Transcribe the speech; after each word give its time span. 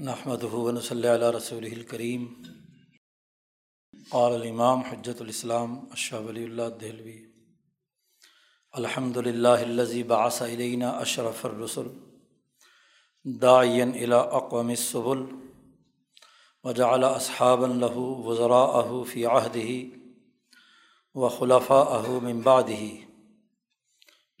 نحمد 0.00 0.42
ہُون 0.42 0.80
صلی 0.80 1.08
اللہ 1.08 1.30
رسول 1.30 1.64
الکریم 1.64 2.24
قال 4.10 4.32
الامام 4.32 4.80
حجت 4.82 5.20
الاسلام 5.20 5.74
اشہ 5.92 6.16
ولی 6.26 6.44
اللہ 6.44 6.68
دہلوی 6.80 7.16
الحمد 8.74 9.16
للہ 9.16 9.58
الزی 9.66 10.02
باص 10.12 10.40
علینہ 10.42 10.94
اشرف 11.00 11.44
الرسول 11.46 11.88
داعین 13.24 13.92
الا 14.00 14.20
اقوام 14.40 14.74
صبل 14.78 15.24
وجعل 16.64 17.04
اصحاب 17.04 17.64
الہ 17.64 17.94
وضراء 18.24 18.66
اہو 18.82 19.04
فی 19.04 19.26
عہدہ 19.26 19.68
و 21.14 21.28
خلفاء 21.38 21.84
اہو 21.92 22.20
من 22.20 22.40
بعدہ 22.40 22.82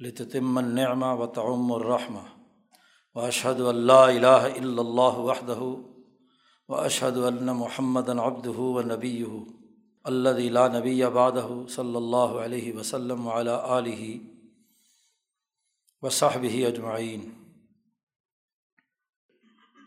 لتتم 0.00 0.58
النعمہ 0.58 1.14
و 1.14 1.26
تعم 1.34 1.72
الرحمہ 1.72 2.28
و 3.16 3.20
اشہد 3.20 3.60
اللہ 3.60 3.92
الہ 3.92 4.26
الا 4.26 4.80
اللہ 4.80 5.18
وحدہ 5.18 5.58
و 6.68 6.74
اشہد 6.74 7.16
اللہ 7.16 7.52
محمد 7.52 8.08
ابد 8.08 8.46
و 8.46 8.82
نبی 8.82 9.24
اللہ 10.04 10.38
لا 10.50 10.66
نبی 10.68 11.02
بادہ 11.14 11.46
صلی 11.68 11.96
اللہ 11.96 12.38
علیہ 12.44 12.72
وسلم 12.74 13.28
علیٰ 13.28 13.58
علیہ 13.76 14.18
و 16.02 16.10
صحب 16.10 16.44
اجمعین 16.66 17.28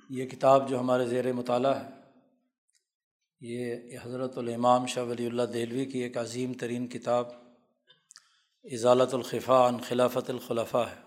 یہ 0.09 0.26
کتاب 0.26 0.70
جو 0.70 0.79
ہمارے 0.79 1.05
زیر 1.05 1.31
مطالعہ 1.34 1.76
ہے، 1.76 1.90
یہ 3.41 3.98
حضرت 4.03 4.37
الامام 4.37 4.85
شاہ 4.85 5.03
ولی 5.03 5.26
اللہ 5.26 5.43
دہلوی 5.53 5.85
کی 5.85 5.99
ایک 5.99 6.17
عظیم 6.17 6.53
ترین 6.53 6.87
کتاب 6.87 7.31
اضالت 8.65 9.13
الخفا 9.13 9.67
عن 9.67 9.79
خلافت 9.79 10.29
الخلفاء 10.29 10.85
ہے۔ 10.90 11.02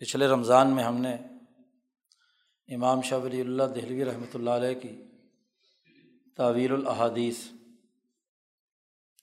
پچھلے 0.00 0.26
رمضان 0.26 0.74
میں 0.74 0.84
ہم 0.84 1.00
نے 1.00 1.14
امام 2.68 3.00
شاہ 3.02 3.18
ولی 3.18 3.40
اللہ 3.40 3.72
دہلوی 3.74 4.04
رحمۃ 4.04 4.34
اللہ 4.34 4.50
علیہ 4.52 4.80
کی 4.80 4.94
تعویر 6.38 6.72
الحادیث 6.72 7.40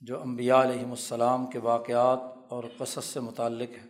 جو 0.01 0.21
امبیا 0.21 0.61
علیہم 0.63 0.91
السلام 0.91 1.45
کے 1.47 1.59
واقعات 1.61 2.19
اور 2.49 2.63
قصص 2.77 3.05
سے 3.05 3.19
متعلق 3.21 3.71
ہے 3.73 3.85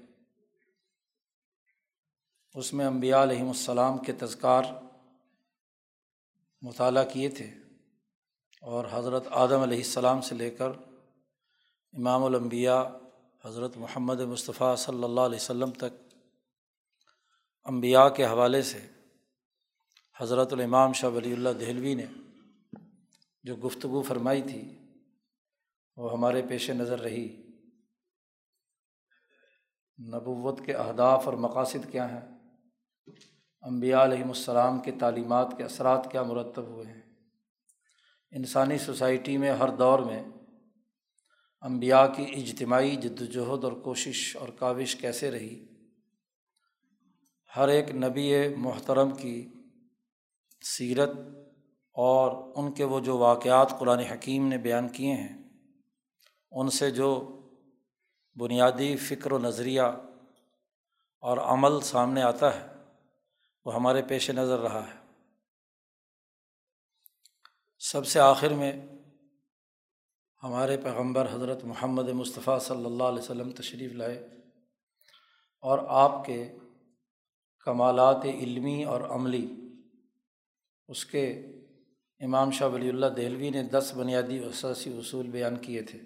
اس 2.55 2.71
میں 2.73 2.85
امبیا 2.85 3.21
علیہم 3.23 3.47
السلام 3.49 3.97
کے 3.99 4.13
تذکار 4.19 4.63
مطالعہ 6.61 7.03
کیے 7.05 7.29
تھے 7.31 7.49
اور 8.63 8.85
حضرت 8.91 9.27
آدم 9.37 9.61
علیہ 9.61 9.77
السلام 9.79 10.21
سے 10.21 10.35
لے 10.35 10.49
کر 10.51 10.71
امام 11.93 12.23
الانبیاء 12.23 12.81
حضرت 13.43 13.77
محمد 13.77 14.21
مصطفیٰ 14.29 14.75
صلی 14.79 15.03
اللہ 15.03 15.21
علیہ 15.21 15.39
وسلم 15.39 15.71
تک 15.77 16.06
امبیا 17.67 18.09
کے 18.09 18.25
حوالے 18.25 18.61
سے 18.61 18.87
حضرت 20.19 20.53
الامام 20.53 20.93
شاہ 20.93 21.09
ولی 21.09 21.33
اللہ 21.33 21.49
دہلوی 21.49 21.93
نے 21.93 22.05
جو 23.43 23.55
گفتگو 23.55 24.01
فرمائی 24.01 24.41
تھی، 24.41 24.79
وہ 25.95 26.11
ہمارے 26.11 26.41
پیش 26.49 26.69
نظر 26.69 26.99
رہی۔ 26.99 27.43
نبوت 29.99 30.65
کے 30.65 30.73
اہداف 30.73 31.25
اور 31.25 31.33
مقاصد 31.33 31.91
کیا 31.91 32.11
ہیں؟ 32.11 32.37
امبیا 33.61 34.03
علیہم 34.03 34.27
السلام 34.27 34.79
کے 34.79 34.91
تعلیمات 34.91 35.47
کے 35.57 35.63
اثرات 35.63 36.11
کیا 36.11 36.23
مرتب 36.23 36.63
ہوئے 36.63 36.85
ہیں؟ 36.85 37.01
انسانی 38.31 38.77
سوسائٹی 38.77 39.37
میں 39.37 39.51
ہر 39.51 39.69
دور 39.69 39.99
میں 39.99 40.23
امبیا 41.61 42.07
کی 42.07 42.23
اجتماعی 42.23 42.95
جد 42.95 43.21
وجہد 43.21 43.63
اور 43.63 43.71
کوشش 43.71 44.37
اور 44.37 44.49
کاوش 44.49 44.95
کیسے 44.95 45.31
رہی؟ 45.31 45.76
ہر 47.57 47.67
ایک 47.67 47.95
نبی 47.95 48.47
محترم 48.57 49.15
کی 49.15 49.49
سیرت 50.61 51.09
اور 51.91 52.53
ان 52.55 52.71
کے 52.71 52.83
وہ 52.83 52.99
جو 52.99 53.17
واقعات 53.17 53.79
قرآن 53.79 53.99
حکیم 53.99 54.47
نے 54.47 54.57
بیان 54.57 54.89
کیے 54.89 55.13
ہیں، 55.13 55.49
ان 56.51 56.69
سے 56.69 56.91
جو 56.91 57.39
بنیادی 58.35 58.95
فکر 58.95 59.31
و 59.31 59.39
نظریہ 59.39 59.81
اور 61.19 61.37
عمل 61.37 61.81
سامنے 61.81 62.23
آتا 62.23 62.55
ہے، 62.55 62.67
وہ 63.65 63.75
ہمارے 63.75 64.01
پیش 64.01 64.29
نظر 64.29 64.59
رہا 64.59 64.87
ہے۔ 64.87 64.99
سب 67.79 68.07
سے 68.07 68.19
آخر 68.19 68.49
میں 68.49 68.87
ہمارے 70.43 70.77
پیغمبر 70.77 71.27
حضرت 71.31 71.63
محمد 71.63 72.09
مصطفیٰ 72.09 72.59
صلی 72.59 72.85
اللہ 72.85 73.03
علیہ 73.03 73.23
وسلم 73.23 73.51
تشریف 73.51 73.91
لائے 73.91 74.17
اور 75.59 75.79
آپ 75.87 76.25
کے 76.25 76.53
کمالات 77.67 78.25
علمی 78.25 78.83
اور 78.83 79.01
عملی۔ 79.01 79.47
اس 80.87 81.05
کے 81.05 81.29
امام 82.19 82.51
شاہ 82.51 82.67
ولی 82.67 82.89
اللہ 82.89 83.05
دہلوی 83.05 83.49
نے 83.49 83.63
دس 83.63 83.93
بنیادی 83.97 84.39
اساسی 84.39 84.97
اصول 84.97 85.27
بیان 85.27 85.57
کیے 85.57 85.81
تھے۔ 85.81 85.99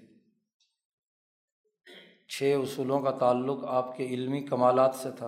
چھ 2.27 2.59
اصولوں 2.63 2.99
کا 2.99 3.11
تعلق 3.11 3.65
آپ 3.65 3.97
کے 3.97 4.05
علمی 4.05 4.43
کمالات 4.43 4.95
سے 4.95 5.09
تھا 5.11 5.27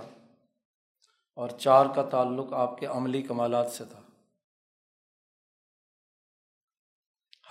اور 1.36 1.50
چار 1.50 1.86
کا 1.96 2.02
تعلق 2.02 2.54
آپ 2.54 2.78
کے 2.78 2.86
عملی 2.86 3.22
کمالات 3.22 3.72
سے 3.72 3.86
تھا۔ 3.86 4.02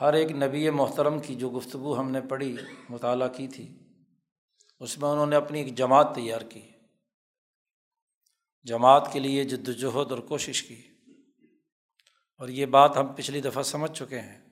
ہر 0.01 0.13
ایک 0.13 0.31
نبی 0.31 0.71
محترم 0.71 1.21
کی 1.21 1.35
جو 1.35 1.51
گفتگو 1.51 2.01
ہم 2.01 2.11
نے 2.11 2.21
پڑھی، 2.21 2.57
مطالعہ 2.89 3.29
کی 3.29 3.49
تھی، 3.49 3.79
اس 4.81 4.99
میں 4.99 5.09
انہوں 5.09 5.27
نے 5.27 5.37
اپنی 5.37 5.61
ایک 5.61 5.75
جماعت 5.75 6.15
تیار 6.15 6.41
کی۔ 6.41 6.72
جماعت 8.65 9.13
کے 9.13 9.21
لیے 9.21 9.45
جد 9.45 9.69
وجہد 9.69 10.13
اور 10.13 10.19
کوشش 10.19 10.63
کی۔ 10.63 10.83
اور 12.39 12.49
یہ 12.49 12.67
بات 12.67 12.97
ہم 12.97 13.07
پچھلی 13.07 13.41
دفعہ 13.41 13.63
سمجھ 13.63 13.93
چکے 13.93 14.21
ہیں 14.21 14.49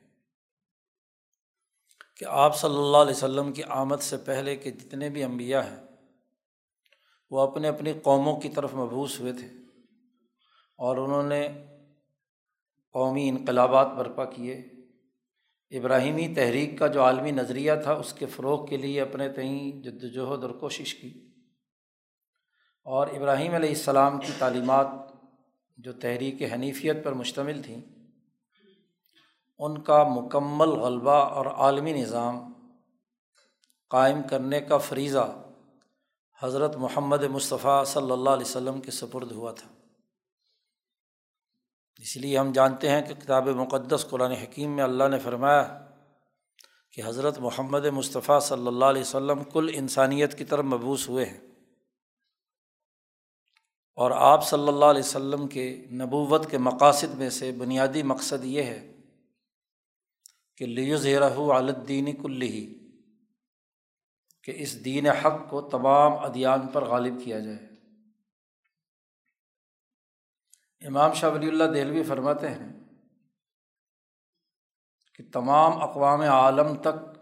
کہ 2.17 2.25
آپ 2.29 2.59
صلی 2.59 2.77
اللہ 2.77 2.97
علیہ 2.97 3.15
وسلم 3.15 3.53
کی 3.53 3.63
آمد 3.63 3.97
سے 4.01 4.17
پہلے 4.17 4.57
کے 4.57 4.71
جتنے 4.71 5.11
بھی 5.11 5.25
انبیاء 5.25 5.61
ہیں، 5.61 5.87
وہ 7.31 7.41
اپنے 7.41 7.69
اپنی 7.69 7.93
قوموں 8.03 8.41
کی 8.41 8.49
طرف 8.49 8.75
مبوس 8.75 9.21
ہوئے 9.21 9.33
تھے 9.33 9.47
اور 10.77 10.97
انہوں 10.97 11.23
نے 11.23 11.49
قومی 12.93 13.29
انقلابات 13.29 13.87
برپا 13.87 14.25
کیے۔ 14.25 14.55
ابراہیمی 15.71 16.35
تحریک 16.35 16.79
کا 16.79 16.87
جو 16.87 17.03
عالمی 17.03 17.31
نظریہ 17.31 17.73
تھا، 17.83 17.93
اس 17.93 18.13
کے 18.13 18.27
فروغ 18.27 18.67
کے 18.67 18.77
لیے 18.77 19.01
اپنے 19.01 19.29
تئیں 19.29 19.83
جد 19.83 20.05
وجہد 20.05 20.45
اور 20.45 20.51
کوشش 20.51 20.95
کی۔ 20.95 21.30
اور 22.91 23.07
ابراہیم 23.07 23.55
علیہ 23.55 23.69
السلام 23.69 24.21
کی 24.21 24.33
تعلیمات 24.39 24.87
جو 25.79 25.93
تحریک 25.93 26.53
حنیفیت 26.53 27.05
پر 27.05 27.13
مشتمل 27.13 27.63
تھیں، 27.63 27.81
ان 29.59 29.81
کا 29.81 30.03
مکمل 30.03 30.69
غلبہ 30.69 31.11
اور 31.11 31.47
عالمی 31.47 31.93
نظام 31.93 32.53
قائم 33.91 34.23
کرنے 34.31 34.61
کا 34.61 34.79
فریضہ 34.79 35.43
حضرت 36.43 36.77
محمد 36.77 37.23
مصطفیٰ 37.23 37.85
صلی 37.85 38.11
اللہ 38.11 38.31
علیہ 38.31 38.47
وسلم 38.47 38.81
کے 38.81 38.91
سپرد 38.91 39.33
ہوا 39.33 39.53
تھا۔ 39.53 39.69
اس 42.01 42.17
لیے 42.17 42.39
ہم 42.39 42.53
جانتے 42.53 42.91
ہیں 42.91 43.03
کہ 43.03 43.15
کتاب 43.15 43.49
مقدس 43.49 44.07
قرآن 44.11 44.33
حکیم 44.33 44.77
میں 44.77 44.85
اللہ 44.85 45.05
نے 45.11 45.19
فرمایا 45.19 45.87
کہ 46.93 47.03
حضرت 47.05 47.39
محمد 47.39 47.87
مصطفیٰ 47.87 48.41
صلی 48.41 48.67
اللہ 48.67 48.85
علیہ 48.85 49.03
وسلم 49.03 49.45
کل 49.45 49.71
انسانیت 49.75 50.39
کی 50.39 50.45
طرف 50.45 50.65
مبوس 50.65 51.09
ہوئے 51.09 51.25
ہیں۔ 51.25 51.50
اور 54.01 54.11
آپ 54.11 54.47
صلی 54.49 54.69
اللہ 54.69 54.85
علیہ 54.85 55.01
وسلم 55.01 55.49
کے 55.49 55.87
نبوت 55.93 56.51
کے 56.51 56.59
مقاصد 56.59 57.15
میں 57.15 57.31
سے 57.31 57.53
بنیادی 57.53 58.03
مقصد 58.03 58.45
یہ 58.45 58.63
ہے 58.63 58.93
کہ 60.57 60.67
لیوز 60.67 61.07
رہ 61.07 61.53
عالدین 61.53 62.23
کل 62.23 62.43
ہی 62.43 62.79
کہ 64.43 64.53
اس 64.57 64.85
دین 64.85 65.07
حق 65.07 65.51
کو 65.51 65.61
تمام 65.63 66.13
ادیان 66.13 66.67
پر 66.67 66.85
غالب 66.85 67.15
کیا 67.25 67.41
جائے۔ 67.41 67.59
امام 70.87 71.13
شاہ 71.13 71.31
ولی 71.31 71.49
اللہ 71.49 71.65
دہلوی 71.65 72.03
فرماتے 72.03 72.49
ہیں 72.49 72.73
کہ 75.15 75.25
تمام 75.33 75.83
اقوام 75.83 76.21
عالم 76.21 76.75
تک 76.75 77.19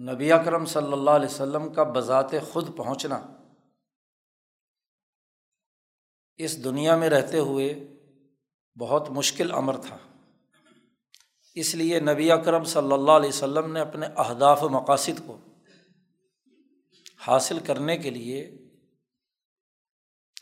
نبی 0.00 0.32
اکرم 0.32 0.64
صلی 0.64 0.92
اللہ 0.92 1.10
علیہ 1.10 1.28
وسلم 1.28 1.72
کا 1.72 1.82
بذات 1.82 2.30
خود 2.52 2.76
پہنچنا 2.76 3.37
اس 6.38 6.64
دنیا 6.64 6.96
میں 6.96 7.10
رہتے 7.10 7.38
ہوئے 7.38 7.74
بہت 8.78 9.10
مشکل 9.10 9.52
امر 9.52 9.76
تھا۔ 9.76 9.98
اس 11.54 11.74
لیے 11.74 12.00
نبی 12.00 12.30
اکرم 12.30 12.64
صلی 12.64 12.92
اللہ 12.92 13.10
علیہ 13.10 13.28
وسلم 13.28 13.72
نے 13.72 13.80
اپنے 13.80 14.06
اہداف 14.06 14.62
و 14.62 14.68
مقاصد 14.68 15.26
کو 15.26 15.38
حاصل 17.26 17.58
کرنے 17.58 17.98
کے 17.98 18.10
لیے 18.10 18.58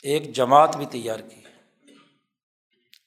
ایک 0.03 0.35
جماعت 0.35 0.77
بھی 0.77 0.85
تیار 0.85 1.19
کی۔ 1.19 1.41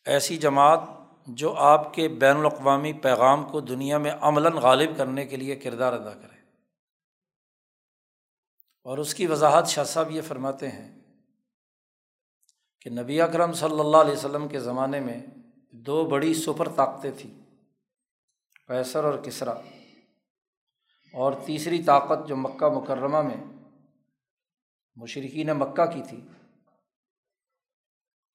ایسی 0.07 0.37
جماعت 0.37 0.81
جو 1.27 1.55
آپ 1.55 1.95
کے 1.95 2.09
بین 2.09 2.37
الاقوامی 2.37 2.93
پیغام 2.93 3.45
کو 3.45 3.61
دنیا 3.61 3.99
میں 3.99 4.13
عملاً 4.21 4.53
غالب 4.53 4.91
کرنے 4.97 5.27
کے 5.27 5.37
لیے 5.37 5.57
کردار 5.57 5.93
ادا 5.93 6.15
کرے۔ 6.15 6.41
اور 8.85 8.99
اس 8.99 9.15
کی 9.15 9.27
وضاحت 9.27 9.69
شاہ 9.69 9.85
صاحب 9.85 10.11
یہ 10.11 10.21
فرماتے 10.21 10.69
ہیں 10.69 11.00
کہ 12.81 12.91
نبی 12.91 13.21
اکرم 13.21 13.53
صلی 13.53 13.81
اللہ 13.81 13.97
علیہ 13.97 14.13
وسلم 14.13 14.49
کے 14.49 14.61
زمانے 14.61 15.01
میں 15.01 15.27
دو 15.73 16.05
بڑی 16.05 16.35
سپر 16.35 16.69
طاقتیں 16.69 17.11
تھیں، 17.19 17.41
قیصر 18.69 19.05
اور 19.05 19.19
کسرا۔ 19.19 19.55
اور 21.15 21.33
تیسری 21.47 21.83
طاقت 21.83 22.29
جو 22.29 22.37
مکہ 22.37 22.69
مکرمہ 22.69 23.23
میں 23.23 23.45
مشرقین 24.97 25.47
مکہ 25.47 25.87
کی 25.87 26.03
تھی 26.09 26.21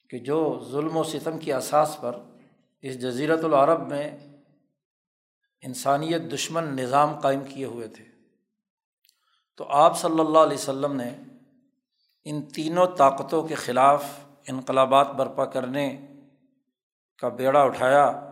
کہ 0.09 0.19
جو 0.19 0.63
ظلم 0.71 0.97
و 0.97 1.03
ستم 1.03 1.39
کی 1.39 1.53
اساس 1.53 1.97
پر 2.01 2.19
اس 2.81 3.01
جزیرت 3.01 3.43
العرب 3.43 3.87
میں 3.87 4.17
انسانیت 5.61 6.21
دشمن 6.33 6.63
نظام 6.63 7.19
قائم 7.19 7.39
کیے 7.49 7.65
ہوئے 7.65 7.87
تھے۔ 7.87 8.05
تو 9.57 9.65
آپ 9.69 9.99
صلی 9.99 10.19
اللہ 10.19 10.39
علیہ 10.39 10.57
وسلم 10.57 10.93
نے 10.93 11.09
ان 12.25 12.41
تینوں 12.41 12.87
طاقتوں 12.97 13.47
کے 13.47 13.55
خلاف 13.55 14.24
انقلابات 14.47 15.07
برپا 15.07 15.45
کرنے 15.45 16.07
کا 17.19 17.29
بیڑا 17.29 17.61
اٹھایا 17.61 18.31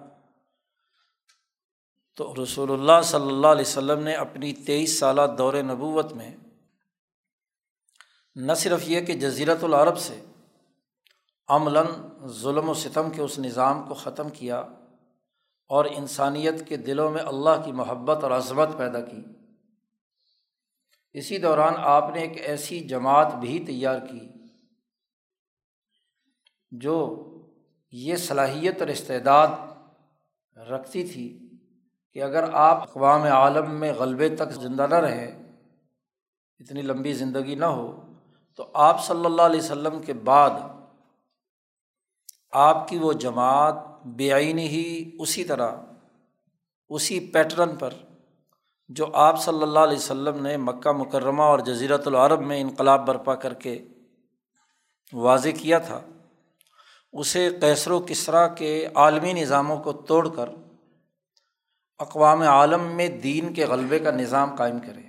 تو 2.15 2.43
رسول 2.43 2.71
اللہ 2.71 3.01
صلی 3.03 3.27
اللہ 3.27 3.47
علیہ 3.47 3.61
وسلم 3.61 4.03
نے 4.03 4.13
اپنی 4.13 4.53
تیئیس 4.53 4.99
سالہ 4.99 5.21
دور 5.37 5.53
نبوت 5.53 6.13
میں 6.13 6.35
نہ 8.35 8.53
صرف 8.53 8.79
یہ 8.83 9.01
کہ 9.01 9.13
جزیرت 9.13 9.63
العرب 9.63 9.97
سے 9.97 10.25
عملاً 11.47 11.85
ظلم 12.27 12.69
و 12.69 12.73
ستم 12.73 13.09
کے 13.09 13.21
اس 13.21 13.39
نظام 13.39 13.87
کو 13.87 13.93
ختم 13.93 14.29
کیا 14.29 14.59
اور 15.67 15.85
انسانیت 15.85 16.67
کے 16.67 16.77
دلوں 16.77 17.11
میں 17.11 17.21
اللہ 17.21 17.61
کی 17.65 17.71
محبت 17.71 18.23
اور 18.23 18.31
عظمت 18.31 18.67
پیدا 18.77 19.01
کی، 19.01 19.21
اسی 21.13 21.37
دوران 21.37 21.73
آپ 21.77 22.09
نے 22.13 22.21
ایک 22.21 22.41
ایسی 22.41 22.79
جماعت 22.79 23.35
بھی 23.35 23.63
تیار 23.67 23.99
کی 23.99 24.32
جو 26.73 26.95
یہ 27.93 28.15
صلاحیت 28.15 28.81
اور 28.81 28.87
استعداد 28.87 29.47
رکھتی 30.57 31.03
تھی 31.03 31.27
کہ 32.13 32.23
اگر 32.23 32.43
آپ 32.53 32.81
اقوام 32.81 33.23
عالم 33.23 33.71
میں 33.71 33.93
غلبے 33.93 34.29
تک 34.29 34.51
زندہ 34.51 34.87
نہ 34.89 34.95
رہیں، 34.95 35.27
اتنی 36.59 36.81
لمبی 36.81 37.13
زندگی 37.13 37.55
نہ 37.55 37.65
ہو، 37.65 38.01
تو 38.55 38.65
آپ 38.73 39.03
صلی 39.05 39.25
اللہ 39.25 39.41
علیہ 39.41 39.59
وسلم 39.59 40.01
کے 40.01 40.13
بعد 40.13 40.49
آپ 42.51 42.87
کی 42.87 42.97
وہ 42.97 43.13
جماعت 43.13 43.75
بے 44.05 44.33
ہی 44.33 45.11
اسی 45.19 45.43
طرح، 45.43 45.75
اسی 46.89 47.19
پیٹرن 47.19 47.75
پر 47.75 47.93
جو 48.89 49.05
آپ 49.13 49.41
صلی 49.41 49.61
اللہ 49.61 49.79
علیہ 49.79 49.97
وسلم 49.97 50.41
نے 50.41 50.57
مکہ 50.57 50.91
مکرمہ 50.91 51.43
اور 51.43 51.59
جزیرت 51.59 52.07
العرب 52.07 52.41
میں 52.41 52.61
انقلاب 52.61 53.05
برپا 53.07 53.35
کر 53.35 53.53
کے 53.53 53.77
واضح 55.13 55.49
کیا 55.61 55.79
تھا۔ 55.79 56.01
اسے 57.13 57.49
کیسر 57.61 57.91
و 57.91 57.99
کسرا 57.99 58.47
کے 58.47 58.87
عالمی 58.95 59.33
نظاموں 59.33 59.77
کو 59.77 59.93
توڑ 59.93 60.35
کر 60.35 60.49
اقوام 61.99 62.41
عالم 62.41 62.83
میں 62.83 63.07
دین 63.07 63.53
کے 63.53 63.65
غلبے 63.65 63.99
کا 63.99 64.11
نظام 64.11 64.55
قائم 64.55 64.79
کرے۔ 64.79 65.01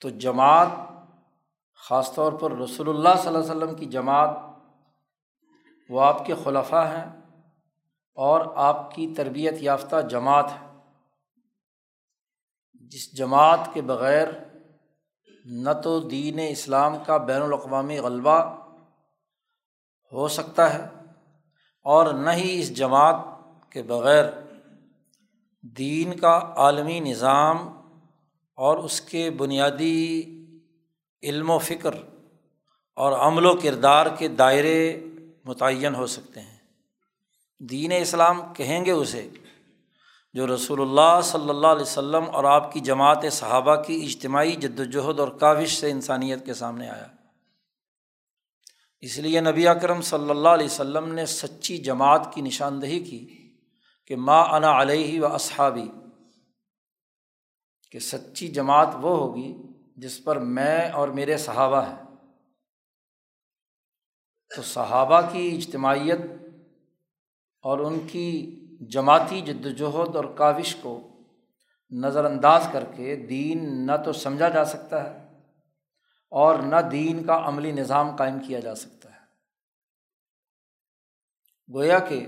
تو 0.00 0.08
جماعت، 0.08 0.66
خاص 1.74 2.14
طور 2.14 2.32
پر 2.32 2.52
رسول 2.52 2.88
اللہ 2.88 3.08
صلی 3.18 3.26
اللہ 3.26 3.38
علیہ 3.38 3.56
وسلم 3.56 3.74
کی 3.74 3.86
جماعت، 3.86 4.38
وہ 5.88 6.00
آپ 6.00 6.26
کے 6.26 6.34
خلفہ 6.44 6.90
ہیں 6.96 7.20
اور 8.14 8.40
آپ 8.54 8.94
کی 8.94 9.14
تربیت 9.16 9.54
یافتہ 9.58 9.96
جماعت 10.10 10.50
ہے۔ 10.50 10.66
جس 12.74 13.16
جماعت 13.16 13.60
کے 13.72 13.82
بغیر 13.82 14.28
نہ 15.44 15.70
تو 15.84 16.00
دین 16.00 16.40
اسلام 16.50 16.96
کا 17.06 17.16
بین 17.16 17.42
الاقوامی 17.42 17.98
غلبہ 17.98 18.61
ہو 20.12 20.28
سکتا 20.28 20.74
ہے 20.74 20.88
اور 21.82 22.14
نہ 22.14 22.30
ہی 22.30 22.60
اس 22.60 22.76
جماعت 22.76 23.16
کے 23.70 23.82
بغیر۔ 23.82 24.24
دین 25.62 26.16
کا 26.16 26.52
عالمی 26.56 27.00
نظام 27.00 27.68
اور 28.56 28.78
اس 28.78 29.00
کے 29.00 29.30
بنیادی 29.30 30.22
علم 31.22 31.50
و 31.50 31.58
فکر 31.58 31.90
اور 32.96 33.12
عمل 33.12 33.46
و 33.46 33.56
کردار 33.56 34.06
کے 34.18 34.28
دائرے 34.28 35.04
متعین 35.44 35.94
ہو 35.94 36.06
سکتے 36.06 36.40
ہیں۔ 36.40 36.58
دین 37.60 37.92
اسلام 37.92 38.42
کہیں 38.54 38.84
گے 38.84 38.90
اسے؟ 38.90 39.28
جو 40.32 40.54
رسول 40.54 40.80
اللہ 40.80 41.20
صلی 41.22 41.48
اللہ 41.48 41.66
علیہ 41.66 41.82
وسلم 41.82 42.24
اور 42.32 42.44
آپ 42.44 42.72
کی 42.72 42.80
جماعت 42.80 43.24
صحابہ 43.32 43.82
کی 43.82 44.04
اجتماعی 44.04 44.52
جد 44.52 44.80
وجہد 44.80 45.20
اور 45.20 45.28
کاوش 45.28 45.80
سے 45.80 45.90
انسانیت 45.90 46.46
کے 46.46 46.54
سامنے 46.54 46.90
آیا۔ 46.90 47.06
اس 49.02 49.18
لیے 49.18 49.40
نبی 49.40 49.68
اکرم 49.68 50.00
صلی 50.00 50.30
اللہ 50.30 50.48
علیہ 50.48 50.66
وسلم 50.66 51.14
نے 51.14 51.26
سچی 51.26 51.78
جماعت 51.78 52.34
کی 52.34 52.40
نشاندہی 52.40 53.00
کی 53.00 53.52
کہ 54.06 54.16
ماں 54.16 54.44
انا 54.44 54.82
علیہ 54.82 55.20
و 55.20 55.26
اصحابی، 55.26 55.88
کہ 57.90 57.98
سچی 57.98 58.48
جماعت 58.48 58.88
وہ 59.00 59.16
ہوگی 59.16 59.62
جس 59.96 60.24
پر 60.24 60.38
میں 60.38 60.90
اور 60.90 61.08
میرے 61.08 61.36
صحابہ 61.36 61.88
ہیں۔ 61.88 61.96
تو 64.56 64.62
صحابہ 64.62 65.20
کی 65.32 65.56
اجتماعیت 65.56 66.20
اور 67.62 67.78
ان 67.78 68.00
کی 68.06 68.58
جماعتی 68.80 69.40
جد 69.40 69.66
وجہد 69.66 70.16
اور 70.16 70.24
کاوش 70.24 70.76
کو 70.76 71.08
نظر 71.90 72.24
انداز 72.24 72.68
کر 72.72 72.84
کے 72.96 73.16
دین 73.16 73.86
نہ 73.86 73.92
تو 74.04 74.12
سمجھا 74.12 74.48
جا 74.48 74.64
سکتا 74.64 75.04
ہے 75.04 75.31
اور 76.32 76.58
نہ 76.58 76.76
دین 76.76 77.24
کا 77.24 77.48
عملی 77.48 77.72
نظام 77.72 78.16
قائم 78.16 78.38
کیا 78.38 78.60
جا 78.60 78.74
سکتا 78.74 79.10
ہے۔ 79.14 79.18
گویا 81.74 81.98
کہ 81.98 82.26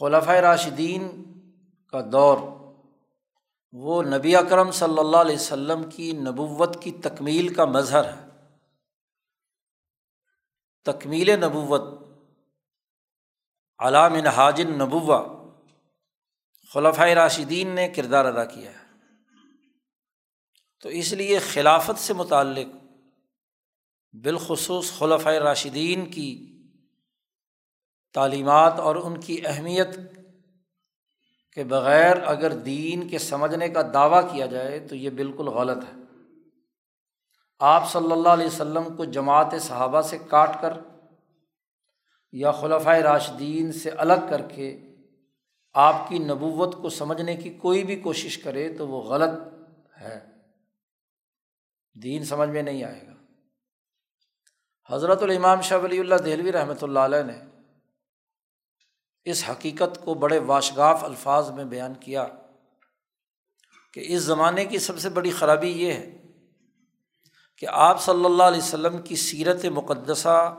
خلفۂ 0.00 0.32
راشدین 0.32 1.22
کا 1.86 2.00
دور، 2.12 2.38
وہ 3.72 4.02
نبی 4.02 4.36
اکرم 4.36 4.70
صلی 4.70 4.98
اللہ 4.98 5.16
علیہ 5.16 5.34
وسلم 5.34 5.90
کی 5.90 6.12
نبوت 6.12 6.82
کی 6.82 6.92
تکمیل 6.92 7.54
کا 7.54 7.64
مظہر 7.64 8.12
ہے۔ 8.12 8.26
تکمیل 10.84 11.40
نبوت 11.40 11.82
علام 13.78 14.14
حاجن 14.14 14.78
نبوا 14.78 15.50
خلفۂ 16.74 17.08
راشدین 17.08 17.68
نے 17.68 17.88
کردار 17.88 18.24
ادا 18.24 18.44
کیا 18.44 18.70
ہے۔ 18.70 18.85
تو 20.80 20.88
اس 20.88 21.12
لیے 21.12 21.38
خلافت 21.38 21.98
سے 21.98 22.14
متعلق 22.14 22.76
بالخصوص 24.12 24.92
خلفۂ 24.92 25.32
راشدین 25.32 26.10
کی 26.10 26.52
تعلیمات 28.12 28.80
اور 28.80 28.96
ان 28.96 29.20
کی 29.20 29.40
اہمیت 29.44 29.98
کے 31.52 31.64
بغیر 31.64 32.16
اگر 32.26 32.50
دین 32.50 33.08
کے 33.08 33.18
سمجھنے 33.18 33.68
کا 33.68 33.82
دعویٰ 33.82 34.32
کیا 34.32 34.46
جائے 34.46 34.86
تو 34.88 34.96
یہ 34.96 35.10
بالکل 35.10 35.48
غلط 35.48 35.84
ہے۔ 35.84 36.02
آپ 37.58 37.92
صلی 37.92 38.12
اللہ 38.12 38.28
علیہ 38.28 38.46
وسلم 38.46 38.96
کو 38.96 39.04
جماعت 39.04 39.54
صحابہ 39.60 40.02
سے 40.02 40.18
کاٹ 40.28 40.60
کر 40.60 40.72
یا 42.32 42.52
خلفۂ 42.52 42.96
راشدین 42.96 43.72
سے 43.72 43.90
الگ 43.90 44.26
کر 44.30 44.42
کے 44.42 44.80
آپ 45.74 46.08
کی 46.08 46.18
نبوت 46.18 46.74
کو 46.74 46.88
سمجھنے 46.88 47.36
کی 47.36 47.50
کوئی 47.50 47.84
بھی 47.84 47.96
کوشش 47.96 48.38
کرے 48.38 48.74
تو 48.78 48.88
وہ 48.88 49.02
غلط 49.02 49.30
ہے۔ 50.00 50.35
دین 52.02 52.24
سمجھ 52.24 52.48
میں 52.48 52.62
نہیں 52.62 52.84
آئے 52.84 53.00
گا۔ 53.06 53.12
حضرت 54.94 55.22
الامام 55.22 55.60
شاہ 55.60 55.78
ولی 55.78 56.00
اللہ 56.00 56.14
دہلوی 56.14 56.52
رحمۃ 56.52 56.82
اللہ 56.82 56.98
علیہ 56.98 57.22
نے 57.22 57.40
اس 59.24 59.44
حقیقت 59.50 60.04
کو 60.04 60.14
بڑے 60.14 60.38
واشگاف 60.38 61.04
الفاظ 61.04 61.50
میں 61.50 61.64
بیان 61.64 61.94
کیا 61.94 62.26
کہ 63.92 64.04
اس 64.06 64.22
زمانے 64.22 64.64
کی 64.64 64.78
سب 64.78 64.98
سے 64.98 65.08
بڑی 65.08 65.30
خرابی 65.30 65.68
یہ 65.68 65.92
ہے 65.92 66.22
کہ 67.58 67.66
آپ 67.70 68.02
صلی 68.02 68.24
اللہ 68.24 68.42
علیہ 68.42 68.58
وسلم 68.58 69.02
کی 69.02 69.16
سیرت 69.16 69.64
مقدسہ 69.64 70.54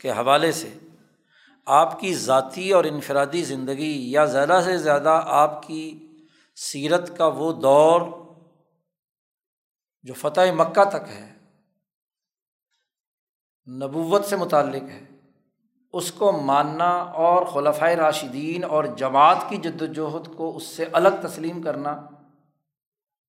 کے 0.00 0.10
حوالے 0.10 0.52
سے 0.52 0.78
آپ 1.66 2.00
کی 2.00 2.14
ذاتی 2.14 2.72
اور 2.72 2.84
انفرادی 2.84 3.42
زندگی 3.42 4.12
یا 4.12 4.24
زیادہ 4.24 4.60
سے 4.64 4.78
زیادہ 4.78 5.20
آپ 5.24 5.66
کی 5.66 6.08
سیرت 6.56 7.18
کا 7.18 7.26
وہ 7.26 7.52
دور 7.52 8.23
جو 10.04 10.14
فتح 10.14 10.52
مکہ 10.52 10.84
تک 10.84 11.08
ہے، 11.08 11.34
نبوت 13.70 14.24
سے 14.24 14.36
متعلق 14.36 14.90
ہے، 14.90 15.00
اس 15.92 16.12
کو 16.12 16.32
ماننا 16.32 16.90
اور 16.98 17.46
خلفۂ 17.46 17.92
راشدین 17.92 18.64
اور 18.64 18.84
جماعت 18.84 19.36
کی 19.48 19.56
جد 19.56 19.82
وجہد 19.82 20.36
کو 20.36 20.56
اس 20.56 20.62
سے 20.62 20.84
الگ 20.92 21.08
تسلیم 21.22 21.62
کرنا، 21.62 22.06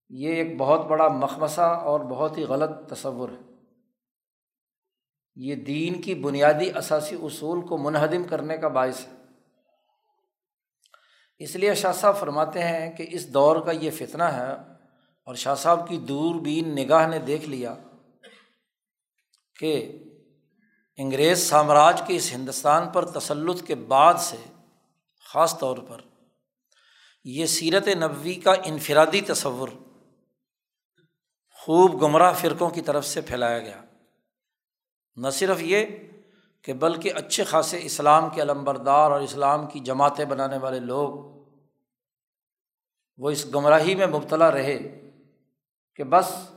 یہ 0.10 0.34
ایک 0.34 0.58
بہت 0.58 0.86
بڑا 0.86 1.08
مخمصہ 1.08 1.62
اور 1.62 2.00
بہت 2.00 2.38
ہی 2.38 2.44
غلط 2.44 2.90
تصور 2.90 3.30
ہے۔ 3.30 3.54
یہ 5.36 5.56
دین 5.56 6.02
کی 6.02 6.16
بنیادی 6.16 6.72
اثاثی 6.76 7.16
اصول 7.16 7.68
کو 7.68 7.78
منہدم 7.78 8.24
کرنے 8.24 8.58
کا 8.58 8.68
باعث 8.68 9.08
ہے۔ 9.08 9.14
اس 11.38 11.56
لیے 11.56 11.74
شاہ 11.74 11.92
صاحب 11.92 12.18
فرماتے 12.18 12.64
ہیں 12.64 12.94
کہ 12.94 13.06
اس 13.10 13.34
دور 13.34 13.66
کا 13.66 13.72
یہ 13.72 13.92
فتنہ 13.92 14.24
ہے 14.24 14.75
اور 15.26 15.36
شاہ 15.36 15.56
صاحب 15.56 15.90
کی 15.90 15.98
دور 15.98 16.36
بین 16.36 16.76
نگاہ 16.76 17.08
نے 17.08 17.20
دیکھ 17.20 17.46
لیا 17.46 17.76
کہ 19.60 20.04
انگریز 20.98 21.50
سامراج 21.50 22.02
کے 22.08 22.16
اس 22.16 22.32
ہندوستان 22.32 22.90
پر 22.90 23.06
تسلط 23.06 23.68
کے 23.68 23.76
بعد 23.76 24.14
سے 24.14 24.38
خاص 25.34 25.60
طور 25.60 25.78
پر 25.78 26.02
یہ 27.24 27.46
سیرت 27.46 27.88
نبوی 27.88 28.34
کا 28.34 28.54
انفرادی 28.64 29.22
تصور 29.22 29.68
خوب 31.52 32.02
گمراہ 32.02 32.34
فرقوں 32.34 32.70
کی 32.70 32.82
طرف 32.82 33.06
سے 33.06 33.22
پھیلایا 33.22 33.60
گیا۔ 33.60 33.84
نہ 35.16 35.30
صرف 35.30 35.58
یہ 35.62 35.86
کہ 36.62 36.74
بلکہ 36.74 37.12
اچھے 37.16 37.44
خاصے 37.44 37.80
اسلام 37.84 38.30
کے 38.30 38.42
علم 38.42 38.64
بردار 38.64 39.12
اور 39.12 39.22
اسلام 39.22 39.68
کی 39.68 39.80
جماعتیں 39.80 40.26
بنانے 40.26 40.58
والے 40.58 40.80
لوگ 40.80 41.10
وہ 43.18 43.30
اس 43.30 43.46
گمراہی 43.56 43.96
میں 43.96 44.08
مبتلا 44.08 44.52
رہے۔ 44.52 45.05
کہ 45.96 46.04
بس 46.04 46.50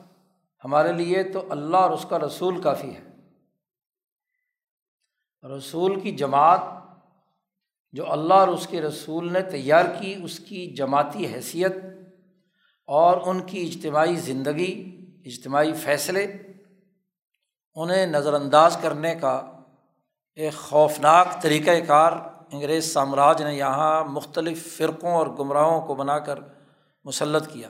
ہمارے 0.64 0.92
لیے 0.92 1.22
تو 1.22 1.44
اللہ 1.50 1.76
اور 1.76 1.90
اس 1.90 2.06
کا 2.08 2.18
رسول 2.18 2.62
کافی 2.62 2.94
ہے۔ 2.94 3.08
رسول 5.56 6.00
کی 6.00 6.10
جماعت 6.10 6.60
جو 7.92 8.12
اللہ 8.12 8.34
اور 8.34 8.48
اس 8.48 8.66
کے 8.66 8.80
رسول 8.80 9.32
نے 9.32 9.42
تیار 9.42 9.84
کی، 10.00 10.20
اس 10.24 10.38
کی 10.38 10.74
جماعتی 10.74 11.26
حیثیت 11.26 11.72
اور 12.86 13.16
ان 13.24 13.42
کی 13.42 13.62
اجتماعی 13.62 14.16
زندگی، 14.16 15.00
اجتماعی 15.24 15.72
فیصلے، 15.72 16.26
انہیں 17.74 18.06
نظر 18.06 18.34
انداز 18.34 18.76
کرنے 18.82 19.14
کا 19.14 19.52
ایک 20.34 20.52
خوفناک 20.52 21.42
طریقۂ 21.42 21.86
کار 21.86 22.12
انگریز 22.52 22.92
سامراج 22.92 23.42
نے 23.42 23.54
یہاں 23.54 24.04
مختلف 24.04 24.76
فرقوں 24.76 25.12
اور 25.12 25.26
گمراہوں 25.26 25.80
کو 25.80 25.94
بنا 25.94 26.18
کر 26.18 26.38
مسلط 27.04 27.52
کیا۔ 27.52 27.68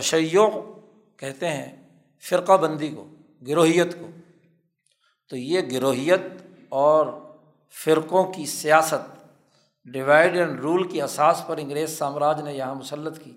تشیع 0.00 0.40
کہتے 1.16 1.48
ہیں، 1.48 1.98
فرقہ 2.28 2.56
بندی 2.56 2.88
کو، 2.88 3.08
گروہیت 3.46 4.00
کو۔ 4.00 4.06
تو 5.28 5.36
یہ 5.36 5.60
گروہیت 5.72 6.20
اور 6.68 7.06
فرقوں 7.84 8.32
کی 8.32 8.46
سیاست 8.46 9.26
ڈیوائڈ 9.84 10.36
اینڈ 10.36 10.60
رول 10.60 10.88
کی 10.88 11.02
اساس 11.02 11.42
پر 11.46 11.56
انگریز 11.56 11.98
سامراج 11.98 12.40
نے 12.40 12.54
یہاں 12.54 12.74
مسلط 12.74 13.24
کی۔ 13.24 13.32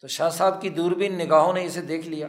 تو 0.00 0.08
شاہ 0.08 0.30
صاحب 0.30 0.62
کی 0.62 0.68
دوربین 0.68 1.18
نگاہوں 1.18 1.52
نے 1.52 1.64
اسے 1.64 1.80
دیکھ 1.80 2.08
لیا۔ 2.08 2.28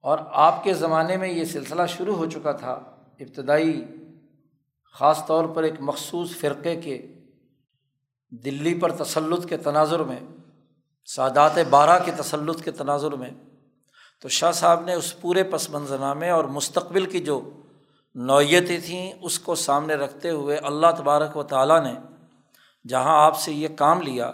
اور 0.00 0.18
آپ 0.30 0.64
کے 0.64 0.74
زمانے 0.74 1.16
میں 1.16 1.28
یہ 1.28 1.44
سلسلہ 1.44 1.82
شروع 1.88 2.16
ہو 2.16 2.30
چکا 2.30 2.52
تھا، 2.52 2.72
ابتدائی، 3.20 3.84
خاص 4.94 5.26
طور 5.26 5.44
پر 5.44 5.62
ایک 5.62 5.74
مخصوص 5.80 6.36
فرقے 6.36 6.80
کے 6.80 7.06
دلی 8.30 8.74
پر 8.74 9.04
تسلط 9.04 9.48
کے 9.48 9.56
تناظر 9.56 10.00
میں۔ 10.00 10.20
سادات 11.14 11.58
بارہ 11.70 12.04
کے 12.04 12.12
تسلط 12.16 12.64
کے 12.64 12.70
تناظر 12.70 13.12
میں 13.12 13.30
تو 14.20 14.28
شاہ 14.28 14.52
صاحب 14.52 14.84
نے 14.84 14.94
اس 14.94 15.20
پورے 15.20 15.44
پس 15.44 15.70
منظرنامے 15.70 16.30
اور 16.30 16.44
مستقبل 16.44 17.06
کی 17.06 17.20
جو 17.20 17.50
نوعیتیں 18.14 18.78
تھیں، 18.84 19.12
اس 19.22 19.38
کو 19.38 19.54
سامنے 19.54 19.94
رکھتے 19.94 20.30
ہوئے 20.30 20.56
اللہ 20.56 20.86
تبارک 20.98 21.36
و 21.36 21.42
تعالیٰ 21.42 21.84
نے 21.84 21.94
جہاں 22.88 23.24
آپ 23.24 23.40
سے 23.40 23.52
یہ 23.52 23.68
کام 23.76 24.02
لیا 24.02 24.32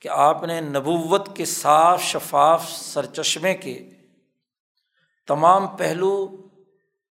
کہ 0.00 0.08
آپ 0.08 0.44
نے 0.44 0.60
نبوت 0.60 1.36
کے 1.36 1.44
صاف 1.44 2.02
شفاف 2.02 2.70
سرچشمے 2.70 3.54
کے 3.54 3.90
تمام 5.26 5.66
پہلو 5.66 6.28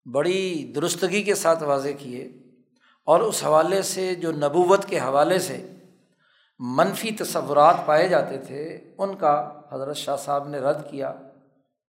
بڑی 0.07 0.73
درستگی 0.75 1.23
کے 1.23 1.35
ساتھ 1.35 1.63
واضح 1.63 1.89
کیے 1.99 2.29
اور 3.05 3.21
اس 3.21 3.45
حوالے 3.45 3.83
سے 3.83 4.15
جو 4.15 4.33
نبوت 4.33 4.85
کے 4.85 4.99
حوالے 4.99 5.39
سے 5.39 5.73
منفی 6.63 7.11
تصورات 7.11 7.75
پائے 7.87 8.09
جاتے 8.09 8.39
تھے، 8.39 8.81
ان 8.99 9.15
کا 9.15 9.61
حضرت 9.73 9.97
شاہ 9.97 10.17
صاحب 10.17 10.49
نے 10.49 10.59
رد 10.59 10.91
کیا۔ 10.91 11.15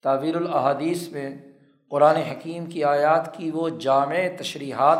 تعویر 0.02 0.36
الحادیث 0.36 1.08
میں 1.08 1.36
قرآن 1.90 2.16
حکیم 2.16 2.66
کی 2.66 2.84
آیات 2.84 3.36
کی 3.36 3.50
وہ 3.50 3.68
جامع 3.68 4.16
تشریحات 4.38 4.98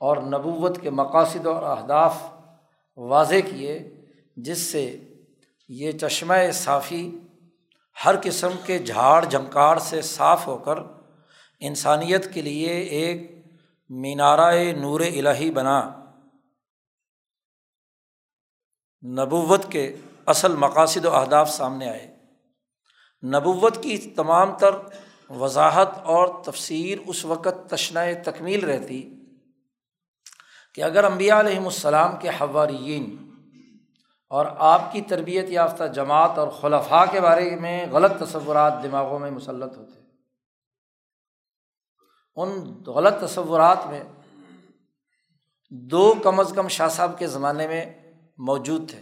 اور 0.00 0.16
نبوت 0.16 0.80
کے 0.80 0.90
مقاصد 0.90 1.46
اور 1.46 1.62
اہداف 1.62 2.16
واضح 2.96 3.34
کیے، 3.50 4.04
جس 4.36 4.58
سے 4.58 5.00
یہ 5.68 5.92
چشمہ 5.92 6.34
صافی 6.52 7.18
ہر 8.04 8.14
قسم 8.22 8.50
کے 8.64 8.78
جھاڑ 8.78 9.24
جھنکار 9.24 9.76
سے 9.76 10.02
صاف 10.02 10.46
ہو 10.46 10.58
کر 10.58 10.78
انسانیت 11.60 12.34
کے 12.34 12.42
لیے 12.42 12.72
ایک 12.72 13.46
مینارہ 13.90 14.54
نور 14.76 15.00
الہی 15.00 15.50
بنا۔ 15.50 16.05
نبوت 19.06 19.66
کے 19.70 19.96
اصل 20.26 20.56
مقاصد 20.56 21.04
و 21.04 21.16
اہداف 21.16 21.50
سامنے 21.50 21.90
آئے۔ 21.90 22.16
نبوت 23.22 23.82
کی 23.82 23.98
تمام 23.98 24.58
تر 24.58 24.70
وضاحت 25.30 25.98
اور 25.98 26.44
تفسیر 26.44 26.98
اس 27.06 27.24
وقت 27.24 27.70
تشنۂ 27.70 28.08
تکمیل 28.24 28.64
رہتی 28.64 29.24
کہ 30.74 30.82
اگر 30.82 31.04
امبیا 31.04 31.40
علیہم 31.40 31.64
السلام 31.64 32.16
کے 32.20 32.28
حوارین 32.28 33.30
اور 34.28 34.46
آپ 34.58 34.92
کی 34.92 35.00
تربیت 35.00 35.50
یافتہ 35.50 35.84
جماعت 35.84 36.38
اور 36.38 36.48
خلفاء 36.48 37.04
کے 37.10 37.20
بارے 37.20 37.56
میں 37.56 37.86
غلط 37.90 38.12
تصورات 38.20 38.82
دماغوں 38.82 39.18
میں 39.18 39.30
مسلط 39.30 39.76
ہوتے، 39.76 40.00
ان 42.36 42.82
غلط 42.86 43.30
تصورات 43.30 43.86
میں 43.86 44.04
دو 45.70 46.14
کم 46.22 46.40
از 46.40 46.52
کم 46.56 46.68
شاہ 46.68 46.88
صاحب 46.88 47.18
کے 47.18 47.26
زمانے 47.26 47.66
میں 47.66 48.05
موجود 48.36 48.90
تھے۔ 48.90 49.00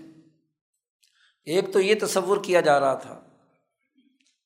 ایک 1.44 1.72
تو 1.72 1.80
یہ 1.80 1.94
تصور 2.00 2.36
کیا 2.44 2.60
جا 2.60 2.80
رہا 2.80 2.94
تھا 2.94 3.20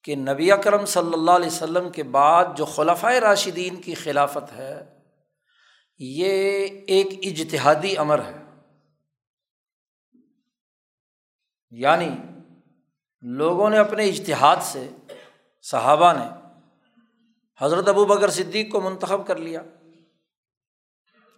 کہ 0.05 0.17
نبی 0.17 0.53
اکرم 0.53 0.85
صلی 0.85 1.13
اللہ 1.13 1.31
علیہ 1.31 1.47
وسلم 1.47 1.91
کے 1.91 2.03
بعد 2.03 2.45
جو 2.57 2.65
خلفۂ 2.65 3.13
راشدین 3.13 3.77
کی 3.77 3.95
خلافت 3.95 4.53
ہے، 4.53 4.99
یہ 5.99 6.67
ایک 6.87 7.07
اجتہادی 7.07 7.97
امر 7.97 8.21
ہے۔ 8.25 8.45
یعنی 11.71 12.11
لوگوں 13.21 13.71
نے 13.71 13.79
اپنے 13.79 14.05
اجتہاد 14.05 14.57
سے 14.63 14.91
صحابہ 15.63 16.13
نے 16.13 16.31
حضرت 17.61 17.89
ابو 17.89 18.05
بکر 18.05 18.31
صدیق 18.31 18.73
کو 18.73 18.81
منتخب 18.81 19.27
کر 19.27 19.37
لیا، 19.37 19.63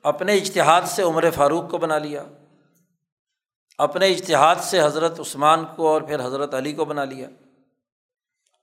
اپنے 0.03 0.35
اشتہاد 0.35 0.83
سے 0.83 1.03
عمر 1.03 1.31
فاروق 1.31 1.71
کو 1.71 1.79
بنا 1.79 1.99
لیا۔ 1.99 2.25
اپنے 3.81 4.07
اشتہاد 4.07 4.57
سے 4.57 4.81
حضرت 4.83 5.21
عثمان 5.21 5.65
کو 5.77 5.89
اور 5.89 6.03
پھر 6.03 6.27
حضرت 6.27 6.55
علی 6.55 6.73
کو 6.73 6.85
بنا 6.85 7.05
لیا۔ 7.05 7.29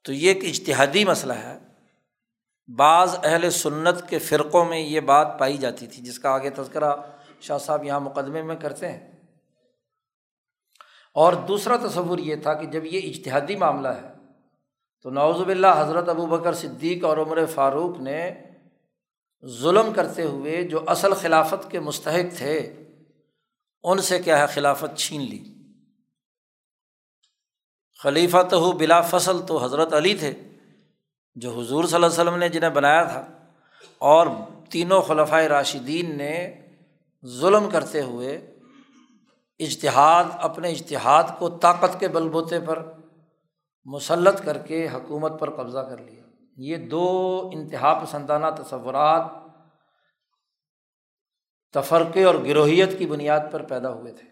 تو 0.03 0.13
یہ 0.13 0.33
ایک 0.33 0.43
اشتہادی 0.43 1.05
مسئلہ 1.05 1.33
ہے۔ 1.33 1.57
بعض 2.77 3.15
اہل 3.23 3.49
سنت 3.49 4.09
کے 4.09 4.19
فرقوں 4.19 4.65
میں 4.65 4.79
یہ 4.79 4.99
بات 4.99 5.39
پائی 5.39 5.57
جاتی 5.57 5.87
تھی، 5.87 6.03
جس 6.03 6.19
کا 6.19 6.29
آگے 6.29 6.49
تذکرہ 6.49 6.95
شاہ 7.41 7.57
صاحب 7.57 7.83
یہاں 7.83 7.99
مقدمے 7.99 8.41
میں 8.41 8.55
کرتے 8.55 8.91
ہیں۔ 8.91 9.11
اور 11.13 11.33
دوسرا 11.33 11.75
تصور 11.77 12.17
یہ 12.17 12.35
تھا 12.35 12.53
کہ 12.53 12.65
جب 12.65 12.85
یہ 12.85 13.09
اجتہادی 13.09 13.55
معاملہ 13.55 13.87
ہے، 13.87 14.13
تو 15.01 15.09
نوز 15.09 15.41
باللہ 15.41 15.67
حضرت 15.77 16.09
ابو 16.09 16.25
بکر 16.25 16.53
صدیق 16.53 17.05
اور 17.05 17.17
عمر 17.17 17.45
فاروق 17.45 17.99
نے 17.99 18.33
ظلم 19.45 19.93
کرتے 19.93 20.23
ہوئے 20.23 20.63
جو 20.63 20.79
اصل 20.87 21.13
خلافت 21.13 21.71
کے 21.71 21.79
مستحق 21.79 22.37
تھے 22.37 22.83
ان 23.83 24.01
سے 24.01 24.19
کیا 24.19 24.39
ہے؟ 24.39 24.47
خلافت 24.47 24.97
چھین 24.97 25.21
لی۔ 25.21 25.53
خلیفہ 28.03 28.37
تو 28.49 28.59
ہو 28.59 28.71
بلا 28.71 29.01
فصل 29.01 29.45
تو 29.47 29.63
حضرت 29.63 29.93
علی 29.93 30.13
تھے، 30.13 30.33
جو 31.35 31.51
حضور 31.51 31.83
صلی 31.83 31.95
اللہ 31.95 32.05
علیہ 32.05 32.15
وسلم 32.15 32.35
نے 32.35 32.49
جنہیں 32.49 32.69
بنایا 32.69 33.03
تھا۔ 33.03 33.27
اور 33.97 34.27
تینوں 34.69 35.01
خلفۂ 35.01 35.43
راشدین 35.43 36.17
نے 36.17 36.61
ظلم 37.25 37.69
کرتے 37.69 38.01
ہوئے 38.01 38.35
اجتہاد، 39.59 40.23
اپنے 40.33 40.69
اشتہاد 40.69 41.23
کو 41.39 41.49
طاقت 41.49 41.99
کے 41.99 42.07
بل 42.07 42.29
بوتے 42.29 42.59
پر 42.59 42.91
مسلط 43.85 44.45
کر 44.45 44.57
کے 44.57 44.87
حکومت 44.89 45.39
پر 45.39 45.55
قبضہ 45.55 45.79
کر 45.79 45.97
لیا۔ 45.97 46.23
یہ 46.57 46.77
دو 46.77 47.49
انتہا 47.53 48.03
پسندانہ 48.03 48.45
تصورات 48.57 49.25
تفرقے 51.81 52.23
اور 52.23 52.35
گروہیت 52.35 52.99
کی 52.99 53.05
بنیاد 53.05 53.39
پر 53.51 53.61
پیدا 53.61 53.89
ہوئے 53.89 54.13
تھے۔ 54.13 54.27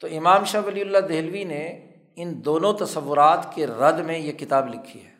تو 0.00 0.06
امام 0.16 0.44
شاہ 0.44 0.60
ولی 0.66 0.80
اللہ 0.80 0.98
دہلوی 0.98 1.44
نے 1.44 1.86
ان 2.16 2.44
دونوں 2.44 2.72
تصورات 2.72 3.54
کے 3.54 3.66
رد 3.66 3.98
میں 3.98 4.18
یہ 4.18 4.32
کتاب 4.32 4.74
لکھی 4.74 5.06
ہے۔ 5.06 5.14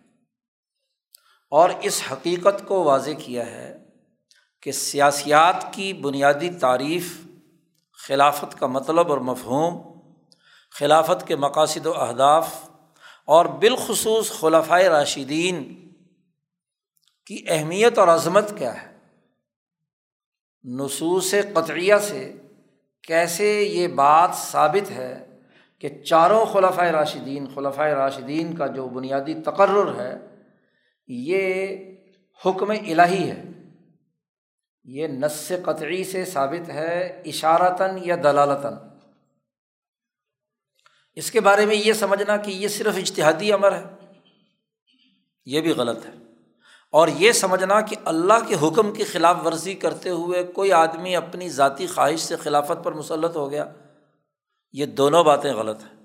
اور 1.51 1.71
اس 1.83 2.03
حقیقت 2.13 2.69
کو 2.69 2.85
واضح 2.85 3.11
کیا 3.19 3.47
ہے 3.47 3.79
کہ 4.63 4.73
سیاسیات 4.73 5.73
کی 5.73 5.93
بنیادی 5.93 6.51
تعریف 6.51 7.19
خلافت 7.93 8.59
کا 8.59 8.67
مطلب 8.67 9.11
اور 9.11 9.19
مفہوم، 9.19 9.83
خلافت 10.71 11.27
کے 11.27 11.37
مقاصد 11.37 11.87
و 11.87 12.01
اہداف 12.01 12.71
اور 13.27 13.45
بالخصوص 13.45 14.31
خلافۂ 14.31 14.83
راشدین 14.83 15.89
کی 17.27 17.45
اہمیت 17.49 17.99
اور 17.99 18.09
عظمت 18.09 18.59
کیا 18.59 18.83
ہے۔ 18.83 18.90
نصوص 20.65 21.35
قطعیہ 21.55 21.95
سے 22.03 22.33
کیسے 23.03 23.63
یہ 23.63 23.89
بات 23.89 24.31
ثابت 24.35 24.91
ہے 24.91 25.41
کہ 25.79 26.03
چاروں 26.03 26.47
خلفۂ 26.47 26.85
راشدین 26.85 27.47
خلفۂ 27.55 27.89
راشدین 27.93 28.57
کا 28.57 28.67
جو 28.67 28.89
بنیادی 28.89 29.35
تقرر 29.35 30.01
ہے، 30.01 30.37
یہ 31.07 31.77
حکم 32.47 32.71
الہی 32.71 33.31
ہے۔ 33.31 33.43
یہ 34.85 35.07
نس 35.07 35.53
قطعی 35.65 36.05
سے 36.05 36.25
ثابت 36.25 36.69
ہے 36.69 37.23
اشارتاً 37.27 37.99
یا 38.03 38.17
دلالتاً۔ 38.17 38.75
اس 41.15 41.31
کے 41.31 41.41
بارے 41.41 41.67
میں 41.67 41.77
یہ 41.77 41.93
سمجھنا 41.93 42.37
کہ 42.37 42.51
یہ 42.51 42.69
صرف 42.69 42.97
اجتہادی 42.97 43.53
امر 43.53 43.73
ہے، 43.73 43.83
یہ 45.45 45.61
بھی 45.61 45.71
غلط 45.71 46.07
ہے۔ 46.07 46.30
اور 46.93 47.09
یہ 47.09 47.33
سمجھنا 47.33 47.81
کہ 47.81 47.97
اللہ 48.05 48.33
کے 48.49 48.55
حکم 48.63 48.93
کی 48.93 49.05
خلاف 49.05 49.37
ورزی 49.45 49.75
کرتے 49.75 50.11
ہوئے 50.11 50.45
کوئی 50.45 50.73
آدمی 50.73 51.17
اپنی 51.17 51.49
ذاتی 51.49 51.87
خواہش 51.87 52.21
سے 52.21 52.37
خلافت 52.37 52.85
پر 52.85 52.93
مسلط 52.93 53.37
ہو 53.37 53.51
گیا، 53.51 53.65
یہ 54.73 54.87
دونوں 54.87 55.25
باتیں 55.25 55.55
غلط 55.55 55.83
ہیں۔ 55.83 56.01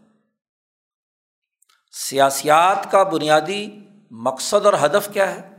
سیاسیات 1.92 2.92
کا 2.92 3.04
بنیادی 3.04 3.80
مقصد 4.12 4.66
اور 4.66 4.74
ہدف 4.86 5.10
کیا 5.14 5.36
ہے؟ 5.36 5.56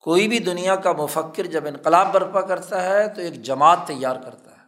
کوئی 0.00 0.28
بھی 0.28 0.38
دنیا 0.38 0.76
کا 0.76 0.92
مفکر 0.92 1.46
جب 1.46 1.66
انقلاب 1.66 2.12
برپا 2.12 2.40
کرتا 2.40 2.84
ہے 2.84 3.08
تو 3.08 3.20
ایک 3.20 3.42
جماعت 3.42 3.78
تیار 3.86 4.16
کرتا 4.16 4.50
ہے۔ 4.50 4.62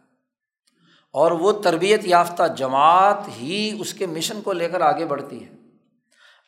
اور 1.13 1.31
وہ 1.31 1.51
تربیت 1.51 2.07
یافتہ 2.07 2.43
جماعت 2.57 3.17
ہی 3.37 3.77
اس 3.79 3.93
کے 3.93 4.05
مشن 4.05 4.41
کو 4.41 4.53
لے 4.53 4.69
کر 4.69 4.81
آگے 4.81 5.05
بڑھتی 5.05 5.45
ہے۔ 5.45 5.49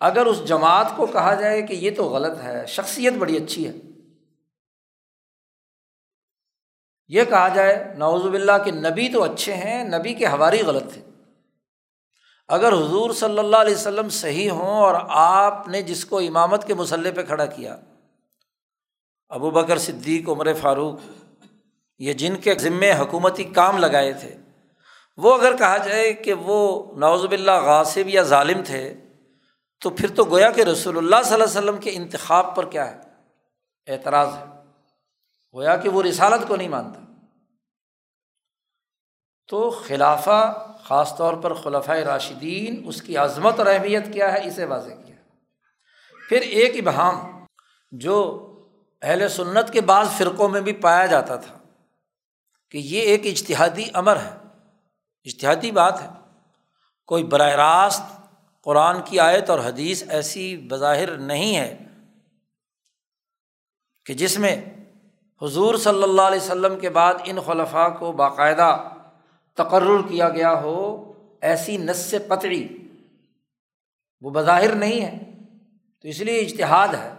اگر 0.01 0.25
اس 0.25 0.43
جماعت 0.45 0.95
کو 0.95 1.05
کہا 1.05 1.33
جائے 1.33 1.61
کہ 1.61 1.73
یہ 1.73 1.91
تو 1.95 2.03
غلط 2.03 2.39
ہے، 2.43 2.65
شخصیت 2.65 3.13
بڑی 3.13 3.37
اچھی 3.37 3.67
ہے۔ 3.67 3.73
یہ 7.07 7.23
کہا 7.23 7.47
جائے 7.47 7.75
نوز 7.97 8.25
باللہ 8.25 8.57
کہ 8.65 8.71
نبی 8.71 9.09
تو 9.09 9.23
اچھے 9.23 9.53
ہیں، 9.53 9.83
نبی 9.83 10.13
کے 10.13 10.27
ہواری 10.27 10.61
غلط 10.61 10.91
تھے 10.93 11.01
اگر 12.49 12.73
حضور 12.73 13.11
صلی 13.13 13.39
اللہ 13.39 13.57
علیہ 13.57 13.75
وسلم 13.75 14.09
صحیح 14.09 14.49
ہوں 14.51 14.75
اور 14.75 14.95
آپ 15.09 15.67
نے 15.67 15.81
جس 15.81 16.05
کو 16.05 16.19
امامت 16.19 16.67
کے 16.67 16.73
مسلح 16.73 17.11
پہ 17.15 17.23
کھڑا 17.23 17.45
کیا، 17.45 17.77
ابو 19.29 19.49
بکر 19.51 19.77
صدیق، 19.77 20.29
عمر 20.29 20.53
فاروق، 20.53 20.99
یہ 21.99 22.13
جن 22.13 22.35
کے 22.35 22.55
ذمے 22.55 22.91
حکومتی 22.91 23.43
کام 23.43 23.77
لگائے 23.77 24.13
تھے، 24.13 24.35
وہ 25.17 25.33
اگر 25.33 25.55
کہا 25.57 25.77
جائے 25.77 26.13
کہ 26.13 26.33
وہ 26.33 26.61
نوز 26.97 27.25
باللہ 27.25 27.59
غاصب 27.65 28.07
یا 28.07 28.21
ظالم 28.23 28.61
تھے 28.63 28.83
تو 29.81 29.89
پھر 29.89 30.15
تو 30.15 30.23
گویا 30.23 30.51
کہ 30.51 30.61
رسول 30.61 30.97
اللہ 30.97 31.15
صلی 31.25 31.33
اللہ 31.33 31.43
علیہ 31.43 31.59
وسلم 31.59 31.77
کے 31.77 31.91
انتخاب 31.93 32.55
پر 32.55 32.69
کیا 32.69 32.95
ہے؟ 32.95 33.01
اعتراض 33.87 34.27
ہے۔ 34.27 34.45
گویا 35.53 35.77
کہ 35.77 35.89
وہ 35.89 36.03
رسالت 36.03 36.47
کو 36.47 36.55
نہیں 36.55 36.67
مانتا۔ 36.67 36.99
تو 39.47 39.69
خلافہ 39.69 40.67
خاص 40.83 41.17
طور 41.17 41.33
پر 41.33 41.53
خلفۂ 41.53 41.97
راشدین، 41.97 42.83
اس 42.85 43.01
کی 43.01 43.17
عظمت 43.17 43.59
اور 43.59 43.67
اہمیت 43.67 44.13
کیا 44.13 44.33
ہے؟ 44.33 44.47
اسے 44.47 44.65
واضح 44.65 44.93
کیا۔ 45.05 45.15
پھر 46.29 46.41
ایک 46.41 46.87
ابہام 46.87 47.45
جو 47.91 48.43
اہل 49.01 49.29
سنت 49.29 49.73
کے 49.73 49.81
بعض 49.81 50.09
فرقوں 50.09 50.49
میں 50.49 50.61
بھی 50.61 50.73
پایا 50.73 51.05
جاتا 51.05 51.35
تھا 51.35 51.57
کہ 52.71 52.77
یہ 52.77 53.01
ایک 53.01 53.25
اجتہادی 53.25 53.85
امر 53.93 54.17
ہے۔ 54.17 54.37
اجتہادی 55.23 55.71
بات 55.71 56.01
ہے۔ 56.01 56.07
کوئی 57.05 57.23
براہ 57.23 57.51
راست 57.51 58.01
قرآن 58.67 58.95
کی 59.05 59.19
آیت 59.19 59.49
اور 59.49 59.59
حدیث 59.59 60.03
ایسی 60.09 60.57
بظاہر 60.57 61.17
نہیں 61.17 61.57
ہے 61.57 61.77
کہ 64.05 64.13
جس 64.13 64.39
میں 64.39 64.65
حضور 65.41 65.75
صلی 65.75 66.03
اللہ 66.03 66.21
علیہ 66.21 66.37
وسلم 66.37 66.79
کے 66.79 66.89
بعد 66.89 67.13
ان 67.25 67.37
خلفاء 67.45 67.87
کو 67.89 68.11
باقاعدہ 68.11 68.89
تقرر 69.53 70.07
کیا 70.09 70.29
گیا 70.29 70.61
ہو، 70.61 71.13
ایسی 71.41 71.77
نس 71.77 72.15
قطعی 72.27 72.67
وہ 74.21 74.29
بظاہر 74.29 74.75
نہیں 74.75 75.01
ہے، 75.01 75.17
تو 76.01 76.07
اس 76.07 76.19
لیے 76.19 76.39
اجتہاد 76.39 76.87
ہے۔ 76.87 77.13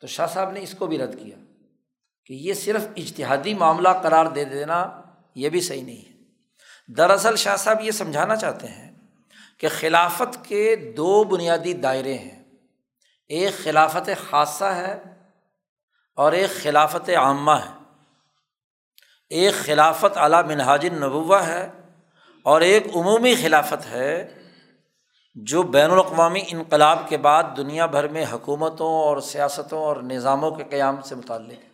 تو 0.00 0.06
شاہ 0.06 0.26
صاحب 0.26 0.50
نے 0.50 0.60
اس 0.60 0.74
کو 0.78 0.86
بھی 0.86 0.98
رد 0.98 1.22
کیا 1.22 1.36
کہ 2.24 2.32
یہ 2.32 2.54
صرف 2.54 2.86
اجتہادی 2.96 3.54
معاملہ 3.54 3.88
قرار 4.02 4.26
دے 4.26 4.44
دینا 4.44 5.00
یہ 5.34 5.48
بھی 5.48 5.60
صحیح 5.60 5.84
نہیں 5.84 6.08
ہے۔ 6.08 6.12
دراصل 6.92 7.36
شاہ 7.36 7.56
صاحب 7.56 7.80
یہ 7.80 7.90
سمجھانا 7.90 8.36
چاہتے 8.36 8.66
ہیں 8.66 8.85
کہ 9.58 9.68
خلافت 9.68 10.44
کے 10.44 10.76
دو 10.76 11.24
بنیادی 11.24 11.72
دائرے 11.72 12.14
ہیں۔ 12.14 12.42
ایک 13.28 13.54
خلافت 13.64 14.10
خاصہ 14.30 14.64
ہے 14.64 15.02
اور 16.16 16.32
ایک 16.32 16.50
خلافت 16.62 17.10
عامہ 17.10 17.50
ہے۔ 17.50 17.76
ایک 19.30 19.54
خلافت 19.54 20.16
اعلیٰ 20.16 20.44
منہاج 20.44 20.86
نبوہ 20.86 21.36
ہے 21.36 21.70
اور 22.42 22.60
ایک 22.60 22.86
عمومی 22.96 23.34
خلافت 23.34 23.86
ہے 23.86 24.42
جو 25.34 25.62
بین 25.62 25.90
الاقوامی 25.90 26.42
انقلاب 26.46 26.98
کے 27.08 27.16
بعد 27.16 27.44
دنیا 27.56 27.86
بھر 27.86 28.08
میں 28.08 28.24
حکومتوں 28.32 28.92
اور 28.92 29.20
سیاستوں 29.20 29.78
اور 29.78 29.96
نظاموں 29.96 30.50
کے 30.50 30.64
قیام 30.64 31.02
سے 31.02 31.14
متعلق 31.14 31.64
ہے۔ 31.64 31.68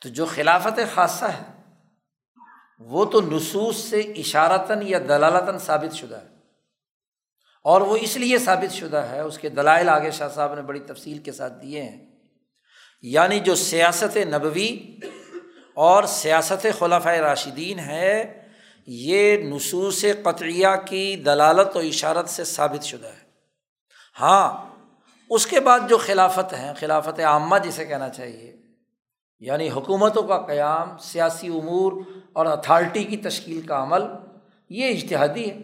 تو 0.00 0.08
جو 0.08 0.26
خلافت 0.26 0.94
خاصہ 0.94 1.24
ہے 1.24 1.57
وہ 2.78 3.04
تو 3.04 3.20
نصوص 3.20 3.76
سے 3.76 4.00
اشارتاً 4.00 4.78
یا 4.82 4.98
دلالتاً 4.98 5.58
ثابت 5.58 5.94
شدہ 5.94 6.16
ہے۔ 6.16 6.38
اور 7.64 7.80
وہ 7.80 7.96
اس 7.96 8.16
لیے 8.16 8.38
ثابت 8.38 8.74
شدہ 8.74 8.96
ہے، 8.96 9.20
اس 9.20 9.38
کے 9.38 9.48
دلائل 9.48 9.88
آگے 9.88 10.10
شاہ 10.10 10.28
صاحب 10.28 10.54
نے 10.54 10.62
بڑی 10.62 10.80
تفصیل 10.80 11.18
کے 11.18 11.32
ساتھ 11.32 11.52
دیے 11.62 11.82
ہیں۔ 11.82 12.06
یعنی 13.02 13.40
جو 13.40 13.54
سیاست 13.54 14.16
نبوی 14.16 14.96
اور 15.74 16.02
سیاست 16.02 16.66
خلاف 16.78 17.06
راشدین 17.06 17.78
ہے، 17.78 18.42
یہ 18.86 19.36
نصوص 19.36 20.04
قطریہ 20.22 20.68
کی 20.86 21.16
دلالت 21.16 21.76
و 21.76 21.78
اشارت 21.78 22.28
سے 22.28 22.44
ثابت 22.44 22.84
شدہ 22.84 23.06
ہے۔ 23.06 23.28
ہاں 24.20 24.74
اس 25.30 25.46
کے 25.46 25.60
بعد 25.60 25.80
جو 25.88 25.98
خلافت 25.98 26.52
ہیں، 26.52 26.72
خلافت 26.74 27.20
عامہ 27.20 27.56
جسے 27.58 27.84
کہنا 27.84 28.08
چاہیے 28.08 28.56
یعنی 29.40 29.70
حکومتوں 29.70 30.22
کا 30.22 30.46
قیام، 30.46 30.98
سیاسی 30.98 31.46
امور 31.46 31.92
اور 32.38 32.46
اتھارٹی 32.46 33.04
کی 33.04 33.16
تشکیل 33.16 33.60
کا 33.60 33.82
عمل 33.82 34.02
یہ 34.70 34.92
اشتہادی 34.94 35.50
ہے 35.50 35.58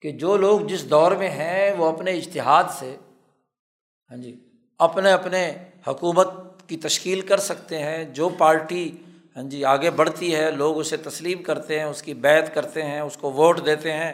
کہ 0.00 0.10
جو 0.10 0.36
لوگ 0.36 0.60
جس 0.60 0.90
دور 0.90 1.12
میں 1.12 1.30
ہیں 1.30 1.72
وہ 1.72 1.86
اپنے 1.86 2.12
اشتہاد 2.12 2.64
سے 2.78 2.96
ہاں 4.10 4.16
جی 4.16 4.40
اپنے 4.78 5.12
اپنے 5.12 5.58
حکومت 5.86 6.28
کی 6.66 6.76
تشکیل 6.76 7.20
کر 7.20 7.38
سکتے 7.38 7.78
ہیں، 7.78 8.04
جو 8.04 8.28
پارٹی 8.28 8.96
ہاں 9.36 9.42
جی 9.42 9.64
آگے 9.64 9.90
بڑھتی 9.90 10.34
ہے، 10.34 10.50
لوگ 10.50 10.78
اسے 10.78 10.96
تسلیم 10.96 11.42
کرتے 11.42 11.78
ہیں، 11.78 11.86
اس 11.86 12.02
کی 12.02 12.14
بیت 12.14 12.54
کرتے 12.54 12.82
ہیں، 12.82 13.00
اس 13.00 13.16
کو 13.16 13.32
ووٹ 13.32 13.66
دیتے 13.66 13.92
ہیں، 13.92 14.12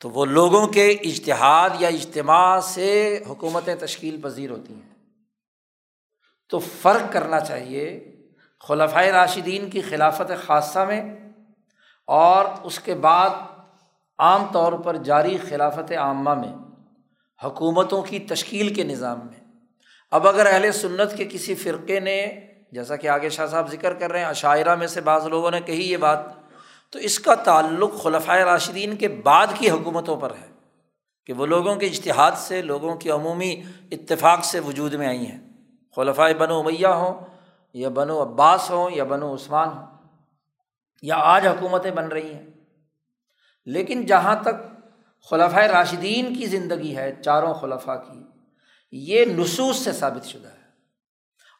تو 0.00 0.10
وہ 0.10 0.24
لوگوں 0.24 0.66
کے 0.66 0.90
اشتہاد 0.90 1.70
یا 1.78 1.88
اجتماع 1.88 2.60
سے 2.60 3.20
حکومتیں 3.28 3.74
تشکیل 3.74 4.20
پذیر 4.22 4.50
ہوتی 4.50 4.74
ہیں۔ 4.74 4.92
تو 6.50 6.58
فرق 6.58 7.12
کرنا 7.12 7.40
چاہیے 7.40 8.11
خلفۂ 8.68 9.04
راشدین 9.04 9.70
کی 9.70 9.80
خلافت 9.80 10.46
خاصہ 10.46 10.78
میں 10.78 11.18
اور 12.06 12.44
اس 12.62 12.78
کے 12.78 12.94
بعد 12.94 13.30
عام 14.18 14.46
طور 14.52 14.72
پر 14.72 14.96
جاری 14.96 15.38
خلافت 15.48 15.92
عامہ 15.92 16.34
میں، 16.34 16.52
حکومتوں 17.44 18.02
کی 18.02 18.18
تشکیل 18.18 18.74
کے 18.74 18.84
نظام 18.84 19.18
میں۔ 19.18 19.40
اب 20.10 20.28
اگر 20.28 20.46
اہل 20.46 20.72
سنت 20.72 21.16
کے 21.16 21.24
کسی 21.24 21.54
فرقے 21.54 22.00
نے، 22.00 22.40
جیسا 22.72 22.96
کہ 22.96 23.08
آگے 23.08 23.28
شاہ 23.28 23.46
صاحب 23.46 23.70
ذکر 23.70 23.94
کر 23.94 24.10
رہے 24.10 24.18
ہیں، 24.18 24.26
عشاعرہ 24.26 24.74
میں 24.74 24.86
سے 24.86 25.00
بعض 25.00 25.26
لوگوں 25.26 25.50
نے 25.50 25.60
کہی 25.60 25.92
یہ 25.92 25.96
بات، 25.96 26.18
تو 26.90 26.98
اس 26.98 27.18
کا 27.18 27.34
تعلق 27.34 28.02
خلفۂ 28.02 28.38
راشدین 28.38 28.96
کے 28.96 29.08
بعد 29.08 29.46
کی 29.54 29.70
حکومتوں 29.70 30.16
پر 30.16 30.30
ہے 30.30 30.52
کہ 31.26 31.32
وہ 31.32 31.46
لوگوں 31.46 31.74
کے 31.74 31.86
اشتہاد 31.86 32.32
سے، 32.36 32.62
لوگوں 32.62 32.94
کی 32.94 33.10
عمومی 33.10 33.62
اتفاق 33.90 34.44
سے 34.44 34.60
وجود 34.60 34.94
میں 34.94 35.06
آئی 35.06 35.26
ہیں۔ 35.26 35.40
خلفۂ 35.96 36.32
بنو 36.38 36.58
امیہ 36.58 36.86
ہوں 36.86 37.31
یا 37.74 37.88
بنو 37.88 38.22
عباس 38.22 38.70
ہوں 38.70 38.90
یا 38.90 39.04
بنو 39.04 39.34
عثمان 39.34 39.68
ہوں، 39.68 39.86
یا 41.02 41.14
آج 41.16 41.46
حکومتیں 41.46 41.90
بن 41.90 42.08
رہی 42.08 42.34
ہیں۔ 42.34 42.46
لیکن 43.66 44.06
جہاں 44.06 44.36
تک 44.42 44.82
خلفۂ 45.30 45.64
راشدین 45.64 46.34
کی 46.34 46.46
زندگی 46.46 46.96
ہے، 46.96 47.16
چاروں 47.24 47.54
خلفہ 47.54 48.02
کی، 48.06 48.22
یہ 48.92 49.24
نصوص 49.24 49.76
سے 49.76 49.92
ثابت 49.92 50.26
شدہ 50.26 50.48
ہے۔ 50.48 50.62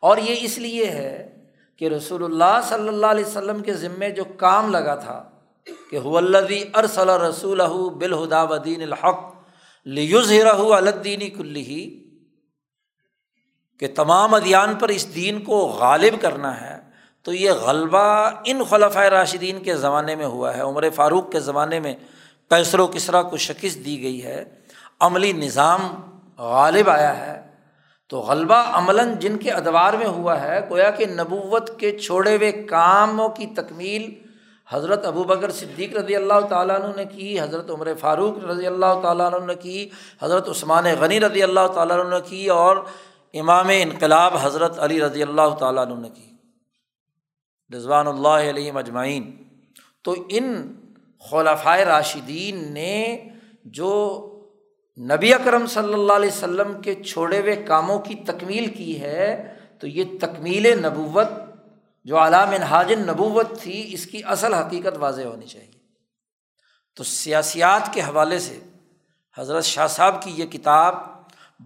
اور 0.00 0.16
یہ 0.16 0.36
اس 0.40 0.58
لیے 0.58 0.86
ہے 0.86 1.44
کہ 1.76 1.88
رسول 1.88 2.24
اللہ 2.24 2.60
صلی 2.68 2.88
اللہ 2.88 3.06
علیہ 3.06 3.24
وسلم 3.24 3.62
کے 3.62 3.74
ذمے 3.74 4.10
جو 4.10 4.24
کام 4.24 4.70
لگا 4.70 4.94
تھا 4.94 5.30
کہ 5.90 5.98
حلدی 5.98 6.64
ارسل 6.74 7.08
رسول 7.08 7.60
بالہدا 7.94 8.42
ودین 8.42 8.82
الحق 8.82 9.34
لیوز 9.84 10.32
رہو 10.32 10.74
الدینی 10.74 11.30
کلی 11.30 12.01
کہ 13.82 13.88
تمام 13.94 14.34
ادیان 14.34 14.74
پر 14.74 14.88
اس 14.88 15.14
دین 15.14 15.40
کو 15.40 15.58
غالب 15.66 16.22
کرنا 16.22 16.60
ہے، 16.60 16.78
تو 17.22 17.32
یہ 17.32 17.50
غلبہ 17.50 18.30
ان 18.44 18.62
خلفۂ 18.70 19.06
راشدین 19.06 19.62
کے 19.62 19.76
زمانے 19.76 20.14
میں 20.14 20.26
ہوا 20.26 20.56
ہے۔ 20.56 20.60
عمر 20.60 20.90
فاروق 20.90 21.32
کے 21.32 21.40
زمانے 21.40 21.80
میں 21.80 21.94
کیسر 22.50 22.78
و 22.78 22.86
کسرا 22.86 23.22
کو 23.22 23.36
شکست 23.36 23.84
دی 23.84 24.02
گئی 24.02 24.24
ہے۔ 24.24 24.44
عملی 25.00 25.32
نظام 25.32 26.00
غالب 26.38 26.90
آیا 26.90 27.26
ہے۔ 27.26 27.42
تو 28.08 28.18
غلبہ 28.18 28.54
عملاً 28.54 29.14
جن 29.18 29.36
کے 29.36 29.50
ادوار 29.50 29.92
میں 29.92 30.06
ہوا 30.06 30.42
ہے، 30.42 30.60
گویا 30.70 30.90
کہ 30.90 31.06
نبوت 31.06 31.80
کے 31.80 31.98
چھوڑے 31.98 32.36
ہوئے 32.36 32.52
کاموں 32.52 33.28
کی 33.28 33.46
تکمیل 33.46 34.14
حضرت 34.70 35.04
ابو 35.04 35.24
بکر 35.24 35.50
صدیق 35.50 35.96
رضی 35.96 36.16
اللہ 36.16 36.40
تعالیٰ 36.48 36.76
عنہ 36.76 36.96
نے 36.96 37.04
کی، 37.04 37.40
حضرت 37.40 37.70
عمر 37.70 37.88
فاروق 38.00 38.44
رضی 38.44 38.66
اللہ 38.66 39.00
تعالیٰ 39.02 39.32
عنہ 39.32 39.46
نے 39.46 39.54
کی، 39.54 39.88
حضرت 40.22 40.48
عثمان 40.48 40.84
غنی 41.00 41.20
رضی 41.20 41.42
اللہ 41.42 41.66
تعالیٰ 41.74 41.98
عنہ 41.98 42.14
نے 42.14 42.20
کی 42.28 42.48
اور 42.48 42.76
امام 43.32 43.66
انقلاب 43.72 44.36
حضرت 44.40 44.78
علی 44.78 45.00
رضی 45.00 45.22
اللہ 45.22 45.54
تعالیٰ 45.58 45.86
عنہ 45.86 46.00
نے 46.00 46.08
کی۔ 46.08 46.32
رضوان 47.76 48.06
اللہ 48.06 48.28
علیہ 48.28 48.72
مجمعین 48.72 49.42
تو 50.04 50.14
ان 50.28 50.74
خلفۂ 51.30 51.80
راشدین 51.80 52.72
نے 52.72 53.28
جو 53.64 54.28
نبی 54.98 55.34
اکرم 55.34 55.66
صلی 55.66 55.94
اللہ 55.94 56.12
علیہ 56.12 56.28
وسلم 56.28 56.80
کے 56.80 56.94
چھوڑے 56.94 57.40
ہوئے 57.40 57.56
کاموں 57.56 57.98
کی 57.98 58.14
تکمیل 58.14 58.66
کی 58.74 59.00
ہے، 59.00 59.54
تو 59.78 59.86
یہ 59.86 60.04
تکمیل 60.20 60.82
نبوت 60.82 61.28
جو 62.04 62.18
علام 62.18 62.48
انحاج 62.48 62.92
نبوت 62.92 63.46
تھی، 63.60 63.94
اس 63.94 64.06
کی 64.06 64.22
اصل 64.24 64.54
حقیقت 64.54 64.96
واضح 64.96 65.22
ہونی 65.22 65.46
چاہیے۔ 65.46 65.72
تو 66.96 67.04
سیاسیات 67.04 67.94
کے 67.94 68.00
حوالے 68.00 68.38
سے 68.38 68.60
حضرت 69.38 69.64
شاہ 69.64 69.86
صاحب 69.86 70.22
کی 70.22 70.30
یہ 70.30 70.46
کتاب 70.46 70.94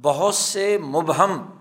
بہت 0.03 0.35
سے 0.35 0.79
مبہم 0.79 1.56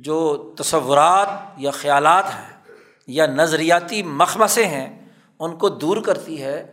جو 0.00 0.36
تصورات 0.58 1.28
یا 1.56 1.70
خیالات 1.70 2.24
ہیں 2.24 2.74
یا 3.06 3.26
نظریاتی 3.26 4.02
مخمسے 4.02 4.66
ہیں، 4.66 5.06
ان 5.38 5.56
کو 5.56 5.68
دور 5.68 5.96
کرتی 5.96 6.42
ہے 6.42 6.66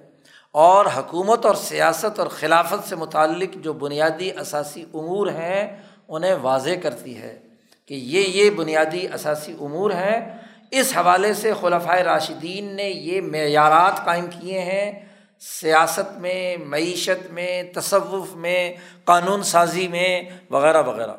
اور 0.51 0.85
حکومت 0.97 1.45
اور 1.45 1.55
سیاست 1.55 2.19
اور 2.19 2.27
خلافت 2.27 2.89
سے 2.89 2.95
متعلق 2.95 3.55
جو 3.55 3.73
بنیادی 3.73 4.31
اثاثی 4.31 4.83
امور 4.93 5.27
ہیں، 5.27 5.77
انہیں 6.07 6.35
واضح 6.41 6.69
کرتی 6.83 7.17
ہے 7.17 7.39
کہ 7.85 7.93
یہ 7.93 8.21
یہ 8.21 8.49
بنیادی 8.49 9.07
اثاثی 9.07 9.53
امور 9.61 9.91
ہیں۔ 9.91 10.37
اس 10.71 10.97
حوالے 10.97 11.33
سے 11.33 11.53
خلفۂ 11.61 11.99
راشدین 12.01 12.75
نے 12.75 12.89
یہ 12.89 13.21
معیارات 13.21 14.05
قائم 14.05 14.27
کیے 14.27 14.59
ہیں۔ 14.59 15.05
سیاست 15.39 16.19
میں، 16.19 16.57
معیشت 16.57 17.31
میں، 17.31 17.63
تصوف 17.73 18.35
میں، 18.35 18.73
قانون 19.03 19.43
سازی 19.43 19.87
میں، 19.87 20.23
وغیرہ 20.49 20.81
وغیرہ۔ 20.81 21.13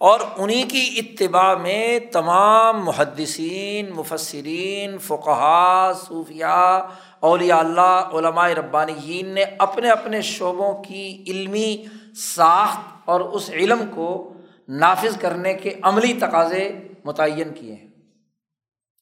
اور 0.00 0.20
انہیں 0.36 0.68
کی 0.68 0.90
اتباع 0.96 1.54
میں 1.54 1.98
تمام 2.12 2.84
محدثین 2.84 3.90
مفصرین 3.90 4.98
فقہ 4.98 5.92
صوفیہ 6.08 6.86
اولیاء 7.20 7.58
اللہ، 7.58 8.10
علماء 8.12 8.48
ربانیین 8.48 9.28
نے 9.28 9.44
اپنے 9.58 9.90
اپنے 9.90 10.20
شعبوں 10.20 10.82
کی 10.82 11.24
علمی 11.26 11.84
ساخت 12.14 12.78
اور 13.04 13.20
اس 13.20 13.50
علم 13.50 13.84
کو 13.94 14.32
نافذ 14.68 15.16
کرنے 15.18 15.54
کے 15.54 15.74
عملی 15.82 16.12
تقاضے 16.12 16.78
متعین 17.04 17.54
کیے 17.54 17.74
ہیں۔ 17.74 17.88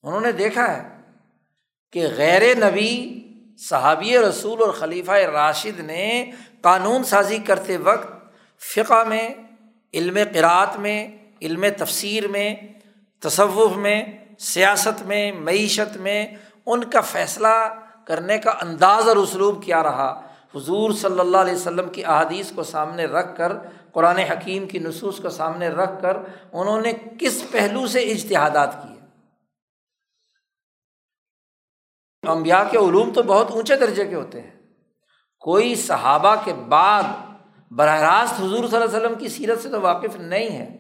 انہوں 0.02 0.20
نے 0.20 0.32
دیکھا 0.32 0.76
ہے 0.76 0.88
کہ 1.92 2.06
غیر 2.16 2.56
نبی 2.56 3.20
صحابی 3.58 4.18
رسول 4.18 4.62
اور 4.62 4.70
خلیفہ 4.70 5.12
راشد 5.12 5.80
نے 5.80 6.30
قانون 6.61 7.04
سازی 7.04 7.38
کرتے 7.38 7.76
وقت 7.76 8.08
فقہ 8.74 9.04
میں 9.08 9.28
علم 9.94 10.18
قرأت 10.35 10.79
میں، 10.79 11.18
علم 11.42 11.64
تفسیر 11.79 12.29
میں، 12.29 12.55
تصوف 13.20 13.77
میں، 13.77 14.05
سیاست 14.38 15.03
میں، 15.03 15.33
معیشت 15.33 15.96
میں 15.96 16.27
ان 16.66 16.85
کا 16.85 17.01
فیصلہ 17.01 17.74
کرنے 18.05 18.38
کا 18.38 18.51
انداز 18.51 19.09
اور 19.09 19.16
اسلوب 19.16 19.64
کیا 19.64 19.83
رہا۔ 19.83 20.27
حضور 20.55 20.90
صلی 20.90 21.20
اللہ 21.20 21.37
علیہ 21.37 21.55
وسلم 21.55 21.88
کی 21.88 22.05
احادیث 22.05 22.53
کو 22.53 22.62
سامنے 22.62 23.05
رکھ 23.05 23.37
کر، 23.37 23.53
قرآن 23.92 24.16
حکیم 24.16 24.66
کی 24.66 24.79
نصوص 24.79 25.20
کو 25.20 25.29
سامنے 25.29 25.68
رکھ 25.68 26.03
کر 26.03 26.16
انہوں 26.53 26.81
نے 26.81 26.92
کس 27.18 27.44
پہلو 27.51 27.87
سے 27.87 28.01
اجتہادات 28.01 28.83
کیے؟ 28.83 28.98
امبیا 32.29 32.64
کے 32.70 32.79
علوم 32.79 33.12
تو 33.12 33.22
بہت 33.22 33.51
اونچے 33.51 33.77
درجے 33.77 34.05
کے 34.05 34.14
ہوتے 34.14 34.40
ہیں۔ 34.40 34.51
کوئی 35.40 35.74
صحابہ 35.74 36.35
کے 36.44 36.53
بعد 36.53 37.03
براہ 37.70 38.00
راست 38.00 38.35
حضور 38.35 38.68
صلی 38.68 38.76
اللہ 38.76 38.76
علیہ 38.76 38.96
وسلم 38.96 39.14
کی 39.14 39.28
سیرت 39.28 39.62
سے 39.62 39.68
تو 39.68 39.81
واقف 39.81 40.16
نہیں 40.16 40.50
ہے، 40.50 40.76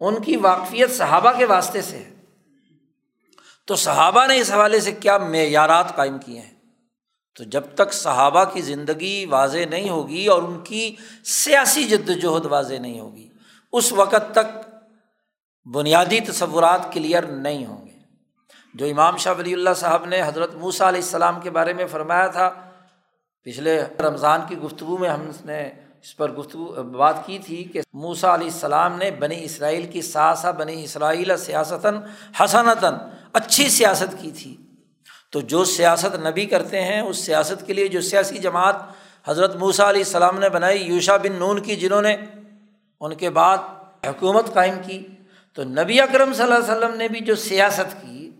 ان 0.00 0.22
کی 0.22 0.36
واقفیت 0.36 0.90
صحابہ 0.90 1.32
کے 1.38 1.44
واسطے 1.44 1.82
سے 1.82 1.98
ہے۔ 1.98 2.10
تو 3.66 3.76
صحابہ 3.76 4.26
نے 4.26 4.38
اس 4.38 4.50
حوالے 4.52 4.80
سے 4.80 4.92
کیا 4.92 5.18
معیارات 5.18 5.96
قائم 5.96 6.18
کیے 6.18 6.40
ہیں؟ 6.40 6.54
تو 7.36 7.44
جب 7.44 7.62
تک 7.74 7.92
صحابہ 7.92 8.44
کی 8.44 8.62
زندگی 8.62 9.26
واضح 9.26 9.58
نہیں 9.70 9.88
ہوگی 9.90 10.26
اور 10.26 10.42
ان 10.42 10.60
کی 10.60 10.96
سیاسی 11.24 11.84
جد 11.84 12.10
وجہد 12.10 12.46
واضح 12.46 12.74
نہیں 12.74 13.00
ہوگی، 13.00 13.28
اس 13.72 13.92
وقت 13.92 14.32
تک 14.32 14.70
بنیادی 15.68 16.20
تصورات 16.20 16.92
کلیئر 16.92 17.22
نہیں 17.22 17.66
ہوں 17.66 17.86
گے۔ 17.86 17.92
جو 18.74 18.86
امام 18.86 19.16
شاہ 19.16 19.34
ولی 19.38 19.52
اللہ 19.52 19.74
صاحب 19.76 20.04
نے 20.04 20.22
حضرت 20.22 20.54
موسیٰ 20.54 20.86
علیہ 20.86 21.00
السلام 21.00 21.40
کے 21.40 21.50
بارے 21.50 21.72
میں 21.72 21.86
فرمایا 21.86 22.26
تھا، 22.26 22.50
پچھلے 23.42 23.84
رمضان 24.00 24.40
کی 24.48 24.58
گفتگو 24.58 24.98
میں 24.98 25.08
ہم 25.08 25.30
نے 25.44 25.70
اس 26.02 26.16
پر 26.16 26.32
گفتگو، 26.32 26.82
بات 26.82 27.26
کی 27.26 27.38
تھی 27.38 27.64
کہ 27.64 27.80
موسا 27.92 28.34
علیہ 28.34 28.46
السلام 28.46 28.98
نے 28.98 29.10
بنی 29.10 29.44
اسرائیل 29.44 29.86
کی 29.86 30.02
ساسا 30.02 30.50
بنی 30.50 30.84
اسرائیل 30.84 31.36
سیاستاً 31.36 31.96
حسنتاً 32.40 32.94
اچھی 33.32 33.68
سیاست 33.68 34.14
کی 34.20 34.30
تھی۔ 34.30 34.56
تو 35.30 35.40
جو 35.40 35.64
سیاست 35.64 36.26
نبی 36.26 36.46
کرتے 36.46 36.82
ہیں، 36.82 37.00
اس 37.00 37.18
سیاست 37.18 37.66
کے 37.66 37.72
لیے 37.72 37.88
جو 37.88 38.00
سیاسی 38.00 38.38
جماعت 38.38 38.76
حضرت 39.26 39.56
موسیٰ 39.56 39.86
علیہ 39.86 40.02
السلام 40.04 40.38
نے 40.38 40.48
بنائی 40.48 40.82
یوشا 40.82 41.16
بن 41.16 41.32
نون 41.38 41.60
کی، 41.60 41.76
جنہوں 41.76 42.02
نے 42.02 42.16
ان 43.00 43.14
کے 43.14 43.30
بعد 43.30 43.58
حکومت 44.06 44.54
قائم 44.54 44.74
کی، 44.86 45.06
تو 45.54 45.64
نبی 45.64 46.00
اکرم 46.00 46.32
صلی 46.32 46.42
اللہ 46.42 46.54
علیہ 46.54 46.76
وسلم 46.76 46.96
نے 46.96 47.08
بھی 47.08 47.20
جو 47.20 47.34
سیاست 47.34 48.02
کی، 48.02 48.30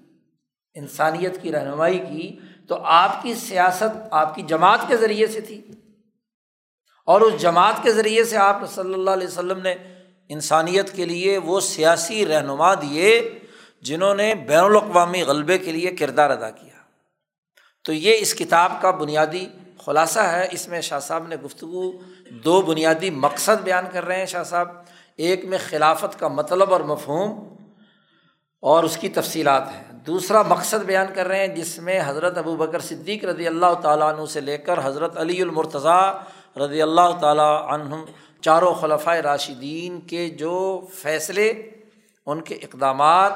انسانیت 0.75 1.43
کی 1.43 1.53
رہنمائی 1.53 1.99
کی، 1.99 2.39
تو 2.69 2.79
آپ 2.83 3.23
کی 3.23 3.35
سیاست 3.35 4.09
آپ 4.11 4.35
کی 4.35 4.43
جماعت 4.43 4.79
کے 4.89 4.97
ذریعے 4.97 5.27
سے 5.27 5.41
تھی۔ 5.41 5.61
اور 7.05 7.21
اس 7.21 7.41
جماعت 7.41 7.75
کے 7.83 7.93
ذریعے 7.93 8.25
سے 8.25 8.37
آپ 8.37 8.61
صلی 8.75 8.95
اللہ 8.95 9.11
علیہ 9.11 9.27
وسلم 9.27 9.59
نے 9.59 9.75
انسانیت 10.29 10.93
کے 10.93 11.05
لیے 11.05 11.39
وہ 11.39 11.61
سیاسی 11.61 12.27
رہنما 12.27 12.75
دیے 12.75 13.39
جنہوں 13.83 14.15
نے 14.15 14.35
بین 14.35 14.59
الاقوامی 14.59 15.23
غلبے 15.23 15.59
کے 15.59 15.73
لیے 15.73 15.91
کردار 15.91 16.31
ادا 16.31 16.51
کیا۔ 16.51 16.73
تو 17.85 17.93
یہ 17.93 18.17
اس 18.19 18.35
کتاب 18.35 18.73
کا 18.81 18.91
بنیادی 18.91 19.47
خلاصہ 19.85 20.21
ہے۔ 20.21 20.49
اس 20.51 20.69
میں 20.69 20.81
شاہ 20.81 21.01
صاحب 21.01 21.29
نے 21.29 21.37
گفتگو، 21.37 21.93
دو 22.31 22.63
بنیادی 22.63 23.11
مقصد 23.11 23.63
بیان 23.63 23.85
کر 23.93 24.05
رہے 24.05 24.17
ہیں 24.17 24.27
شاہ 24.27 24.43
صاحب۔ 24.43 24.69
ایک 25.17 25.45
میں 25.45 25.59
خلافت 25.71 26.21
کا 26.21 26.29
مطلب 26.29 26.73
اور 26.73 26.81
مفہوم 26.81 27.55
اور 28.61 28.85
اس 28.85 28.97
کی 28.97 29.09
تفصیلات 29.09 29.69
ہیں۔ 29.69 29.93
دوسرا 29.93 30.43
مقصد 30.43 30.85
بیان 30.85 31.07
کر 31.15 31.27
رہے 31.27 31.39
ہیں 31.39 31.57
جس 31.57 31.79
میں 31.79 32.01
حضرت 32.07 32.39
ابو 32.39 32.57
بکر 32.57 32.79
صدیق 32.79 33.25
رضی 33.25 33.47
اللہ 33.47 33.75
تعالیٰ 33.83 34.15
عنہ 34.15 34.27
سے 34.27 34.41
لے 34.41 34.59
کر 34.59 34.87
حضرت 34.87 35.19
علی 35.19 35.43
المرتضیٰ 35.43 36.15
رضی 36.57 36.83
اللہ 36.83 37.19
تعالیٰ 37.21 37.73
عنہ 37.73 37.95
چاروں 38.41 38.75
خلفۂ 38.75 39.17
راشدین 39.17 40.01
کے 40.01 40.29
جو 40.29 40.87
فیصلے، 40.95 41.71
ان 42.27 42.41
کے 42.41 42.55
اقدامات، 42.55 43.33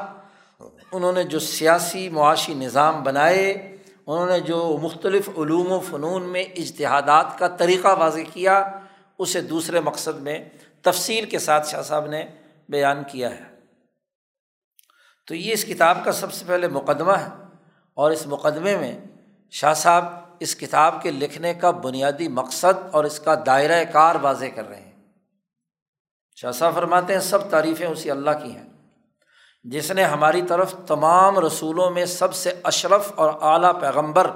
انہوں 0.92 1.12
نے 1.12 1.24
جو 1.24 1.38
سیاسی 1.38 2.08
معاشی 2.08 2.54
نظام 2.54 3.02
بنائے، 3.02 3.76
انہوں 4.06 4.26
نے 4.26 4.40
جو 4.40 4.78
مختلف 4.82 5.28
علوم 5.28 5.72
و 5.72 5.80
فنون 5.80 6.22
میں 6.22 6.42
اجتہادات 6.42 7.38
کا 7.38 7.48
طریقہ 7.48 7.88
واضح 7.88 8.20
کیا، 8.32 8.70
اسے 9.18 9.40
دوسرے 9.40 9.80
مقصد 9.80 10.20
میں 10.20 10.48
تفصیل 10.82 11.24
کے 11.24 11.38
ساتھ 11.38 11.68
شاہ 11.68 11.82
صاحب 11.82 12.06
نے 12.06 12.24
بیان 12.68 13.02
کیا 13.12 13.30
ہے۔ 13.30 13.44
تو 15.26 15.34
یہ 15.34 15.52
اس 15.52 15.64
کتاب 15.64 15.98
کا 16.04 16.12
سب 16.12 16.32
سے 16.32 16.44
پہلے 16.48 16.68
مقدمہ 16.68 17.12
ہے 17.12 17.28
اور 17.94 18.10
اس 18.10 18.26
مقدمے 18.26 18.76
میں 18.76 18.98
شاہ 19.50 19.74
صاحب 19.74 20.04
اس 20.40 20.56
کتاب 20.56 21.02
کے 21.02 21.10
لکھنے 21.10 21.54
کا 21.54 21.70
بنیادی 21.70 22.28
مقصد 22.28 22.88
اور 22.92 23.04
اس 23.04 23.20
کا 23.20 23.34
دائرۂ 23.46 23.92
کار 23.92 24.14
واضح 24.22 24.44
کر 24.54 24.68
رہے 24.68 24.80
ہیں۔ 24.80 24.92
شاہ 26.36 26.52
صاحب 26.52 26.74
فرماتے 26.74 27.12
ہیں، 27.12 27.20
سب 27.20 27.50
تعریفیں 27.50 27.86
اسی 27.86 28.10
اللہ 28.10 28.30
کی 28.30 28.50
ہیں۔ 28.50 28.66
جس 29.64 29.90
نے 29.90 30.04
ہماری 30.04 30.42
طرف 30.42 30.74
تمام 30.86 31.38
رسولوں 31.38 31.90
میں 31.90 32.06
سب 32.06 32.34
سے 32.34 32.60
اشرف 32.64 33.12
اور 33.14 33.32
اعلیٰ 33.40 33.80
پیغمبر 33.80 34.30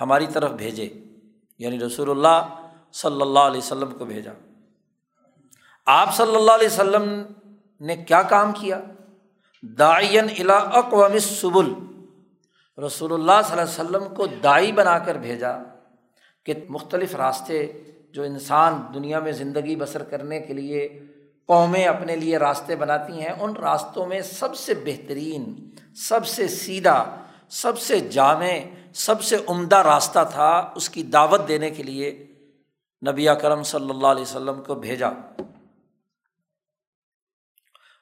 ہماری 0.00 0.26
طرف 0.26 0.50
بھیجے 0.50 0.88
یعنی 1.58 1.80
رسول 1.80 2.10
اللہ 2.10 2.48
صلی 2.92 3.22
اللہ 3.22 3.38
علیہ 3.38 3.58
وسلم 3.58 3.90
کو 3.98 4.04
بھیجا۔ 4.04 4.32
آپ 5.86 6.16
صلی 6.16 6.36
اللہ 6.36 6.52
علیہ 6.52 6.66
وسلم 6.66 7.22
نے 7.80 7.96
کیا 7.96 8.22
کام 8.22 8.52
کیا؟ 8.52 8.80
دائین 9.62 10.26
الا 10.38 10.56
اقوام 10.56 11.18
سبل 11.18 11.72
رسول 12.86 13.12
اللہ 13.12 13.40
صلی 13.44 13.60
اللہ 13.60 13.62
علیہ 13.62 13.98
وسلم 13.98 14.14
کو 14.14 14.26
دائی 14.26 14.72
بنا 14.72 14.98
کر 14.98 15.14
بھیجا 15.14 15.58
کہ 16.44 16.54
مختلف 16.68 17.14
راستے 17.14 17.72
جو 18.10 18.22
انسان 18.22 18.82
دنیا 18.94 19.20
میں 19.20 19.32
زندگی 19.32 19.76
بسر 19.76 20.04
کرنے 20.04 20.40
کے 20.40 20.54
لیے 20.54 20.98
قومیں 21.46 21.84
اپنے 21.84 22.16
لیے 22.16 22.38
راستے 22.38 22.76
بناتی 22.76 23.20
ہیں، 23.20 23.32
ان 23.40 23.56
راستوں 23.56 24.06
میں 24.06 24.20
سب 24.20 24.56
سے 24.56 24.74
بہترین، 24.74 25.70
سب 25.94 26.26
سے 26.26 26.48
سیدھا، 26.48 27.16
سب 27.48 27.78
سے 27.78 28.00
جامع، 28.00 28.52
سب 28.94 29.22
سے 29.22 29.36
عمدہ 29.46 29.76
راستہ 29.76 30.18
تھا 30.30 30.72
اس 30.74 30.88
کی 30.88 31.02
دعوت 31.02 31.48
دینے 31.48 31.70
کے 31.70 31.82
لیے 31.82 32.26
نبی 33.10 33.26
کرم 33.42 33.62
صلی 33.62 33.90
اللہ 33.90 34.06
علیہ 34.06 34.22
وسلم 34.22 34.62
کو 34.62 34.74
بھیجا۔ 34.74 35.08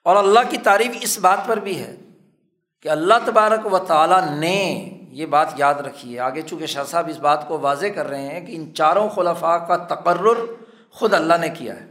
اور 0.03 0.17
اللہ 0.17 0.41
کی 0.51 0.57
تعریف 0.57 0.91
اس 1.01 1.19
بات 1.19 1.39
پر 1.47 1.57
بھی 1.57 1.79
ہے 1.79 1.97
کہ 2.83 2.89
اللہ 2.89 3.15
تبارک 3.25 3.73
و 3.73 3.79
تعالیٰ 3.79 4.31
نے 4.31 4.91
یہ 5.11 5.27
بات 5.27 5.49
یاد 5.57 5.75
رکھیے 5.75 6.21
آگے 6.21 6.43
چونکہ 6.43 6.67
شاہ 6.67 6.85
صاحب 6.85 7.09
اس 7.09 7.19
بات 7.19 7.49
کو 7.49 7.59
واضح 7.61 7.87
کر 7.95 8.07
رہے 8.07 8.29
ہیں 8.29 8.47
کہ 8.47 8.57
ان 8.57 8.75
چاروں 8.75 9.09
خلفاء 9.09 9.57
کا 9.57 9.77
تقرر 9.77 10.53
خود 10.91 11.15
اللہ 11.15 11.35
نے 11.41 11.49
کیا 11.49 11.75
ہے۔ 11.75 11.91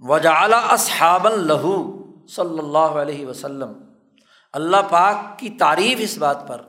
وجعلہ 0.00 0.56
اصحاب 0.56 1.28
لہو 1.28 2.02
صلی 2.28 2.58
اللہ 2.58 2.78
علیہ 2.78 3.26
وسلم۔ 3.26 3.72
اللہ 4.52 4.76
پاک 4.90 5.38
کی 5.38 5.50
تعریف 5.50 5.98
اس 6.00 6.18
بات 6.18 6.48
پر 6.48 6.60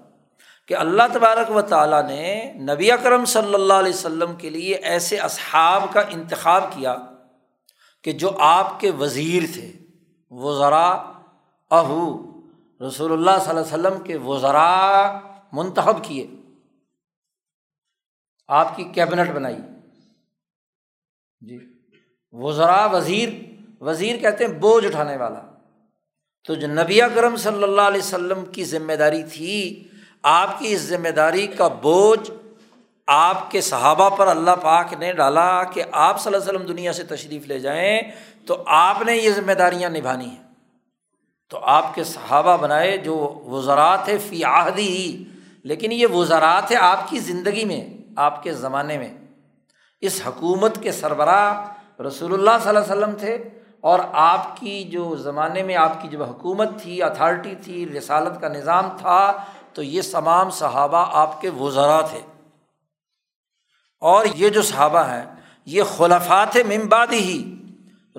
کہ 0.68 0.76
اللہ 0.78 1.04
تبارک 1.14 1.56
و 1.56 1.62
تعالیٰ 1.62 2.04
نے 2.04 2.54
نبی 2.54 2.92
اکرم 2.92 3.26
صلی 3.26 3.54
اللہ 3.54 3.74
علیہ 3.74 3.94
وسلم 3.94 4.36
کے 4.36 4.50
لیے 4.50 4.76
ایسے 4.76 5.18
اصحاب 5.18 5.84
کا 5.94 6.02
انتخاب 6.10 6.64
کیا 6.74 6.96
کہ 8.04 8.12
جو 8.12 8.32
آپ 8.40 8.80
کے 8.80 8.92
وزیر 8.92 9.44
تھے۔ 9.54 9.72
وزرا 10.32 10.90
اہو 11.72 12.31
رسول 12.88 13.12
اللہ 13.12 13.32
صلی 13.42 13.50
اللہ 13.50 13.62
علیہ 13.62 13.88
وسلم 13.88 14.04
کے 14.04 14.18
وزراء 14.18 15.20
منتخب 15.54 16.04
کیے۔ 16.04 16.28
آپ 18.48 18.76
کی 18.76 18.84
کیبنٹ 18.84 19.30
بنائی۔ 19.30 19.58
جی۔ 21.40 21.60
وزراء 22.32 22.88
وزیر 22.88 23.30
وزیر 23.84 24.18
کہتے 24.18 24.46
ہیں 24.46 24.54
بوجھ 24.54 24.86
اٹھانے 24.86 25.18
والا۔ 25.18 25.42
تو 26.48 26.56
جو 26.56 26.68
نبی 26.68 27.02
اکرم 27.02 27.36
صلی 27.36 27.64
اللہ 27.64 27.82
علیہ 27.82 28.02
وسلم 28.02 28.46
کی 28.46 28.64
ذمہ 28.64 28.94
داری 28.94 29.24
تھی، 29.24 29.88
آپ 30.24 30.60
کی 30.60 30.74
اس 30.74 30.82
ذمہ 30.82 31.10
داری 31.10 31.48
کا 31.48 31.68
بوجھ 31.68 32.32
آپ 33.08 33.52
کے 33.52 33.62
صحابہ 33.62 34.10
پر 34.10 34.28
اللہ 34.28 34.52
پاک 34.62 34.94
نے 34.94 35.14
ڈالا 35.14 35.64
کہ 35.64 35.84
آپ 35.92 36.22
صلی 36.22 36.34
اللہ 36.34 36.50
علیہ 36.50 36.60
وسلم 36.60 36.76
دنیا 36.76 36.94
سے 36.94 37.04
تشریف 37.04 37.48
لے 37.48 37.60
جائیں 37.60 38.02
تو 38.46 38.64
آپ 38.66 39.02
نے 39.02 39.18
یہ 39.18 39.30
ذمہ 39.30 39.52
داریاں 39.52 39.90
نبھانی 39.90 40.26
ہیں۔ 40.26 40.41
تو 41.52 41.60
آپ 41.62 41.96
کے 41.96 42.04
صحابہ 42.04 42.58
بنائے 42.58 42.98
جو 42.98 43.42
وزرات 43.46 44.08
ہے 44.08 44.18
فی 44.18 44.44
آہدی 44.44 44.88
ہی، 44.88 45.24
لیکن 45.64 45.92
یہ 45.92 46.08
وزرات 46.08 46.72
ہے 46.72 46.76
آپ 46.76 47.10
کی 47.10 47.20
زندگی 47.20 47.66
میں، 47.66 47.88
آپ 48.16 48.44
کے 48.44 48.54
زمانے 48.54 48.98
میں۔ 48.98 49.14
اس 50.02 50.22
حکومت 50.26 50.82
کے 50.82 50.92
سربراہ 50.92 51.68
رسول 52.02 52.34
اللہ 52.34 52.52
صلی 52.64 52.70
اللہ 52.70 52.80
علیہ 52.80 52.94
وسلم 52.94 53.16
تھے 53.16 53.50
اور 53.82 54.00
آپ 54.14 54.60
کی 54.60 54.84
جو 54.84 55.16
زمانے 55.16 55.64
میں 55.64 55.76
آپ 55.76 56.02
کی 56.02 56.08
جو 56.08 56.24
حکومت 56.24 56.70
تھی، 56.82 57.04
اتھارٹی 57.04 57.56
تھی، 57.64 57.90
رسالت 57.98 58.42
کا 58.42 58.48
نظام 58.48 58.90
تھا، 58.98 59.38
تو 59.74 59.84
یہ 59.84 60.02
تمام 60.12 60.50
صحابہ 60.50 61.06
آپ 61.14 61.42
کے 61.42 61.50
وزراء 61.50 62.02
تھے۔ 62.02 62.22
اور 64.00 64.26
یہ 64.36 64.50
جو 64.50 64.62
صحابہ 64.62 65.00
ہیں، 65.00 65.26
یہ 65.66 65.84
خلفات 65.84 66.58
ممباد 66.58 67.08
ہی 67.08 67.56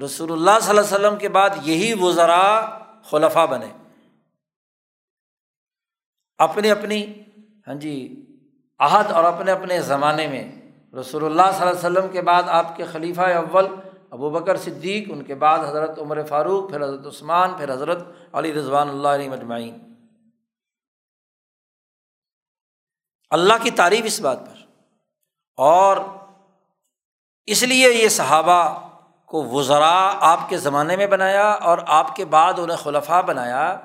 رسول 0.05 0.33
اللہ 0.33 0.51
صلی 0.63 0.79
اللہ 0.79 0.81
علیہ 0.81 1.07
وسلم 1.07 1.17
کے 1.17 1.29
بعد 1.29 1.51
یہی 1.63 1.95
وزراء 2.01 2.82
خلفہ 3.05 3.47
بنے۔ 3.47 3.67
اپنی 6.39 6.71
اپنی 6.71 7.15
ہاں 7.67 7.75
جی 7.75 8.27
عہد 8.79 9.11
اور 9.11 9.25
اپنے 9.25 9.53
اپنے 9.53 9.81
زمانے 9.81 10.27
میں۔ 10.27 10.63
رسول 10.97 11.25
اللہ 11.25 11.43
صلی 11.43 11.69
اللہ 11.69 11.71
علیہ 11.71 11.99
وسلم 11.99 12.13
کے 12.13 12.23
بعد 12.23 12.43
آپ 12.43 12.77
کے 12.77 12.85
خلیفہ 12.85 13.21
اول، 13.21 13.67
ابو 14.11 14.31
بکر 14.31 14.57
صدیق، 14.57 15.09
ان 15.11 15.25
کے 15.25 15.35
بعد 15.35 15.59
حضرت 15.59 15.99
عمر 15.99 16.25
فاروق، 16.25 16.71
پھر 16.71 16.85
حضرت 16.85 17.07
عثمان، 17.07 17.55
پھر 17.57 17.73
حضرت 17.73 17.99
علی 18.33 18.53
رضوان 18.53 18.89
اللہ 18.89 19.09
علیہ 19.09 19.31
مجمعین 19.31 19.93
اللہ 23.31 23.53
کی 23.63 23.71
تعریف 23.71 24.05
اس 24.05 24.21
بات 24.21 24.39
پر۔ 24.41 24.63
اور 25.57 25.97
اس 27.47 27.63
لیے 27.63 27.93
یہ 27.93 28.09
صحابہ 28.09 28.82
کو 29.33 29.45
وزرا 29.45 30.15
آپ 30.21 30.49
کے 30.49 30.57
زمانے 30.57 30.97
میں 30.97 31.07
بنایا 31.07 31.51
اور 31.51 31.79
آپ 31.87 32.17
کے 32.17 32.25
بعد 32.25 32.53
انہیں 32.57 32.77
خلفہ 32.77 33.23
بنایا، 33.27 33.81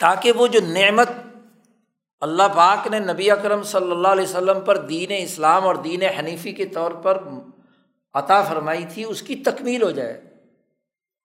تاکہ 0.00 0.32
وہ 0.32 0.46
جو 0.46 0.60
نعمت 0.68 1.08
اللہ 2.20 2.42
پاک 2.56 2.86
نے 2.86 2.98
نبی 2.98 3.30
اکرم 3.30 3.62
صلی 3.62 3.90
اللہ 3.90 4.08
علیہ 4.08 4.24
وسلم 4.24 4.60
پر 4.60 4.76
دین 4.76 5.12
اسلام 5.18 5.66
اور 5.66 5.74
دین 5.74 6.02
حنیفی 6.02 6.52
کے 6.52 6.66
طور 6.66 6.90
پر 6.90 7.22
عطا 8.14 8.42
فرمائی 8.42 8.84
تھی، 8.94 9.04
اس 9.04 9.22
کی 9.22 9.36
تکمیل 9.36 9.82
ہو 9.82 9.90
جائے۔ 9.90 10.20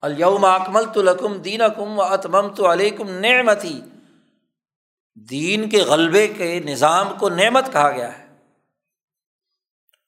الوم 0.01 0.45
اکمل 0.45 0.83
تو 0.93 1.01
لکم 1.01 1.33
دین 1.33 1.61
کم 1.75 1.99
و 1.99 2.01
اتمم 2.01 2.47
تو 2.47 2.71
علیکم 2.71 3.09
نعمتی۔ 3.09 3.81
دین 5.15 5.69
کے 5.69 5.77
غلبے 5.77 6.27
کے 6.27 6.59
نظام 6.65 7.13
کو 7.19 7.29
نعمت 7.29 7.73
کہا 7.73 7.91
گیا 7.91 8.17
ہے۔ 8.17 8.20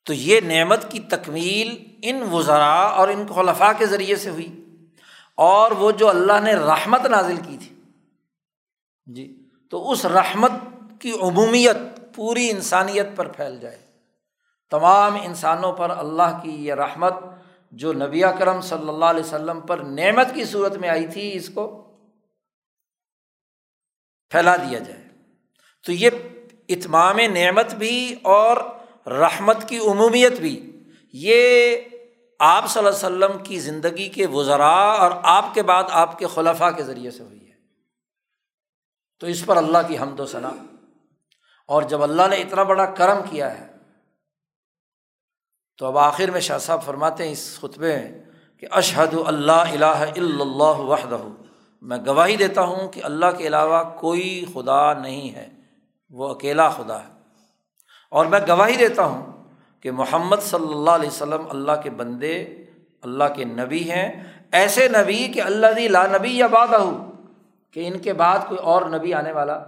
تو 0.06 0.13
یہ 0.13 0.39
نعمت 0.39 0.92
کی 0.92 1.00
تکمیل 1.00 1.98
ان 2.02 2.24
وزراء 2.32 2.88
اور 2.88 3.08
ان 3.08 3.26
خلفاء 3.36 3.72
کے 3.78 3.86
ذریعے 3.86 4.16
سے 4.16 4.30
ہوئی 4.30 4.66
اور 5.36 5.72
وہ 5.72 5.92
جو 5.92 6.10
اللہ 6.10 6.39
نے 6.44 6.54
رحمت 6.54 7.06
نازل 7.06 7.36
کی 7.38 7.58
تھی۔ 7.58 7.82
جی 9.06 9.50
تو 9.70 9.92
اس 9.92 10.06
رحمت 10.06 10.52
کی 11.00 11.12
عمومیت 11.12 11.78
پوری 12.16 12.50
انسانیت 12.50 13.08
پر 13.16 13.28
پھیل 13.28 13.60
جائے۔ 13.60 13.80
تمام 14.72 15.18
انسانوں 15.24 15.74
پر 15.74 15.89
اللہ 15.89 16.39
کی 16.44 16.66
یہ 16.66 16.74
رحمت 16.74 17.13
جو 17.72 17.94
نبی 17.94 18.22
کرم 18.39 18.62
صلی 18.62 18.89
اللہ 18.89 19.06
علیہ 19.06 19.24
وسلم 19.24 19.60
پر 19.60 19.78
نعمت 19.78 20.28
کی 20.34 20.46
صورت 20.46 20.78
میں 20.78 20.89
آئی 20.89 21.08
تھی، 21.08 21.36
اس 21.36 21.50
کو 21.50 21.84
پھیلا 24.30 24.56
دیا 24.56 24.80
جائے۔ 24.80 25.04
تو 25.86 25.92
یہ 25.92 26.10
اتمام 26.70 27.18
نعمت 27.18 27.74
بھی 27.74 28.16
اور 28.22 28.58
رحمت 29.08 29.70
کی 29.70 29.78
عمومیت 29.78 30.39
بھی، 30.39 30.80
یہ 31.13 31.78
آپ 32.39 32.70
صلی 32.70 32.86
اللہ 32.86 33.08
علیہ 33.08 33.26
وسلم 33.26 33.44
کی 33.44 33.60
زندگی 33.60 34.10
کے 34.10 34.28
وزراء 34.28 34.94
اور 34.94 35.12
آپ 35.24 35.46
کے 35.54 35.63
بعد 35.63 35.84
آپ 35.92 36.20
کے 36.20 36.28
خلفاء 36.28 36.70
کے 36.70 36.84
ذریعے 36.84 37.12
سے 37.12 37.24
ہوئی 37.24 37.48
ہے۔ 37.48 37.54
تو 39.20 39.28
اس 39.28 39.46
پر 39.46 39.58
اللہ 39.58 39.78
کی 39.88 39.98
حمد 39.98 40.20
و 40.20 40.26
ثنا۔ 40.26 40.52
اور 41.68 41.82
جب 41.82 42.04
اللہ 42.04 42.22
نے 42.30 42.36
اتنا 42.36 42.63
بڑا 42.63 42.86
کرم 42.86 43.22
کیا 43.30 43.60
ہے، 43.60 43.68
تو 45.78 45.86
اب 45.86 45.98
آخر 45.98 46.32
میں 46.32 46.39
شاہ 46.39 46.58
صاحب 46.58 46.84
فرماتے 46.84 47.24
ہیں 47.24 47.32
اس 47.32 47.60
خطبے 47.60 47.98
میں 47.98 48.22
کہ 48.60 48.68
اشہد 48.72 49.16
اللہ 49.28 49.52
الہ 49.52 50.04
اللہ 50.16 50.63
وحدہ۔ 50.63 51.18
میں 51.82 51.98
گواہی 52.08 52.36
دیتا 52.36 52.62
ہوں 52.62 52.88
کہ 52.88 53.02
اللہ 53.04 53.26
کے 53.38 53.48
علاوہ 53.48 53.84
کوئی 54.00 54.46
خدا 54.54 54.94
نہیں 54.94 55.36
ہے، 55.36 55.50
وہ 56.10 56.30
اکیلا 56.30 56.70
خدا 56.70 57.04
ہے۔ 57.04 57.12
اور 58.13 58.26
میں 58.26 58.39
گواہی 58.47 58.76
دیتا 58.76 59.06
ہوں 59.06 59.43
کہ 59.82 59.91
محمد 59.91 60.41
صلی 60.41 60.73
اللہ 60.73 60.89
علیہ 60.89 61.08
وسلم 61.08 61.47
اللہ 61.49 61.71
کے 61.84 61.89
بندے، 61.89 62.36
اللہ 63.02 63.23
کے 63.36 63.43
نبی 63.43 63.91
ہیں۔ 63.91 64.23
ایسے 64.52 64.88
نبی 64.88 65.28
کہ 65.28 65.41
اللہ 65.41 65.80
لا 65.80 66.08
نبی 66.08 66.38
یا 66.38 66.47
بادہ 66.47 66.84
کہ 67.71 67.88
ان 67.88 67.99
کے 67.99 68.13
بعد 68.13 68.39
کوئی 68.47 68.60
اور 68.60 68.82
نبی 68.82 69.13
آنے 69.13 69.32
والا 69.32 69.63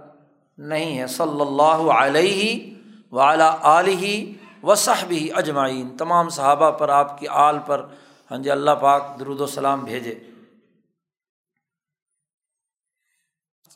نہیں 0.58 0.98
ہے۔ 0.98 1.06
صلی 1.06 1.40
اللہ 1.40 1.80
علیہ 1.92 2.74
وعلیٰ 3.14 3.58
علیہ 3.62 4.34
و 4.62 4.74
صحبی 4.74 5.28
اجمعین۔ 5.34 5.96
تمام 5.96 6.28
صحابہ 6.28 6.70
پر، 6.70 6.88
آپ 6.88 7.20
کی 7.20 7.28
آل 7.28 7.58
پر 7.66 7.86
ہاں 8.30 8.38
جی 8.38 8.50
اللہ 8.50 8.70
پاک 8.70 9.20
درود 9.20 9.40
و 9.40 9.46
سلام 9.46 9.84
بھیجے۔ 9.84 10.14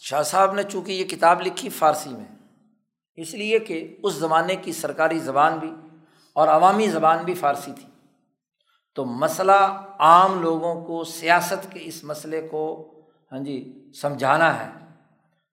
شاہ 0.00 0.22
صاحب 0.22 0.52
نے 0.52 0.62
چونکہ 0.62 0.92
یہ 0.92 1.04
کتاب 1.04 1.40
لکھی 1.40 1.68
فارسی 1.68 2.10
میں 2.10 2.39
اس 3.20 3.34
لیے 3.34 3.58
کہ 3.58 3.96
اس 4.02 4.12
زمانے 4.12 4.56
کی 4.56 4.72
سرکاری 4.72 5.18
زبان 5.18 5.58
بھی 5.58 5.72
اور 6.32 6.48
عوامی 6.48 6.86
زبان 6.86 7.24
بھی 7.24 7.34
فارسی 7.34 7.72
تھی۔ 7.72 7.90
تو 8.94 9.04
مسئلہ 9.04 9.82
عام 9.98 10.42
لوگوں 10.42 10.84
کو 10.84 11.04
سیاست 11.04 11.72
کے 11.72 11.80
اس 11.82 12.04
مسئلے 12.04 12.48
کو 12.50 12.92
ہاں 13.32 13.38
جی 13.38 13.88
سمجھانا 13.94 14.66
ہے۔ 14.66 14.70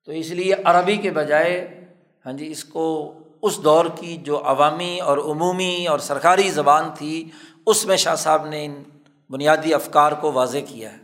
تو 0.04 0.12
اس 0.12 0.30
لیے 0.30 0.54
عربی 0.64 0.96
کے 0.96 1.10
بجائے 1.10 1.84
ہاں 2.26 2.32
جی 2.32 2.50
اس 2.50 2.64
کو 2.64 3.14
اس 3.42 3.64
دور 3.64 3.84
کی 3.96 4.16
جو 4.16 4.44
عوامی 4.44 5.00
اور 5.00 5.18
عمومی 5.18 5.86
اور 5.86 5.98
سرکاری 5.98 6.50
زبان 6.50 6.84
تھی، 6.98 7.30
اس 7.66 7.86
میں 7.86 7.96
شاہ 7.96 8.14
صاحب 8.14 8.46
نے 8.46 8.64
ان 8.64 8.82
بنیادی 9.30 9.74
افکار 9.74 10.12
کو 10.12 10.32
واضح 10.32 10.58
کیا 10.68 10.92
ہے۔ 10.92 10.98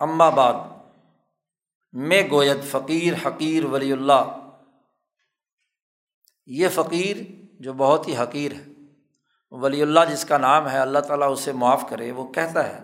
امبا 0.00 0.30
بعد، 0.30 0.54
میں 1.92 2.22
گوید 2.30 2.62
فقیر 2.70 3.14
حقیر 3.26 3.64
ولی 3.64 3.92
اللہ 3.92 4.39
یہ 6.46 6.68
فقیر 6.68 7.16
جو 7.60 7.72
بہت 7.72 8.08
ہی 8.08 8.16
حقیر 8.16 8.52
ہے، 8.52 8.64
ولی 9.50 9.82
اللہ 9.82 10.00
جس 10.10 10.24
کا 10.24 10.38
نام 10.38 10.70
ہے، 10.70 10.78
اللہ 10.78 10.98
تعالیٰ 10.98 11.32
اسے 11.32 11.52
معاف 11.52 11.84
کرے، 11.88 12.12
وہ 12.12 12.32
کہتا 12.32 12.68
ہے 12.68 12.78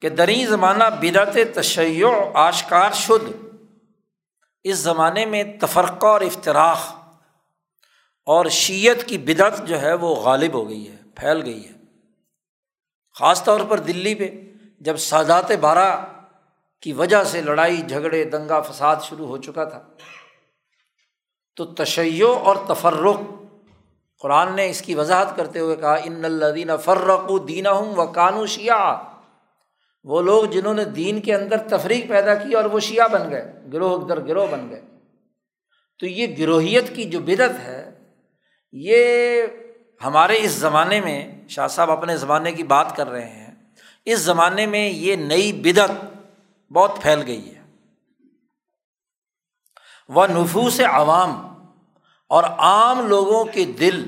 کہ 0.00 0.08
دری 0.08 0.46
زمانہ 0.46 0.84
بدعت 1.00 1.36
تشیع، 1.54 2.08
آشکار 2.34 2.92
شد 2.92 3.30
اس 4.64 4.78
زمانے 4.78 5.26
میں 5.26 5.42
تفرقہ 5.60 6.06
اور 6.06 6.20
افطراخ 6.20 6.94
اور 8.26 8.46
شیت 8.46 9.04
کی 9.04 9.18
بدعت 9.18 9.66
جو 9.66 9.80
ہے 9.80 9.94
وہ 9.94 10.14
غالب 10.14 10.52
ہو 10.52 10.68
گئی 10.68 10.90
ہے، 10.90 10.96
پھیل 11.14 11.42
گئی 11.42 11.68
ہے۔ 11.68 11.72
خاص 13.18 13.44
طور 13.44 13.60
پر 13.68 13.78
دلی 13.78 14.14
پہ 14.14 14.40
جب 14.80 14.96
سادات 14.96 15.50
بارہ 15.60 16.04
کی 16.80 16.92
وجہ 16.92 17.24
سے 17.24 17.40
لڑائی، 17.40 17.82
جھگڑے، 17.82 18.24
دنگا 18.24 18.60
فساد 18.60 18.96
شروع 19.02 19.26
ہو 19.26 19.36
چکا 19.36 19.64
تھا۔ 19.64 19.82
تو 21.56 21.64
تشیع 21.64 22.28
اور 22.42 22.56
تفرق۔ 22.68 23.20
قرآن 24.20 24.56
نے 24.56 24.70
اس 24.70 24.82
کی 24.82 24.94
وضاحت 24.94 25.36
کرتے 25.36 25.58
ہوئے 25.58 25.76
کہا، 25.76 25.94
ان 26.04 26.24
الدین 26.24 26.70
فرق 26.84 27.30
و 27.30 27.38
دینہ 27.38 27.68
ہوں 27.68 27.96
و 27.96 28.06
کانو 28.06 28.46
شیا 28.46 29.02
وہ 30.04 30.22
لوگ 30.22 30.44
جنہوں 30.44 30.74
نے 30.74 30.84
دین 30.84 31.20
کے 31.20 31.34
اندر 31.34 31.56
تفریق 31.56 32.08
پیدا 32.08 32.34
کی 32.34 32.54
اور 32.54 32.64
وہ 32.64 32.80
شیعہ 32.80 33.08
بن 33.08 33.30
گئے، 33.30 33.52
گروہ 33.72 34.06
در 34.06 34.26
گروہ 34.26 34.46
بن 34.50 34.68
گئے۔ 34.70 34.80
تو 35.98 36.06
یہ 36.06 36.26
گروہیت 36.38 36.94
کی 36.96 37.04
جو 37.04 37.20
بدت 37.20 37.58
ہے، 37.64 37.90
یہ 38.72 39.42
ہمارے 40.04 40.36
اس 40.38 40.50
زمانے 40.50 41.00
میں، 41.00 41.48
شاہ 41.48 41.68
صاحب 41.68 41.90
اپنے 41.90 42.16
زمانے 42.16 42.52
کی 42.52 42.62
بات 42.62 42.96
کر 42.96 43.08
رہے 43.08 43.28
ہیں، 43.28 43.54
اس 44.04 44.18
زمانے 44.18 44.66
میں 44.66 44.88
یہ 44.88 45.16
نئی 45.16 45.52
بدت 45.52 45.92
بہت 46.72 46.90
پھیل 47.02 47.22
گئی 47.26 47.54
ہے۔ 47.54 47.63
وہ 50.08 50.26
نفوس 50.26 50.80
عوام، 50.80 51.32
اور 52.30 52.44
عام 52.44 53.06
لوگوں 53.08 53.44
کے 53.44 53.64
دل، 53.64 54.04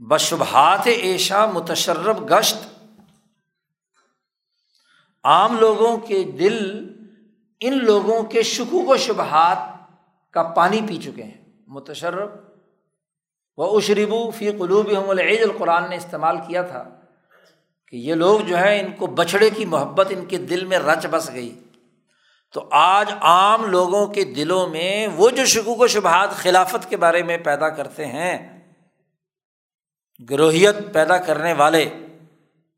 بشبہات 0.00 0.86
ایشا 0.86 1.44
متشرب 1.46 2.30
گشت۔ 2.30 2.56
عام 5.24 5.56
لوگوں 5.58 5.96
کے 5.96 6.22
دل 6.24 6.58
ان 7.60 7.84
لوگوں 7.84 8.22
کے 8.22 8.42
شکوک 8.42 8.88
و 8.90 8.96
شبہات 8.96 9.58
کا 10.34 10.42
پانی 10.42 10.80
پی 10.88 10.96
چکے 10.96 11.22
ہیں۔ 11.22 11.42
متشرب، 11.66 12.30
وہ 13.56 13.76
اشربو 13.76 14.30
فی 14.30 14.50
قلوب 14.52 14.90
العید 15.08 15.42
القرآن 15.42 15.88
نے 15.90 15.96
استعمال 15.96 16.36
کیا 16.46 16.62
تھا 16.62 16.84
کہ 17.88 17.96
یہ 17.96 18.14
لوگ 18.14 18.40
جو 18.40 18.58
ہے 18.58 18.80
ان 18.80 18.92
کو 18.92 19.06
بچھڑے 19.06 19.50
کی 19.50 19.64
محبت، 19.64 20.06
ان 20.10 20.24
کے 20.24 20.38
دل 20.38 20.64
میں 20.64 20.78
رچ 20.78 21.06
بس 21.10 21.30
گئی۔ 21.32 21.58
تو 22.54 22.68
آج 22.70 23.10
عام 23.20 23.64
لوگوں 23.64 24.06
کے 24.06 24.24
دلوں 24.24 24.68
میں 24.68 25.06
وہ 25.06 25.30
جو 25.30 25.44
شکوک 25.44 25.80
و 25.80 25.86
شبہات 25.86 26.30
خلافت 26.30 26.90
کے 26.90 26.96
بارے 26.96 27.22
میں 27.22 27.38
پیدا 27.38 27.68
کرتے 27.68 28.06
ہیں، 28.06 28.60
گروہیت 30.30 30.76
پیدا 30.92 31.16
کرنے 31.16 31.52
والے، 31.52 31.90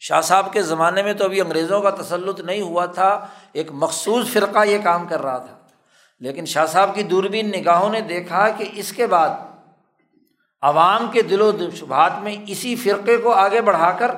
شاہ 0.01 0.21
صاحب 0.21 0.53
کے 0.53 0.63
زمانے 0.63 1.03
میں 1.03 1.13
تو 1.13 1.25
ابھی 1.25 1.41
انگریزوں 1.41 1.81
کا 1.81 1.91
تسلط 1.91 2.41
نہیں 2.41 2.61
ہوا 2.61 2.87
تھا، 2.87 3.27
ایک 3.53 3.67
مخصوص 3.71 4.33
فرقہ 4.33 4.65
یہ 4.65 4.79
کام 4.85 5.07
کر 5.07 5.23
رہا 5.23 5.39
تھا۔ 5.39 5.57
لیکن 6.21 6.47
شاہ 6.47 6.67
صاحب 6.67 6.95
کی 6.95 7.03
دوربین 7.03 7.49
نگاہوں 7.49 7.91
نے 7.91 8.01
دیکھا 8.01 8.49
کہ 8.49 8.65
اس 8.73 8.93
کے 8.93 9.07
بعد 9.07 9.31
عوام 10.61 11.11
کے 11.13 11.23
دل 11.23 11.41
و 11.41 11.53
شبہات 11.77 12.13
میں 12.23 12.37
اسی 12.47 12.77
فرقے 12.77 13.17
کو 13.17 13.33
آگے 13.33 13.61
بڑھا 13.61 13.91
کر 13.91 14.11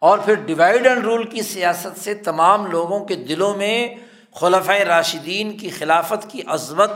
اور 0.00 0.18
پھر 0.18 0.34
ڈیوائڈ 0.34 0.86
اینڈ 0.86 1.04
رول 1.04 1.28
کی 1.28 1.42
سیاست 1.42 2.00
سے 2.00 2.14
تمام 2.14 2.66
لوگوں 2.66 3.04
کے 3.04 3.14
دلوں 3.14 3.54
میں 3.54 3.94
خلفۂ 4.34 4.72
راشدین 4.72 5.56
کی 5.56 5.70
خلافت 5.70 6.30
کی 6.30 6.42
عظمت 6.46 6.90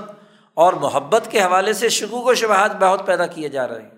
اور 0.54 0.72
محبت 0.72 1.28
کے 1.30 1.42
حوالے 1.42 1.72
سے 1.72 1.88
شکوک 1.88 2.26
و 2.26 2.34
شبہات 2.34 2.76
بہت 2.76 3.06
پیدا 3.06 3.26
کیے 3.26 3.48
جا 3.48 3.68
رہے 3.68 3.82
ہیں۔ 3.82 3.90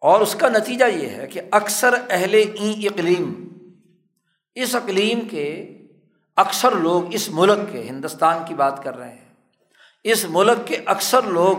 اور 0.00 0.20
اس 0.20 0.34
کا 0.34 0.48
نتیجہ 0.48 0.84
یہ 0.84 1.08
ہے 1.08 1.26
کہ 1.26 1.40
اکثر 1.50 1.94
اہل 2.10 2.34
ای 2.34 2.86
اقلیم، 2.86 3.48
اس 4.54 4.74
اقلیم 4.74 5.28
کے 5.28 5.78
اکثر 6.36 6.72
لوگ 6.72 7.14
اس 7.14 7.28
ملک 7.28 7.72
کے، 7.72 7.82
ہندوستان 7.82 8.42
کی 8.48 8.54
بات 8.54 8.84
کر 8.84 8.96
رہے 8.96 9.14
ہیں۔ 9.14 9.34
اس 10.04 10.26
ملک 10.28 10.68
کے 10.68 10.76
اکثر 10.86 11.22
لوگ 11.22 11.56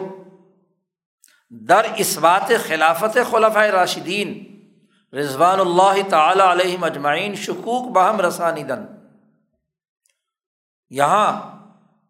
در 1.50 1.86
اس 1.98 2.18
بات 2.18 2.52
خلافت 2.68 3.18
خلف 3.32 3.58
راشدین 3.58 4.55
رضوان 5.16 5.60
اللہ 5.60 6.10
تعالیٰ 6.10 6.48
علیہ 6.48 6.78
مجمعین 6.78 7.36
شکوک 7.36 7.92
بہم 7.92 8.22
رسانی 8.22 8.64
دن 8.64 8.86
یہاں 10.90 11.56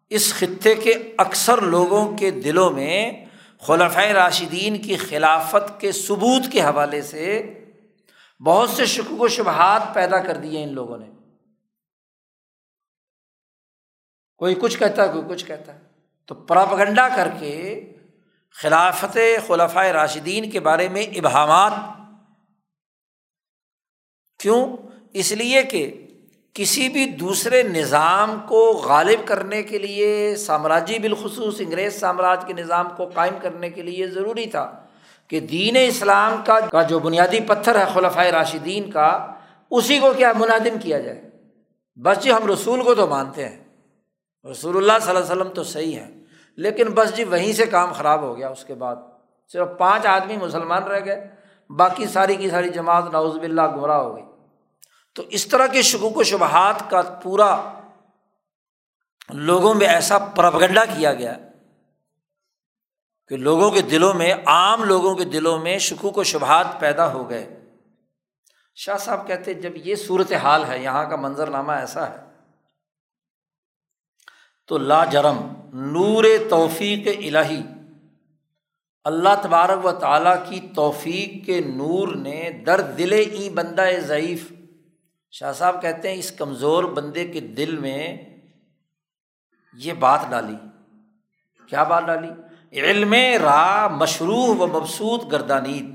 اس 0.08 0.34
خطے 0.34 0.74
کے 0.74 1.14
اکثر 1.18 1.60
لوگوں 1.60 2.16
کے 2.16 2.30
دلوں 2.30 2.70
میں 2.70 3.26
خلفۂ 3.60 4.06
راشدین 4.06 4.82
کی 4.82 4.96
خلافت 4.96 5.80
کے 5.80 5.92
ثبوت 5.92 6.52
کے 6.52 6.60
حوالے 6.60 7.02
سے 7.02 7.52
بہت 8.44 8.70
سے 8.70 8.86
شکوک 8.86 9.20
و 9.20 9.28
شبہات 9.28 9.82
پیدا 9.94 10.18
کر 10.18 10.36
دیے 10.36 10.62
ان 10.62 10.74
لوگوں 10.74 10.98
نے۔ 10.98 11.06
کوئی 14.36 14.54
کچھ 14.54 14.78
کہتا 14.78 15.02
ہے، 15.02 15.08
کوئی 15.08 15.24
کچھ 15.28 15.44
کہتا 15.44 15.74
ہے۔ 15.74 15.78
تو 16.26 16.34
پراپگنڈا 16.34 17.08
کر 17.08 17.28
کے 17.40 17.84
خلافت 18.50 19.18
خلفۂ 19.46 19.86
راشدین 19.86 20.50
کے 20.50 20.60
بارے 20.60 20.88
میں 20.88 21.02
ابہامات 21.02 21.72
کیوں؟ 24.46 24.76
اس 25.12 25.32
لیے 25.32 25.62
کہ 25.62 26.06
کسی 26.54 26.88
بھی 26.88 27.06
دوسرے 27.06 27.62
نظام 27.62 28.38
کو 28.48 28.82
غالب 28.84 29.28
کرنے 29.28 29.62
کے 29.62 29.78
لیے 29.78 30.36
سامراجی 30.36 30.98
بالخصوص 30.98 31.54
انگریز 31.58 32.00
سامراج 32.00 32.44
کے 32.46 32.52
نظام 32.52 32.88
کو 32.96 33.06
قائم 33.06 33.34
کرنے 33.42 33.70
کے 33.70 33.82
لیے 33.82 34.06
ضروری 34.06 34.46
تھا 34.46 34.72
کہ 35.28 35.40
دین 35.40 35.76
اسلام 35.88 36.42
کا 36.44 36.60
کا 36.60 36.82
جو 36.82 36.98
بنیادی 36.98 37.40
پتھر 37.40 37.78
ہے 37.78 37.84
خلفۂ 37.94 38.26
راشدین 38.26 38.90
کا، 38.90 39.32
اسی 39.70 39.98
کو 39.98 40.12
کیا 40.16 40.32
منادم 40.36 40.78
کیا 40.82 40.98
جائے؟ 40.98 41.30
بس 41.96 42.24
جی 42.24 42.32
ہم 42.32 42.50
رسول 42.50 42.82
کو 42.82 42.94
تو 42.94 43.06
مانتے 43.06 43.48
ہیں۔ 43.48 43.64
رسول 44.50 44.76
اللہ 44.76 44.92
صلی 45.02 45.16
اللہ 45.16 45.20
علیہ 45.20 45.42
وسلم 45.42 45.54
تو 45.54 45.64
صحیح 45.64 45.96
ہے 45.96 46.08
لیکن 46.56 46.88
بس 46.88 47.16
جی 47.16 47.24
وہیں 47.24 47.52
سے 47.52 47.66
کام 47.66 47.92
خراب 47.92 48.22
ہو 48.22 48.38
گیا 48.38 48.48
اس 48.48 48.64
کے 48.64 48.74
بعد۔ 48.74 48.96
صرف 49.52 49.68
پانچ 49.78 50.06
آدمی 50.06 50.36
مسلمان 50.36 50.82
رہ 50.82 51.04
گئے، 51.04 51.28
باقی 51.70 52.06
ساری 52.06 52.34
کی 52.34 52.50
ساری 52.50 52.68
جماعت 52.68 53.04
نوزب 53.12 53.42
اللہ 53.42 53.62
گمراہ 53.62 53.96
ہو 53.96 54.16
گئی۔ 54.16 54.22
تو 55.16 55.22
اس 55.22 55.46
طرح 55.46 55.66
کے 55.66 55.82
شکوک 55.82 56.16
و 56.16 56.22
شبہات 56.22 56.90
کا 56.90 57.02
پورا 57.02 57.72
لوگوں 59.28 59.74
میں 59.74 59.86
ایسا 59.86 60.18
پرپگنڈا 60.18 60.84
کیا 60.84 61.14
گیا 61.14 61.38
کہ 63.28 63.36
لوگوں 63.36 63.70
کے 63.70 63.82
دلوں 63.82 64.14
میں، 64.14 64.34
عام 64.46 64.84
لوگوں 64.84 65.14
کے 65.14 65.24
دلوں 65.24 65.58
میں 65.58 65.78
شکوک 65.78 66.18
و 66.18 66.22
شبہات 66.22 66.66
پیدا 66.80 67.12
ہو 67.12 67.30
گئے۔ 67.30 67.60
شاہ 68.74 68.96
صاحب 68.96 69.26
کہتے 69.26 69.54
جب 69.54 69.72
یہ 69.74 69.94
صورت 69.94 70.32
حال 70.32 70.64
ہے، 70.64 70.78
یہاں 70.78 71.10
کا 71.10 71.16
منظر 71.16 71.50
نامہ 71.50 71.72
ایسا 71.72 72.10
ہے۔ 72.10 72.16
تو 74.66 74.78
لا 74.78 75.04
جرم، 75.04 75.38
نور 75.72 76.24
توفیق 76.50 77.08
الہی، 77.08 77.62
اللہ 79.04 79.28
تبارک 79.42 79.84
و 79.84 79.92
تعالیٰ 79.92 80.36
کی 80.48 80.60
توفیق 80.76 81.46
کے 81.46 81.60
نور 81.60 82.08
نے 82.08 82.50
در 82.66 82.80
دل 82.80 83.12
ای 83.12 83.50
بندہ 83.50 83.86
ضعیف 83.98 84.52
شاہ 85.30 85.52
صاحب 85.52 85.82
کہتے 85.82 86.10
ہیں، 86.10 86.16
اس 86.16 86.32
کمزور 86.32 86.84
بندے 86.84 87.26
کے 87.26 87.40
دل 87.40 87.76
میں 87.78 88.18
یہ 89.74 89.92
بات 89.92 90.20
ڈالی۔ 90.30 90.56
کیا 91.66 91.82
بات 91.82 92.02
ڈالی؟ 92.06 92.30
علم 92.72 93.14
را 93.42 93.88
مشروع 93.88 94.46
و 94.46 94.66
مبسوط 94.66 95.32
گردانید 95.32 95.90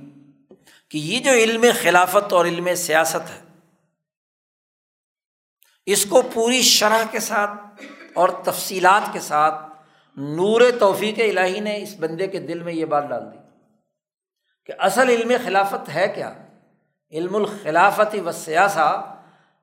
کہ 0.89 0.97
یہ 0.97 1.19
جو 1.19 1.31
علم 1.31 1.65
خلافت 1.81 2.33
اور 2.33 2.45
علم 2.45 2.75
سیاست 2.75 3.29
ہے، 3.29 3.41
اس 5.85 6.05
کو 6.05 6.21
پوری 6.33 6.61
شرح 6.61 7.03
کے 7.11 7.19
ساتھ 7.19 7.51
اور 8.13 8.29
تفصیلات 8.29 9.13
کے 9.13 9.19
ساتھ 9.19 9.55
نور 10.17 10.61
توفیق 10.79 11.37
الہی 11.37 11.59
نے 11.59 11.81
اس 11.81 11.95
بندے 11.99 12.27
کے 12.27 12.39
دل 12.39 12.63
میں 12.63 12.73
یہ 12.73 12.85
بات 12.85 13.09
ڈال 13.09 13.31
دی۔ 13.33 13.37
کہ 14.65 14.73
اصل 14.79 15.09
علم 15.09 15.31
خلافت 15.43 15.89
ہے 15.95 16.11
کیا؟ 16.15 16.33
علم 17.11 17.35
الخلافت 17.35 18.15
و 18.25 18.31
سیاسہ 18.31 19.17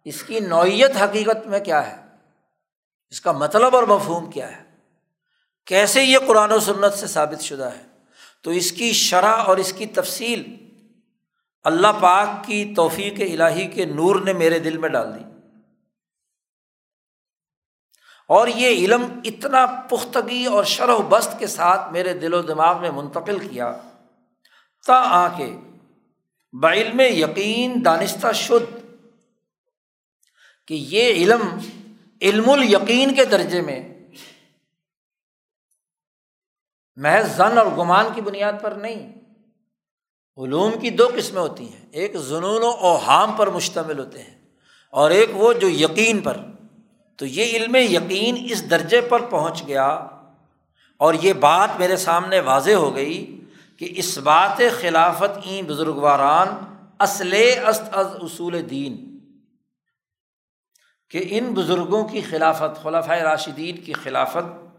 اس 0.05 0.23
کی 0.23 0.41
نوعیت 0.41 0.97
حقیقت 1.03 1.47
میں 1.47 1.61
کیا 1.61 1.97
ہے؟ 1.97 2.03
اس 3.11 3.21
کا 3.21 3.33
مطلب 3.33 3.77
اور 3.77 3.83
مفہوم 3.83 4.31
کیا 4.31 4.57
ہے؟ 4.57 4.65
کیسے 5.67 6.05
یہ 6.05 6.19
قرآن 6.27 6.53
و 6.53 6.61
سنت 6.61 6.95
سے 6.95 7.07
ثابت 7.07 7.43
شدہ 7.43 7.71
ہے؟ 7.77 7.83
تو 8.43 8.51
اس 8.51 8.73
کی 8.73 8.93
شرح 8.93 9.37
اور 9.37 9.57
اس 9.57 9.73
کی 9.73 9.87
تفصیل 9.87 10.69
اللہ 11.63 11.87
پاک 12.01 12.29
کی 12.47 12.75
توفیق 12.77 13.41
الہی 13.41 13.67
کے 13.67 13.85
نور 13.85 14.17
نے 14.17 14.33
میرے 14.33 14.59
دل 14.59 14.79
میں 14.79 14.89
ڈال 14.89 15.15
دی۔ 15.15 15.25
اور 18.29 18.49
یہ 18.49 18.69
علم 18.69 19.21
اتنا 19.25 19.67
پختگی 19.67 20.47
اور 20.47 20.65
شرح 20.65 20.93
و 20.93 21.03
بست 21.03 21.39
کے 21.39 21.47
ساتھ 21.47 21.93
میرے 21.93 22.15
دل 22.15 22.35
و 22.35 22.43
دماغ 22.43 22.81
میں 22.81 22.91
منتقل 22.91 23.39
کیا، 23.39 23.77
تا 24.87 24.95
آ 24.95 25.29
کے 25.29 25.57
بعلم 26.53 27.01
یقین 27.01 27.85
دانستہ 27.85 28.33
شدھ 28.33 28.78
کہ 30.69 30.75
یہ 30.75 31.13
علم 31.13 31.59
علم 32.23 32.51
الیقین 32.51 33.15
کے 33.15 33.25
درجے 33.25 33.61
میں 33.61 33.95
محض 36.97 37.37
زن 37.37 37.59
اور 37.59 37.67
گمان 37.67 38.07
کی 38.15 38.21
بنیاد 38.21 38.53
پر 38.63 38.71
نہیں، 38.71 39.13
علوم 40.37 40.79
کی 40.81 40.91
دو 40.91 41.09
قسمیں 41.17 41.43
ہوتی 41.43 41.73
ہیں۔ 41.73 41.87
ایک 41.91 42.13
جنون 42.29 42.63
و 42.63 42.69
اوہام 42.69 43.33
پر 43.33 43.47
مشتمل 43.47 43.99
ہوتے 43.99 44.23
ہیں 44.23 44.35
اور 44.91 45.11
ایک 45.11 45.31
وہ 45.33 45.53
جو 45.53 45.69
یقین 45.69 46.21
پر۔ 46.21 46.37
تو 47.17 47.27
یہ 47.27 47.45
علم 47.45 47.77
یقین 47.77 48.47
اس 48.51 48.71
درجے 48.71 49.01
پر 49.01 49.21
پہنچ 49.21 49.67
گیا 49.67 49.89
اور 50.97 51.15
یہ 51.15 51.33
بات 51.33 51.69
میرے 51.79 51.97
سامنے 51.97 52.41
واضح 52.41 52.71
ہو 52.71 52.97
گئی 52.97 53.41
کہ 53.77 53.93
اس 53.97 54.19
بات 54.19 54.61
خلافت 54.81 55.39
این 55.45 55.65
بزرگواران 55.65 56.49
اصل 56.99 57.35
است 57.65 57.83
از 57.93 58.07
اصول 58.23 58.71
دین 58.71 59.08
کہ 61.11 61.27
ان 61.31 61.55
بزرگوں 61.55 62.09
کی 62.09 62.21
خلافت، 62.21 62.83
خلافۂ 62.83 63.19
راشدین 63.19 63.77
کی 63.77 63.93
خلافت 63.93 64.77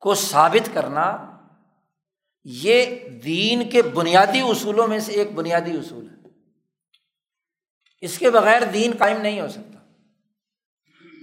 کو 0.00 0.14
ثابت 0.14 0.74
کرنا 0.74 1.38
یہ 2.44 3.08
دین 3.08 3.70
کے 3.70 3.82
بنیادی 3.82 4.40
اصولوں 4.40 4.88
میں 4.88 4.98
سے 4.98 5.12
ایک 5.12 5.32
بنیادی 5.32 5.70
اصول 5.70 6.08
ہے۔ 6.08 6.14
اس 8.00 8.18
کے 8.18 8.30
بغیر 8.30 8.62
دین 8.62 8.92
قائم 8.98 9.20
نہیں 9.20 9.40
ہو 9.40 9.48
سکتا۔ 9.48 9.78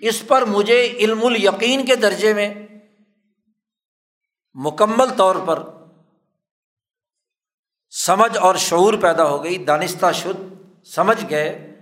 اس 0.01 0.27
پر 0.27 0.45
مجھے 0.45 0.85
علم 0.85 1.25
الیقین 1.25 1.85
کے 1.85 1.95
درجے 1.95 2.33
میں 2.33 2.53
مکمل 4.53 5.09
طور 5.17 5.35
پر 5.47 5.63
سمجھ 7.89 8.37
اور 8.37 8.55
شعور 8.55 8.93
پیدا 9.01 9.25
ہو 9.25 9.43
گئی، 9.43 9.57
دانستہ 9.57 10.11
شدھ 10.13 10.53
سمجھ 10.87 11.25
گئے۔ 11.29 11.76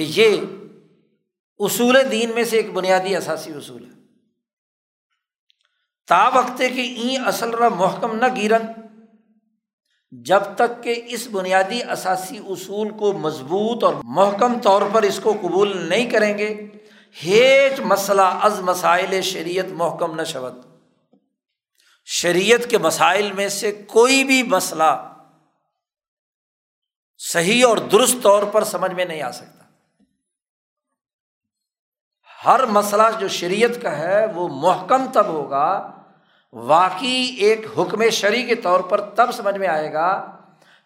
کہ 0.00 0.20
یہ 0.20 0.40
اصول 1.58 1.96
دین 2.10 2.30
میں 2.34 2.44
سے 2.44 2.56
ایک 2.56 2.72
بنیادی 2.72 3.16
اثاثی 3.16 3.52
اصول 3.52 3.84
ہے۔ 3.84 3.90
تا 6.08 6.28
وقت 6.28 6.58
کہ 6.58 6.80
این 6.80 7.26
اصل 7.26 7.54
را 7.54 7.68
محکم 7.68 8.16
نہ 8.16 8.24
گیرن، 8.36 8.62
جب 10.10 10.40
تک 10.56 10.82
کہ 10.82 11.02
اس 11.06 11.28
بنیادی 11.32 11.82
اثاثی 11.82 12.38
اصول 12.38 12.90
کو 12.90 13.12
مضبوط 13.12 13.84
اور 13.84 13.94
محکم 14.04 14.60
طور 14.60 14.82
پر 14.92 15.02
اس 15.02 15.20
کو 15.22 15.32
قبول 15.32 15.88
نہیں 15.88 16.10
کریں 16.10 16.38
گے، 16.38 16.66
ہیچ 17.24 17.80
مسئلہ 17.80 18.22
از 18.22 18.60
مسائل 18.60 19.22
شریعت 19.22 19.66
محکم 19.68 20.14
نہ 20.14 20.24
شبت 20.24 20.54
شریعت 22.04 22.70
کے 22.70 22.78
مسائل 22.78 23.32
میں 23.32 23.48
سے 23.48 23.72
کوئی 23.72 24.24
بھی 24.24 24.42
مسئلہ 24.42 25.14
صحیح 27.18 27.66
اور 27.66 27.76
درست 27.76 28.16
طور 28.22 28.42
پر 28.42 28.64
سمجھ 28.64 28.92
میں 28.92 29.04
نہیں 29.04 29.22
آ 29.22 29.30
سکتا۔ 29.30 29.59
ہر 32.44 32.66
مسئلہ 32.66 33.02
جو 33.20 33.28
شریعت 33.28 33.82
کا 33.82 33.98
ہے 33.98 34.26
وہ 34.26 34.48
محکم 34.48 35.06
تب 35.12 35.26
ہوگا، 35.26 35.90
واقعی 36.52 37.26
ایک 37.38 37.66
حکم 37.78 38.08
شرع 38.10 38.46
کے 38.46 38.54
طور 38.54 38.80
پر 38.80 39.00
تب 39.00 39.32
سمجھ 39.32 39.58
میں 39.58 39.68
آئے 39.68 39.92
گا 39.92 40.36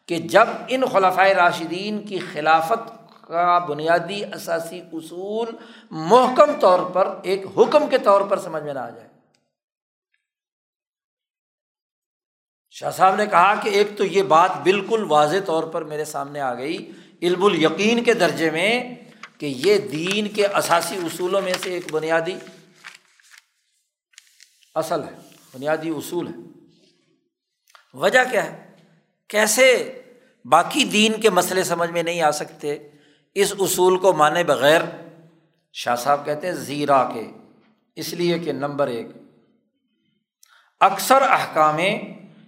کہ 0.06 0.18
جب 0.18 0.48
ان 0.68 0.82
خلافۂ 0.92 1.30
راشدین 1.30 2.06
کی 2.06 2.18
خلافت 2.18 2.90
کا 3.26 3.58
بنیادی 3.58 4.24
اثاثی 4.24 4.80
اصول 4.92 5.48
محکم 5.90 6.52
طور 6.60 6.78
پر، 6.92 7.08
ایک 7.22 7.46
حکم 7.56 7.88
کے 7.88 7.98
طور 7.98 8.20
پر 8.20 8.38
سمجھ 8.38 8.62
میں 8.62 8.74
نہ 8.74 8.78
آ 8.78 8.90
جائے۔ 8.90 9.08
شاہ 12.70 12.90
صاحب 12.90 13.14
نے 13.14 13.26
کہا 13.26 13.54
کہ 13.54 13.68
ایک 13.68 13.98
تو 13.98 14.04
یہ 14.04 14.22
بات 14.22 14.50
بالکل 14.62 15.04
واضح 15.08 15.36
طور 15.46 15.64
پر 15.64 15.84
میرے 15.84 16.04
سامنے 16.04 16.40
آ 16.40 16.54
گئی، 16.54 16.92
علم 17.22 17.44
الیقین 17.44 18.04
کے 18.04 18.14
درجے 18.14 18.50
میں 18.50 18.94
کہ 19.38 19.46
یہ 19.46 19.78
دین 19.78 20.28
کے 20.28 20.46
اثاثی 20.46 20.96
اصولوں 20.96 21.40
میں 21.40 21.52
سے 21.62 21.70
ایک 21.70 21.92
بنیادی 21.92 22.34
اصل 24.74 25.02
ہے، 25.02 25.18
بنیادی 25.54 25.88
اصول 25.88 26.26
ہے۔ 26.26 26.32
وجہ 27.94 28.18
کیا 28.30 28.52
ہے؟ 28.52 28.72
کیسے 29.28 30.00
باقی 30.44 30.84
دین 30.84 31.20
کے 31.20 31.30
مسئلے 31.30 31.64
سمجھ 31.64 31.90
میں 31.90 32.02
نہیں 32.02 32.22
آ 32.22 32.30
سکتے؟ 32.30 32.78
اس 33.34 33.54
اصول 33.58 33.98
کو 33.98 34.12
مانے 34.12 34.44
بغیر 34.44 34.80
شاہ 35.72 35.96
صاحب 35.96 36.24
کہتے 36.24 36.46
ہیں 36.46 36.54
زیرا 36.54 37.10
کے۔ 37.14 37.30
اس 37.96 38.12
لیے 38.12 38.38
کہ 38.38 38.52
نمبر 38.52 38.86
ایک، 38.86 39.06
اکثر 40.80 41.22
احکام 41.22 41.78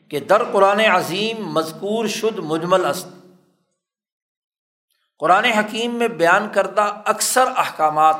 کہ 0.09 0.21
در 0.21 0.45
قرآن 0.45 0.81
عظیم 0.81 1.49
مذکور 1.49 2.07
شد 2.07 2.39
مجمل 2.39 2.85
است 2.85 3.07
قرآن 5.19 5.45
حکیم 5.45 5.95
میں 5.95 6.09
بیان 6.09 6.49
کردہ 6.53 7.03
اکثر 7.05 7.45
احکامات 7.57 8.17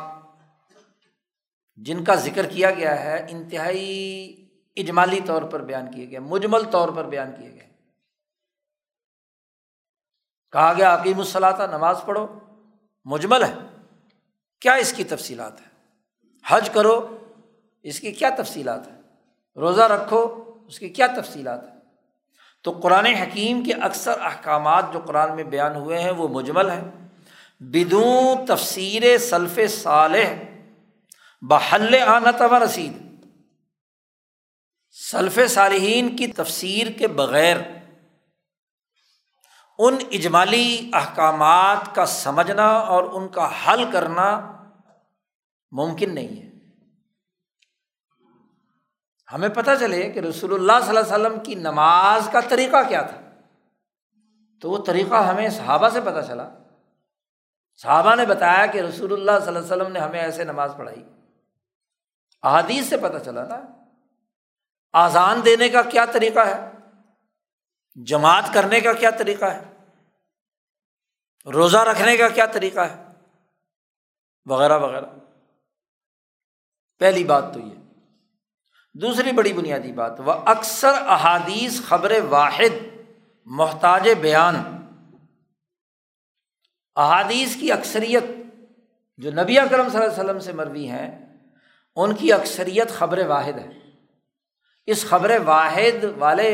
جن 1.77 2.05
کا 2.05 2.15
ذکر 2.15 2.47
کیا 2.47 2.71
گیا 2.71 3.05
ہے، 3.05 3.27
انتہائی 3.31 4.49
اجمالی 4.77 5.21
طور 5.27 5.43
پر 5.43 5.63
بیان 5.63 5.91
کیے 5.91 6.11
گئے، 6.11 6.19
مجمل 6.19 6.65
طور 6.71 6.89
پر 6.89 7.05
بیان 7.05 7.31
کیے 7.37 7.51
گئے۔ 7.51 7.69
کہا 10.53 10.73
گیا 10.73 10.95
عقیم 10.95 11.19
الصلاح 11.19 11.67
نماز 11.67 12.01
پڑھو، 12.07 12.27
مجمل 13.05 13.45
ہے۔ 13.45 13.55
کیا 14.61 14.75
اس 14.75 14.93
کی 14.93 15.05
تفصیلات 15.05 15.61
ہے 15.61 15.67
حج 16.47 16.71
کرو، 16.71 17.17
اس 17.83 18.01
کی 18.01 18.13
کیا 18.13 18.31
تفصیلات 18.39 18.87
ہے 18.87 19.01
روزہ 19.57 19.83
رکھو، 19.83 20.23
اس 20.67 20.79
کی 20.79 20.89
کیا 20.89 21.07
تفصیلات 21.07 21.65
ہے 21.65 21.76
تو 22.67 22.73
قرآن 22.73 23.07
حکیم 23.07 23.65
کے 23.65 23.73
اکثر 23.73 24.21
احکامات 24.21 24.85
جو 24.93 25.01
قرآن 25.07 25.37
میں 25.37 25.45
بیان 25.45 25.77
ہوئے 25.77 25.99
ہیں 25.99 26.11
وہ 26.11 26.29
مجمل 26.29 26.71
ہیں۔ 26.71 27.09
بدون 27.61 28.47
تفسیر 28.47 29.19
سلف 29.19 29.59
صالح، 29.83 30.43
بحل 31.43 32.03
آنت 32.07 32.43
و 32.43 32.65
رسید۔ 32.65 33.27
سلف 35.11 35.39
صالحین 35.49 36.17
کی 36.17 36.27
تفسیر 36.27 36.87
کے 36.99 37.09
بغیر 37.09 37.57
ان 39.79 39.97
اجمالی 40.11 40.91
احکامات 40.93 41.95
کا 41.95 42.07
سمجھنا 42.07 42.67
اور 42.67 43.05
ان 43.05 43.29
کا 43.29 43.51
حل 43.65 43.91
کرنا 43.93 44.53
ممکن 45.71 46.15
نہیں 46.15 46.43
ہے۔ 46.43 46.46
ہمیں 49.33 49.49
پتہ 49.49 49.71
چلے 49.81 50.13
کہ 50.13 50.19
رسول 50.19 50.55
اللہ 50.55 50.87
صلی 50.87 50.97
اللہ 50.97 51.15
علیہ 51.15 51.27
وسلم 51.27 51.41
کی 51.41 51.55
نماز 51.55 52.29
کا 52.33 52.41
طریقہ 52.49 52.89
کیا 52.89 53.03
تھا۔ 53.03 53.21
تو 54.61 54.71
وہ 54.71 54.85
طریقہ 54.85 55.15
ہمیں 55.15 55.49
صحابہ 55.49 55.89
سے 55.89 56.01
پتہ 56.01 56.27
چلا۔ 56.27 56.51
صحابہ 57.83 58.15
نے 58.15 58.27
بتایا 58.27 58.67
کہ 58.67 58.79
رسول 58.79 59.13
اللہ 59.13 59.39
صلی 59.39 59.47
اللہ 59.47 59.59
علیہ 59.59 59.69
وسلم 59.69 59.93
نے 59.93 60.01
ہمیں 60.01 60.21
ایسے 60.21 60.45
نماز 60.45 60.73
پڑھائی۔ 60.77 61.05
احادیث 62.43 62.89
سے 62.89 62.97
پتہ 62.97 63.25
چلا 63.25 63.45
نا۔ 63.45 63.63
آزان 64.93 65.41
دینے 65.45 65.69
کا 65.69 65.83
کیا 65.83 66.05
طریقہ 66.05 66.41
ہے؟ 66.41 66.71
جماعت 68.05 68.45
کرنے 68.55 68.81
کا 68.81 68.93
کیا 68.93 69.11
طریقہ 69.11 69.45
ہے؟ 69.45 69.65
روزہ 71.53 71.77
رکھنے 71.77 72.17
کا 72.17 72.29
کیا 72.29 72.47
طریقہ 72.47 72.81
ہے؟ 72.81 73.07
وغیرہ 74.47 74.79
وغیرہ۔ 74.79 75.07
پہلی 76.99 77.25
بات 77.25 77.45
تو 77.55 77.61
یہ۔ 77.61 77.86
دوسری 79.01 79.33
بڑی 79.33 79.53
بنیادی 79.53 79.93
بات 79.93 80.21
وہ 80.21 80.33
اکثر 80.47 80.93
احادیث 81.07 81.81
خبر 81.89 82.13
واحد، 82.29 82.75
محتاج 83.47 84.09
بیان۔ 84.21 84.55
احادیث 86.97 87.57
کی 87.57 87.73
اکثریت 87.73 88.25
جو 89.19 89.31
نبی 89.31 89.59
اکرم 89.59 89.89
صلی 89.89 90.01
اللہ 90.01 90.13
علیہ 90.13 90.21
وسلم 90.21 90.39
سے 90.39 90.53
مروی 90.53 90.89
ہیں، 90.89 91.09
ان 91.97 92.15
کی 92.15 92.33
اکثریت 92.33 92.91
خبر 92.91 93.27
واحد 93.27 93.59
ہے۔ 93.59 93.69
اس 94.87 95.05
خبر 95.09 95.31
واحد 95.45 96.05
والے 96.19 96.51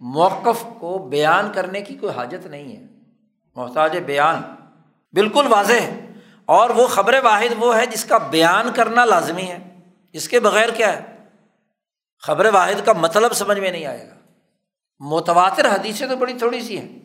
موقف 0.00 0.64
کو 0.80 0.98
بیان 1.10 1.52
کرنے 1.52 1.80
کی 1.80 1.94
کوئی 1.94 2.12
حاجت 2.12 2.46
نہیں 2.46 2.76
ہے۔ 2.76 2.86
محتاج 3.56 3.96
بیان 3.96 4.42
بالکل 5.12 5.46
واضح 5.48 5.72
ہے، 5.72 6.12
اور 6.48 6.70
وہ 6.70 6.86
خبر 6.86 7.14
واحد 7.22 7.54
وہ 7.58 7.76
ہے 7.76 7.86
جس 7.86 8.04
کا 8.04 8.18
بیان 8.18 8.68
کرنا 8.74 9.04
لازمی 9.04 9.42
ہے۔ 9.42 9.58
اس 10.12 10.28
کے 10.28 10.40
بغیر 10.40 10.68
کیا 10.68 10.92
ہے؟ 10.92 11.11
خبر 12.22 12.46
واحد 12.54 12.86
کا 12.86 12.92
مطلب 12.92 13.32
سمجھ 13.32 13.58
میں 13.58 13.70
نہیں 13.70 13.86
آئے 13.86 14.08
گا۔ 14.08 14.14
متواتر 14.98 15.74
حدیثیں 15.74 16.08
تو 16.08 16.16
بڑی 16.16 16.38
تھوڑی 16.38 16.60
سی 16.60 16.80
ہیں۔ 16.80 16.98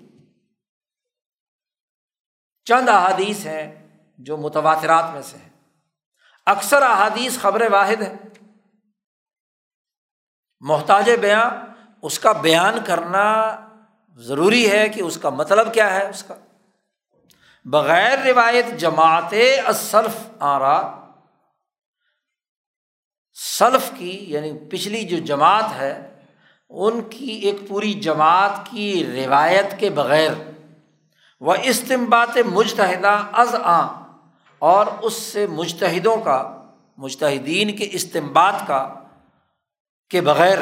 چند 2.66 2.90
احادیث 2.90 3.46
ہیں 3.46 3.88
جو 4.18 4.38
متواترات 4.38 5.04
میں 5.14 5.22
سے 5.22 5.38
ہیں۔ 5.38 5.50
اکثر 6.46 6.82
احادیث 6.82 7.40
خبر 7.40 7.62
واحد 7.72 8.02
ہے 8.02 8.16
محتاج 10.60 11.10
بیاں 11.22 11.52
اس 12.02 12.20
کا 12.20 12.32
بیان 12.32 12.80
کرنا 12.86 13.56
ضروری 14.16 14.72
ہے 14.72 14.90
کہ 14.90 15.02
اس 15.02 15.18
کا 15.22 15.30
مطلب 15.30 15.74
کیا 15.74 15.94
ہے 15.94 16.10
اس 16.10 16.24
کا۔ 16.24 16.36
بغیر 17.66 18.20
روایت 18.26 18.66
جماعت 18.78 19.34
اصلف 19.66 20.30
آرا 20.40 21.07
سلف 23.40 23.92
کی 23.98 24.26
یعنی 24.28 24.58
پچھلی 24.70 25.04
جو 25.04 25.18
جماعت 25.18 25.74
ہے، 25.78 26.20
ان 26.70 27.02
کی 27.02 27.26
ایک 27.26 27.68
پوری 27.68 27.94
جماعت 27.94 28.52
کی 28.72 29.12
روایت 29.16 29.80
کے 29.80 29.90
بغیر، 29.90 30.32
وہ 31.42 31.56
استمبات 31.64 32.38
مجتحدہ 32.46 33.24
از 33.34 33.56
آ 33.64 34.02
اور 34.60 34.88
اس 35.02 35.14
سے 35.14 35.48
مجتحدوں 35.48 36.18
کا 36.18 36.62
مجتحدین 36.98 37.78
کے 37.78 37.90
استمباد 37.92 38.54
کا، 38.68 38.94
کے 40.10 40.22
بغیر 40.22 40.58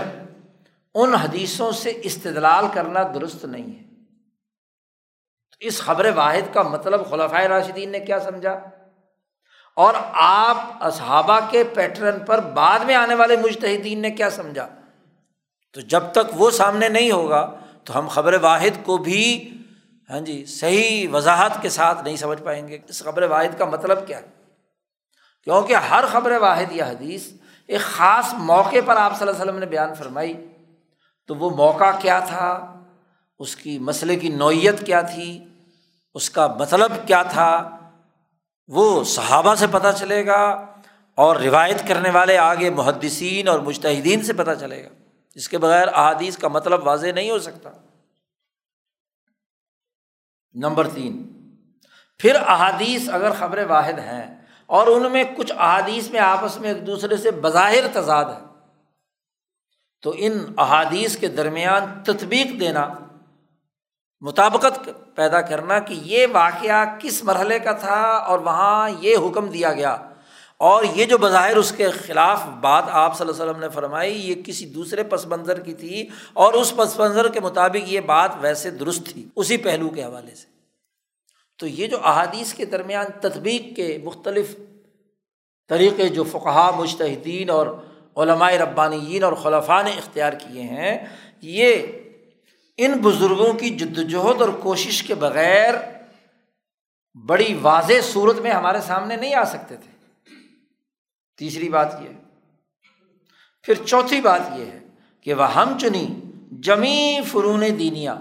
ان 0.95 1.15
حدیثوں 1.15 1.71
سے 1.71 2.01
استدلال 2.03 2.65
کرنا 2.73 3.03
درست 3.13 3.45
نہیں 3.45 3.79
ہے۔ 3.79 3.85
اس 5.59 5.81
خبر 5.81 6.11
واحد 6.15 6.53
کا 6.53 6.63
مطلب 6.63 7.09
خلافۂ 7.09 7.45
راشدین 7.45 7.89
نے 7.89 7.99
کیا 7.99 8.19
سمجھا؟ 8.19 8.59
اور 9.75 9.93
آپ 10.13 10.57
اصحابہ 10.79 11.39
کے 11.49 11.63
پیٹرن 11.63 12.19
پر 12.19 12.39
بعد 12.39 12.79
میں 12.79 12.95
آنے 12.95 13.15
والے 13.15 13.37
مشتحدین 13.37 13.99
نے 13.99 14.11
کیا 14.11 14.29
سمجھا؟ 14.29 14.67
تو 15.73 15.81
جب 15.81 16.03
تک 16.11 16.41
وہ 16.41 16.51
سامنے 16.51 16.89
نہیں 16.89 17.11
ہوگا، 17.11 17.55
تو 17.83 17.99
ہم 17.99 18.07
خبر 18.07 18.33
واحد 18.41 18.85
کو 18.85 18.97
بھی 18.97 19.51
ہاں 20.09 20.19
جی 20.19 20.45
صحیح 20.45 21.07
وضاحت 21.11 21.61
کے 21.61 21.69
ساتھ 21.69 22.03
نہیں 22.03 22.15
سمجھ 22.15 22.43
پائیں 22.43 22.67
گے۔ 22.67 22.77
اس 22.87 23.03
خبر 23.03 23.23
واحد 23.23 23.57
کا 23.57 23.65
مطلب 23.65 24.07
کیا 24.07 24.19
ہے؟ 24.19 24.25
کیونکہ 25.43 25.75
ہر 25.75 26.03
خبر 26.11 26.31
واحد 26.31 26.71
یا 26.71 26.85
حدیث 26.85 27.27
ایک 27.67 27.81
خاص 27.81 28.33
موقع 28.33 28.77
پر 28.85 28.95
آپ 28.95 29.17
صلی 29.17 29.27
اللہ 29.27 29.41
علیہ 29.41 29.51
وسلم 29.51 29.59
نے 29.59 29.65
بیان 29.65 29.93
فرمائی۔ 29.93 30.47
تو 31.27 31.35
وہ 31.35 31.49
موقع 31.49 31.91
کیا 31.99 32.19
تھا؟ 32.19 32.73
اس 33.39 33.55
کی 33.55 33.79
مسئلے 33.79 34.15
کی 34.15 34.29
نوعیت 34.29 34.85
کیا 34.85 35.01
تھی؟ 35.01 35.43
اس 36.13 36.29
کا 36.29 36.47
مطلب 36.59 36.91
کیا 37.07 37.23
تھا؟ 37.23 37.74
وہ 38.67 39.03
صحابہ 39.03 39.55
سے 39.55 39.65
پتہ 39.71 39.87
چلے 39.97 40.25
گا 40.25 40.65
اور 41.15 41.35
روایت 41.35 41.87
کرنے 41.87 42.09
والے 42.09 42.37
آگے 42.37 42.69
محدثین 42.69 43.47
اور 43.47 43.59
مشتحدین 43.59 44.23
سے 44.23 44.33
پتہ 44.33 44.51
چلے 44.59 44.83
گا۔ 44.83 44.89
اس 45.35 45.49
کے 45.49 45.57
بغیر 45.57 45.87
احادیث 45.87 46.37
کا 46.37 46.47
مطلب 46.47 46.87
واضح 46.87 47.07
نہیں 47.07 47.31
ہو 47.31 47.39
سکتا۔ 47.39 47.69
نمبر 50.53 50.87
تین، 50.87 51.31
پھر 52.17 52.35
احادیث 52.35 53.09
اگر 53.09 53.31
خبر 53.39 53.65
واحد 53.65 53.99
ہیں 53.99 54.41
اور 54.65 54.87
ان 54.87 55.11
میں 55.11 55.23
کچھ 55.37 55.51
احادیث 55.51 56.09
میں 56.09 56.19
آپس 56.19 56.59
میں 56.59 56.73
ایک 56.73 56.87
دوسرے 56.87 57.17
سے 57.17 57.31
بظاہر 57.31 57.87
تضاد 57.93 58.25
ہے 58.25 58.45
تو 60.01 60.13
ان 60.17 60.53
احادیث 60.57 61.17
کے 61.17 61.27
درمیان 61.27 62.03
تطبیق 62.03 62.59
دینا 62.59 62.93
مطابقت 64.21 64.89
پیدا 65.15 65.41
کرنا 65.41 65.79
کہ 65.79 65.93
یہ 65.93 66.27
واقعہ 66.31 66.85
کس 66.99 67.23
مرحلے 67.23 67.59
کا 67.59 67.71
تھا 67.71 68.01
اور 68.01 68.39
وہاں 68.39 68.89
یہ 68.99 69.15
حکم 69.17 69.49
دیا 69.49 69.73
گیا۔ 69.73 69.97
اور 70.57 70.83
یہ 70.95 71.05
جو 71.05 71.17
بظاہر 71.17 71.55
اس 71.55 71.71
کے 71.71 71.89
خلاف 71.89 72.45
بات 72.59 72.83
آپ 72.87 73.17
صلی 73.17 73.27
اللہ 73.27 73.41
علیہ 73.41 73.51
وسلم 73.51 73.61
نے 73.61 73.69
فرمائی، 73.69 74.29
یہ 74.29 74.35
کسی 74.43 74.65
دوسرے 74.65 75.03
پس 75.03 75.25
منظر 75.25 75.59
کی 75.59 75.73
تھی 75.73 76.07
اور 76.33 76.53
اس 76.53 76.75
پس 76.75 76.99
منظر 76.99 77.27
کے 77.27 77.39
مطابق 77.39 77.91
یہ 77.91 77.99
بات 77.99 78.31
ویسے 78.41 78.69
درست 78.69 79.05
تھی، 79.05 79.25
اسی 79.35 79.57
پہلو 79.57 79.89
کے 79.89 80.03
حوالے 80.03 80.35
سے۔ 80.35 80.47
تو 81.59 81.67
یہ 81.67 81.87
جو 81.87 81.97
احادیث 82.03 82.53
کے 82.53 82.65
درمیان 82.65 83.05
تطبیق 83.21 83.75
کے 83.75 83.99
مختلف 84.03 84.55
طریقے 85.69 86.09
جو 86.09 86.23
فقہ 86.23 86.71
مشتحدین 86.77 87.49
اور 87.49 87.67
علمائے 88.15 88.57
ربانیین 88.57 89.23
اور 89.23 89.33
خلفاء 89.33 89.83
نے 89.83 89.91
اختیار 89.91 90.33
کیے 90.33 90.61
ہیں، 90.61 91.05
یہ 91.41 91.75
ان 92.77 92.91
بزرگوں 92.91 93.53
کی 93.53 93.69
جدوجہد 93.69 94.41
اور 94.41 94.49
کوشش 94.49 95.03
کے 95.03 95.15
بغیر 95.15 95.73
بڑی 97.25 97.53
واضح 97.61 98.01
صورت 98.03 98.39
میں 98.39 98.51
ہمارے 98.51 98.81
سامنے 98.81 99.15
نہیں 99.15 99.35
آ 99.35 99.43
سکتے 99.43 99.75
تھے۔ 99.77 99.91
تیسری 101.37 101.69
بات 101.69 101.95
یہ 102.01 102.09
پھر 103.63 103.73
چوتھی 103.85 104.21
بات 104.21 104.41
یہ 104.55 104.65
ہے 104.65 104.79
کہ 105.21 105.33
وہ 105.33 105.53
ہم 105.53 105.77
چنی 105.77 106.05
جمی 106.51 107.19
فنون 107.27 107.63
دینیا 107.79 108.15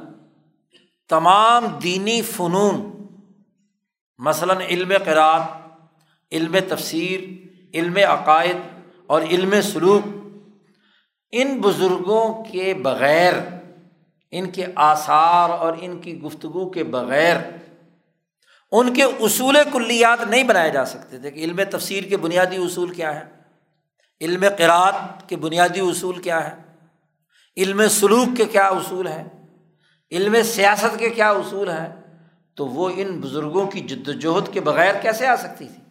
تمام 1.09 1.67
دینی 1.83 2.23
فنون، 2.23 3.07
مثلاً 4.19 4.57
علم 4.57 4.93
قرآن، 5.05 5.43
علم 6.33 6.57
تفسیر، 6.69 7.21
علم 7.75 7.97
عقائد 8.09 8.57
اور 9.07 9.23
علم 9.23 9.61
سلوک، 9.61 10.09
ان 11.33 11.61
بزرگوں 11.61 12.45
کے 12.45 12.75
بغیر 12.75 13.33
ان 14.39 14.51
کے 14.51 14.67
آثار 14.75 15.51
اور 15.51 15.73
ان 15.81 16.01
کی 16.01 16.21
گفتگو 16.21 16.71
کے 16.71 16.85
بغیر 16.85 17.37
ان 18.73 18.95
کے 18.95 19.03
اصول 19.03 19.57
کلیات 19.73 20.21
نہیں 20.21 20.45
بنائے 20.45 20.71
جا 20.71 20.85
سکتے۔ 20.85 21.19
تھے 21.19 21.31
کہ 21.31 21.39
علم 21.39 21.61
تفسیر 21.71 22.05
کے 22.05 22.17
بنیادی 22.17 22.57
اصول 22.57 22.95
کیا 22.95 23.21
ہے 23.21 23.35
علم 24.21 24.45
قرآت 24.59 25.29
کے 25.29 25.37
بنیادی 25.37 25.81
اصول 25.81 26.23
کیا 26.23 26.51
ہے 26.51 26.63
علم 27.57 27.89
سلوک 27.89 28.37
کے 28.37 28.45
کیا 28.45 28.67
اصول 28.67 29.07
ہیں؟ 29.07 29.29
علم 30.11 30.37
سیاست 30.43 30.99
کے 30.99 31.11
کیا 31.11 31.31
اصول 31.31 31.69
ہیں؟ 31.69 32.19
تو 32.55 32.67
وہ 32.67 32.91
ان 32.95 33.21
بزرگوں 33.21 33.67
کی 33.67 33.81
جد 33.81 34.09
وجہد 34.09 34.53
کے 34.53 34.61
بغیر 34.61 34.95
کیسے 35.03 35.27
آ 35.27 35.37
سکتی 35.37 35.69
تھی؟ 35.69 35.85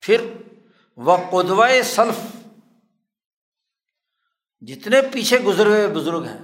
پھر 0.00 0.32
وہ 0.96 1.16
قدوۂ 1.30 1.82
سلف 1.84 2.37
جتنے 4.60 5.00
پیچھے 5.12 5.38
گزرے 5.38 5.68
ہوئے 5.68 5.88
بزرگ 5.88 6.24
ہیں، 6.24 6.38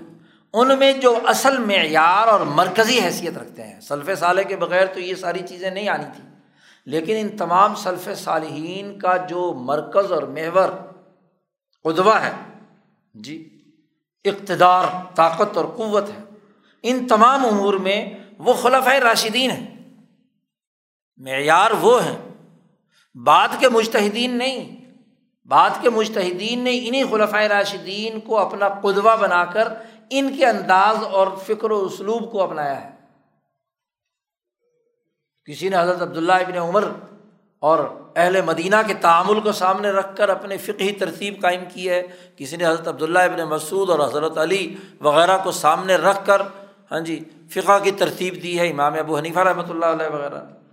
ان 0.52 0.78
میں 0.78 0.92
جو 0.92 1.18
اصل 1.24 1.58
معیار 1.58 2.28
اور 2.28 2.40
مرکزی 2.40 3.00
حیثیت 3.00 3.38
رکھتے 3.38 3.62
ہیں۔ 3.62 3.80
سلف 3.80 4.18
صالح 4.18 4.42
کے 4.42 4.56
بغیر 4.56 4.86
تو 4.86 5.00
یہ 5.00 5.14
ساری 5.14 5.38
چیزیں 5.48 5.70
نہیں 5.70 5.88
آنی 5.88 6.04
تھیں۔ 6.16 6.34
لیکن 6.86 7.14
ان 7.16 7.36
تمام 7.36 7.74
سلف 7.74 8.08
صالحین 8.16 8.98
کا 8.98 9.16
جو 9.16 9.52
مرکز 9.52 10.12
اور 10.12 10.22
محور 10.22 10.68
قدوہ 11.84 12.14
ہے 12.14 12.30
جی 13.14 13.64
اقتدار، 14.24 14.84
طاقت 15.14 15.56
اور 15.56 15.64
قوت 15.64 16.08
ہے، 16.08 16.24
ان 16.82 17.06
تمام 17.06 17.46
امور 17.46 17.74
میں 17.74 18.10
وہ 18.38 18.54
خلف 18.54 18.88
راشدین 18.88 19.50
ہیں۔ 19.50 19.94
معیار 21.16 21.70
وہ 21.70 22.04
ہیں۔ 22.04 22.18
بعد 23.14 23.48
کے 23.60 23.68
مشتحدین 23.68 24.38
نہیں۔ 24.38 24.83
بعد 25.44 25.70
کے 25.80 25.90
مشتحدین 25.90 26.60
نے 26.60 26.80
انہیں 26.84 27.04
خلفۂ 27.10 27.46
راشدین 27.46 28.20
کو 28.20 28.38
اپنا 28.38 28.68
قدوہ 28.68 29.16
بنا 29.16 29.44
کر 29.44 29.68
ان 30.10 30.36
کے 30.38 30.46
انداز 30.46 30.96
اور 31.10 31.26
فکر 31.46 31.70
و 31.70 31.84
اسلوب 31.84 32.32
کو 32.32 32.42
اپنایا 32.42 32.80
ہے۔ 32.82 32.90
کسی 35.44 35.68
نے 35.68 35.76
حضرت 35.76 36.02
عبداللہ 36.02 36.32
ابن 36.32 36.58
عمر 36.58 36.84
اور 37.60 37.78
اہل 38.16 38.40
مدینہ 38.42 38.76
کے 38.86 38.94
تعامل 38.94 39.40
کو 39.40 39.52
سامنے 39.52 39.90
رکھ 39.90 40.16
کر 40.16 40.28
اپنی 40.28 40.56
فقہی 40.56 40.92
ترتیب 40.92 41.40
قائم 41.42 41.64
کی 41.72 41.88
ہے، 41.88 42.02
کسی 42.36 42.56
نے 42.56 42.66
حضرت 42.66 42.88
عبداللہ 42.88 43.18
ابن 43.18 43.44
مسعود 43.44 43.90
اور 43.90 44.08
حضرت 44.08 44.38
علی 44.38 44.76
وغیرہ 45.00 45.38
کو 45.44 45.52
سامنے 45.52 45.96
رکھ 45.96 46.26
کر 46.26 46.42
ہاں 46.90 47.00
جی 47.00 47.24
فقہ 47.50 47.78
کی 47.82 47.90
ترتیب 47.90 48.42
دی 48.42 48.58
ہے، 48.58 48.70
امام 48.70 48.94
ابو 48.94 49.18
حنیفہ 49.18 49.40
رحمۃ 49.40 49.70
اللہ 49.70 49.86
علیہ 49.86 50.06
وغیرہ۔ 50.06 50.63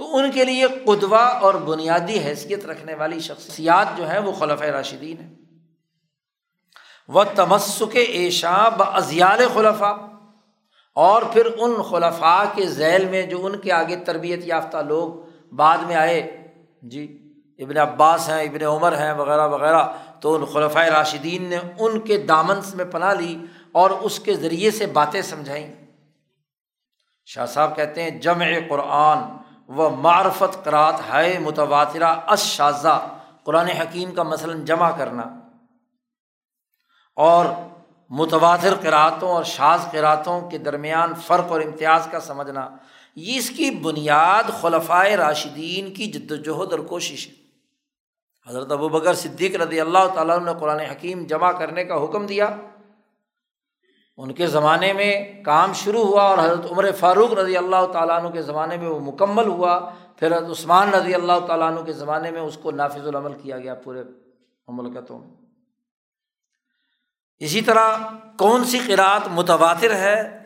تو 0.00 0.16
ان 0.16 0.30
کے 0.30 0.44
لیے 0.44 0.66
قدوہ 0.66 1.18
اور 1.18 1.54
بنیادی 1.54 2.18
حیثیت 2.18 2.66
رکھنے 2.66 2.94
والی 2.94 3.20
شخصیات 3.20 3.86
جو 3.96 4.10
ہیں 4.10 4.18
وہ 4.18 4.32
خلف 4.32 4.62
راشدین 4.62 5.16
ہیں۔ 5.20 5.34
وہ 7.08 7.24
تمسک 7.34 7.96
ایشا 7.96 8.68
ب 8.68 8.82
ازیال 8.86 9.46
خلفا 9.54 9.90
اور 10.94 11.22
پھر 11.22 11.46
ان 11.58 11.82
خلفاء 11.82 12.42
کے 12.54 12.66
ذیل 12.66 13.04
میں 13.04 13.22
جو 13.22 13.46
ان 13.46 13.58
کے 13.58 13.72
آگے 13.72 13.96
تربیت 13.96 14.40
یافتہ 14.44 14.76
لوگ 14.76 15.12
بعد 15.54 15.78
میں 15.78 15.94
آئے۔ 15.94 16.48
جی 16.82 17.32
ابن 17.58 17.76
عباس 17.76 18.28
ہیں، 18.28 18.42
ابن 18.42 18.64
عمر 18.64 18.98
ہیں، 18.98 19.12
وغیرہ 19.12 19.48
وغیرہ۔ 19.48 19.84
تو 20.20 20.34
ان 20.34 20.44
خلفۂ 20.44 20.88
راشدین 20.88 21.42
نے 21.42 21.58
ان 21.78 22.00
کے 22.00 22.18
دامنس 22.18 22.74
میں 22.74 22.84
پناہ 22.84 23.14
لی 23.14 23.44
اور 23.72 23.90
اس 23.90 24.20
کے 24.20 24.34
ذریعے 24.34 24.70
سے 24.70 24.86
باتیں 24.86 25.22
سمجھائیں۔ 25.22 25.74
شاہ 27.26 27.46
صاحب 27.46 27.76
کہتے 27.76 28.02
ہیں 28.02 28.10
جمع 28.10 28.46
قرآن۔ 28.68 29.39
و 29.76 29.90
معرفت 29.90 30.64
قرات 30.64 30.94
ہے 31.12 31.38
متواترہ 31.38 32.14
اس 32.28 32.40
شاذہ 32.40 33.06
قرآن 33.44 33.66
حکیم 33.66 34.14
کا 34.14 34.22
مثلاً 34.22 34.64
جمع 34.64 34.90
کرنا۔ 34.90 35.22
اور 37.16 37.44
متواتر 38.10 38.74
قراتوں 38.82 39.28
اور 39.28 39.44
شاذ 39.44 39.80
قراتوں 39.92 40.50
کے 40.50 40.58
درمیان 40.58 41.14
فرق 41.14 41.44
اور 41.48 41.60
امتیاز 41.60 42.08
کا 42.10 42.20
سمجھنا، 42.20 42.68
یہ 43.16 43.38
اس 43.38 43.50
کی 43.50 43.70
بنیاد 43.70 44.44
خلفۂ 44.60 45.10
راشدین 45.10 45.94
کی 45.94 46.06
جد 46.06 46.30
وجہد 46.30 46.72
اور 46.72 46.80
کوشش 46.80 47.28
ہے۔ 47.28 47.32
حضرت 48.50 48.72
ابو 48.72 48.88
بکر 48.88 49.14
صدیق 49.14 49.56
رضی 49.56 49.80
اللہ 49.80 50.06
تعالیٰ 50.14 50.40
نے 50.40 50.50
قرآن 50.60 50.80
حکیم 50.80 51.26
جمع 51.26 51.52
کرنے 51.52 51.84
کا 51.84 52.04
حکم 52.04 52.26
دیا۔ 52.26 52.56
ان 54.20 54.32
کے 54.32 54.46
زمانے 54.46 54.92
میں 54.92 55.44
کام 55.44 55.72
شروع 55.72 56.04
ہوا 56.04 56.22
اور 56.22 56.38
حضرت 56.38 56.70
عمر 56.70 56.92
فاروق 56.92 57.32
رضی 57.32 57.56
اللہ 57.56 57.86
تعالیٰ 57.92 58.18
عنہ 58.18 58.28
کے 58.28 58.42
زمانے 58.42 58.76
میں 58.76 58.88
وہ 58.88 59.00
مکمل 59.00 59.46
ہوا، 59.46 59.90
پھر 60.16 60.36
حضرت 60.36 60.50
عثمان 60.50 60.94
رضی 60.94 61.14
اللہ 61.14 61.32
تعالیٰ 61.46 61.66
عنہ 61.66 61.80
کے 61.80 61.92
زمانے 61.92 62.30
میں 62.30 62.40
اس 62.40 62.58
کو 62.62 62.70
نافذ 62.70 63.06
العمل 63.06 63.32
کیا 63.34 63.58
گیا 63.58 63.74
پورے 63.74 64.02
مملکتوں 64.68 65.18
میں۔ 65.18 65.28
اسی 67.38 67.60
طرح 67.60 67.98
کون 68.38 68.64
سی 68.64 68.78
قرأت 68.78 69.28
متواتر 69.30 69.94
ہے؟ 69.94 70.44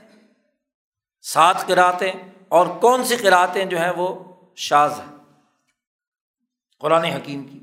سات 1.23 1.67
قرأتیں 1.67 2.13
اور 2.49 2.67
کون 2.67 3.05
سی 3.05 3.17
قرأتیں 3.17 3.65
جو 3.65 3.79
ہیں 3.79 3.93
وہ 3.97 4.25
شاز 4.57 5.01
ہیں؟ 5.01 5.17
قرآن 6.81 7.05
حکیم 7.05 7.45
کی۔ 7.45 7.61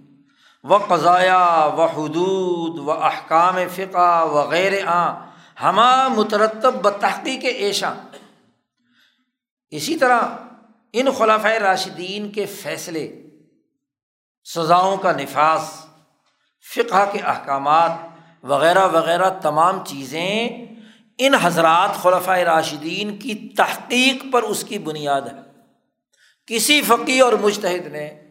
و 0.63 0.77
قضایا 0.77 1.69
و 1.77 1.85
حدود 1.85 2.79
و 2.79 2.91
احکام 2.91 3.55
فقہ، 3.71 4.25
وغیرہ۔ 4.25 4.85
آ 4.85 5.30
ہما 5.63 6.07
مترتب 6.07 6.81
بتحقیق 6.81 7.39
ایشا 7.43 7.93
اسی 9.69 9.95
طرح 9.95 10.21
ان 10.93 11.11
خلاف 11.11 11.45
راشدین 11.45 12.31
کے 12.31 12.45
فیصلے، 12.45 13.23
سزاؤں 14.55 14.97
کا 14.97 15.11
نفاذ، 15.11 15.61
فقہ 16.75 17.09
کے 17.11 17.19
احکامات 17.19 17.91
وغیرہ 18.43 18.87
وغیرہ 18.87 19.29
تمام 19.41 19.85
چیزیں 19.85 20.49
ان 21.17 21.33
حضرات 21.33 21.95
خلفۂ 22.01 22.39
راشدین 22.39 23.17
کی 23.17 23.49
تحقیق 23.57 24.33
پر 24.33 24.43
اس 24.43 24.63
کی 24.63 24.79
بنیاد 24.79 25.21
ہے۔ 25.21 25.51
کسی 26.47 26.81
فقی 26.81 27.19
اور 27.19 27.33
مشتحد 27.33 27.87
نے 27.87 28.21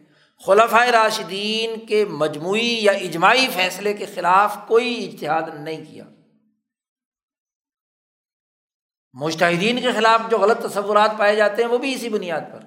خلفۂ 0.45 0.87
راشدین 0.87 1.85
کے 1.85 2.05
مجموعی 2.05 2.77
یا 2.81 2.91
اجماعی 2.91 3.47
فیصلے 3.53 3.93
کے 3.93 4.05
خلاف 4.05 4.57
کوئی 4.67 5.11
اتحاد 5.13 5.59
نہیں 5.59 5.85
کیا۔ 5.85 6.03
مشتحدین 9.13 9.81
کے 9.81 9.91
خلاف 9.91 10.29
جو 10.29 10.37
غلط 10.37 10.65
تصورات 10.65 11.11
پائے 11.17 11.35
جاتے 11.35 11.63
ہیں، 11.63 11.69
وہ 11.69 11.77
بھی 11.77 11.93
اسی 11.93 12.09
بنیاد 12.09 12.41
پر۔ 12.53 12.59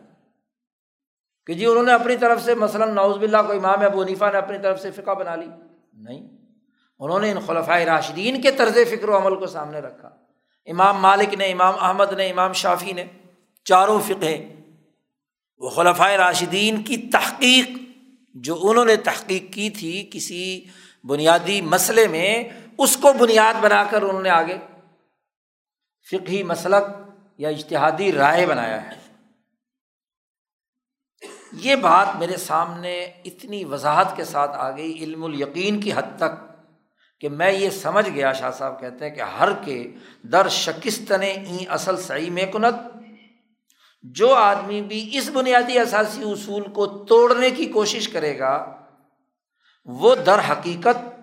کہ 1.47 1.55
جی 1.55 1.67
انہوں 1.67 1.83
نے 1.83 1.93
اپنی 1.93 2.17
طرف 2.17 2.43
سے 2.43 2.55
مثلاً 2.55 2.95
نوز 2.95 3.17
باللہ 3.17 3.37
کو 3.47 3.53
امام 3.53 3.85
ابو 3.85 4.03
حنیفہ 4.03 4.25
نے 4.33 4.39
اپنی 4.39 4.59
طرف 4.59 4.83
سے 4.83 4.91
فقہ 4.91 5.11
بنا 5.11 5.35
لی۔ 5.35 5.47
نہیں۔ 5.93 6.29
انہوں 6.99 7.21
نے 7.21 7.31
ان 7.31 7.39
خلفۂ 7.41 7.81
راشدین 7.83 8.43
کے 8.43 8.51
طرز 8.51 8.73
فکر 8.73 9.09
و 9.09 9.17
عمل 9.17 9.37
کو 9.37 9.47
سامنے 9.47 9.79
رکھا۔ 9.79 10.09
امام 10.67 10.99
مالک 10.99 11.35
نے، 11.35 11.53
امام 11.53 11.75
احمد 11.81 12.13
نے، 12.13 12.31
امام 12.31 12.53
شافی 12.53 12.93
نے 12.93 13.05
چاروں 13.65 14.01
فقہ، 14.01 14.43
وہ 15.59 15.71
خلفۂ 15.71 16.11
راشدین 16.11 16.83
کی 16.83 16.97
تحقیق، 16.97 17.71
جو 18.35 18.59
انہوں 18.63 18.85
نے 18.85 18.97
تحقیق 18.97 19.53
کی 19.53 19.71
تھی 19.71 20.11
کسی 20.13 20.65
بنیادی 21.05 21.61
مسئلے 21.61 22.09
میں، 22.09 22.45
اس 22.79 22.97
کو 22.97 23.13
بنیاد 23.13 23.55
بنا 23.61 23.85
کر 23.91 24.03
انہوں 24.03 24.23
نے 24.23 24.31
آگے 24.31 24.59
فقہی 26.11 26.43
مسلک 26.43 26.85
یا 27.39 27.49
اشتہادی 27.49 28.13
رائے 28.13 28.47
بنایا 28.47 28.83
ہے۔ 28.83 29.03
یہ 31.53 31.77
بات 31.77 32.17
میرے 32.19 32.37
سامنے 32.37 33.01
اتنی 33.25 33.65
وضاحت 33.65 34.17
کے 34.17 34.25
ساتھ 34.25 34.57
آ 34.57 34.71
گئی 34.77 34.93
علم 35.05 35.25
الیقین 35.25 35.81
کی 35.81 35.93
حد 35.93 36.17
تک 36.17 36.33
کہ 37.21 37.29
میں 37.29 37.53
یہ 37.53 37.71
سمجھ 37.71 38.09
گیا، 38.09 38.33
شاہ 38.33 38.51
صاحب 38.51 38.81
کہتے 38.81 39.09
ہیں 39.09 39.15
کہ 39.15 39.21
ہر 39.21 39.53
کے 39.65 39.77
در 40.23 40.49
شکستن 40.49 41.23
ای 41.23 41.65
اصل 41.69 41.97
صحیح 41.97 42.31
میں 42.31 42.47
کنت 42.47 42.75
جو 44.03 44.35
آدمی 44.35 44.81
بھی 44.83 45.11
اس 45.13 45.31
بنیادی 45.31 45.79
اثاثی 45.79 46.23
اصول 46.23 46.63
کو 46.63 46.87
توڑنے 47.05 47.51
کی 47.51 47.67
کوشش 47.67 48.09
کرے 48.09 48.39
گا، 48.39 48.55
وہ 49.89 50.15
در 50.15 50.41
حقیقت 50.51 51.14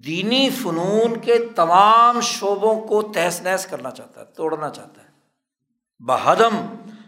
دینی 0.00 0.48
فنون 0.50 1.20
کے 1.20 1.38
تمام 1.56 2.20
شعبوں 2.20 2.80
کو 2.80 3.02
تہس 3.02 3.40
نہس 3.42 3.66
کرنا 3.66 3.90
چاہتا 3.90 4.20
ہے، 4.20 4.26
توڑنا 4.26 4.70
چاہتا 4.70 5.02
ہے۔ 5.02 5.08
بہدم 6.00 6.54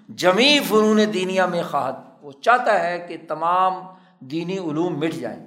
جمی 0.09 0.59
فنون 0.69 1.01
دینیا 1.15 1.47
میں 1.47 1.63
خواہد، 1.63 1.95
وہ 2.23 2.33
چاہتا 2.33 2.85
ہے 2.85 3.07
کہ 3.09 3.17
تمام 3.29 3.75
دینی 4.21 4.59
علوم 4.59 4.99
مٹ 4.99 5.15
جائیں، 5.15 5.47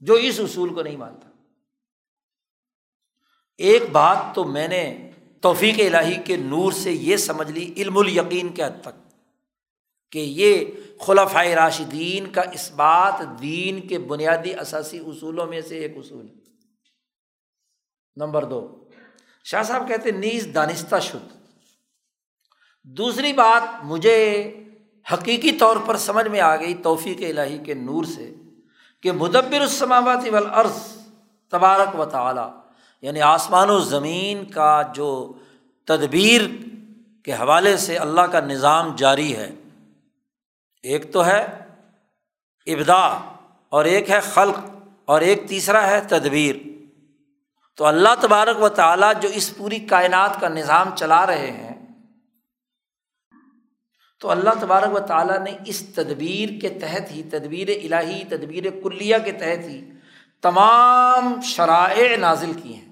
جو 0.00 0.14
اس 0.14 0.40
اصول 0.40 0.74
کو 0.74 0.82
نہیں 0.82 0.96
مانتا۔ 0.96 1.28
ایک 3.58 3.82
بات 3.92 4.18
تو 4.34 4.44
میں 4.44 4.68
نے 4.68 5.10
توفیق 5.40 5.78
الہی 5.78 6.16
کے 6.24 6.36
نور 6.36 6.72
سے 6.72 6.92
یہ 6.92 7.16
سمجھ 7.16 7.50
لی، 7.52 7.72
علم 7.76 7.98
الیقین 7.98 8.48
کے 8.48 8.62
حد 8.64 8.80
تک، 8.82 8.96
کہ 10.12 10.18
یہ 10.18 10.64
خلفۂ 11.00 11.46
راشدین 11.46 12.32
کا 12.32 12.40
اس 12.40 12.72
بات 12.72 13.40
دین 13.42 13.88
کے 13.88 13.98
بنیادی 13.98 14.54
اثاثی 14.54 14.98
اصولوں 14.98 15.46
میں 15.46 15.60
سے 15.60 15.78
ایک 15.78 15.96
اصول 15.96 16.28
ہے۔ 16.28 16.34
نمبر 18.16 18.44
دو، 18.44 18.88
شاہ 19.44 19.62
صاحب 19.62 19.88
کہتے 19.88 20.10
نیز 20.10 20.48
دانستہ 20.54 20.96
شد۔ 21.00 21.38
دوسری 22.82 23.32
بات 23.32 23.84
مجھے 23.84 24.18
حقیقی 25.12 25.52
طور 25.52 25.76
پر 25.86 25.96
سمجھ 25.96 26.28
میں 26.28 26.40
آ 26.40 26.56
گئی 26.56 26.74
توفیق 26.74 27.18
الہی 27.20 27.58
کے 27.58 27.74
نور 27.74 28.04
سے 28.04 28.34
کہ 29.02 29.12
مدبر 29.12 29.60
السماوات 29.60 30.32
والارض 30.32 30.76
تبارک 31.50 32.00
و 32.00 32.04
تعالیٰ 32.04 32.60
یعنی 33.02 33.20
آسمان 33.20 33.70
و 33.70 33.78
زمین 33.78 34.44
کا 34.44 34.82
جو 34.94 35.32
تدبیر 35.84 36.42
کے 37.24 37.32
حوالے 37.32 37.76
سے 37.76 37.96
اللہ 37.96 38.20
کا 38.20 38.40
نظام 38.40 38.96
جاری 38.96 39.36
ہے 39.36 39.50
ایک 40.88 41.12
تو 41.12 41.26
ہے 41.26 41.40
ابدا 42.66 43.02
اور 43.72 43.84
ایک 43.84 44.10
ہے 44.10 44.20
خلق 44.20 44.58
اور 45.04 45.20
ایک 45.20 45.48
تیسرا 45.48 45.86
ہے 45.86 46.00
تدبیر۔ 46.08 46.56
تو 47.78 47.84
اللہ 47.84 48.14
تبارک 48.20 48.62
و 48.62 48.68
تعالیٰ 48.68 49.12
جو 49.20 49.28
اس 49.32 49.56
پوری 49.56 49.78
کائنات 49.86 50.40
کا 50.40 50.48
نظام 50.48 50.94
چلا 50.96 51.26
رہے 51.26 51.50
ہیں، 51.50 51.74
تو 54.20 54.30
اللہ 54.30 54.50
تبارک 54.60 54.94
و 54.94 54.98
تعالیٰ 54.98 55.38
نے 55.38 55.52
اس 55.64 55.82
تدبیر 55.94 56.60
کے 56.60 56.68
تحت 56.68 57.10
ہی، 57.10 57.22
تدبیر 57.22 57.68
الہی، 57.68 58.22
تدبیر 58.28 58.64
کلیہ 58.82 59.16
کے 59.24 59.32
تحت 59.32 59.68
ہی 59.68 59.80
تمام 60.42 61.40
شرائع 61.44 62.16
نازل 62.16 62.52
کی 62.62 62.74
ہیں۔ 62.74 62.86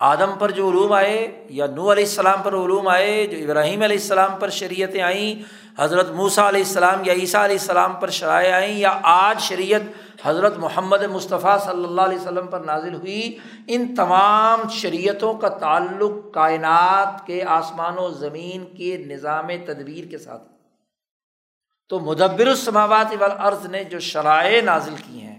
آدم 0.00 0.38
پر 0.38 0.50
جو 0.50 0.68
علوم 0.70 0.92
آئے 0.92 1.46
یا 1.50 1.66
نو 1.66 1.92
علیہ 1.92 2.04
السلام 2.04 2.42
پر 2.42 2.54
علوم 2.54 2.88
آئے، 2.88 3.26
جو 3.26 3.36
ابراہیم 3.38 3.82
علیہ 3.82 3.96
السلام 3.96 4.38
پر 4.40 4.50
شریعتیں 4.50 5.02
آئیں 5.02 5.42
حضرت 5.78 6.10
موسیٰ 6.14 6.46
علیہ 6.48 6.62
السلام 6.62 7.04
یا 7.04 7.12
عیسیٰ 7.12 7.42
علیہ 7.44 7.56
السلام 7.58 7.94
پر 8.00 8.10
شرائع 8.16 8.52
آئیں 8.54 8.76
یا 8.78 8.90
آج 9.04 9.40
شریعت 9.42 9.82
حضرت 10.24 10.56
محمد 10.58 11.02
مصطفیٰ 11.12 11.58
صلی 11.64 11.84
اللہ 11.84 12.00
علیہ 12.00 12.18
وسلم 12.18 12.46
پر 12.46 12.60
نازل 12.64 12.94
ہوئی، 12.94 13.36
ان 13.68 13.94
تمام 13.94 14.68
شریعتوں 14.72 15.32
کا 15.38 15.48
تعلق 15.60 16.12
کائنات 16.34 17.26
کے 17.26 17.42
آسمان 17.56 17.98
و 17.98 18.08
زمین 18.18 18.64
کے 18.76 18.96
نظام 19.06 19.48
تدبیر 19.66 20.10
کے 20.10 20.18
ساتھ 20.18 20.42
تو 21.90 21.98
مدبر 22.00 22.46
السماوات 22.46 23.14
والارض 23.18 23.66
نے 23.70 23.82
جو 23.84 23.98
شرائع 24.02 24.60
نازل 24.64 24.94
کی 24.96 25.20
ہیں، 25.20 25.38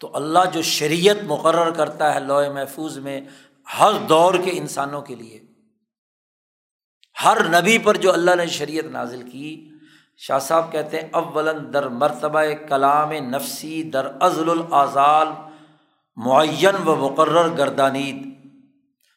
تو 0.00 0.10
اللہ 0.14 0.50
جو 0.52 0.62
شریعت 0.62 1.22
مقرر 1.26 1.70
کرتا 1.74 2.14
ہے 2.14 2.20
لوہ 2.20 2.48
محفوظ 2.54 2.98
میں 2.98 3.20
ہر 3.66 3.92
دور 4.08 4.34
کے 4.44 4.50
انسانوں 4.54 5.02
کے 5.02 5.14
لیے 5.14 5.38
ہر 7.24 7.38
نبی 7.48 7.78
پر 7.78 7.96
جو 7.96 8.12
اللہ 8.12 8.34
نے 8.34 8.46
شریعت 8.46 8.84
نازل 8.92 9.22
کی، 9.22 9.68
شاہ 10.16 10.38
صاحب 10.38 10.70
کہتے 10.72 11.00
ہیں 11.00 11.08
اول 11.12 11.48
در 11.72 11.88
مرتبہ 12.02 12.42
کلام 12.68 13.12
نفسی 13.30 13.82
در 13.90 14.06
ازل 14.20 14.50
العضال 14.50 15.28
معین 16.16 16.76
و 16.86 16.94
مقرر 16.96 17.48
گردانید 17.58 18.24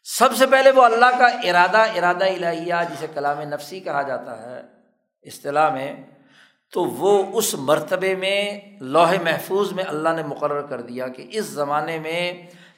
سب 0.05 0.35
سے 0.37 0.45
پہلے 0.45 0.71
وہ 0.71 0.83
اللہ 0.83 1.17
کا 1.19 1.25
ارادہ 1.49 1.83
ارادہ 1.95 2.25
الہیہ 2.25 2.75
جسے 2.89 3.07
کلام 3.13 3.41
نفسی 3.41 3.79
کہا 3.79 4.01
جاتا 4.01 4.41
ہے، 4.43 4.61
اصطلاح 5.25 5.69
میں، 5.69 5.93
تو 6.73 6.83
وہ 6.85 7.11
اس 7.37 7.53
مرتبے 7.59 8.15
میں 8.15 8.39
لوہے 8.81 9.17
محفوظ 9.23 9.71
میں 9.73 9.83
اللہ 9.87 10.09
نے 10.15 10.23
مقرر 10.23 10.61
کر 10.61 10.81
دیا 10.81 11.07
کہ 11.07 11.27
اس 11.31 11.45
زمانے 11.45 11.99
میں 11.99 12.21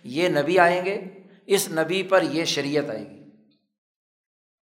یہ 0.03 0.29
نبی 0.29 0.59
آئیں 0.59 0.85
گے، 0.85 0.99
اس 1.45 1.67
نبی 1.71 2.03
پر 2.03 2.23
یہ 2.31 2.45
شریعت 2.45 2.89
آئے 2.89 2.99
گی۔ 2.99 3.20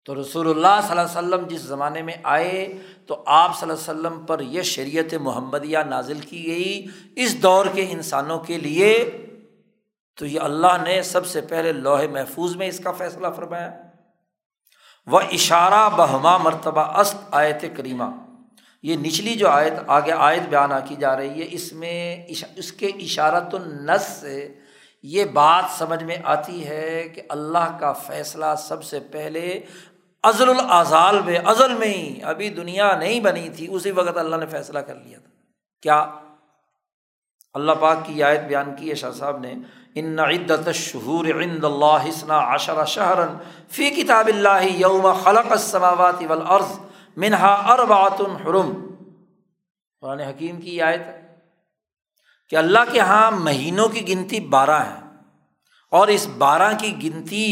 تو 0.07 0.21
رسول 0.21 0.49
اللہ 0.49 0.89
صلی 0.89 0.99
اللہ 0.99 1.19
علیہ 1.19 1.35
وسلم 1.35 1.47
جس 1.49 1.61
زمانے 1.61 2.03
میں 2.03 2.15
آئے 2.23 2.79
تو 3.07 3.23
آپ 3.27 3.61
صلی 3.61 3.71
اللہ 3.71 3.91
علیہ 3.91 4.01
وسلم 4.01 4.27
پر 4.27 4.41
یہ 4.41 4.63
شریعت 4.63 5.15
محمدیہ 5.15 5.79
نازل 5.79 6.21
کی 6.21 6.47
گئی 6.47 6.87
اس 7.17 7.43
دور 7.43 7.67
کے 7.73 7.87
انسانوں 7.91 8.39
کے 8.39 8.59
لیے۔ 8.59 9.11
تو 10.17 10.27
یہ 10.27 10.41
اللہ 10.41 10.77
نے 10.85 11.03
سب 11.03 11.27
سے 11.27 11.41
پہلے 11.41 11.73
لوہے 11.73 12.07
محفوظ 12.07 12.57
میں 12.57 12.69
اس 12.69 12.81
کا 12.81 12.93
فیصلہ 12.93 13.27
فرمایا۔ 13.37 13.71
وہ 15.07 15.21
اشارہ 15.33 15.89
بہما 15.97 16.37
مرتبہ 16.37 16.81
است 16.81 17.17
آیت 17.31 17.65
کریمہ۔ 17.77 18.05
یہ 18.83 18.97
نچلی 18.97 19.35
جو 19.35 19.49
آیت 19.49 19.73
آگے 19.87 20.13
آیت 20.13 20.49
بیان 20.49 20.71
کی 20.89 20.95
جا 20.95 21.17
رہی 21.17 21.43
ہے، 21.43 21.49
اس 21.51 21.73
میں 21.73 22.27
اس 22.57 22.73
کے 22.73 22.87
اشارت 22.87 23.55
النس 23.55 24.03
سے 24.03 24.55
یہ 25.03 25.25
بات 25.25 25.65
سمجھ 25.79 26.05
میں 26.05 26.17
آتی 26.25 26.67
ہے 26.67 27.09
کہ 27.15 27.23
اللہ 27.29 27.77
کا 27.81 27.93
فیصلہ 27.93 28.55
سب 28.59 28.85
سے 28.85 29.01
پہلے 29.01 29.61
ازل 30.29 30.49
العضال 30.49 31.23
میں 31.23 31.39
ازل 31.45 31.75
میں 31.75 31.89
ہی، 31.89 32.23
ابھی 32.23 32.49
دنیا 32.51 32.97
نہیں 32.99 33.21
بنی 33.21 33.49
تھی، 33.49 33.67
اسی 33.71 33.91
وقت 33.91 34.17
اللہ 34.17 34.37
نے 34.37 34.47
فیصلہ 34.47 34.79
کر 34.79 34.95
لیا 34.95 35.19
تھا۔ 35.19 35.31
کیا؟ 35.83 35.99
اللہ 37.55 37.73
پاک 37.73 38.07
کی 38.07 38.23
آیت 38.23 38.41
بیان 38.41 38.75
کی 38.77 38.91
ہے، 38.91 38.95
شاہ 38.95 39.11
صاحب 39.11 39.39
نے، 39.39 39.55
ان 39.95 40.19
عدت 40.19 40.69
شہور 40.75 41.25
عند 41.25 41.65
اللہ 41.65 42.09
حسنا 42.09 42.55
عشر 42.55 42.85
شہرن 42.85 43.37
فی 43.69 43.91
کتاب 43.91 44.27
اللہ 44.27 44.65
یوم 44.65 45.13
خلق 45.13 45.53
السماوات 45.53 46.23
والارض 46.29 46.79
منہا 47.17 47.55
اربات 47.73 48.21
الحرم 48.21 48.73
قرآن 50.03 50.21
حکیم 50.21 50.61
کی 50.61 50.81
آیت 50.83 51.01
ہے 51.01 51.21
کہ 52.49 52.57
اللہ 52.57 52.93
کے 52.93 52.99
یہاں 52.99 53.31
مہینوں 53.31 53.89
کی 53.89 54.09
گنتی 54.09 54.41
بارہ 54.41 54.81
ہے 54.85 55.01
اور 55.93 56.09
اس 56.09 56.27
بارہ 56.39 56.73
کی 56.79 56.93
گنتی 57.03 57.47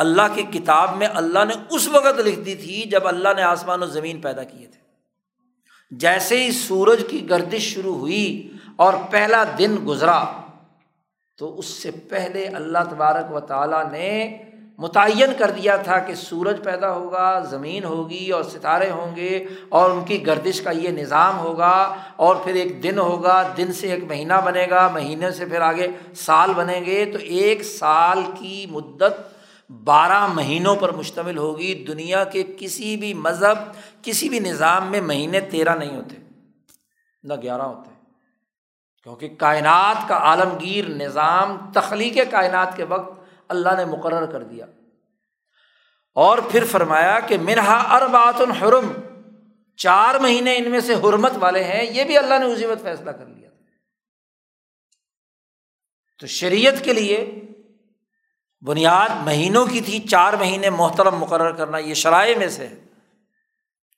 اللہ 0.00 0.34
کی 0.34 0.42
کتاب 0.42 0.96
میں 0.96 1.08
اللہ 1.14 1.44
نے 1.44 1.54
اس 1.70 1.88
وقت 1.88 2.20
لکھ 2.20 2.40
دی 2.40 2.54
تھی 2.54 2.82
جب 2.90 3.08
اللہ 3.08 3.28
نے 3.36 3.42
آسمان 3.42 3.82
و 3.82 3.86
زمین 3.86 4.20
پیدا 4.20 4.42
کیے 4.42 4.66
تھے۔ 4.66 4.78
جیسے 5.90 6.42
ہی 6.44 6.50
سورج 6.52 7.04
کی 7.08 7.28
گردش 7.30 7.62
شروع 7.74 7.94
ہوئی 7.94 8.52
اور 8.76 8.94
پہلا 9.10 9.44
دن 9.58 9.76
گزرا، 9.86 10.24
تو 11.38 11.58
اس 11.58 11.66
سے 11.66 11.90
پہلے 11.90 12.46
اللہ 12.46 12.78
تبارک 12.90 13.34
و 13.34 13.40
تعالیٰ 13.40 13.90
نے 13.90 14.36
متعین 14.78 15.32
کر 15.38 15.50
دیا 15.50 15.76
تھا 15.76 15.98
کہ 15.98 16.14
سورج 16.14 16.62
پیدا 16.64 16.90
ہوگا، 16.92 17.40
زمین 17.40 17.84
ہوگی 17.84 18.30
اور 18.30 18.42
ستارے 18.42 18.90
ہوں 18.90 19.16
گے 19.16 19.44
اور 19.68 19.90
ان 19.90 20.04
کی 20.04 20.26
گردش 20.26 20.60
کا 20.60 20.70
یہ 20.70 20.88
نظام 20.88 21.38
ہوگا 21.38 21.94
اور 22.16 22.36
پھر 22.36 22.54
ایک 22.54 22.82
دن 22.82 22.98
ہوگا، 22.98 23.42
دن 23.56 23.72
سے 23.72 23.90
ایک 23.92 24.04
مہینہ 24.04 24.40
بنے 24.44 24.66
گا، 24.70 24.88
مہینے 24.88 25.30
سے 25.30 25.46
پھر 25.46 25.60
آگے 25.60 25.88
سال 26.16 26.52
بنیں 26.56 26.84
گے۔ 26.84 27.04
تو 27.12 27.18
ایک 27.18 27.62
سال 27.62 28.22
کی 28.38 28.66
مدت 28.70 29.14
بارہ 29.70 30.26
مہینوں 30.26 30.76
پر 30.76 30.92
مشتمل 30.92 31.38
ہوگی۔ 31.38 31.84
دنیا 31.84 32.24
کے 32.24 32.44
کسی 32.58 32.96
بھی 32.96 33.14
مذہب، 33.14 33.58
کسی 34.04 34.28
بھی 34.28 34.38
نظام 34.38 34.90
میں 34.90 35.00
مہینے 35.00 35.40
تیرہ 35.40 35.74
نہیں 35.74 35.96
ہوتے، 35.96 36.16
نہ 37.22 37.34
گیارہ 37.42 37.62
ہوتے۔ 37.62 37.90
کیونکہ 39.02 39.28
کائنات 39.38 40.08
کا 40.08 40.16
عالمگیر 40.16 40.88
نظام 40.88 41.72
تخلیق 41.74 42.16
کائنات 42.30 42.76
کے 42.76 42.84
وقت 42.84 43.20
اللہ 43.48 43.68
نے 43.76 43.84
مقرر 43.84 44.26
کر 44.26 44.42
دیا۔ 44.42 44.66
اور 46.14 46.38
پھر 46.50 46.64
فرمایا 46.64 47.20
کہ 47.20 47.38
منہا 47.38 47.96
اربات 47.96 48.40
الحرم 48.40 48.92
چار 49.76 50.14
مہینے 50.14 50.56
ان 50.56 50.70
میں 50.70 50.80
سے 50.80 50.94
حرمت 50.94 51.32
والے 51.34 51.64
ہیں، 51.64 51.84
یہ 51.90 52.04
بھی 52.04 52.18
اللہ 52.18 52.38
نے 52.38 52.44
اسی 52.44 52.66
وقت 52.66 52.82
فیصلہ 52.82 53.10
کر 53.10 53.26
لیا۔ 53.26 53.50
تو 56.20 56.26
شریعت 56.26 56.84
کے 56.84 56.92
لیے 56.92 57.40
بنیاد 58.66 59.08
مہینوں 59.24 59.66
کی 59.66 59.80
تھی، 59.80 59.98
چار 59.98 60.32
مہینے 60.32 60.70
محترم 60.70 61.18
مقرر 61.18 61.50
کرنا 61.50 61.78
یہ 61.78 61.94
شرائع 61.94 62.38
میں 62.38 62.48
سے 62.48 62.66
ہے۔ 62.66 62.74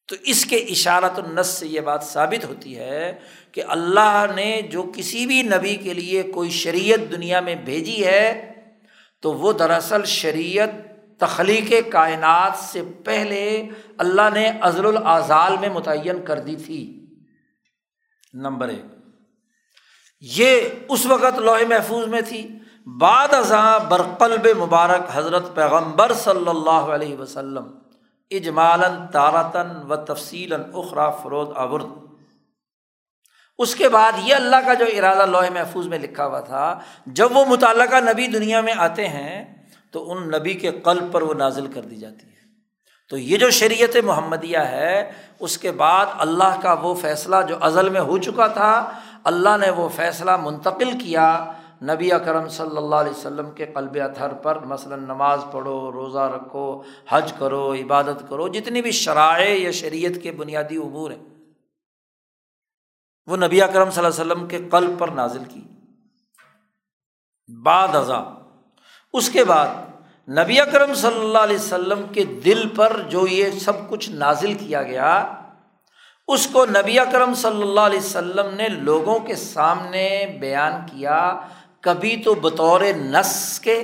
تو 0.08 0.16
اس 0.22 0.44
کے 0.44 0.56
اشارت 0.56 1.18
النس 1.18 1.46
سے 1.46 1.66
یہ 1.66 1.80
بات 1.80 2.04
ثابت 2.04 2.44
ہوتی 2.44 2.78
ہے 2.78 3.18
کہ 3.52 3.62
اللہ 3.68 4.26
نے 4.34 4.62
جو 4.62 4.92
کسی 4.96 5.26
بھی 5.26 5.42
نبی 5.42 5.76
کے 5.76 5.94
لیے 5.94 6.22
کوئی 6.22 6.50
شریعت 6.50 7.12
دنیا 7.12 7.40
میں 7.40 7.54
بھیجی 7.54 8.06
ہے، 8.06 8.52
تو 9.20 9.32
وہ 9.32 9.52
دراصل 9.52 10.04
شریعت 10.04 10.68
تخلیق 11.20 11.92
کائنات 11.92 12.52
سے 12.58 12.82
پہلے 13.04 13.68
اللہ 13.98 14.30
نے 14.34 14.52
عزل 14.60 14.86
الاضال 14.86 15.56
میں 15.60 15.68
متعین 15.68 16.24
کر 16.24 16.38
دی 16.38 16.56
تھی۔ 16.56 17.06
نمبر 18.34 18.68
ایک۔ 18.68 18.84
یہ 20.20 20.60
اس 20.88 21.06
وقت 21.06 21.38
لوہے 21.38 21.64
محفوظ 21.64 22.06
میں 22.06 22.20
تھی۔ 22.20 22.48
بعد 22.86 23.34
ازاں 23.34 23.78
برقلب 23.88 24.46
مبارک 24.58 25.10
حضرت 25.12 25.54
پیغمبر 25.54 26.12
صلی 26.12 26.48
اللہ 26.48 26.70
علیہ 26.70 27.16
وسلم 27.16 27.70
اجمالن 28.30 29.06
تارتن 29.06 29.70
و 29.88 29.96
تفصیل 29.96 30.52
اخرا 30.52 31.10
فروز 31.10 31.48
اورد 31.56 31.84
اس 33.58 33.74
کے 33.74 33.88
بعد 33.88 34.12
یہ 34.24 34.34
اللہ 34.34 34.56
کا 34.66 34.74
جو 34.74 34.84
ارادہ 34.96 35.26
لوہے 35.26 35.50
محفوظ 35.50 35.86
میں 35.86 35.98
لکھا 35.98 36.26
ہوا 36.26 36.40
تھا، 36.40 36.80
جب 37.06 37.36
وہ 37.36 37.44
متعلقہ 37.44 37.96
نبی 37.96 38.26
دنیا 38.26 38.60
میں 38.60 38.72
آتے 38.76 39.08
ہیں، 39.08 39.44
تو 39.90 40.12
ان 40.12 40.28
نبی 40.28 40.54
کے 40.54 40.70
قلب 40.70 41.12
پر 41.12 41.22
وہ 41.22 41.34
نازل 41.34 41.66
کر 41.66 41.80
دی 41.80 41.96
جاتی 41.96 42.26
ہے۔ 42.26 42.40
تو 43.08 43.16
یہ 43.16 43.36
جو 43.36 43.50
شریعت 43.50 43.96
محمدیہ 44.04 44.58
ہے، 44.58 45.12
اس 45.40 45.58
کے 45.58 45.72
بعد 45.72 46.06
اللہ 46.18 46.60
کا 46.62 46.72
وہ 46.72 46.94
فیصلہ 46.94 47.36
جو 47.48 47.56
ازل 47.60 47.88
میں 47.88 48.00
ہو 48.00 48.18
چکا 48.18 48.46
تھا، 48.46 48.92
اللہ 49.24 49.56
نے 49.60 49.70
وہ 49.70 49.88
فیصلہ 49.88 50.36
منتقل 50.36 50.98
کیا۔ 50.98 51.52
نبی 51.82 52.12
اکرم 52.12 52.48
صلی 52.48 52.76
اللہ 52.76 52.96
علیہ 52.96 53.10
وسلم 53.10 53.50
کے 53.50 53.66
قلب 53.74 53.96
اتھر 54.04 54.32
پر 54.42 54.58
مثلاً 54.66 55.04
نماز 55.04 55.44
پڑھو، 55.52 55.92
روزہ 55.92 56.24
رکھو، 56.34 56.66
حج 57.08 57.32
کرو، 57.38 57.72
عبادت 57.74 58.28
کرو، 58.28 58.48
جتنی 58.48 58.82
بھی 58.82 58.90
شرائع 58.98 59.54
یا 59.58 59.70
شریعت 59.80 60.22
کے 60.22 60.32
بنیادی 60.32 60.76
امور 60.76 61.10
ہیں، 61.10 61.24
وہ 63.28 63.36
نبی 63.36 63.62
اکرم 63.62 63.90
صلی 63.90 64.04
اللہ 64.04 64.14
علیہ 64.14 64.24
وسلم 64.24 64.46
کے 64.48 64.58
قلب 64.70 64.98
پر 64.98 65.08
نازل 65.16 65.44
کی۔ 65.44 65.60
بعد 67.48 67.94
ازاں 67.94 68.24
اس 69.14 69.28
کے 69.30 69.44
بعد 69.44 69.68
نبی 70.28 70.60
اکرم 70.60 70.92
صلی 70.94 71.20
اللہ 71.20 71.38
علیہ 71.38 71.56
وسلم 71.56 72.02
کے 72.12 72.24
دل 72.44 72.68
پر 72.76 73.00
جو 73.10 73.26
یہ 73.26 73.58
سب 73.60 73.88
کچھ 73.88 74.10
نازل 74.10 74.54
کیا 74.54 74.82
گیا، 74.82 75.12
اس 76.28 76.46
کو 76.52 76.64
نبی 76.66 76.98
اکرم 76.98 77.32
صلی 77.34 77.62
اللہ 77.62 77.80
علیہ 77.80 77.98
وسلم 77.98 78.54
نے 78.54 78.68
لوگوں 78.68 79.18
کے 79.18 79.34
سامنے 79.36 80.04
بیان 80.40 80.72
کیا 80.86 81.18
کبھی 81.82 82.16
تو 82.16 82.34
بطور 82.34 82.80
نس 82.94 83.60
کے 83.60 83.82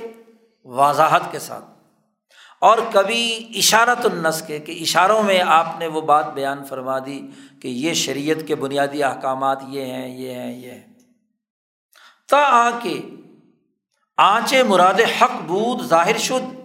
وضاحت 0.65 1.31
کے 1.31 1.39
ساتھ، 1.39 1.65
اور 2.59 2.77
کبھی 2.91 3.51
اشارت 3.55 4.05
النس 4.05 4.41
کے، 4.47 4.59
کہ 4.59 4.77
اشاروں 4.81 5.23
میں 5.23 5.41
آپ 5.47 5.67
نے 5.79 5.87
وہ 5.87 6.01
بات 6.01 6.33
بیان 6.33 6.65
فرما 6.65 6.99
دی 6.99 7.27
کہ 7.61 7.67
یہ 7.67 7.93
شریعت 7.93 8.47
کے 8.47 8.55
بنیادی 8.55 9.03
احکامات 9.03 9.59
یہ 9.67 9.85
ہیں 9.85 10.07
یہ 10.17 10.33
ہیں 10.33 10.57
یہ 10.57 10.71
ہیں۔ 10.71 10.93
تا 12.29 12.37
آ 12.37 12.69
کے 12.83 13.01
آنچے 14.17 14.63
مراد 14.63 14.99
حق 15.21 15.31
بود 15.47 15.87
ظاہر 15.87 16.17
شد۔ 16.17 16.55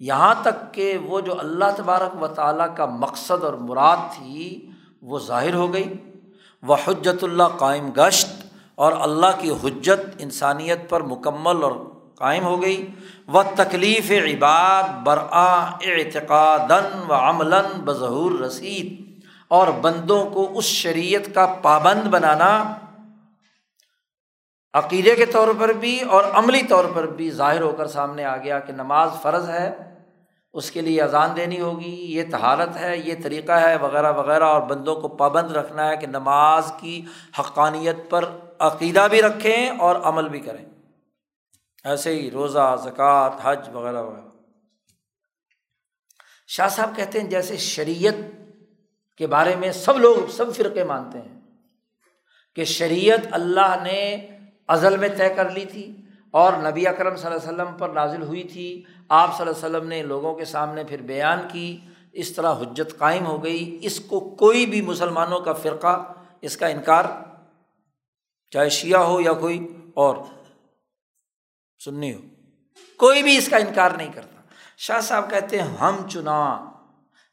یہاں 0.00 0.34
تک 0.42 0.74
کہ 0.74 0.98
وہ 0.98 1.20
جو 1.20 1.38
اللہ 1.38 1.64
تبارک 1.76 2.22
و 2.22 2.26
تعالیٰ 2.26 2.76
کا 2.76 2.86
مقصد 2.86 3.44
اور 3.44 3.54
مراد 3.54 3.96
تھی، 3.96 4.68
وہ 5.02 5.18
ظاہر 5.18 5.54
ہو 5.54 5.72
گئی۔ 5.72 5.94
وہ 6.62 6.76
حجت 6.86 7.24
اللہ 7.24 7.42
قائم 7.58 7.90
گشت۔ 7.96 8.51
اور 8.82 8.92
اللہ 9.00 9.32
کی 9.38 9.50
حجت 9.50 10.00
انسانیت 10.18 10.90
پر 10.90 11.00
مکمل 11.00 11.62
اور 11.62 11.72
قائم 12.14 12.44
ہو 12.44 12.62
گئی۔ 12.62 12.86
و 13.28 13.42
تکلیف 13.42 14.10
عباد 14.10 14.82
برآ 15.04 15.54
اعتقاد 15.82 16.70
و 17.08 17.14
عمل 17.14 17.54
بظہور 17.84 18.40
رسید 18.40 18.88
اور 19.48 19.68
بندوں 19.68 20.24
کو 20.30 20.58
اس 20.58 20.64
شریعت 20.64 21.34
کا 21.34 21.46
پابند 21.62 22.02
بنانا 22.02 22.76
عقیدے 24.74 25.16
کے 25.16 25.26
طور 25.26 25.48
پر 25.58 25.68
بھی 25.68 26.00
اور 26.00 26.24
عملی 26.32 26.62
طور 26.62 26.84
پر 26.94 27.06
بھی 27.06 27.30
ظاہر 27.30 27.62
ہو 27.62 27.72
کر 27.72 27.86
سامنے 27.86 28.24
آ 28.24 28.36
گیا 28.36 28.58
کہ 28.58 28.72
نماز 28.72 29.10
فرض 29.22 29.48
ہے۔ 29.48 29.91
اس 30.52 30.70
کے 30.70 30.80
لیے 30.80 31.02
اذان 31.02 31.36
دینی 31.36 31.60
ہوگی، 31.60 31.94
یہ 31.94 32.22
تہارت 32.30 32.76
ہے، 32.76 32.98
یہ 32.98 33.14
طریقہ 33.22 33.52
ہے، 33.52 33.76
وغیرہ 33.76 34.12
وغیرہ، 34.12 34.44
اور 34.44 34.62
بندوں 34.62 34.96
کو 34.96 35.08
پابند 35.08 35.56
رکھنا 35.56 35.88
ہے 35.88 35.96
کہ 35.96 36.06
نماز 36.06 36.72
کی 36.80 37.04
حقانیت 37.38 37.96
پر 38.08 38.24
عقیدہ 38.58 39.06
بھی 39.10 39.22
رکھیں 39.22 39.70
اور 39.70 39.96
عمل 39.96 40.28
بھی 40.28 40.40
کریں۔ 40.40 40.64
ایسے 41.84 42.20
ہی 42.20 42.30
روزہ، 42.30 42.76
زکوٰۃ، 42.84 43.30
حج، 43.42 43.68
وغیرہ 43.72 44.02
وغیرہ۔ 44.02 44.28
شاہ 46.46 46.68
صاحب 46.68 46.96
کہتے 46.96 47.20
ہیں، 47.20 47.30
جیسے 47.30 47.56
شریعت 47.56 48.14
کے 49.16 49.26
بارے 49.26 49.56
میں 49.56 49.72
سب 49.72 49.98
لوگ، 49.98 50.30
سب 50.30 50.56
فرقے 50.56 50.84
مانتے 50.84 51.18
ہیں 51.18 51.40
کہ 52.56 52.64
شریعت 52.64 53.26
اللہ 53.30 53.74
نے 53.82 54.26
ازل 54.68 54.96
میں 54.96 55.08
طے 55.08 55.28
کر 55.28 55.50
لی 55.50 55.64
تھی 55.64 55.96
اور 56.30 56.52
نبی 56.52 56.86
اکرم 56.86 57.16
صلی 57.16 57.26
اللہ 57.26 57.42
علیہ 57.42 57.52
وسلم 57.52 57.76
پر 57.76 57.88
نازل 57.88 58.22
ہوئی 58.22 58.42
تھی 58.42 58.84
آپ 59.14 59.38
صلی 59.38 59.46
اللہ 59.46 59.66
علیہ 59.66 59.76
وسلم 59.76 59.88
نے 59.88 60.02
لوگوں 60.02 60.34
کے 60.34 60.44
سامنے 60.44 60.84
پھر 60.84 61.02
بیان 61.02 61.38
کی، 61.52 61.78
اس 62.12 62.32
طرح 62.32 62.54
حجت 62.54 62.98
قائم 62.98 63.26
ہو 63.26 63.44
گئی۔ 63.44 63.78
اس 63.82 64.00
کو 64.00 64.20
کوئی 64.20 64.66
بھی 64.66 64.82
مسلمانوں 64.82 65.40
کا 65.40 65.52
فرقہ، 65.52 66.12
اس 66.40 66.56
کا 66.56 66.66
انکار، 66.66 67.04
چاہے 68.50 68.68
شیعہ 68.68 69.00
ہو 69.00 69.20
یا 69.20 69.32
کوئی 69.32 69.76
اور 69.94 70.16
سننی 71.84 72.14
ہو، 72.14 72.20
کوئی 72.96 73.22
بھی 73.22 73.36
اس 73.36 73.48
کا 73.48 73.56
انکار 73.56 73.90
نہیں 73.90 74.12
کرتا۔ 74.14 74.42
شاہ 74.78 75.00
صاحب 75.00 75.30
کہتے 75.30 75.62
ہیں، 75.62 75.76
ہم 75.76 76.08
چنا۔ 76.08 76.70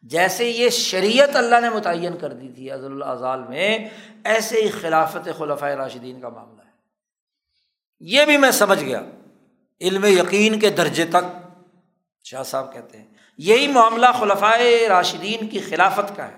جیسے 0.03 0.49
یہ 0.49 0.69
شریعت 0.69 1.35
اللہ 1.35 1.59
نے 1.59 1.69
متعین 1.69 2.17
کر 2.17 2.33
دی 2.33 2.47
تھی 2.47 2.71
عزل 2.71 2.91
الاضال 2.91 3.39
میں، 3.49 3.89
ایسے 4.23 4.61
ہی 4.61 4.69
خلافت 4.69 5.29
خلفۂ 5.37 5.67
راشدین 5.67 6.21
کا 6.21 6.29
معاملہ 6.29 6.61
ہے۔ 6.61 6.71
یہ 7.99 8.25
بھی 8.25 8.37
میں 8.37 8.51
سمجھ 8.51 8.83
گیا۔ 8.83 9.01
علم 9.81 10.05
یقین 10.05 10.59
کے 10.59 10.69
درجے 10.69 11.05
تک 11.05 11.38
شاہ 12.25 12.43
صاحب 12.43 12.73
کہتے 12.73 12.97
ہیں، 12.97 13.05
یہی 13.37 13.67
معاملہ 13.67 14.07
خلفۂ 14.19 14.87
راشدین 14.89 15.47
کی 15.47 15.59
خلافت 15.59 16.15
کا 16.15 16.27
ہے 16.27 16.37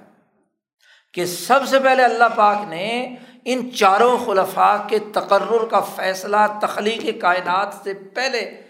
کہ 1.13 1.25
سب 1.25 1.67
سے 1.67 1.79
پہلے 1.79 2.03
اللہ 2.03 2.35
پاک 2.35 2.67
نے 2.67 3.15
ان 3.45 3.71
چاروں 3.71 4.17
خلفاء 4.25 4.75
کے 4.87 4.99
تقرر 4.99 5.65
کا 5.65 5.79
فیصلہ 5.79 6.37
تخلیق 6.61 7.21
کائنات 7.21 7.73
سے 7.83 7.93
پہلے 7.93 8.61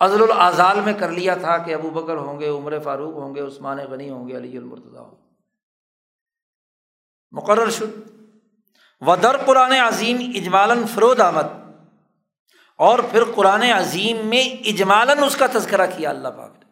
عزل 0.00 0.22
الاضال 0.22 0.80
میں 0.80 0.92
کر 0.92 1.10
لیا 1.10 1.34
تھا 1.34 1.56
کہ 1.58 1.74
ابو 1.74 1.90
بکر 1.90 2.16
ہوں 2.16 2.40
گے، 2.40 2.48
عمر 2.48 2.78
فاروق 2.78 3.14
ہوں 3.14 3.34
گے، 3.34 3.40
عثمان 3.40 3.78
غنی 3.78 4.10
ہوں 4.10 4.28
گے، 4.28 4.36
علی 4.36 4.56
المرتضیٰ 4.56 5.00
ہوں 5.00 5.14
مقرر 7.32 7.70
شد۔ 7.70 7.98
ودر 9.02 9.36
قرآن 9.36 9.72
عظیم 9.72 10.16
اجمالن 10.34 10.86
فرود 10.94 11.20
آمد 11.20 11.63
اور 12.78 12.98
پھر 13.10 13.24
قرآن 13.34 13.62
عظیم 13.62 14.26
میں 14.26 14.42
اجمالن 14.42 15.24
اس 15.24 15.36
کا 15.36 15.46
تذکرہ 15.52 15.86
کیا 15.96 16.10
اللہ 16.10 16.28
پاک 16.28 16.50
نے۔ 16.50 16.64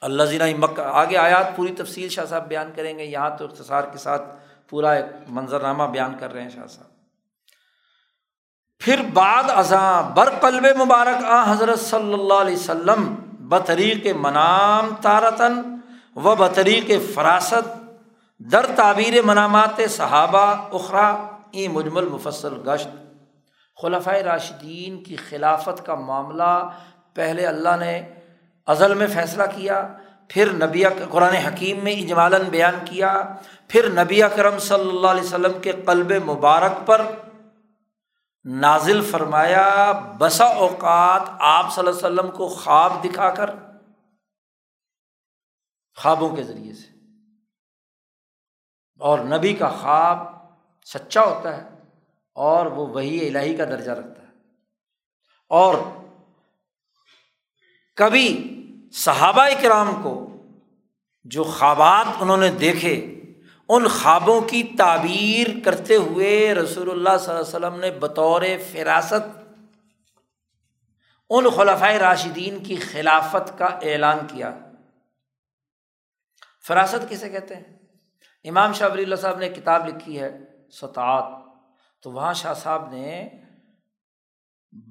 اللہ 0.00 0.22
زینہ 0.22 0.44
مکہ، 0.58 0.80
آگے 0.80 1.16
آیات 1.16 1.56
پوری 1.56 1.72
تفصیل 1.72 2.08
شاہ 2.08 2.24
صاحب 2.24 2.48
بیان 2.48 2.72
کریں 2.76 2.98
گے، 2.98 3.04
یہاں 3.04 3.30
تو 3.38 3.44
اختصار 3.44 3.84
کے 3.84 3.98
ساتھ 3.98 4.22
پورا 4.68 4.92
ایک 4.92 5.04
منظرنامہ 5.28 5.84
بیان 5.84 6.18
کر 6.18 6.32
رہے 6.32 6.42
ہیں 6.42 6.50
شاہ 6.50 6.66
صاحب۔ 6.66 6.90
پھر 8.78 9.02
بعد 9.12 9.44
ازاں 9.48 10.02
بر 10.02 10.28
قلب 10.40 10.66
مبارک 10.76 11.24
آ 11.24 11.52
حضرت 11.52 11.80
صلی 11.80 12.12
اللہ 12.12 12.34
علیہ 12.34 12.56
وسلم، 12.56 13.14
بطریق 13.48 14.06
منام 14.16 14.94
تارتن 15.02 15.60
و 16.16 16.34
بطریق 16.34 16.90
فراست، 17.14 17.90
در 18.38 18.66
تعبیر 18.76 19.22
منامات 19.22 19.80
صحابہ 19.90 20.46
اخرا 20.72 21.26
ای 21.50 21.68
مجمل 21.68 22.04
مفصل 22.04 22.54
گشت۔ 22.66 23.05
خلفۂ 23.82 24.14
راشدین 24.14 25.02
کی 25.02 25.16
خلافت 25.16 25.86
کا 25.86 25.94
معاملہ 25.94 26.70
پہلے 27.14 27.46
اللہ 27.46 27.76
نے 27.80 28.12
ازل 28.66 28.94
میں 28.94 29.06
فیصلہ 29.06 29.42
کیا، 29.54 29.96
پھر 30.28 30.52
نبی 30.52 30.82
قرآن 31.10 31.34
حکیم 31.34 31.84
میں 31.84 31.92
اجمالً 31.92 32.42
بیان 32.42 32.74
کیا، 32.84 33.36
پھر 33.68 33.88
نبی 34.04 34.22
اکرم 34.22 34.58
صلی 34.58 34.88
اللہ 34.88 35.06
علیہ 35.06 35.22
وسلم 35.22 35.60
کے 35.60 35.72
قلب 35.72 36.12
مبارک 36.12 36.86
پر 36.86 37.02
نازل 38.44 39.04
فرمایا، 39.04 39.92
بسا 40.18 40.44
اوقات 40.44 41.22
آپ 41.38 41.74
صلی 41.74 41.86
اللہ 41.86 42.06
علیہ 42.06 42.20
وسلم 42.20 42.30
کو 42.30 42.48
خواب 42.48 43.04
دکھا 43.04 43.30
کر، 43.30 43.50
خوابوں 45.96 46.36
کے 46.36 46.42
ذریعے 46.42 46.74
سے۔ 46.74 46.88
اور 48.98 49.18
نبی 49.18 49.54
کا 49.54 49.68
خواب 49.68 50.18
سچا 50.84 51.24
ہوتا 51.24 51.56
ہے۔ 51.56 51.75
اور 52.36 52.66
وہ 52.66 52.86
وہی 52.86 53.28
الہی 53.28 53.56
کا 53.56 53.64
درجہ 53.64 53.90
رکھتا 53.90 54.22
ہے۔ 54.22 54.28
اور 55.48 55.74
کبھی 57.96 58.52
صحابہ 58.92 59.48
کرام 59.62 60.00
کو 60.02 60.42
جو 61.24 61.44
خوابات 61.44 62.06
انہوں 62.20 62.36
نے 62.36 62.48
دیکھے، 62.48 63.20
ان 63.68 63.88
خوابوں 63.88 64.40
کی 64.40 64.62
تعبیر 64.78 65.64
کرتے 65.64 65.96
ہوئے 65.96 66.54
رسول 66.54 66.90
اللہ 66.90 67.18
صلی 67.18 67.34
اللہ 67.34 67.66
علیہ 67.66 67.66
وسلم 67.66 67.80
نے 67.80 67.90
بطور 67.90 68.42
فراست 68.72 69.38
ان 71.30 71.50
خلفۂ 71.50 71.94
راشدین 71.94 72.64
کی 72.64 72.76
خلافت 72.76 73.58
کا 73.58 73.64
اعلان 73.64 74.18
کیا۔ 74.28 74.58
فراست 76.66 77.10
کسے 77.10 77.30
کہتے 77.30 77.56
ہیں؟ 77.56 77.78
امام 78.44 78.72
شاہ 78.72 78.88
ولی 78.92 79.02
اللہ 79.02 79.16
صاحب 79.16 79.38
نے 79.38 79.48
کتاب 79.48 79.88
لکھی 79.88 80.20
ہے، 80.20 80.38
سطعات۔ 80.72 81.45
تو 82.02 82.12
وہاں 82.12 82.34
شاہ 82.34 82.54
صاحب 82.54 82.94
نے 82.94 83.28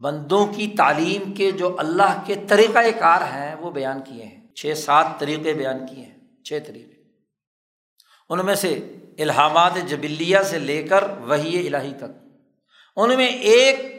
بندوں 0.01 0.47
کی 0.47 0.67
تعلیم 0.77 1.33
کے 1.33 1.51
جو 1.51 1.79
اللہ 1.79 2.23
کے 2.25 2.35
طریقۂ 2.47 2.85
کار 2.99 3.21
ہیں 3.21 3.55
وہ 3.55 3.71
بیان 3.71 4.01
کیے 4.01 4.25
ہیں۔ 4.25 4.53
چھ 4.53 4.73
سات 4.77 5.07
طریقے 5.19 5.53
بیان 5.53 5.87
کیے 5.87 6.05
ہیں۔ 6.05 6.43
چھ 6.43 6.59
طریقے۔ 6.67 7.01
ان 8.29 8.45
میں 8.45 8.55
سے 8.55 8.97
الحامات 9.17 9.71
جبلیہ 9.87 10.37
سے 10.39 10.59
لے 10.59 10.83
کر 10.83 11.03
وہی 11.19 11.67
الہی 11.67 11.93
تک۔ 11.97 12.27
ان 12.95 13.17
میں 13.17 13.27
ایک 13.27 13.95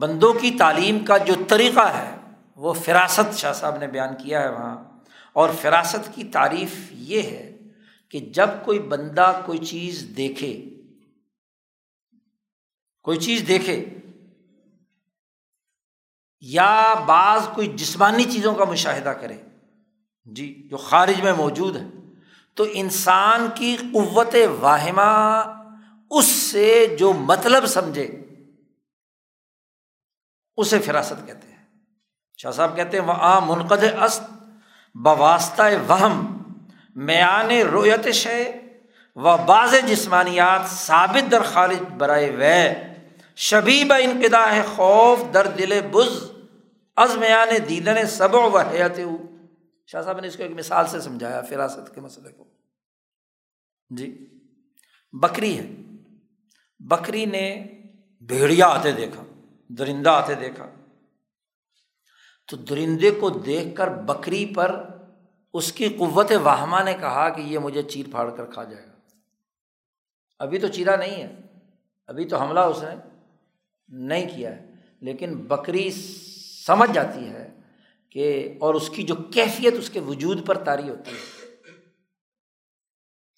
بندوں 0.00 0.34
کی 0.34 0.50
تعلیم 0.50 1.04
کا 1.04 1.16
جو 1.16 1.34
طریقہ 1.48 1.96
ہے 1.96 2.16
وہ 2.56 2.72
فراست 2.72 3.38
شاہ 3.38 3.52
صاحب 3.52 3.76
نے 3.76 3.86
بیان 3.86 4.14
کیا 4.14 4.42
ہے 4.42 4.52
وہاں۔ 4.52 4.84
اور 5.32 5.50
فراست 5.60 6.14
کی 6.14 6.24
تعریف 6.24 6.74
یہ 6.90 7.22
ہے 7.22 7.56
کہ 8.10 8.18
جب 8.20 8.48
کوئی 8.64 8.78
بندہ 8.78 9.42
کوئی 9.46 9.58
چیز 9.58 10.12
دیکھے 10.16 10.64
کوئی 13.02 13.18
چیز 13.18 13.44
دیکھے 13.48 13.98
یا 16.40 16.94
بعض 17.06 17.48
کوئی 17.54 17.66
جسمانی 17.66 18.24
چیزوں 18.24 18.54
کا 18.54 18.64
مشاہدہ 18.64 19.08
کرے 19.08 19.38
جی 20.24 20.68
جو 20.70 20.76
خارج 20.76 21.20
میں 21.20 21.32
موجود 21.32 21.76
ہے 21.76 21.86
تو 22.54 22.64
انسان 22.72 23.48
کی 23.54 23.76
قوت 23.76 24.34
واہمہ 24.60 25.42
اس 26.10 26.24
سے 26.24 26.96
جو 26.98 27.12
مطلب 27.12 27.66
سمجھے، 27.66 28.24
اسے 30.56 30.78
فراست 30.78 31.26
کہتے 31.26 31.48
ہیں۔ 31.48 31.64
شاہ 32.38 32.50
صاحب 32.50 32.76
کہتے 32.76 32.98
ہیں 32.98 33.04
وہ 33.04 33.12
عام 33.12 33.48
منقد 33.48 33.84
است 34.00 34.22
بواسطہ 34.94 35.62
وہم، 35.88 36.42
میان 36.96 37.50
رویت 37.50 38.08
شے، 38.14 38.52
و 39.16 39.36
بعض 39.36 39.74
جسمانیات 39.86 40.70
ثابت 40.70 41.30
در 41.30 41.42
خالد 41.42 41.90
برائے 41.98 42.30
وے۔ 42.30 42.91
شبیب 43.36 43.92
انقدا 43.92 44.56
ہے، 44.56 44.62
خوف 44.74 45.18
در 45.34 45.46
دل، 45.46 45.80
بز 45.92 46.32
از 46.96 47.16
میان 47.16 47.48
یعنی 47.48 47.58
دیدن 47.58 48.06
سب 48.06 48.34
و 48.34 48.58
حیات۔ 48.58 49.00
شاہ 49.86 50.02
صاحب 50.02 50.20
نے 50.20 50.28
اس 50.28 50.36
کو 50.36 50.42
ایک 50.42 50.52
مثال 50.52 50.86
سے 50.86 51.00
سمجھایا، 51.00 51.40
فراست 51.40 51.94
کے 51.94 52.00
مسئلے 52.00 52.28
کو۔ 52.28 52.44
جی 53.90 54.38
بکری 55.12 55.58
ہے۔ 55.58 55.66
بکری 56.78 57.24
نے 57.24 57.66
بھیڑیا 58.20 58.66
آتے 58.66 58.92
دیکھا، 58.92 59.22
درندہ 59.68 60.10
آتے 60.10 60.34
دیکھا۔ 60.34 60.70
تو 62.48 62.56
درندے 62.56 63.10
کو 63.10 63.30
دیکھ 63.30 63.76
کر 63.76 63.88
بکری 63.88 64.46
پر 64.46 64.86
اس 65.54 65.72
کی 65.72 65.88
قوت 65.88 66.32
واہمہ 66.42 66.82
نے 66.84 66.94
کہا 66.94 67.28
کہ 67.28 67.40
یہ 67.40 67.58
مجھے 67.58 67.82
چیر 67.82 68.06
پھاڑ 68.10 68.30
کر 68.30 68.46
کھا 68.46 68.64
جائے 68.64 68.86
گا۔ 68.86 68.92
ابھی 70.38 70.58
تو 70.58 70.68
چیرا 70.68 70.96
نہیں 70.96 71.22
ہے، 71.22 71.36
ابھی 72.06 72.24
تو 72.24 72.36
حملہ 72.36 72.60
اس 72.60 72.82
نے 72.82 73.11
نہیں 73.92 74.36
کیا 74.36 74.56
ہے۔ 74.56 74.72
لیکن 75.00 75.36
بکری 75.36 75.90
سمجھ 76.66 76.90
جاتی 76.92 77.28
ہے 77.28 77.60
کہ 78.10 78.54
اور 78.60 78.74
اس 78.74 78.90
کی 78.90 79.02
جو 79.02 79.14
کیفیت 79.14 79.74
اس 79.78 79.90
کے 79.90 80.00
وجود 80.00 80.46
پر 80.46 80.58
تاری 80.58 80.88
ہوتی 80.88 81.10
ہے، 81.10 81.46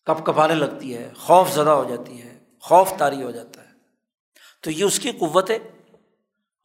کپ 0.04 0.26
کپانے 0.26 0.54
لگتی 0.54 0.96
ہے، 0.96 1.12
خوف 1.16 1.52
زدہ 1.52 1.70
ہو 1.70 1.84
جاتی 1.88 2.22
ہے، 2.22 2.38
خوف 2.60 2.92
تاری 2.98 3.22
ہو 3.22 3.30
جاتا 3.30 3.60
ہے۔ 3.60 3.74
تو 4.62 4.70
یہ 4.70 4.84
اس 4.84 4.98
کی 4.98 5.12
قوت 5.12 5.50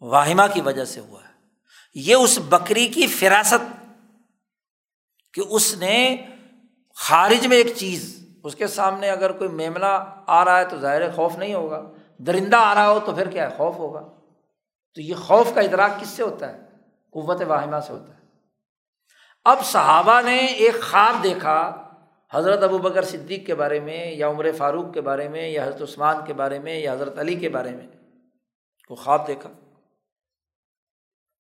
واہمہ 0.02 0.44
کی 0.54 0.62
وجہ 0.62 0.86
سے 0.86 1.00
ہوا 1.00 1.22
ہے۔ 1.24 1.34
یہ 1.94 2.16
اس 2.16 2.40
بکری 2.50 2.88
کی 2.88 3.08
فراست 3.08 3.86
کہ 5.34 5.42
اس 5.50 5.76
نے 5.76 6.18
خارج 6.96 7.48
میں 7.48 7.58
ایک 7.58 7.68
چیز، 7.76 8.30
اس 8.44 8.56
کے 8.56 8.68
سامنے 8.68 9.10
اگر 9.10 9.32
کوئی 9.32 9.50
میمنا 9.50 10.06
آ 10.28 10.46
رہا 10.46 10.60
ہے 10.60 10.66
تو 10.66 10.80
ظاہر 10.80 11.12
خوف 11.12 11.36
نہیں 11.36 11.54
ہوگا۔ 11.54 11.92
درندہ 12.28 12.56
آ 12.56 12.76
رہا 12.76 12.90
ہو 12.90 13.00
تو 13.06 13.16
پھر 13.16 13.30
کیا 13.30 13.52
ہے؟ 13.52 13.58
خوف 13.58 13.76
ہوگا۔ 13.76 14.00
تو 14.96 15.02
یہ 15.02 15.16
خوف 15.16 15.54
کا 15.56 15.62
ادراک 15.62 16.02
کس 16.02 16.10
سے 16.10 16.24
ہوتا 16.24 16.54
ہے؟ 16.54 16.62
قوت 17.10 17.42
واہمہ 17.48 17.80
سے 17.80 17.94
ہوتا 17.94 18.14
ہے۔ 18.14 18.20
اب 19.46 19.66
صحابہ 19.66 20.22
نے 20.22 20.38
ایک 20.38 20.84
خواب 20.84 21.24
دیکھا، 21.24 21.86
حضرت 22.32 22.64
ابو 22.64 22.78
بکر 22.78 23.02
صدیق 23.02 23.46
کے 23.46 23.56
بارے 23.56 23.80
میں 23.80 24.12
یا 24.12 24.30
عمر 24.30 24.46
فاروق 24.58 24.94
کے 24.94 25.02
بارے 25.02 25.30
میں 25.30 25.50
یا 25.50 25.64
حضرت 25.64 25.82
عثمان 25.82 26.18
کے 26.26 26.34
بارے 26.34 26.60
میں 26.60 26.80
یا 26.80 26.94
حضرت 26.94 27.20
علی 27.20 27.36
کے 27.36 27.50
بارے 27.50 27.72
میں 27.72 27.88
وہ 28.90 28.96
خواب 28.96 29.28
دیکھا۔ 29.28 29.50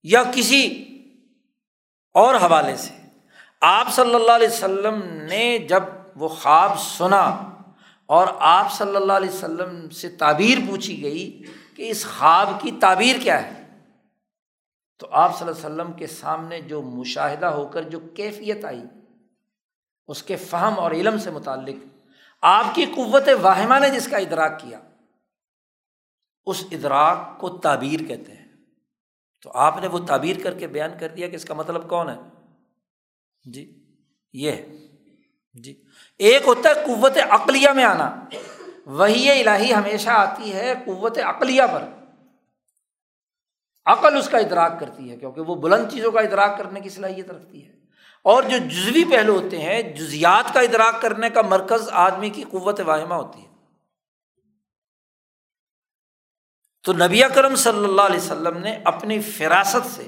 یا 0.02 0.22
کسی 0.34 0.84
اور 2.14 2.34
حوالے 2.34 2.76
سے، 2.76 2.94
آپ 3.60 3.86
صلی 3.90 4.14
اللہ 4.14 4.32
علیہ 4.32 4.48
وسلم 4.48 5.02
نے 5.04 5.58
جب 5.58 5.82
وہ 6.16 6.28
خواب 6.28 6.78
سنا 6.78 7.50
اور 8.08 8.26
آپ 8.38 8.72
صلی 8.72 8.96
اللہ 8.96 9.12
علیہ 9.12 9.28
وسلم 9.28 9.90
سے 9.90 10.08
تعبیر 10.08 10.58
پوچھی 10.68 11.02
گئی 11.02 11.42
کہ 11.74 11.90
اس 11.90 12.06
خواب 12.18 12.48
کی 12.60 12.70
تعبیر 12.80 13.16
کیا 13.22 13.42
ہے؟ 13.42 13.78
تو 14.98 15.08
آپ 15.10 15.38
صلی 15.38 15.48
اللہ 15.48 15.66
علیہ 15.66 15.74
وسلم 15.74 15.92
کے 15.92 16.06
سامنے 16.06 16.60
جو 16.60 16.82
مشاہدہ 16.82 17.46
ہو 17.46 17.66
کر 17.66 17.82
جو 17.82 18.00
کیفیت 18.14 18.64
آئی، 18.64 18.82
اس 20.08 20.22
کے 20.22 20.36
فہم 20.36 20.78
اور 20.78 20.90
علم 20.90 21.18
سے 21.18 21.30
متعلق 21.30 21.84
آپ 22.42 22.74
کی 22.74 22.84
قوت 22.84 23.28
واہمہ 23.42 23.78
نے 23.78 23.90
جس 23.90 24.08
کا 24.08 24.16
ادراک 24.16 24.60
کیا، 24.60 24.80
اس 26.46 26.64
ادراک 26.70 27.40
کو 27.40 27.48
تعبیر 27.58 28.00
کہتے 28.08 28.32
ہیں۔ 28.32 28.46
تو 29.42 29.50
آپ 29.54 29.78
نے 29.80 29.86
وہ 29.86 29.98
تعبیر 29.98 30.36
کر 30.42 30.54
کے 30.54 30.66
بیان 30.66 30.90
کر 31.00 31.08
دیا 31.08 31.28
کہ 31.28 31.36
اس 31.36 31.44
کا 31.44 31.54
مطلب 31.54 31.88
کون 31.88 32.08
ہے؟ 32.08 32.18
جی 33.44 33.64
یہ 34.32 34.52
جی۔ 35.62 35.82
ایک 36.18 36.42
ہوتا 36.46 36.68
ہے 36.68 36.74
قوت 36.74 37.18
عقلیہ 37.30 37.68
میں 37.68 37.84
آنا۔ 37.84 38.14
وہی 38.86 39.30
الہی 39.30 39.74
ہمیشہ 39.74 40.10
آتی 40.10 40.52
ہے 40.52 40.74
قوت 40.86 41.18
عقلیہ 41.18 41.62
پر۔ 41.72 41.84
عقل 43.86 44.16
اس 44.16 44.28
کا 44.28 44.38
ادراک 44.38 44.80
کرتی 44.80 45.10
ہے 45.10 45.16
کیونکہ 45.16 45.40
وہ 45.40 45.54
بلند 45.54 45.92
چیزوں 45.92 46.12
کا 46.12 46.20
ادراک 46.20 46.58
کرنے 46.58 46.80
کی 46.80 46.88
صلاحیت 46.88 47.30
رکھتی 47.30 47.66
ہے۔ 47.66 47.72
اور 48.24 48.42
جو 48.42 48.58
جزوی 48.58 49.04
پہلو 49.04 49.40
ہوتے 49.40 49.58
ہیں 49.58 49.82
جزیات 49.82 50.54
کا 50.54 50.60
ادراک 50.60 51.02
کرنے 51.02 51.30
کا 51.30 51.42
مرکز 51.42 51.88
آدمی 51.92 52.30
کی 52.30 52.42
قوت 52.42 52.80
واہمہ 52.80 53.14
ہوتی 53.14 53.42
ہے۔ 53.42 53.48
تو 56.82 56.92
نبی 56.92 57.20
کرم 57.34 57.54
صلی 57.54 57.84
اللہ 57.84 58.02
علیہ 58.02 58.16
وسلم 58.16 58.58
نے 58.58 58.78
اپنی 58.84 59.20
فراست 59.20 59.94
سے 59.96 60.06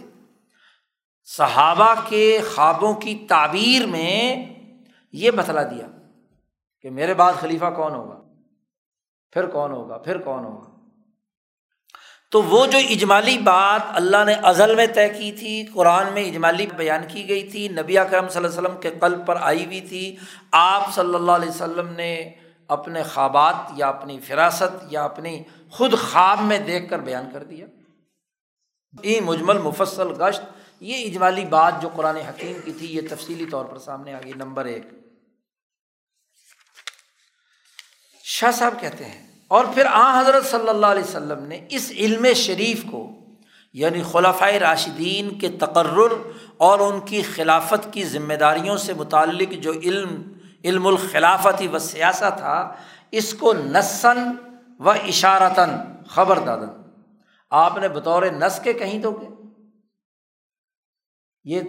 صحابہ 1.24 1.94
کے 2.08 2.40
خوابوں 2.54 2.94
کی 2.94 3.26
تعبیر 3.28 3.86
میں 3.86 4.46
یہ 5.12 5.30
بتلا 5.30 5.62
دیا 5.62 5.86
کہ 6.82 6.90
میرے 6.90 7.14
بعد 7.14 7.32
خلیفہ 7.32 7.70
کون 7.76 7.92
ہوگا؟ 7.92 8.20
پھر 9.32 9.46
کون 9.46 9.72
ہوگا؟ 9.72 9.98
پھر 9.98 10.18
کون 10.18 10.44
ہوگا؟ 10.44 10.70
تو 12.30 12.42
وہ 12.42 12.66
جو 12.66 12.78
اجمالی 12.78 13.38
بات 13.38 13.80
اللہ 13.88 14.24
نے 14.26 14.34
ازل 14.34 14.74
میں 14.74 14.86
طے 14.86 15.08
کی 15.08 15.32
تھی، 15.32 15.66
قرآن 15.74 16.12
میں 16.12 16.24
اجمالی 16.24 16.66
بیان 16.76 17.02
کی 17.08 17.28
گئی 17.28 17.48
تھی، 17.48 17.68
نبی 17.68 17.98
اکرم 17.98 18.28
صلی 18.28 18.44
اللہ 18.44 18.58
علیہ 18.58 18.68
وسلم 18.68 18.80
کے 18.80 18.90
قلب 19.00 19.26
پر 19.26 19.36
آئی 19.40 19.64
ہوئی 19.64 19.80
تھی، 19.80 20.16
آپ 20.52 20.94
صلی 20.94 21.14
اللہ 21.14 21.32
علیہ 21.32 21.48
وسلم 21.48 21.88
نے 21.88 22.32
اپنے 22.68 23.02
خوابات 23.02 23.54
یا 23.76 23.88
اپنی 23.88 24.20
فراست 24.20 24.84
یا 24.90 25.04
اپنی 25.04 25.42
خود 25.70 25.94
خواب 26.12 26.40
میں 26.40 26.58
دیکھ 26.58 26.90
کر 26.90 26.98
بیان 26.98 27.28
کر 27.32 27.44
دیا۔ 27.44 27.66
یہ 29.02 29.20
مجمل 29.20 29.58
مفصل 29.58 30.22
گشت۔ 30.22 30.42
یہ 30.80 31.10
اجمالی 31.10 31.44
بات 31.44 31.82
جو 31.82 31.88
قرآن 31.96 32.16
حکیم 32.16 32.56
کی 32.64 32.72
تھی، 32.72 32.96
یہ 32.96 33.00
تفصیلی 33.10 33.46
طور 33.46 33.64
پر 33.64 33.78
سامنے 33.78 34.14
آ 34.14 34.18
گئی۔ 34.24 34.32
نمبر 34.36 34.64
ایک۔ 34.64 34.84
شاہ 38.30 38.50
صاحب 38.50 38.74
کہتے 38.80 39.04
ہیں، 39.04 39.20
اور 39.50 39.64
پھر 39.74 39.86
آ 39.86 40.20
حضرت 40.20 40.44
صلی 40.46 40.68
اللہ 40.68 40.86
علیہ 40.86 41.02
وسلم 41.02 41.44
نے 41.46 41.60
اس 41.70 41.90
علم 41.96 42.26
شریف 42.36 42.84
کو 42.90 43.08
یعنی 43.74 44.02
خلافۂ 44.02 44.58
راشدین 44.60 45.30
کے 45.38 45.48
تقرر 45.60 46.12
اور 46.58 46.78
ان 46.80 47.00
کی 47.00 47.22
خلافت 47.24 47.92
کی 47.92 48.04
ذمہ 48.04 48.34
داریوں 48.34 48.76
سے 48.76 48.94
متعلق 48.94 49.52
جو 49.62 49.72
علم 49.72 50.22
علم 50.64 50.86
الخلافتی 50.86 51.68
و 51.68 51.78
سیاست 51.78 52.38
تھا، 52.38 52.56
اس 53.12 53.32
کو 53.34 53.52
نسن 53.54 54.18
و 54.80 54.90
اشارتاً، 54.90 55.70
خبر 56.08 56.38
دادن 56.38 56.70
آپ 57.52 57.78
نے 57.78 57.88
بطور 57.88 58.22
نس 58.38 58.60
کے 58.64 58.72
کہیں 58.74 59.02
تو 59.02 59.10
گے 59.12 59.28
یہ 61.46 61.60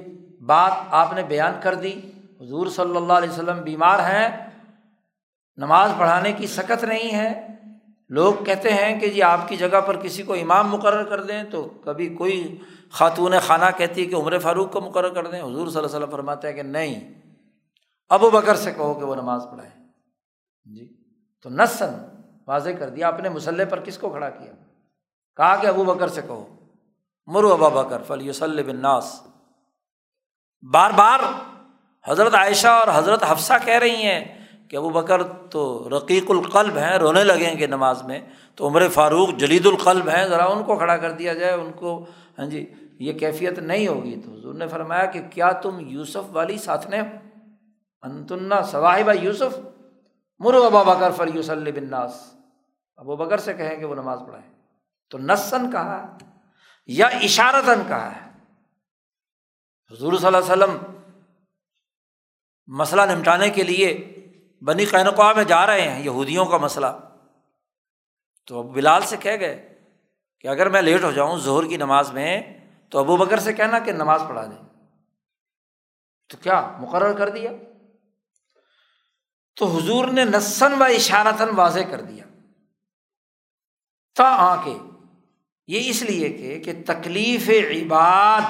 بات 0.47 0.71
آپ 0.91 1.13
نے 1.13 1.23
بیان 1.23 1.59
کر 1.61 1.75
دی۔ 1.75 1.93
حضور 2.41 2.67
صلی 2.67 2.95
اللہ 2.97 3.13
علیہ 3.13 3.29
وسلم 3.29 3.61
بیمار 3.63 3.99
ہیں 3.99 4.27
نماز 5.57 5.91
پڑھانے 5.99 6.33
کی 6.33 6.47
سکت 6.47 6.83
نہیں 6.83 7.15
ہے۔ 7.15 7.47
لوگ 8.09 8.33
کہتے 8.45 8.69
ہیں 8.69 8.99
کہ 8.99 9.09
جی 9.09 9.23
آپ 9.23 9.47
کی 9.47 9.57
جگہ 9.57 9.81
پر 9.81 9.97
کسی 9.97 10.23
کو 10.23 10.33
امام 10.33 10.69
مقرر 10.69 11.03
کر 11.03 11.23
دیں 11.23 11.43
تو 11.43 11.69
کبھی 11.85 12.15
کوئی 12.15 12.57
خاتون 12.91 13.33
خانہ 13.47 13.65
کہتی 13.77 14.01
ہے 14.01 14.05
کہ 14.05 14.15
عمر 14.15 14.39
فاروق 14.39 14.71
کو 14.71 14.81
مقرر 14.81 15.13
کر 15.13 15.27
دیں۔ 15.27 15.39
حضور 15.39 15.53
صلی 15.53 15.59
اللہ 15.59 15.79
علیہ 15.79 15.85
وسلم 15.85 16.11
فرماتے 16.11 16.47
ہیں 16.47 16.55
کہ 16.55 16.63
نہیں۔ 16.63 17.21
ابو 18.09 18.29
بکر 18.29 18.55
سے 18.55 18.71
کہو 18.71 18.93
کہ 18.93 19.05
وہ 19.05 19.15
نماز 19.15 19.41
پڑھائے 19.51 19.69
جی۔ 20.65 21.03
تو 21.41 21.49
نسن 21.49 22.05
واضح 22.47 22.69
کر 22.79 22.89
دیا۔ 22.89 23.07
اپنے 23.07 23.29
مسلح 23.29 23.63
پر 23.69 23.79
کس 23.79 23.97
کو 23.97 24.09
کھڑا 24.09 24.29
کیا؟ 24.29 24.51
کہا 25.35 25.55
کہ 25.55 25.67
ابو 25.67 25.83
بکر 25.83 26.07
سے 26.07 26.21
کہو۔ 26.21 26.47
مرو 27.25 27.53
ابا 27.53 27.81
بکر 27.81 28.01
فلی 28.01 28.29
وسلم 28.29 28.81
بن 28.81 28.99
بار 30.71 30.91
بار 30.91 31.19
حضرت 32.07 32.35
عائشہ 32.35 32.67
اور 32.67 32.87
حضرت 32.93 33.23
حفصہ 33.31 33.53
کہہ 33.65 33.79
رہی 33.79 33.95
ہیں 33.95 34.40
کہ 34.71 34.77
ابو 34.77 34.89
بکر 34.89 35.23
تو 35.23 35.87
رقیق 35.97 36.31
القلب 36.31 36.77
ہیں، 36.77 36.97
رونے 36.97 37.23
لگیں 37.23 37.57
گے 37.57 37.67
نماز 37.67 38.03
میں، 38.03 38.19
تو 38.55 38.67
عمر 38.67 38.87
فاروق 38.87 39.29
جلید 39.37 39.65
القلب 39.65 40.09
ہیں، 40.09 40.25
ذرا 40.25 40.45
ان 40.45 40.63
کو 40.63 40.77
کھڑا 40.77 40.97
کر 40.97 41.11
دیا 41.11 41.33
جائے، 41.33 41.53
ان 41.53 41.71
کو 41.71 42.05
ہاں 42.39 42.45
جی 42.45 42.73
یہ 42.99 43.13
کیفیت 43.13 43.59
نہیں 43.59 43.87
ہوگی۔ 43.87 44.21
تو 44.25 44.33
حضور 44.33 44.53
نے 44.53 44.67
فرمایا 44.67 45.05
کہ 45.05 45.21
کیا 45.29 45.51
تم 45.51 45.79
یوسف 45.79 46.29
والی 46.31 46.57
ساتھ 46.57 46.87
نے؟ 46.87 47.01
انتنا 48.01 48.61
صواحب 48.61 49.09
یوسف 49.21 49.59
مرو 50.39 50.63
ابا 50.63 50.83
بکر 50.83 51.11
فر 51.11 51.27
یوس 51.33 51.49
بناس 51.49 52.33
ابو 52.97 53.15
بکر 53.15 53.37
سے 53.37 53.53
کہیں 53.53 53.75
کہ 53.75 53.85
وہ 53.85 53.95
نماز 53.95 54.19
پڑھائیں۔ 54.27 54.53
تو 55.09 55.17
نسن 55.17 55.71
کہا 55.71 56.17
یا 56.87 57.07
اشارتاً 57.07 57.79
کہا 57.87 58.15
ہے۔ 58.15 58.29
حضور 59.91 60.13
صلی 60.13 60.27
اللہ 60.27 60.37
علیہ 60.37 60.63
وسلم 60.63 60.77
مسئلہ 62.67 63.01
نمٹانے 63.01 63.49
کے 63.49 63.63
لیے 63.63 64.17
بنی 64.61 64.85
قینقوا 64.85 65.33
میں 65.33 65.43
جا 65.43 65.65
رہے 65.67 65.81
ہیں، 65.81 66.03
یہودیوں 66.03 66.45
کا 66.45 66.57
مسئلہ۔ 66.57 66.87
تو 68.45 68.59
اب 68.59 68.65
بلال 68.65 69.01
سے 69.01 69.17
کہہ 69.17 69.39
گئے 69.39 69.81
کہ 70.39 70.47
اگر 70.47 70.69
میں 70.69 70.81
لیٹ 70.81 71.03
ہو 71.03 71.11
جاؤں 71.11 71.39
ظہر 71.39 71.67
کی 71.67 71.77
نماز 71.77 72.11
میں، 72.11 72.41
تو 72.89 72.99
ابو 72.99 73.17
بکر 73.17 73.39
سے 73.39 73.53
کہنا 73.53 73.79
کہ 73.79 73.91
نماز 73.91 74.23
پڑھا 74.29 74.45
دیں۔ 74.45 74.69
تو 76.29 76.37
کیا 76.37 76.77
مقرر 76.79 77.17
کر 77.17 77.29
دیا؟ 77.29 77.51
تو 79.55 79.77
حضور 79.77 80.07
نے 80.07 80.25
نسن 80.25 80.81
و 80.81 80.83
اشارتاً 80.83 81.49
واضح 81.55 81.79
کر 81.79 82.01
دیا۔ 82.01 82.25
تھا 84.15 84.23
آ 84.23 84.63
کے 84.63 84.77
یہ 85.67 85.89
اس 85.89 86.01
لیے 86.01 86.29
کہ 86.29 86.59
کہ 86.59 86.83
تکلیف 86.85 87.49
عباد 87.49 88.41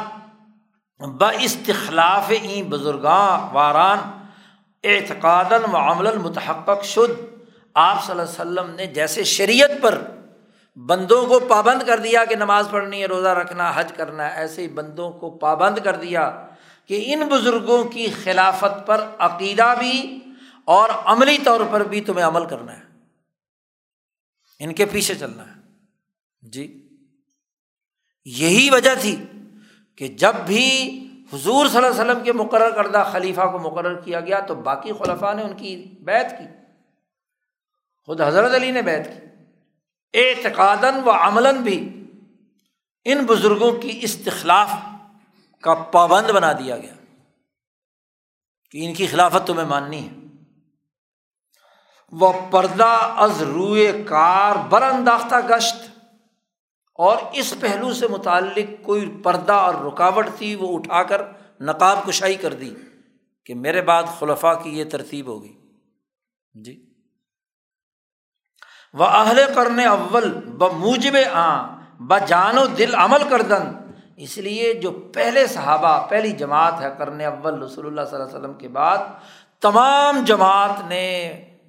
ب 1.00 1.26
استخلاف 1.40 2.32
این 2.42 2.70
بزرگاں، 2.70 3.54
واران 3.54 3.98
اعتقاد 4.84 5.52
و 5.74 5.78
عمل 5.78 6.18
متحق 6.18 6.70
شد۔ 6.84 7.22
آپ 7.74 8.06
صلی 8.06 8.12
اللہ 8.12 8.22
علیہ 8.22 8.62
وسلم 8.62 8.76
نے 8.76 8.86
جیسے 8.86 9.24
شریعت 9.24 9.70
پر 9.82 10.02
بندوں 10.76 11.26
کو 11.28 11.40
پابند 11.40 11.84
کر 11.88 12.00
دیا 12.00 12.26
کہ 12.26 12.36
نماز 12.36 12.68
پڑھنی 12.72 13.02
ہے، 13.02 13.06
روزہ 13.06 13.28
رکھنا، 13.28 13.72
حج 13.76 13.94
کرنا 13.96 14.26
ہے 14.26 14.36
ایسے 14.36 14.62
ہی 14.62 14.68
بندوں 14.68 15.12
کو 15.12 15.30
پابند 15.30 15.78
کر 15.84 15.96
دیا 15.96 16.48
کہ 16.86 17.14
ان 17.14 17.28
بزرگوں 17.28 17.84
کی 17.84 18.08
خلافت 18.24 18.88
پر 18.88 19.08
عقیدہ 19.18 19.74
بھی 19.80 20.20
اور 20.66 20.90
عملی 20.90 21.38
طور 21.38 21.62
پر 21.72 21.84
بھی 21.84 22.02
تمہیں 22.02 22.28
عمل 22.28 22.46
کرنا 22.46 22.78
ہے۔ 22.78 22.84
ان 24.60 24.74
کے 24.74 24.86
پیچھے 24.86 25.16
چلنا 25.16 25.48
ہے۔ 25.48 25.62
جی 26.42 26.88
یہی 28.26 28.70
وجہ 28.70 28.96
تھی 29.02 29.26
کہ 29.96 30.08
جب 30.08 30.36
بھی 30.46 30.98
حضور 31.34 31.68
صلی 31.68 31.78
اللہ 31.78 31.88
علیہ 31.88 32.02
وسلم 32.02 32.24
کے 32.24 32.34
مقرر 32.34 32.72
کردہ 32.72 33.10
خلیفہ 33.12 33.42
کو 33.42 33.60
مقرر 33.60 34.02
کیا 34.02 34.20
گیا 34.20 34.40
تو 34.40 34.56
باقی 34.56 34.94
خلفاء 34.94 35.34
نے 35.34 35.42
ان 35.42 35.58
کی 35.58 35.76
بیت 36.02 36.30
کی۔ 36.30 36.44
خود 38.06 38.22
حضرت 38.22 38.54
علی 38.54 38.72
نے 38.72 38.82
بیت 38.82 39.06
کی۔ 39.06 39.28
اعتقاد 40.14 40.86
و 41.06 41.12
عمل 41.12 41.58
بھی 41.58 42.06
ان 43.06 43.26
بزرگوں 43.26 43.72
کی 43.72 44.00
استخلاف 44.02 44.72
کا 45.62 45.74
پابند 45.74 46.30
بنا 46.30 46.54
دیا 46.54 46.78
گیا۔ 46.78 46.94
کہ 48.72 48.88
ان 48.88 48.94
کی 48.94 49.08
خلافت 49.08 49.48
تمہیں 49.48 49.68
ماننی 49.68 50.10
ہے۔ 50.10 50.14
وہ 52.12 52.34
پردہ 52.52 53.14
از 53.18 53.42
روئے 53.42 54.04
کار 54.08 54.56
بر 54.56 54.82
انداختہ 54.82 55.36
گشت۔ 55.50 55.91
اور 57.02 57.18
اس 57.34 57.54
پہلو 57.60 57.94
سے 57.94 58.08
متعلق 58.08 58.84
کوئی 58.84 59.10
پردہ 59.24 59.54
اور 59.54 59.76
رکاوٹ 59.86 60.28
تھی، 60.38 60.56
وہ 60.56 60.78
اٹھا 60.78 61.04
کر 61.04 61.22
نقاب 61.62 62.06
کشائی 62.06 62.36
کر 62.36 62.54
دی 62.54 62.74
کہ 63.46 63.56
میرے 63.56 63.82
بعد 63.82 64.04
خلفا 64.20 64.54
کی 64.54 64.80
یہ 64.80 64.84
ترتیب 64.84 65.28
ہوگی 65.28 65.54
جی۔ 66.54 66.86
وہ 68.94 69.06
اہل 69.06 69.40
کرنے 69.56 69.86
اول 69.86 70.34
ب 70.34 70.74
موجب 70.74 71.18
آ 71.34 71.76
ب 72.00 72.14
جان 72.28 72.58
و 72.58 72.66
دل 72.66 72.96
عمل 72.96 73.30
کردن۔ 73.30 73.72
اس 74.16 74.38
لیے 74.38 74.74
جو 74.74 74.92
پہلے 75.14 75.48
صحابہ، 75.48 76.08
پہلی 76.10 76.32
جماعت 76.32 76.82
ہے 76.82 76.90
کرنے 76.98 77.26
اول 77.26 77.62
رسول 77.64 77.86
اللہ 77.86 78.02
صلی 78.02 78.16
اللہ 78.16 78.30
علیہ 78.30 78.40
وسلم 78.40 78.54
کے 78.54 78.68
بعد، 78.68 78.98
تمام 79.62 80.24
جماعت 80.26 80.88
نے 80.88 81.06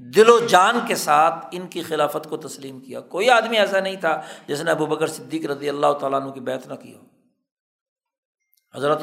دل 0.04 0.28
و 0.28 0.46
جان 0.46 0.78
کے 0.88 0.94
ساتھ 0.94 1.46
ان 1.52 1.66
کی 1.66 1.82
خلافت 1.82 2.28
کو 2.28 2.36
تسلیم 2.36 2.80
کیا۔ 2.80 3.00
کوئی 3.00 3.30
آدمی 3.30 3.58
ایسا 3.58 3.80
نہیں 3.80 3.96
تھا 3.96 4.22
جس 4.46 4.60
نے 4.60 4.70
ابو 4.70 4.86
بکر 4.86 5.06
صدیق 5.06 5.50
رضی 5.50 5.68
اللہ 5.68 5.92
تعالیٰ 6.00 6.22
عنہ 6.22 6.30
کی 6.30 6.40
بیت 6.40 6.66
نہ 6.66 6.74
کی 6.74 6.94
ہو۔ 6.94 7.00
حضرت 8.74 9.02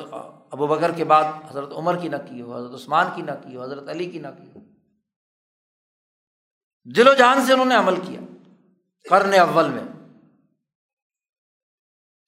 ابو 0.52 0.68
بکر 0.68 0.92
کے 0.92 1.04
بعد 1.04 1.24
حضرت 1.50 1.70
عمر 1.72 1.98
کی 1.98 2.08
نہ 2.08 2.16
کی 2.30 2.42
ہو، 2.42 2.58
حضرت 2.58 2.82
عثمان 2.82 3.08
کی 3.16 3.22
نہ 3.22 3.32
کی 3.32 3.56
ہو، 3.56 3.64
حضرت 3.64 3.90
علی 3.90 4.06
کی 4.06 4.20
نہ 4.20 4.28
کی 4.28 4.50
ہو۔ 4.56 4.60
دل 6.96 7.08
و 7.08 7.14
جان 7.14 7.46
سے 7.46 7.54
انہوں 7.54 7.66
نے 7.66 7.76
عمل 7.76 7.96
کیا۔ 7.96 8.20
کرن 9.10 9.40
اول 9.40 9.70
میں۔ 9.70 9.84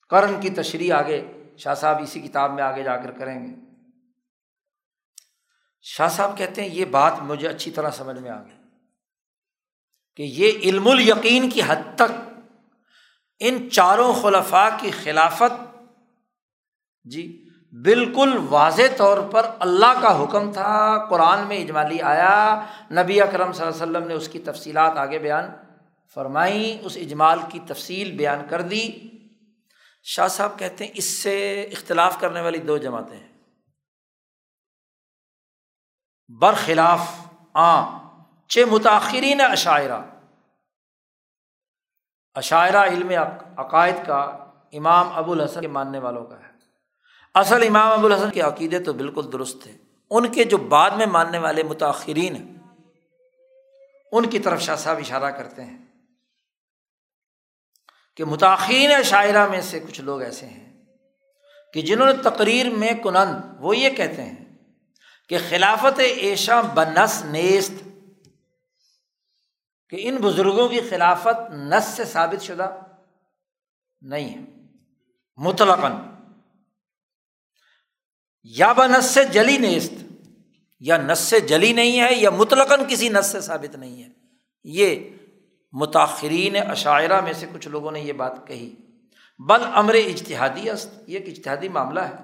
کرن 0.09 0.41
کی 0.41 0.49
تشریح 0.49 0.93
آگے 0.93 1.31
شاہ 1.57 1.73
صاحب 1.73 2.01
اسی 2.01 2.19
کتاب 2.19 2.51
میں 2.51 2.63
آگے 2.63 2.83
جا 2.83 2.97
کر 2.97 3.11
کریں 3.11 3.47
گے۔ 3.47 3.53
شاہ 5.81 6.07
صاحب 6.07 6.37
کہتے 6.37 6.61
ہیں 6.61 6.69
یہ 6.69 6.85
بات 6.85 7.13
مجھے 7.21 7.47
اچھی 7.47 7.71
طرح 7.71 7.89
سمجھ 7.89 8.19
میں 8.19 8.29
آ 8.29 8.43
گئی۔ 8.43 8.60
کہ 10.15 10.23
یہ 10.23 10.51
علم 10.63 10.87
ال 10.87 11.01
یقین 11.01 11.49
کی 11.49 11.61
حد 11.67 11.95
تک 11.95 12.29
ان 13.39 13.69
چاروں 13.69 14.13
خلفاء 14.13 14.69
کی 14.79 14.91
خلافت 14.91 15.75
جی 17.03 17.47
بالکل 17.71 18.37
واضح 18.49 18.81
طور 18.97 19.17
پر 19.31 19.45
اللہ 19.59 20.01
کا 20.01 20.23
حکم 20.23 20.51
تھا، 20.53 21.05
قرآن 21.09 21.47
میں 21.47 21.57
اجمالی 21.57 22.01
آیا، 22.01 22.65
نبی 22.91 23.21
اکرم 23.21 23.51
صلی 23.51 23.65
اللہ 23.65 23.83
علیہ 23.83 23.91
وسلم 23.91 24.07
نے 24.07 24.13
اس 24.13 24.27
کی 24.27 24.39
تفصیلات 24.39 24.97
آگے 24.97 25.19
بیان 25.19 25.45
فرمائی 26.13 26.77
اس 26.81 26.97
اجمال 27.01 27.39
کی 27.51 27.59
تفصیل 27.67 28.11
بیان 28.11 28.39
کر 28.49 28.61
دی۔ 28.61 28.91
شاہ 30.03 30.27
صاحب 30.27 30.59
کہتے 30.59 30.85
ہیں 30.85 30.91
اس 30.95 31.05
سے 31.05 31.61
اختلاف 31.61 32.19
کرنے 32.19 32.41
والی 32.41 32.57
دو 32.57 32.77
جماعتیں 32.77 33.17
ہیں۔ 33.17 33.27
برخلاف 36.27 37.27
آ 37.53 38.00
چھ 38.51 38.59
متاثرین 38.69 39.41
عشاعرہ 39.41 40.01
عشاعرہ 42.35 42.77
علم 42.77 43.11
عقائد 43.57 43.95
کا 44.05 44.19
امام 44.73 45.09
ابو 45.13 45.31
الحسن 45.31 45.61
کے 45.61 45.67
ماننے 45.67 45.99
والوں 45.99 46.25
کا 46.25 46.39
ہے۔ 46.39 46.51
اصل 47.35 47.67
امام 47.67 47.91
ابو 47.91 48.05
الحسن 48.05 48.31
کے 48.31 48.41
عقیدے 48.41 48.79
تو 48.79 48.93
بالکل 48.93 49.31
درست 49.31 49.63
تھے۔ 49.63 49.71
ان 50.09 50.31
کے 50.31 50.43
جو 50.43 50.57
بعد 50.57 50.91
میں 50.91 51.05
ماننے 51.05 51.37
والے 51.37 51.63
متاثرین 51.63 52.35
ہیں، 52.35 52.57
ان 54.11 54.29
کی 54.29 54.39
طرف 54.39 54.61
شاہ 54.61 54.75
صاحب 54.75 54.97
اشارہ 54.97 55.31
کرتے 55.31 55.63
ہیں 55.63 55.77
کہ 58.15 58.25
متاثرین 58.25 59.03
شاعرہ 59.03 59.47
میں 59.47 59.61
سے 59.61 59.79
کچھ 59.79 60.01
لوگ 60.01 60.21
ایسے 60.21 60.45
ہیں 60.45 60.85
کہ 61.73 61.81
جنہوں 61.81 62.07
نے 62.07 62.29
تقریر 62.29 62.69
میں 62.69 62.93
کنند 62.93 63.35
وہ 63.59 63.77
یہ 63.77 63.89
کہتے 63.89 64.25
ہیں 64.25 64.45
کہ 65.29 65.37
خلافت 65.49 65.99
ایشا 65.99 66.61
بنس 66.61 67.25
نیست 67.25 67.90
کہ 69.91 69.97
ان 69.99 70.15
بزرگوں 70.15 70.69
کی 70.69 70.79
خلافت 70.89 71.51
نس 71.51 71.83
سے 71.83 72.05
ثابت 72.05 72.43
شدہ 72.43 72.75
نہیں 74.01 74.37
ہے۔ 74.37 74.61
مطلقاً۔ 75.37 75.91
یا 78.43 78.73
بنس 78.73 79.05
سے 79.05 79.23
جلی 79.23 79.57
نیست، 79.57 79.93
یا 80.79 80.97
نس 80.97 81.19
سے 81.19 81.39
جلی 81.39 81.73
نہیں 81.73 81.99
ہے، 81.99 82.13
یا 82.13 82.29
مطلقاً 82.29 82.79
کسی 82.89 83.09
نس 83.09 83.25
سے 83.25 83.41
ثابت 83.41 83.75
نہیں 83.75 84.03
ہے۔ 84.03 84.09
یہ 84.63 85.09
متاثرین 85.71 86.55
عشاعرہ 86.55 87.21
میں 87.21 87.33
سے 87.33 87.45
کچھ 87.53 87.67
لوگوں 87.67 87.91
نے 87.91 87.99
یہ 87.99 88.13
بات 88.13 88.47
کہی۔ 88.47 88.75
بل 89.39 89.61
امر 89.73 89.93
اجتہادی 89.93 90.69
است، 90.69 90.89
یہ 91.07 91.19
ایک 91.19 91.37
اجتہادی 91.37 91.69
معاملہ 91.69 91.99
ہے 91.99 92.15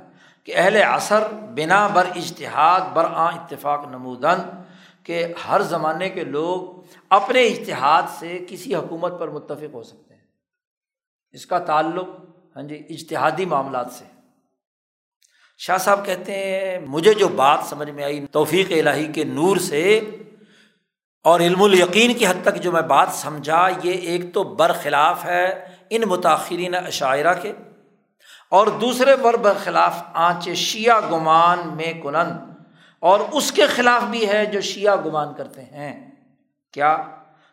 کہ 0.44 0.54
اہل 0.56 0.76
عصر 0.76 1.28
بنا 1.28 1.88
بر 1.88 2.06
اجتہاد، 2.16 2.82
بر 2.94 3.06
آ 3.06 3.26
اتفاق 3.26 3.88
نمودن 3.88 4.64
کہ 5.08 5.28
ہر 5.48 5.62
زمانے 5.62 6.10
کے 6.10 6.24
لوگ 6.24 6.82
اپنے 7.10 7.44
اشتہاد 7.44 8.04
سے 8.20 8.46
کسی 8.50 8.76
حکومت 8.76 9.20
پر 9.20 9.28
متفق 9.28 9.74
ہو 9.74 9.84
سکتے 9.84 10.14
ہیں۔ 10.14 10.22
اس 11.32 11.46
کا 11.46 11.60
تعلق 11.60 12.08
ہاں 12.56 12.64
جی 12.64 12.84
اجتہادی 12.90 13.46
معاملات 13.46 13.92
سے۔ 13.92 14.06
شاہ 15.58 15.78
صاحب 15.78 16.06
کہتے 16.06 16.32
ہیں، 16.32 16.80
مجھے 16.80 17.14
جو 17.14 17.28
بات 17.28 17.60
سمجھ 17.66 17.90
میں 17.90 18.04
آئی 18.04 18.26
توفیق 18.32 18.72
الہی 18.72 19.08
کے 19.08 19.24
نور 19.24 19.58
سے 19.58 20.00
اور 21.24 21.40
علم 21.40 21.64
الیقین 21.64 22.14
کی 22.14 22.28
حد 22.28 22.44
تک 22.44 22.62
جو 22.62 22.72
میں 22.72 22.82
بات 22.82 23.08
سمجھا، 23.12 23.68
یہ 23.84 23.92
ایک 23.92 24.34
تو 24.34 24.44
برخلاف 24.44 25.26
ہے 25.26 25.76
ان 25.90 26.02
متاثرین 26.02 26.76
عشاعرہ 26.76 27.34
کے 27.42 27.54
اور 28.50 28.68
دوسرے 28.68 29.16
بر 29.16 29.34
برخلاف 29.34 30.04
آنچ 30.14 30.50
شیعہ 30.50 31.12
گمان 31.12 31.60
میں 31.76 31.94
کنند۔ 31.94 32.47
اور 33.00 33.20
اس 33.32 33.52
کے 33.52 33.68
خلاف 33.68 34.04
بھی 34.04 34.30
ہے 34.30 34.46
جو 34.46 34.62
شیعہ 34.62 34.96
گمان 35.06 35.34
کرتے 35.34 35.62
ہیں۔ 35.62 36.12
کیا؟ 36.72 37.04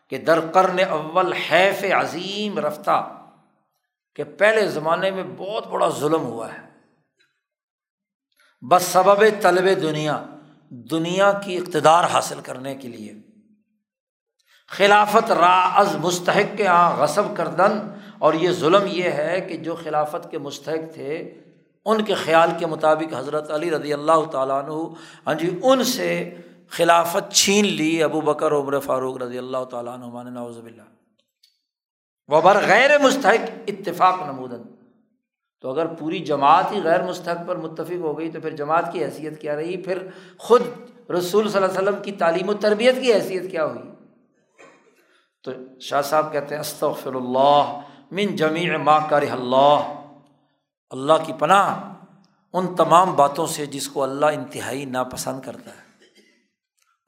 کہ 0.07 0.17
در 0.17 0.39
کرن 0.47 0.79
اول 0.89 1.33
حیف 1.33 1.83
عظیم 1.83 2.59
رفتہ 2.59 3.25
کہ 4.15 4.23
پہلے 4.23 4.67
زمانے 4.67 5.11
میں 5.11 5.23
بہت 5.37 5.67
بڑا 5.67 5.89
ظلم 5.89 6.21
ہوا 6.21 6.53
ہے۔ 6.53 6.67
بس 8.61 8.83
سبب 8.83 9.23
طلب 9.41 9.81
دنیا 9.81 10.23
دنیا 10.69 11.31
کی 11.31 11.57
اقتدار 11.57 12.03
حاصل 12.03 12.39
کرنے 12.43 12.75
کے 12.75 12.87
لیے۔ 12.87 13.13
خلافت 14.67 15.31
را 15.31 15.69
از 15.75 15.95
مستحق 15.95 16.57
کے 16.57 16.63
یہاں 16.63 16.97
غصب 16.97 17.37
کردن 17.37 17.79
اور 18.19 18.33
یہ 18.33 18.51
ظلم 18.51 18.87
یہ 18.87 19.11
ہے 19.11 19.41
کہ 19.41 19.57
جو 19.57 19.75
خلافت 19.75 20.31
کے 20.31 20.37
مستحق 20.37 20.93
تھے 20.93 21.41
ان 21.85 22.01
کے 22.01 22.13
خیال 22.13 22.49
کے 22.59 22.65
مطابق 22.65 23.13
حضرت 23.17 23.51
علی 23.51 23.71
رضی 23.71 23.93
اللہ 23.93 24.25
تعالیٰ 24.31 24.63
عنہ 24.63 24.73
ہاں 25.27 25.33
جی 25.33 25.59
ان 25.63 25.83
سے 25.83 26.35
خلافت 26.69 27.33
چھین 27.33 27.65
لی 27.65 28.03
ابو 28.03 28.21
بکر 28.21 28.51
عمر 28.51 28.79
فاروق 28.79 29.17
رضی 29.17 29.37
اللہ 29.37 29.63
تعالیٰ 29.63 29.93
عنہ 29.93 30.29
نوز 30.29 30.57
اللہ 30.57 30.81
وبر 32.27 32.57
غیر 32.67 32.97
مستحق، 32.97 33.49
اتفاق 33.67 34.15
نمودن۔ 34.25 34.61
تو 35.61 35.71
اگر 35.71 35.85
پوری 35.85 36.19
جماعت 36.19 36.71
ہی 36.71 36.81
غیر 36.83 37.03
مستحق 37.03 37.47
پر 37.47 37.55
متفق 37.55 38.01
ہو 38.01 38.17
گئی، 38.17 38.31
تو 38.31 38.41
پھر 38.41 38.49
جماعت 38.49 38.93
کی 38.93 39.03
حیثیت 39.03 39.41
کیا 39.41 39.55
رہی؟ 39.55 39.77
پھر 39.77 40.07
خود 40.37 40.61
رسول 41.09 41.49
صلی 41.49 41.63
اللہ 41.63 41.79
علیہ 41.79 41.89
وسلم 41.89 42.01
کی 42.03 42.11
تعلیم 42.11 42.49
و 42.49 42.53
تربیت 42.53 42.95
کی 43.01 43.13
حیثیت 43.13 43.51
کیا 43.51 43.65
ہوئی؟ 43.65 43.81
تو 45.43 45.51
شاہ 45.79 46.01
صاحب 46.01 46.31
کہتے 46.31 46.55
ہیں، 46.55 46.61
استغفر 46.61 47.13
اللہ 47.13 47.81
من 48.11 48.35
جمیع 48.35 48.77
ما 48.77 48.99
کر 48.99 49.23
اللہ۔ 49.31 50.04
اللہ 50.95 51.13
کی 51.25 51.33
پناہ 51.39 51.93
ان 52.53 52.75
تمام 52.75 53.15
باتوں 53.15 53.47
سے 53.47 53.65
جس 53.65 53.87
کو 53.87 54.03
اللہ 54.03 54.25
انتہائی 54.25 54.85
ناپسند 54.85 55.41
کرتا 55.41 55.71
ہے۔ 55.71 55.85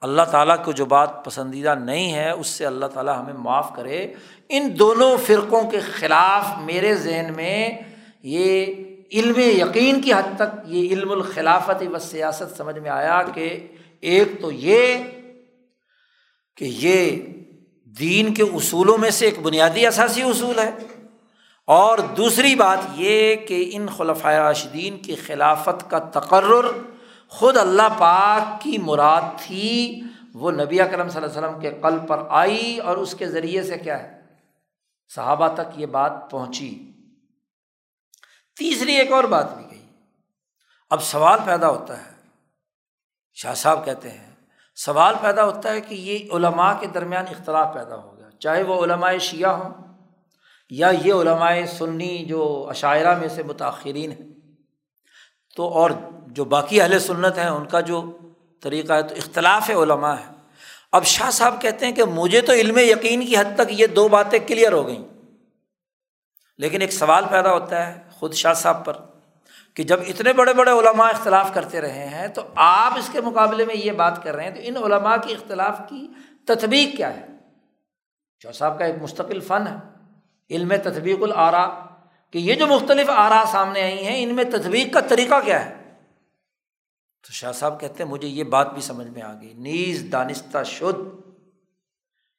اللہ 0.00 0.22
تعالیٰ 0.22 0.64
کو 0.64 0.72
جو 0.72 0.84
بات 0.84 1.24
پسندیدہ 1.24 1.74
نہیں 1.74 2.14
ہے، 2.14 2.30
اس 2.30 2.46
سے 2.46 2.66
اللہ 2.66 2.86
تعالیٰ 2.86 3.20
ہمیں 3.20 3.32
معاف 3.32 3.72
کرے۔ 3.76 4.14
ان 4.48 4.78
دونوں 4.78 5.16
فرقوں 5.26 5.70
کے 5.70 5.80
خلاف 5.80 6.46
میرے 6.64 6.94
ذہن 6.94 7.32
میں 7.36 7.68
یہ 8.22 8.66
علم 9.12 9.38
یقین 9.38 10.00
کی 10.00 10.12
حد 10.12 10.36
تک 10.36 10.60
یہ 10.66 10.88
علم 10.88 11.10
الخلافت 11.10 11.82
و 11.94 11.98
سیاست 11.98 12.56
سمجھ 12.56 12.78
میں 12.78 12.90
آیا 12.90 13.22
کہ 13.34 13.66
ایک 14.00 14.28
تو 14.40 14.52
یہ 14.52 14.94
کہ 16.56 16.64
یہ 16.64 17.16
دین 17.84 18.34
کے 18.34 18.42
اصولوں 18.42 18.98
میں 18.98 19.10
سے 19.10 19.24
ایک 19.24 19.38
بنیادی 19.38 19.86
اثاثی 19.86 20.22
اصول 20.22 20.58
ہے۔ 20.58 20.70
اور 21.68 21.98
دوسری 22.16 22.54
بات 22.54 22.78
یہ 22.94 23.34
کہ 23.36 23.70
ان 23.72 23.86
خلفۂ 23.96 24.34
راشدین 24.34 24.96
کی 24.98 25.14
خلافت 25.14 25.90
کا 25.90 25.98
تقرر 26.12 26.66
خود 27.32 27.56
اللہ 27.56 27.88
پاک 27.98 28.60
کی 28.60 28.78
مراد 28.78 29.22
تھی، 29.38 30.00
وہ 30.34 30.50
نبی 30.50 30.80
اکرم 30.80 31.08
صلی 31.08 31.22
اللہ 31.22 31.30
علیہ 31.30 31.38
وسلم 31.38 31.60
کے 31.60 31.70
قلب 31.80 32.06
پر 32.08 32.22
آئی 32.28 32.78
اور 32.78 32.96
اس 32.96 33.14
کے 33.14 33.26
ذریعے 33.26 33.62
سے 33.62 33.78
کیا 33.78 33.98
ہے، 34.02 34.20
صحابہ 35.10 35.48
تک 35.48 35.78
یہ 35.80 35.86
بات 35.86 36.30
پہنچی۔ 36.30 36.70
تیسری 38.56 38.94
ایک 38.94 39.12
اور 39.12 39.24
بات 39.24 39.56
بھی 39.56 39.64
گئی 39.70 39.84
اب 40.90 41.02
سوال 41.02 41.38
پیدا 41.44 41.68
ہوتا 41.68 41.98
ہے، 41.98 42.12
شاہ 43.36 43.54
صاحب 43.54 43.84
کہتے 43.84 44.10
ہیں، 44.10 44.30
سوال 44.78 45.14
پیدا 45.20 45.44
ہوتا 45.44 45.72
ہے 45.72 45.80
کہ 45.80 45.94
یہ 45.94 46.32
علماء 46.36 46.72
کے 46.80 46.86
درمیان 46.86 47.26
اختلاف 47.30 47.74
پیدا 47.74 47.96
ہو 47.96 48.16
گیا، 48.16 48.30
چاہے 48.40 48.62
وہ 48.62 48.82
علماء 48.84 49.12
شیعہ 49.20 49.52
ہوں 49.52 49.87
یا 50.70 50.90
یہ 51.04 51.12
علماء 51.12 51.64
سنی 51.78 52.24
جو 52.24 52.66
عشاعرہ 52.70 53.18
میں 53.18 53.28
سے 53.28 53.42
متاثرین 53.42 54.10
ہیں، 54.10 54.28
تو 55.56 55.68
اور 55.68 55.90
جو 56.26 56.44
باقی 56.44 56.80
اہل 56.80 56.98
سنت 56.98 57.38
ہیں، 57.38 57.46
ان 57.46 57.66
کا 57.66 57.80
جو 57.80 58.18
طریقہ 58.62 58.92
ہے، 58.92 59.02
تو 59.02 59.14
اختلاف 59.14 59.70
علماء 59.70 60.14
ہے 60.14 60.32
اب 60.92 61.04
شاہ 61.04 61.30
صاحب 61.30 61.60
کہتے 61.60 61.86
ہیں 61.86 61.92
کہ 61.92 62.04
مجھے 62.04 62.40
تو 62.40 62.52
علم 62.52 62.78
یقین 62.78 63.26
کی 63.26 63.36
حد 63.36 63.54
تک 63.54 63.70
یہ 63.70 63.86
دو 63.86 64.08
باتیں 64.08 64.38
کلیئر 64.46 64.72
ہو 64.72 64.86
گئیں۔ 64.86 65.04
لیکن 66.58 66.80
ایک 66.80 66.92
سوال 66.92 67.24
پیدا 67.30 67.52
ہوتا 67.52 67.86
ہے 67.86 68.02
خود 68.10 68.34
شاہ 68.34 68.52
صاحب 68.52 68.84
پر 68.84 68.92
کہ 69.74 69.82
جب 69.82 70.00
اتنے 70.06 70.32
بڑے 70.32 70.54
بڑے 70.54 70.70
علماء 70.70 71.08
اختلاف 71.08 71.54
کرتے 71.54 71.80
رہے 71.80 72.08
ہیں، 72.08 72.28
تو 72.28 72.42
آپ 72.54 72.98
اس 72.98 73.08
کے 73.12 73.20
مقابلے 73.20 73.64
میں 73.64 73.74
یہ 73.74 73.92
بات 73.92 74.22
کر 74.22 74.34
رہے 74.34 74.44
ہیں 74.44 74.50
تو 74.50 74.60
ان 74.64 74.92
علماء 74.92 75.16
کی 75.16 75.32
اختلاف 75.32 75.80
کی 75.88 76.08
تطبیق 76.46 76.96
کیا 76.96 77.16
ہے؟ 77.16 77.26
شاہ 78.42 78.52
صاحب 78.52 78.78
کا 78.78 78.84
ایک 78.84 78.94
مستقل 79.02 79.40
فن 79.40 79.66
ہے۔ 79.66 79.87
علم 80.50 80.72
تطبیق 80.82 81.22
العرا 81.22 81.86
کہ 82.30 82.38
یہ 82.38 82.54
جو 82.54 82.66
مختلف 82.66 83.10
آرا 83.10 83.44
سامنے 83.52 83.82
آئی 83.82 84.06
ہیں، 84.06 84.22
ان 84.22 84.34
میں 84.34 84.44
تطبیق 84.44 84.92
کا 84.92 85.00
طریقہ 85.00 85.40
کیا 85.44 85.66
ہے؟ 85.66 85.74
تو 87.26 87.32
شاہ 87.32 87.52
صاحب 87.52 87.80
کہتے 87.80 88.02
ہیں، 88.02 88.10
مجھے 88.10 88.28
یہ 88.28 88.44
بات 88.44 88.72
بھی 88.72 88.80
سمجھ 88.80 89.06
میں 89.06 89.22
آ 89.22 89.32
گئی۔ 89.40 89.54
نیز 89.54 90.06
دانستہ 90.12 90.62
شدھ 90.62 91.16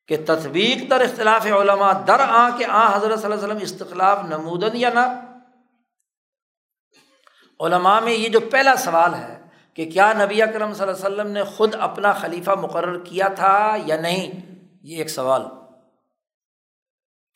کہ 0.07 0.18
تطبیق 0.26 0.89
در 0.89 1.01
اختلاف 1.01 1.45
علماء، 1.45 1.93
در 2.07 2.20
آ 2.20 2.49
کہ 2.57 2.66
آ 2.70 2.97
حضرت 2.97 3.20
صلی 3.20 3.32
اللہ 3.32 3.45
علیہ 3.45 3.53
وسلم 3.53 3.62
استخلاف 3.62 4.24
نمودن 4.26 4.70
یا 4.74 4.89
نہ؟ 4.93 5.05
علماء 7.60 7.99
میں 7.99 8.14
یہ 8.14 8.30
جو 8.30 8.39
پہلا 8.39 8.76
سوال 8.76 9.14
ہے 9.14 9.39
کہ 9.74 9.91
کیا 9.91 10.14
نبی 10.14 10.41
اکرم 10.41 10.74
صلی 10.74 10.88
اللہ 10.88 11.05
علیہ 11.05 11.16
وسلم 11.16 11.32
نے 11.32 11.43
خود 11.43 11.76
اپنا 11.80 12.14
خلیفہ 12.14 12.51
مقرر 12.51 13.03
کیا 13.03 13.28
تھا 13.28 13.78
یا 13.86 14.01
نہیں، 14.01 14.32
یہ 14.84 14.97
ایک 14.97 15.10
سوال۔ 15.10 15.59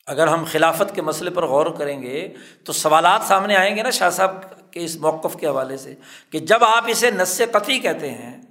اگر 0.06 0.26
ہم 0.26 0.44
خلافت 0.52 0.94
کے 0.94 1.02
مسئلے 1.02 1.30
پر 1.30 1.46
غور 1.46 1.66
کریں 1.66 2.02
گے 2.02 2.34
تو 2.64 2.72
سوالات 2.72 3.22
سامنے 3.28 3.56
آئیں 3.56 3.76
گے 3.76 3.82
نا 3.82 3.90
شاہ 3.90 4.10
صاحب 4.10 4.32
کے 4.70 4.84
اس 4.84 4.96
موقف 4.96 5.36
کے 5.36 5.46
حوالے 5.46 5.76
سے 5.76 5.94
کہ 6.30 6.38
جب 6.38 6.64
آپ 6.64 6.84
اسے 6.86 7.10
نس 7.10 7.28
سے 7.28 7.46
قطعی 7.46 7.78
کہتے 7.78 8.10
ہیں، 8.10 8.42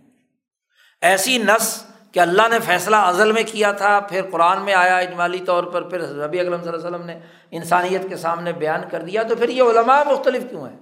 ایسی 1.02 1.38
نس 1.38 1.84
کہ 2.12 2.20
اللہ 2.20 2.42
نے 2.52 2.60
فیصلہ 2.60 2.96
ازل 2.96 3.32
میں 3.32 3.44
کیا 3.52 3.72
تھا، 3.72 4.00
پھر 4.00 4.22
قرآن 4.32 4.62
میں 4.62 4.74
آیا 4.74 4.98
اجمالی 4.98 5.40
طور 5.40 5.64
پر، 5.64 5.82
پھر 5.82 6.00
ربی 6.00 6.40
اکرم 6.40 6.62
صلی 6.62 6.70
اللہ 6.70 6.88
علیہ 6.88 6.88
وسلم 6.88 7.06
نے 7.06 7.20
انسانیت 7.52 8.02
کے 8.10 8.18
سامنے 8.18 8.52
بیان 8.54 8.82
کر 8.92 9.02
دیا، 9.02 9.24
تو 9.24 9.36
پھر 9.36 9.50
یہ 9.50 9.64
علماء 9.64 10.04
مختلف 10.04 10.44
کیوں 10.50 10.70
ہیں؟ 10.70 10.78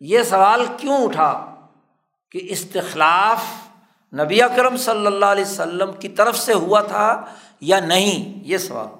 یہ 0.00 0.22
سوال 0.22 0.64
کیوں 0.76 1.04
اٹھا 1.04 1.56
کہ 2.30 2.40
استخلاف 2.50 3.44
نبی 4.14 4.42
اکرم 4.42 4.76
صلی 4.76 5.06
اللہ 5.06 5.26
علیہ 5.26 5.44
وسلم 5.44 5.92
کی 5.92 6.08
طرف 6.08 6.38
سے 6.38 6.52
ہوا 6.52 6.80
تھا 6.80 7.24
یا 7.60 7.80
نہیں؟ 7.80 8.42
یہ 8.44 8.58
سوال۔ 8.58 8.97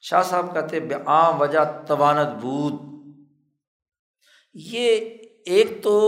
شاہ 0.00 0.22
صاحب 0.22 0.54
کہتے 0.54 0.80
بے 0.80 0.94
عام 1.06 1.40
وجہ 1.40 1.64
توانت 1.86 2.28
بود 2.42 2.74
یہ 4.54 5.00
ایک 5.44 5.82
تو 5.82 5.98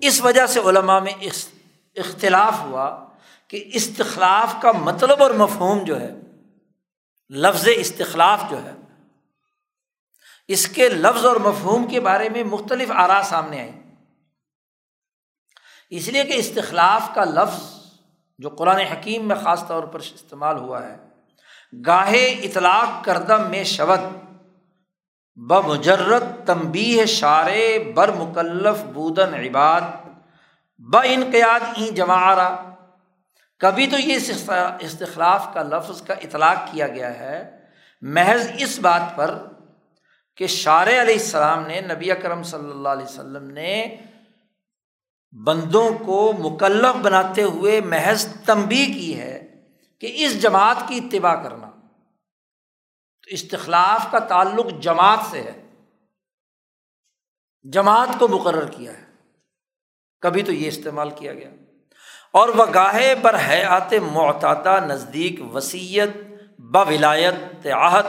اس 0.00 0.20
وجہ 0.20 0.46
سے 0.46 0.60
علماء 0.60 0.98
میں 1.00 1.12
اختلاف 1.96 2.54
ہوا 2.60 3.06
کہ 3.48 3.70
استخلاف 3.74 4.54
کا 4.62 4.72
مطلب 4.72 5.22
اور 5.22 5.30
مفہوم 5.30 5.84
جو 5.84 6.00
ہے، 6.00 6.14
لفظ 7.30 7.68
استخلاف 7.76 8.42
جو 8.50 8.64
ہے، 8.64 8.72
اس 10.48 10.68
کے 10.68 10.88
لفظ 10.88 11.26
اور 11.26 11.36
مفہوم 11.36 11.86
کے 11.86 12.00
بارے 12.00 12.28
میں 12.28 12.44
مختلف 12.44 12.90
آرا 12.90 13.22
سامنے 13.24 13.60
آئی 13.60 13.72
اس 15.90 16.08
لیے 16.08 16.24
کہ 16.24 16.32
استخلاف 16.32 17.14
کا 17.14 17.24
لفظ 17.24 17.64
جو 18.38 18.48
قرآن 18.48 18.78
حکیم 18.78 19.28
میں 19.28 19.36
خاص 19.36 19.66
طور 19.68 19.82
پر 19.82 20.00
استعمال 20.00 20.56
ہوا 20.56 20.86
ہے 20.86 20.96
گاہے 21.86 22.26
اطلاق 22.26 23.04
کردم 23.04 23.50
میں 23.50 23.64
شبد 23.64 24.26
بمجرت 25.36 26.46
تمبی 26.46 27.06
شار 27.06 27.50
بر 27.94 28.10
مکلف 28.12 28.84
بودن 28.84 29.34
عباد۔ 29.34 29.80
ب 30.78 30.96
انقیاد 31.04 31.60
این 31.76 31.94
جمارا 31.94 32.56
کبھی 33.58 33.86
تو 33.86 33.98
یہ 33.98 34.18
استخلاف 34.80 35.54
کا 35.54 35.62
لفظ 35.62 36.02
کا 36.02 36.14
اطلاق 36.14 36.72
کیا 36.72 36.88
گیا 36.88 37.18
ہے۔ 37.18 37.58
محض 38.00 38.48
اس 38.58 38.78
بات 38.78 39.16
پر 39.16 39.38
کہ 40.36 40.46
شار 40.46 40.86
علیہ 40.86 40.98
السلام 40.98 41.66
نے 41.66 41.80
نبی 41.80 42.10
اکرم 42.10 42.42
صلی 42.42 42.70
اللہ 42.70 42.88
علیہ 42.88 43.04
وسلم 43.04 43.50
نے 43.50 43.96
بندوں 45.46 45.90
کو 46.06 46.32
مکلف 46.38 46.96
بناتے 46.96 47.42
ہوئے 47.42 47.80
محض 47.80 48.26
تنبی 48.44 48.86
کی 48.86 49.20
ہے 49.20 49.42
کہ 50.00 50.12
اس 50.14 50.42
جماعت 50.42 50.76
کی 50.88 50.96
اتباع 50.96 51.34
کرنا۔ 51.34 51.65
تو 53.26 53.34
استخلاف 53.34 54.06
کا 54.10 54.18
تعلق 54.18 54.66
جماعت 54.80 55.18
سے 55.30 55.40
ہے۔ 55.40 55.68
جماعت 57.62 58.08
کو 58.18 58.28
مقرر 58.28 58.70
کیا 58.70 58.92
ہے۔ 58.92 59.04
کبھی 60.20 60.42
تو 60.42 60.52
یہ 60.52 60.68
استعمال 60.68 61.10
کیا 61.10 61.34
گیا۔ 61.34 61.50
اور 62.32 62.48
وہ 62.48 62.64
گاہے 62.74 63.14
بر 63.14 63.36
حیات 63.48 63.92
معتادہ 63.92 64.80
نزدیک 64.86 65.54
وسیعت 65.54 66.08
بولایت 66.58 67.66
آہت 67.66 68.06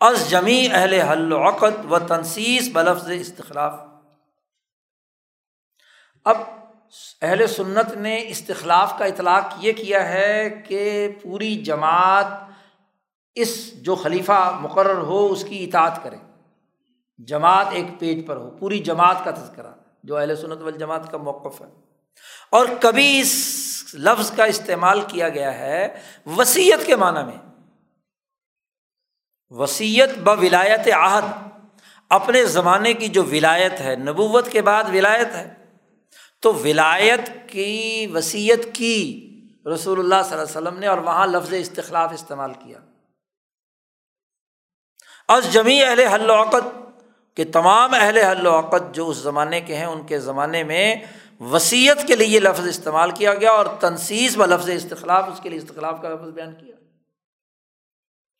از 0.00 0.30
جمی 0.30 0.68
اہل 0.72 0.92
حل 0.92 1.32
وقت 1.32 1.86
و 1.90 1.98
تنسیس 1.98 2.68
بلفظ 2.72 3.10
استخلاف۔ 3.10 3.80
اب 6.24 6.36
اہل 7.22 7.46
سنت 7.46 7.96
نے 7.96 8.24
استخلاف 8.28 8.98
کا 8.98 9.04
اطلاق 9.04 9.54
یہ 9.58 9.72
کیا 9.72 10.08
ہے 10.08 10.62
کہ 10.68 11.08
پوری 11.22 11.56
جماعت 11.56 12.26
اس 13.36 13.72
جو 13.82 13.94
خلیفہ 13.94 14.58
مقرر 14.60 14.98
ہو 14.98 15.32
اس 15.32 15.44
کی 15.48 15.64
اطاعت 15.64 16.02
کرے۔ 16.02 16.16
جماعت 17.18 17.66
ایک 17.70 17.86
پیج 17.98 18.26
پر 18.26 18.36
ہو، 18.36 18.50
پوری 18.50 18.78
جماعت 18.78 19.24
کا 19.24 19.30
تذکرہ، 19.30 19.70
جو 20.04 20.16
اہل 20.16 20.36
سنت 20.36 20.62
والجماعت 20.62 21.10
کا 21.10 21.18
موقف 21.18 21.60
ہے۔ 21.60 21.66
اور 22.50 22.66
کبھی 22.80 23.20
اس 23.20 23.56
لفظ 23.94 24.30
کا 24.30 24.44
استعمال 24.44 25.00
کیا 25.00 25.28
گیا 25.28 25.58
ہے 25.58 26.00
وسیعت 26.36 26.86
کے 26.86 26.96
معنی 26.96 27.24
میں۔ 27.24 27.54
وسیعت 29.50 30.18
ب 30.18 30.28
ولایت 30.28 30.88
عہد۔ 30.92 31.48
اپنے 32.08 32.44
زمانے 32.44 32.92
کی 32.92 33.08
جو 33.08 33.24
ولایت 33.24 33.80
ہے، 33.80 33.96
نبوت 33.96 34.48
کے 34.48 34.62
بعد 34.62 34.84
ولایت 34.92 35.28
ہے۔ 35.34 35.54
تو 36.40 36.54
ولایت 36.54 37.48
کی، 37.48 38.06
وسیعت 38.14 38.74
کی 38.74 39.22
رسول 39.74 39.98
اللہ 39.98 40.22
صلی 40.24 40.38
اللہ 40.38 40.58
علیہ 40.58 40.68
وسلم 40.68 40.78
نے 40.78 40.86
اور 40.86 40.98
وہاں 40.98 41.26
لفظ 41.26 41.52
استخلاف 41.52 42.12
استعمال 42.12 42.52
کیا۔ 42.52 42.78
از 45.28 45.52
جمی 45.52 45.82
اہل 45.82 46.00
حل 46.00 46.30
وقت 46.30 46.96
کہ 47.36 47.44
تمام 47.52 47.94
اہل 47.94 48.16
حل 48.16 48.46
وقت 48.46 48.94
جو 48.94 49.08
اس 49.08 49.16
زمانے 49.16 49.60
کے 49.60 49.76
ہیں، 49.76 49.84
ان 49.84 50.06
کے 50.06 50.18
زمانے 50.18 50.64
میں 50.64 50.96
وسیعت 51.40 52.06
کے 52.06 52.16
لیے 52.16 52.26
یہ 52.26 52.40
لفظ 52.40 52.66
استعمال 52.66 53.10
کیا 53.10 53.34
گیا 53.34 53.50
اور 53.50 53.66
تنسیز 53.80 54.38
و 54.38 54.46
لفظ 54.46 54.70
استخلاف، 54.70 55.24
اس 55.32 55.40
کے 55.40 55.48
لیے 55.48 55.58
استخلاف 55.58 56.02
کا 56.02 56.08
لفظ 56.08 56.28
بیان 56.28 56.54
کیا۔ 56.54 56.76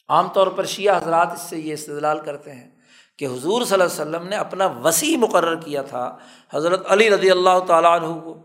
عام 0.08 0.28
طور 0.28 0.46
پر 0.46 0.64
شیعہ 0.64 0.96
حضرات 0.96 1.32
اس 1.32 1.40
سے 1.40 1.58
یہ 1.58 1.72
استدلال 1.72 2.18
کرتے 2.18 2.52
ہیں 2.52 2.70
کہ 3.18 3.24
حضور 3.24 3.64
صلی 3.64 3.80
اللہ 3.80 3.84
علیہ 3.84 4.02
وسلم 4.02 4.28
نے 4.28 4.36
اپنا 4.36 4.66
وسیع 4.66 5.16
مقرر 5.16 5.56
کیا 5.56 5.82
تھا 5.82 6.16
حضرت 6.54 6.90
علی 6.90 7.10
رضی 7.10 7.30
اللہ 7.30 7.58
تعالیٰ 7.66 8.00
عنہ 8.00 8.20
کو۔ 8.20 8.38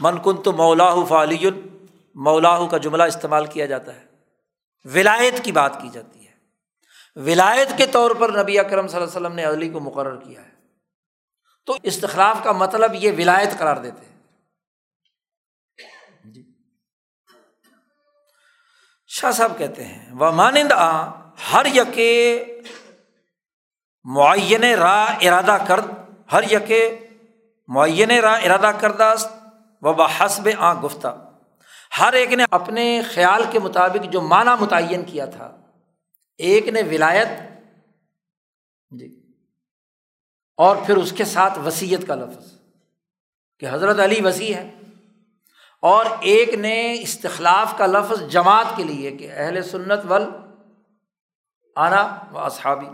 من 0.00 0.18
کن 0.18 0.42
تو 0.42 0.52
مولاح 0.52 0.94
فعلی 1.08 1.50
مولاح 2.14 2.66
کا 2.66 2.76
جملہ 2.76 3.02
استعمال 3.02 3.46
کیا 3.46 3.66
جاتا 3.66 3.94
ہے۔ 3.94 4.04
ولایت 4.84 5.44
کی 5.44 5.52
بات 5.52 5.82
کی 5.82 5.88
جاتی 5.92 6.20
ہے۔ 6.20 6.25
ولایت 7.16 7.68
کے 7.76 7.86
طور 7.86 8.10
پر 8.10 8.28
نبی 8.28 8.58
اکرم 8.58 8.86
صلی 8.88 8.96
اللہ 8.96 9.08
علیہ 9.08 9.26
وسلم 9.26 9.34
نے 9.34 9.44
علی 9.44 9.68
کو 9.68 9.80
مقرر 9.80 10.16
کیا 10.16 10.42
ہے۔ 10.42 10.50
تو 11.66 11.76
استخلاف 11.82 12.38
کا 12.44 12.52
مطلب 12.52 12.94
یہ 12.94 13.12
ولایت 13.12 13.58
قرار 13.58 13.76
دیتے 13.76 14.06
ہیں۔ 14.06 14.16
جی۔ 16.32 16.42
شاہ 19.06 19.30
صاحب 19.30 19.58
کہتے 19.58 19.84
ہیں 19.84 20.12
وہ 20.12 20.30
مانند 20.30 20.72
آ 20.72 21.06
ہر 21.52 21.66
یقے 21.66 22.44
معین 24.04 24.64
راہ 24.64 25.16
ارادہ 25.20 25.58
کرد 25.68 25.84
ہر 26.32 26.42
یقے 26.52 26.98
معین 27.66 28.10
راہ 28.10 28.44
ارادہ 28.44 28.70
کرداست 28.80 29.28
و 29.82 29.92
بحسب 29.92 30.48
آ 30.58 30.74
گفتہ 30.74 31.32
ہر 32.00 32.12
ایک 32.12 32.32
نے 32.32 32.44
اپنے 32.50 33.02
خیال 33.14 33.42
کے 33.50 33.58
مطابق 33.58 34.04
جو 34.04 34.20
معنی 34.20 34.50
متعین 34.60 35.04
کیا 35.04 35.26
تھا 35.26 35.56
ایک 36.40 36.68
نے 36.68 36.82
ولایت 36.82 37.28
جی 38.90 39.08
اور 40.58 40.76
پھر 40.86 40.96
اس 40.96 41.12
کے 41.12 41.24
ساتھ 41.24 41.58
وسیعت 41.58 42.06
کا 42.06 42.14
لفظ، 42.14 42.52
کہ 43.62 43.66
حضرت 43.70 43.98
علی 43.98 44.20
وسیع 44.24 44.54
ہے 44.54 44.70
اور 45.82 46.06
ایک 46.20 46.54
نے 46.54 46.76
استخلاف 47.00 47.76
کا 47.78 47.86
لفظ 47.86 48.22
جماعت 48.30 48.76
کے 48.76 48.84
لیے، 48.84 49.10
کہ 49.16 49.30
اہل 49.32 49.62
سنت 49.62 50.04
ول 50.08 50.24
آنا 51.76 52.02
و 52.32 52.38
اصحابی۔ 52.38 52.86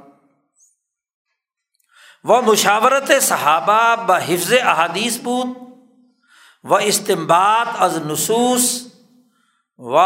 وہ 2.24 2.40
مشاورت 2.43 3.10
صحابہ 3.23 4.06
ب 4.06 4.12
حفظ 4.27 4.52
احادیث 4.62 5.19
بود 5.19 5.56
و 6.64 6.74
استمباد 6.74 7.66
از 7.78 7.97
نصوص، 8.06 8.70
و 9.78 9.98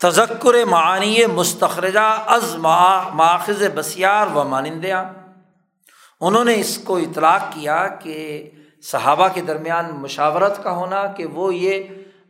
تذکر 0.00 0.64
معنی 0.64 1.26
مستخرجہ 1.26 2.24
از 2.26 2.56
ماخذ 2.56 3.62
بسیار 3.74 4.26
و 4.26 4.44
مانندیاں 4.44 5.04
انہوں 6.20 6.44
نے 6.44 6.54
اس 6.54 6.78
کو 6.78 6.96
اطلاق 6.96 7.54
کیا 7.54 7.86
کہ 7.88 8.50
صحابہ 8.82 9.28
کے 9.34 9.40
درمیان 9.40 9.90
مشاورت 9.90 10.62
کا 10.62 10.70
ہونا 10.70 11.06
کہ 11.06 11.26
وہ 11.26 11.54
یہ 11.54 11.84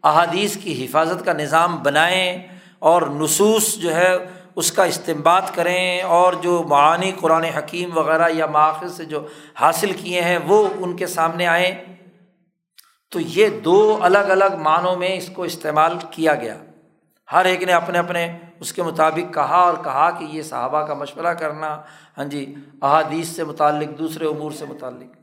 احادیث 0.04 0.56
کی 0.56 0.84
حفاظت 0.84 1.24
کا 1.24 1.32
نظام 1.32 1.82
بنائیں 1.82 2.42
اور 2.78 3.02
نصوص 3.02 3.74
جو 3.74 3.94
ہے 3.94 4.16
اس 4.56 4.72
کا 4.72 4.84
استعمال 4.84 5.42
کریں 5.54 6.02
اور 6.02 6.32
جو 6.32 6.64
معانی 6.68 7.12
قرآن 7.20 7.44
حکیم 7.44 7.98
وغیرہ 7.98 8.28
یا 8.28 8.46
ماخذ 8.46 8.96
سے 8.96 9.04
جو 9.04 9.26
حاصل 9.60 9.92
کیے 9.92 10.20
ہیں 10.20 10.38
وہ 10.46 10.68
ان 10.78 10.96
کے 10.96 11.06
سامنے 11.06 11.46
آئیں۔ 11.46 11.74
تو 13.10 13.20
یہ 13.20 13.48
دو 13.48 13.98
الگ 14.00 14.18
الگ 14.18 14.56
معنوں 14.58 14.96
میں 14.96 15.16
اس 15.16 15.30
کو 15.34 15.42
استعمال 15.42 15.98
کیا 16.10 16.34
گیا۔ 16.34 16.56
ہر 17.32 17.44
ایک 17.44 17.62
نے 17.62 17.72
اپنے 17.72 17.98
اپنے 17.98 18.38
اس 18.60 18.72
کے 18.72 18.82
مطابق 18.82 19.34
کہا 19.34 19.56
اور 19.56 19.74
کہا 19.84 20.10
کہ 20.10 20.24
یہ 20.24 20.42
صحابہ 20.42 20.86
کا 20.86 20.94
مشورہ 20.94 21.34
کرنا 21.34 21.82
ہاں 22.18 22.24
جی 22.24 22.54
احادیث 22.82 23.28
سے 23.28 23.44
متعلق، 23.44 23.98
دوسرے 23.98 24.26
امور 24.26 24.50
سے 24.50 24.64
متعلق۔ 24.64 25.16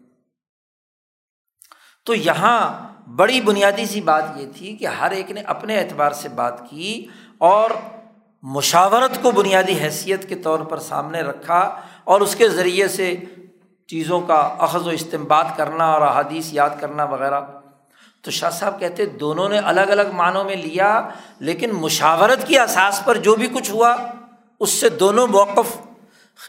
تو 2.05 2.13
یہاں 2.13 2.87
بڑی 3.09 3.41
بنیادی 3.41 3.85
سی 3.85 4.01
بات 4.01 4.23
یہ 4.35 4.45
تھی 4.55 4.75
کہ 4.75 4.85
ہر 4.85 5.11
ایک 5.11 5.31
نے 5.31 5.41
اپنے 5.41 5.79
اعتبار 5.79 6.11
سے 6.11 6.29
بات 6.29 6.69
کی 6.69 7.05
اور 7.37 7.69
مشاورت 8.43 9.21
کو 9.21 9.31
بنیادی 9.31 9.79
حیثیت 9.79 10.29
کے 10.29 10.35
طور 10.35 10.59
پر 10.59 10.79
سامنے 10.79 11.21
رکھا 11.21 11.81
اور 12.03 12.21
اس 12.21 12.35
کے 12.35 12.49
ذریعے 12.49 12.87
سے 12.87 13.15
چیزوں 13.87 14.21
کا 14.21 14.55
اخذ 14.59 14.87
و 14.87 14.89
استعمال 14.89 15.45
کرنا 15.55 15.91
اور 15.91 16.01
احادیث 16.01 16.53
یاد 16.53 16.69
کرنا 16.79 17.03
وغیرہ۔ 17.03 17.41
تو 18.25 18.31
شاہ 18.31 18.49
صاحب 18.49 18.79
کہتے 18.79 19.05
دونوں 19.05 19.49
نے 19.49 19.57
الگ 19.57 19.81
الگ 19.81 20.11
معنوں 20.13 20.43
میں 20.43 20.55
لیا، 20.55 21.09
لیکن 21.39 21.71
مشاورت 21.71 22.47
کی 22.47 22.59
اساس 22.59 23.01
پر 23.05 23.17
جو 23.17 23.35
بھی 23.35 23.47
کچھ 23.47 23.71
ہوا، 23.71 23.95
اس 24.59 24.69
سے 24.69 24.89
دونوں 24.89 25.27
موقف 25.27 25.77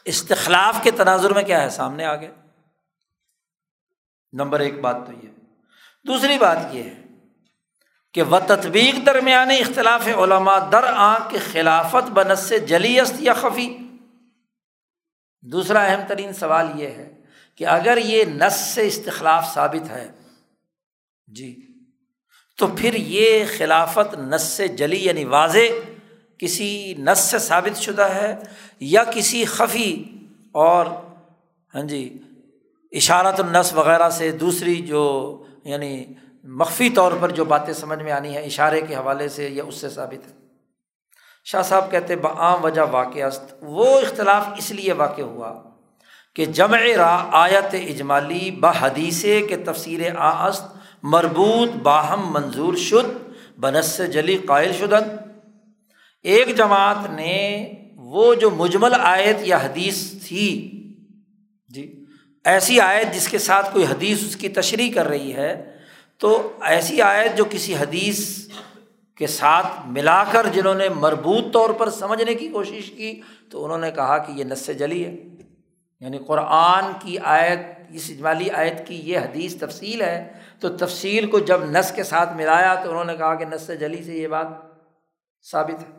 استخلاف 0.04 0.76
کے 0.82 0.90
تناظر 0.90 1.32
میں 1.32 1.42
کیا 1.42 1.62
ہے؟ 1.62 1.68
سامنے 1.68 2.04
آ 2.04 2.16
گئے 2.16 2.34
نمبر 4.32 4.60
ایک 4.60 4.80
بات 4.80 4.96
تو 5.06 5.12
یہ۔ 5.12 5.28
دوسری 6.06 6.38
بات 6.38 6.58
یہ 6.72 6.82
ہے 6.82 7.02
کہ 8.12 8.22
وہ 8.22 8.38
تطبیق 8.46 9.06
درمیان 9.06 9.50
اختلاف 9.50 10.08
علماء 10.08 10.58
در 10.58 10.84
آنکھ 10.84 11.30
کے 11.30 11.38
خلافت 11.38 12.10
بنس 12.10 12.40
سے 12.40 12.58
جلی 12.58 13.00
است 13.00 13.14
یا 13.18 13.32
خفی۔ 13.32 13.78
دوسرا 15.40 15.82
اہم 15.82 16.00
ترین 16.08 16.32
سوال 16.32 16.80
یہ 16.80 16.88
ہے 16.88 17.20
کہ 17.54 17.66
اگر 17.66 17.96
یہ 17.96 18.24
نس 18.24 18.56
سے 18.74 18.86
استخلاف 18.86 19.54
ثابت 19.54 19.90
ہے 19.90 20.12
جی 21.26 21.65
تو 22.58 22.66
پھر 22.66 22.94
یہ 22.94 23.44
خلافت 23.58 24.14
نس 24.18 24.42
سے 24.42 24.68
جلی 24.68 25.06
یعنی 25.06 25.24
واضح 25.24 25.72
کسی 26.38 26.94
نس 26.98 27.18
سے 27.18 27.38
ثابت 27.38 27.78
شدہ 27.78 28.02
ہے 28.02 28.36
یا 28.80 29.04
کسی 29.04 29.44
خفی 29.44 30.04
اور 30.52 30.86
ہاں 31.74 31.82
جی 31.82 32.18
اشارت 32.92 33.40
النس 33.40 33.72
وغیرہ 33.72 34.10
سے 34.10 34.32
دوسری 34.32 34.76
جو 34.76 35.44
یعنی 35.64 36.06
مخفی 36.44 36.90
طور 36.90 37.12
پر 37.20 37.30
جو 37.30 37.44
باتیں 37.44 37.74
سمجھ 37.74 38.02
میں 38.02 38.12
آنی 38.12 38.36
ہیں، 38.36 38.42
اشارے 38.42 38.80
کے 38.80 38.94
حوالے 38.94 39.28
سے 39.28 39.48
یا 39.48 39.64
اس 39.64 39.74
سے 39.74 39.88
ثابت 39.88 40.26
ہے 40.26 40.32
شاہ 41.44 41.62
صاحب 41.62 41.90
کہتے 41.90 42.16
بعام 42.16 42.64
وجہ 42.64 42.80
واقع 42.90 43.24
است۔ 43.24 43.54
وہ 43.62 44.00
اختلاف 44.00 44.46
اس 44.58 44.70
لیے 44.70 44.92
واقع 44.92 45.22
ہوا 45.22 45.62
کہ 46.34 46.44
جمع 46.44 46.80
را 46.96 47.28
آیت 47.32 47.74
اجمالی 47.74 48.50
بحدیث 48.50 49.22
کے 49.22 49.56
تفسیر 49.64 50.16
آ 50.16 50.46
است 50.46 50.75
مربوط 51.10 51.70
باہم 51.82 52.32
منظور 52.32 52.74
شد، 52.74 53.30
بنس 53.60 54.00
جلی 54.12 54.38
قائل 54.46 54.72
شدن۔ 54.72 55.16
ایک 56.22 56.56
جماعت 56.56 57.10
نے 57.10 57.66
وہ 57.96 58.34
جو 58.34 58.50
مجمل 58.50 58.94
آیت 58.98 59.36
یا 59.40 59.56
حدیث 59.56 60.12
تھی 60.26 60.72
جی 61.68 62.04
ایسی 62.44 62.80
آیت 62.80 63.14
جس 63.14 63.28
کے 63.28 63.38
ساتھ 63.38 63.72
کوئی 63.72 63.84
حدیث 63.84 64.24
اس 64.24 64.36
کی 64.36 64.48
تشریح 64.48 64.92
کر 64.92 65.08
رہی 65.08 65.34
ہے، 65.34 65.76
تو 66.18 66.52
ایسی 66.60 67.02
آیت 67.02 67.36
جو 67.36 67.44
کسی 67.50 67.74
حدیث 67.74 68.48
کے 69.14 69.26
ساتھ 69.26 69.66
ملا 69.86 70.24
کر 70.24 70.46
جنہوں 70.54 70.74
نے 70.74 70.88
مربوط 70.88 71.52
طور 71.52 71.70
پر 71.70 71.90
سمجھنے 71.90 72.34
کی 72.34 72.48
کوشش 72.48 72.90
کی، 72.90 73.20
تو 73.50 73.64
انہوں 73.64 73.78
نے 73.78 73.90
کہا 73.90 74.18
کہ 74.18 74.32
یہ 74.32 74.44
نس 74.44 74.70
جلی 74.78 75.04
ہے۔ 75.04 75.16
یعنی 76.00 76.18
قرآن 76.26 76.84
کی 77.02 77.18
آیت، 77.18 77.60
اس 77.90 78.06
اجمالی 78.08 78.50
آیت 78.50 78.86
کی 78.86 78.94
یہ 78.94 79.18
حدیث 79.18 79.54
تفصیل 79.56 80.00
ہے 80.02 80.32
تو 80.60 80.76
تفصیل 80.76 81.30
کو 81.30 81.38
جب 81.38 81.64
نس 81.64 81.92
کے 81.92 82.04
ساتھ 82.04 82.32
ملایا 82.32 82.74
تو 82.74 82.90
انہوں 82.90 83.04
نے 83.04 83.16
کہا 83.16 83.34
کہ 83.34 83.44
نس 83.44 83.70
جلی 83.80 84.04
سے 84.04 84.12
یہ 84.12 84.28
بات 84.28 84.46
ثابت 85.50 85.82
ہے۔ 85.82 85.96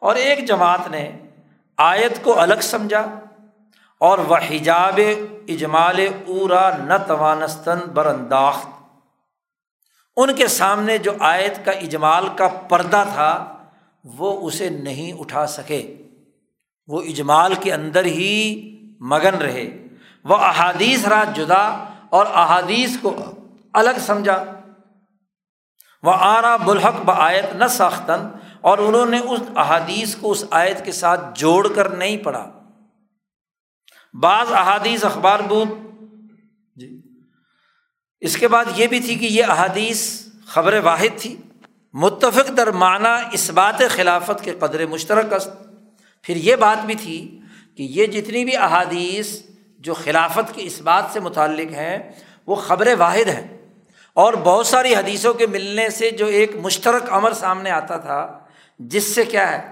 اور 0.00 0.16
ایک 0.16 0.48
جماعت 0.48 0.88
نے 0.90 1.12
آیت 1.76 2.24
کو 2.24 2.40
الگ 2.40 2.60
سمجھا 2.62 3.20
اور 4.00 4.18
وہ 4.18 4.36
حجاب 4.36 5.00
اجمال 5.48 6.08
اورا 6.26 6.76
نہ 6.76 6.94
توانستن 7.06 7.78
بر 7.94 8.06
انداخت 8.06 8.68
ان 10.16 10.34
کے 10.34 10.48
سامنے 10.48 10.98
جو 10.98 11.12
آیت 11.20 11.64
کا 11.64 11.70
اجمال 11.70 12.28
کا 12.36 12.48
پردہ 12.48 13.04
تھا 13.14 13.52
وہ 14.04 14.46
اسے 14.46 14.68
نہیں 14.68 15.20
اٹھا 15.20 15.46
سکے۔ 15.46 15.96
وہ 16.86 17.02
اجمال 17.02 17.54
کے 17.54 17.72
اندر 17.72 18.04
ہی 18.04 18.72
مگن 19.00 19.34
رہے۔ 19.34 19.86
وہ 20.24 20.36
احادیث 20.36 21.06
رہا 21.06 21.24
جدا 21.24 21.84
اور 22.16 22.26
احادیث 22.34 22.96
کو 23.02 23.30
الگ 23.72 23.98
سمجھا۔ 24.00 24.44
وہ 26.02 26.12
آرا 26.14 26.56
بلحق 26.56 26.94
ب 27.04 27.10
آیت 27.10 27.54
نہ 27.54 27.64
ساختن۔ 27.66 28.28
اور 28.60 28.78
انہوں 28.78 29.06
نے 29.06 29.18
اس 29.18 29.40
احادیث 29.56 30.16
کو 30.16 30.30
اس 30.32 30.44
آیت 30.50 30.84
کے 30.84 30.92
ساتھ 30.92 31.20
جوڑ 31.34 31.68
کر 31.74 31.88
نہیں 31.88 32.16
پڑھا۔ 32.16 32.50
بعض 34.20 34.52
احادیث 34.52 35.04
اخبار 35.04 35.40
بود۔ 35.40 35.68
جی۔ 36.76 37.02
اس 38.20 38.36
کے 38.36 38.48
بعد 38.48 38.64
یہ 38.76 38.86
بھی 38.86 39.00
تھی 39.00 39.14
کہ 39.14 39.24
یہ 39.24 39.44
احادیث 39.44 40.26
خبر 40.46 40.80
واحد 40.84 41.18
تھی۔ 41.18 41.36
متفق 41.92 42.56
در 42.56 42.70
معنی 42.70 43.28
اس 43.32 43.50
بات 43.50 43.82
خلافت 43.90 44.44
کے 44.44 44.52
قدر 44.52 44.86
مشترک 44.86 45.32
است۔ 45.32 45.48
پھر 46.22 46.36
یہ 46.36 46.56
بات 46.56 46.86
بھی 46.86 46.94
تھی 46.94 47.40
کہ 47.76 47.82
یہ 47.82 48.06
جتنی 48.06 48.44
بھی 48.44 48.56
احادیث 48.56 49.42
جو 49.86 49.94
خلافت 49.94 50.54
کے 50.54 50.62
اس 50.62 50.80
بات 50.80 51.04
سے 51.12 51.20
متعلق 51.20 51.72
ہیں، 51.72 52.12
وہ 52.46 52.54
خبر 52.54 52.88
واحد 52.98 53.28
ہیں۔ 53.28 53.66
اور 54.14 54.34
بہت 54.34 54.66
ساری 54.66 54.94
حدیثوں 54.94 55.34
کے 55.34 55.46
ملنے 55.46 55.90
سے 55.90 56.10
جو 56.10 56.26
ایک 56.26 56.56
مشترک 56.56 57.02
امر 57.10 57.32
سامنے 57.32 57.70
آتا 57.70 57.96
تھا، 57.96 58.38
جس 58.78 59.14
سے 59.14 59.24
کیا 59.24 59.52
ہے، 59.52 59.70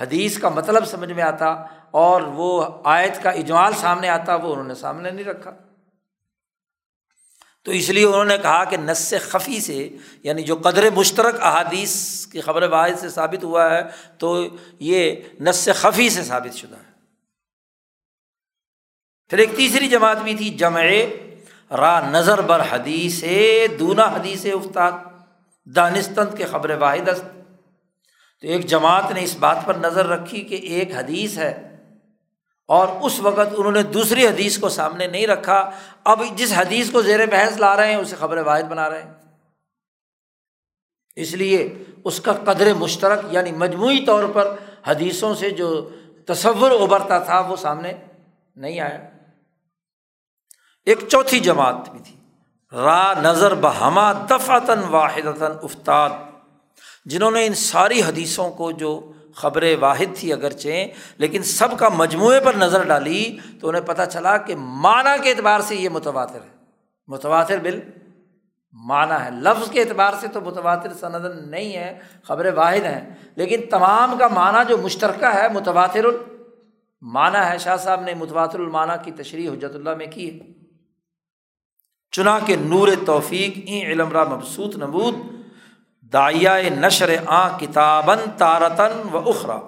حدیث 0.00 0.38
کا 0.38 0.48
مطلب 0.48 0.84
سمجھ 0.84 1.12
میں 1.12 1.22
آتا 1.22 1.46
اور 1.90 2.22
وہ 2.22 2.66
آیت 2.84 3.22
کا 3.22 3.30
اجمال 3.30 3.72
سامنے 3.80 4.08
آتا، 4.08 4.34
وہ 4.34 4.52
انہوں 4.52 4.68
نے 4.68 4.74
سامنے 4.74 5.10
نہیں 5.10 5.24
رکھا۔ 5.24 5.50
تو 7.62 7.72
اس 7.72 7.88
لیے 7.88 8.04
انہوں 8.04 8.24
نے 8.24 8.38
کہا 8.38 8.64
کہ 8.64 8.76
نس 8.76 9.14
خفی 9.20 9.60
سے 9.60 9.88
یعنی 10.22 10.42
جو 10.42 10.56
قدر 10.56 10.90
مشترک 10.90 11.34
احادیث 11.40 12.26
کی 12.26 12.40
خبر 12.40 12.62
واحد 12.62 13.00
سے 13.00 13.08
ثابت 13.08 13.44
ہوا 13.44 13.70
ہے، 13.70 13.82
تو 14.18 14.46
یہ 14.78 15.16
نس 15.40 15.68
خفی 15.74 16.10
سے 16.10 16.24
ثابت 16.24 16.56
شدہ 16.56 16.76
ہے۔ 16.76 16.89
پھر 19.30 19.38
ایک 19.38 19.56
تیسری 19.56 19.88
جماعت 19.88 20.16
بھی 20.16 20.34
تھی 20.34 20.50
جمع 20.50 20.82
را 21.70 22.00
نظر 22.10 22.40
بر 22.40 22.60
حدیث 22.70 23.24
دونا 23.78 24.02
حدیث 24.02 24.46
افتاد، 24.46 24.92
دانستند 25.64 26.38
کے 26.38 26.44
خبر 26.44 26.70
واحد 26.70 27.08
است۔ 27.08 27.24
تو 28.40 28.46
ایک 28.46 28.66
جماعت 28.66 29.12
نے 29.12 29.22
اس 29.22 29.36
بات 29.36 29.56
پر 29.64 29.74
نظر 29.74 30.06
رکھی 30.06 30.40
کہ 30.40 30.54
ایک 30.54 30.96
حدیث 30.96 31.38
ہے 31.38 31.76
اور 32.68 32.88
اس 33.00 33.20
وقت 33.20 33.54
انہوں 33.56 33.72
نے 33.72 33.82
دوسری 33.82 34.26
حدیث 34.26 34.58
کو 34.58 34.68
سامنے 34.68 35.06
نہیں 35.06 35.26
رکھا۔ 35.26 35.70
اب 36.04 36.22
جس 36.36 36.52
حدیث 36.56 36.90
کو 36.90 37.02
زیر 37.02 37.26
بحث 37.26 37.60
لا 37.60 37.76
رہے 37.76 37.88
ہیں، 37.88 37.96
اسے 37.96 38.16
خبر 38.18 38.36
واحد 38.36 38.62
بنا 38.62 38.90
رہے 38.90 39.02
ہیں۔ 39.02 39.14
اس 41.16 41.34
لیے 41.34 41.74
اس 42.04 42.20
کا 42.20 42.32
قدر 42.32 42.74
مشترک 42.74 43.18
یعنی 43.30 43.52
مجموعی 43.52 44.04
طور 44.06 44.24
پر 44.32 44.56
حدیثوں 44.86 45.34
سے 45.34 45.50
جو 45.50 45.88
تصور 46.26 46.70
ابھرتا 46.70 47.18
تھا، 47.18 47.40
وہ 47.40 47.56
سامنے 47.56 47.92
نہیں 48.56 48.80
آیا۔ 48.80 49.19
ایک 50.86 50.98
چوتھی 51.08 51.40
جماعت 51.40 51.90
بھی 51.90 51.98
تھی۔ 52.04 52.16
را 52.72 53.12
نظر 53.22 53.54
بہما 53.54 54.12
دفعتاً 54.12 54.78
واحد 54.90 55.42
افتاد۔ 55.62 56.10
جنہوں 57.04 57.30
نے 57.30 57.46
ان 57.46 57.54
ساری 57.54 58.02
حدیثوں 58.02 58.50
کو 58.50 58.70
جو 58.70 59.12
خبر 59.34 59.64
واحد 59.80 60.16
تھی 60.16 60.32
اگرچہ، 60.32 60.86
لیکن 61.18 61.42
سب 61.42 61.78
کا 61.78 61.88
مجموعے 61.88 62.40
پر 62.40 62.54
نظر 62.54 62.86
ڈالی 62.86 63.38
تو 63.60 63.68
انہیں 63.68 63.82
پتہ 63.82 64.02
چلا 64.12 64.36
کہ 64.36 64.56
معنی 64.56 65.22
کے 65.22 65.30
اعتبار 65.30 65.60
سے 65.60 65.76
یہ 65.76 65.88
متواتر 65.88 66.34
ہے۔ 66.34 66.56
متواتر 67.08 67.58
بل، 67.58 67.80
معنی 68.72 69.24
ہے۔ 69.24 69.30
لفظ 69.30 69.70
کے 69.70 69.80
اعتبار 69.80 70.12
سے 70.20 70.28
تو 70.28 70.40
متواتر 70.40 70.92
سند 70.92 71.50
نہیں 71.50 71.76
ہے، 71.76 71.98
خبر 72.22 72.52
واحد 72.54 72.84
ہیں۔ 72.84 73.14
لیکن 73.36 73.60
تمام 73.70 74.18
کا 74.18 74.28
معنی 74.28 74.58
جو 74.68 74.78
مشترکہ 74.78 75.34
ہے، 75.34 75.48
متواتر 75.48 76.04
المعنی 76.04 77.50
ہے۔ 77.50 77.58
شاہ 77.58 77.76
صاحب 77.76 78.00
نے 78.00 78.14
متواتر 78.14 78.58
المعنی 78.58 78.92
کی 79.04 79.22
تشریح 79.22 79.50
حجرت 79.50 79.74
اللہ 79.74 79.94
میں 79.94 80.06
کی 80.06 80.40
ہے۔ 80.40 80.59
چنا 82.12 82.38
کے 82.46 82.56
نور 82.56 82.88
توفیق 83.06 83.58
این 83.66 83.86
علم 83.86 84.12
را 84.12 84.24
مبسوط 84.24 84.76
نبود 84.76 85.14
دائیا 86.12 86.56
نشر 86.62 87.16
آ 87.26 87.58
کتابن 87.58 88.18
تارتن 88.36 89.08
و 89.12 89.18
اخرا۔ 89.18 89.60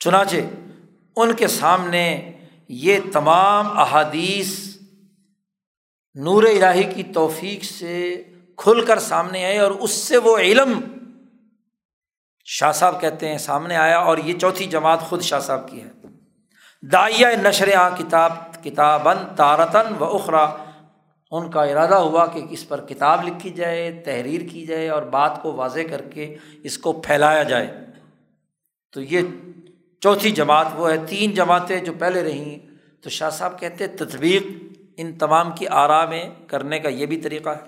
چنانچہ 0.00 0.36
ان 1.16 1.32
کے 1.32 1.48
سامنے 1.48 2.32
یہ 2.68 2.98
تمام 3.12 3.78
احادیث 3.78 4.76
نور 6.14 6.42
الہی 6.42 6.82
کی 6.82 7.02
توفیق 7.02 7.64
سے 7.64 8.24
کھل 8.56 8.84
کر 8.84 8.98
سامنے 8.98 9.44
آئے 9.44 9.58
اور 9.58 9.70
اس 9.70 9.90
سے 9.90 10.16
وہ 10.16 10.38
علم 10.38 10.80
شاہ 12.44 12.72
صاحب 12.72 13.00
کہتے 13.00 13.28
ہیں 13.28 13.38
سامنے 13.38 13.76
آیا 13.76 13.98
اور 13.98 14.18
یہ 14.18 14.38
چوتھی 14.38 14.66
جماعت 14.66 15.00
خود 15.00 15.22
شاہ 15.22 15.40
صاحب 15.40 15.70
کی 15.70 15.82
ہے۔ 15.82 15.88
دائیا 16.82 17.28
نشر 17.42 17.74
آ 17.74 17.88
کتاب 17.88 18.32
کتابن 18.64 19.16
تارتن 19.36 19.94
و 19.98 20.04
اخرا۔ 20.04 20.54
ان 21.30 21.50
کا 21.50 21.62
ارادہ 21.62 21.94
ہوا 21.94 22.26
کہ 22.26 22.42
اس 22.50 22.68
پر 22.68 22.86
کتاب 22.86 23.28
لکھی 23.28 23.50
جائے، 23.50 24.02
تحریر 24.04 24.40
کی 24.48 24.66
جائے 24.66 24.88
اور 24.88 25.02
بات 25.02 25.42
کو 25.42 25.52
واضح 25.52 25.80
کر 25.90 26.02
کے 26.02 26.36
اس 26.62 26.78
کو 26.78 26.92
پھیلایا 26.92 27.42
جائے۔ 27.42 27.78
تو 28.92 29.02
یہ 29.02 29.22
چوتھی 30.00 30.30
جماعت 30.30 30.66
وہ 30.74 30.90
ہے، 30.90 30.96
تین 31.06 31.34
جماعتیں 31.34 31.80
جو 31.80 31.92
پہلے 31.98 32.24
رہیں۔ 32.24 32.76
تو 33.02 33.10
شاہ 33.10 33.30
صاحب 33.30 33.60
کہتے 33.60 33.86
تطبیق 33.86 34.42
ان 34.96 35.18
تمام 35.18 35.52
کی 35.52 35.68
آرا 35.68 36.04
میں 36.04 36.30
کرنے 36.46 36.78
کا 36.78 36.88
یہ 36.88 37.06
بھی 37.06 37.20
طریقہ 37.20 37.48
ہے۔ 37.48 37.60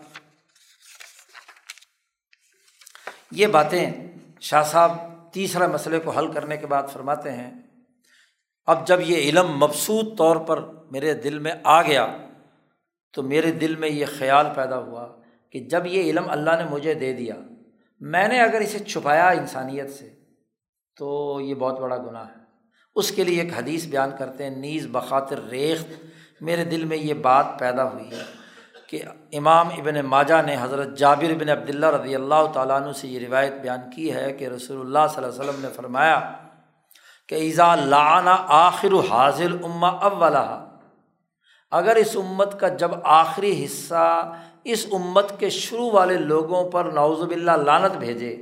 یہ 3.30 3.46
باتیں 3.46 3.92
شاہ 4.40 4.62
صاحب 4.62 4.96
تیسرا 5.32 5.66
مسئلے 5.66 6.00
کو 6.00 6.10
حل 6.10 6.32
کرنے 6.32 6.56
کے 6.56 6.66
بعد 6.66 6.82
فرماتے 6.92 7.32
ہیں۔ 7.32 7.50
اب 8.66 8.86
جب 8.86 9.00
یہ 9.00 9.16
علم 9.16 9.48
مبسوط 9.48 10.18
طور 10.18 10.36
پر 10.36 10.60
میرے 10.90 11.14
دل 11.14 11.38
میں 11.38 11.52
آ 11.64 11.82
گیا 11.82 12.16
تو 13.18 13.22
میرے 13.22 13.50
دل 13.50 13.76
میں 13.76 13.88
یہ 13.88 14.06
خیال 14.18 14.46
پیدا 14.54 14.78
ہوا 14.78 15.06
کہ 15.50 15.60
جب 15.60 15.86
یہ 15.86 16.02
علم 16.02 16.28
اللہ 16.30 16.50
نے 16.50 16.64
مجھے 16.70 16.94
دے 16.94 17.12
دیا، 17.12 17.34
میں 18.00 18.28
نے 18.28 18.40
اگر 18.40 18.60
اسے 18.60 18.78
چھپایا 18.78 19.28
انسانیت 19.28 19.90
سے، 19.90 20.08
تو 20.96 21.40
یہ 21.40 21.54
بہت 21.54 21.80
بڑا 21.80 21.96
گناہ 21.96 22.26
ہے۔ 22.26 22.40
اس 22.96 23.10
کے 23.10 23.24
لیے 23.24 23.40
ایک 23.42 23.52
حدیث 23.58 23.86
بیان 23.86 24.10
کرتے 24.18 24.44
ہیں، 24.44 24.50
نیز 24.50 24.86
بخاطر 24.90 25.40
ریخت 25.50 25.92
میرے 26.40 26.64
دل 26.64 26.84
میں 26.84 26.96
یہ 26.96 27.14
بات 27.14 27.46
پیدا 27.58 27.84
ہوئی 27.92 28.10
ہے 28.10 28.22
کہ 28.88 29.02
امام 29.32 29.68
ابن 29.68 30.00
ماجہ 30.06 30.42
نے 30.46 30.56
حضرت 30.60 30.96
جابر 30.98 31.30
ابن 31.30 31.48
عبداللہ 31.48 31.86
رضی 31.86 32.14
اللہ 32.14 32.46
تعالیٰ 32.52 32.82
عنہ 32.82 32.92
سے 32.92 33.08
یہ 33.08 33.26
روایت 33.26 33.52
بیان 33.52 33.80
کی 33.96 34.14
ہے 34.14 34.32
کہ 34.32 34.48
رسول 34.48 34.80
اللہ 34.80 35.12
صلی 35.14 35.24
اللہ 35.24 35.34
علیہ 35.34 35.50
وسلم 35.50 35.60
نے 35.62 35.68
فرمایا 35.76 36.20
کہ 37.28 37.34
ایزا 37.34 37.74
لعنہ 37.74 38.36
آخر 38.48 38.94
حاضر 39.10 39.52
اما 39.64 39.88
اولا 39.88 40.67
اگر 41.72 41.96
اس 41.96 42.16
امت 42.16 42.60
کا 42.60 42.68
جب 42.68 42.90
آخری 43.04 43.64
حصہ 43.64 44.34
اس 44.64 44.86
امت 44.92 45.32
کے 45.38 45.50
شروع 45.50 45.90
والے 45.90 46.16
لوگوں 46.16 46.70
پر 46.70 46.84
نوز 46.84 47.22
باللہ 47.22 47.50
لانت 47.50 47.96
بھیجے، 47.96 48.36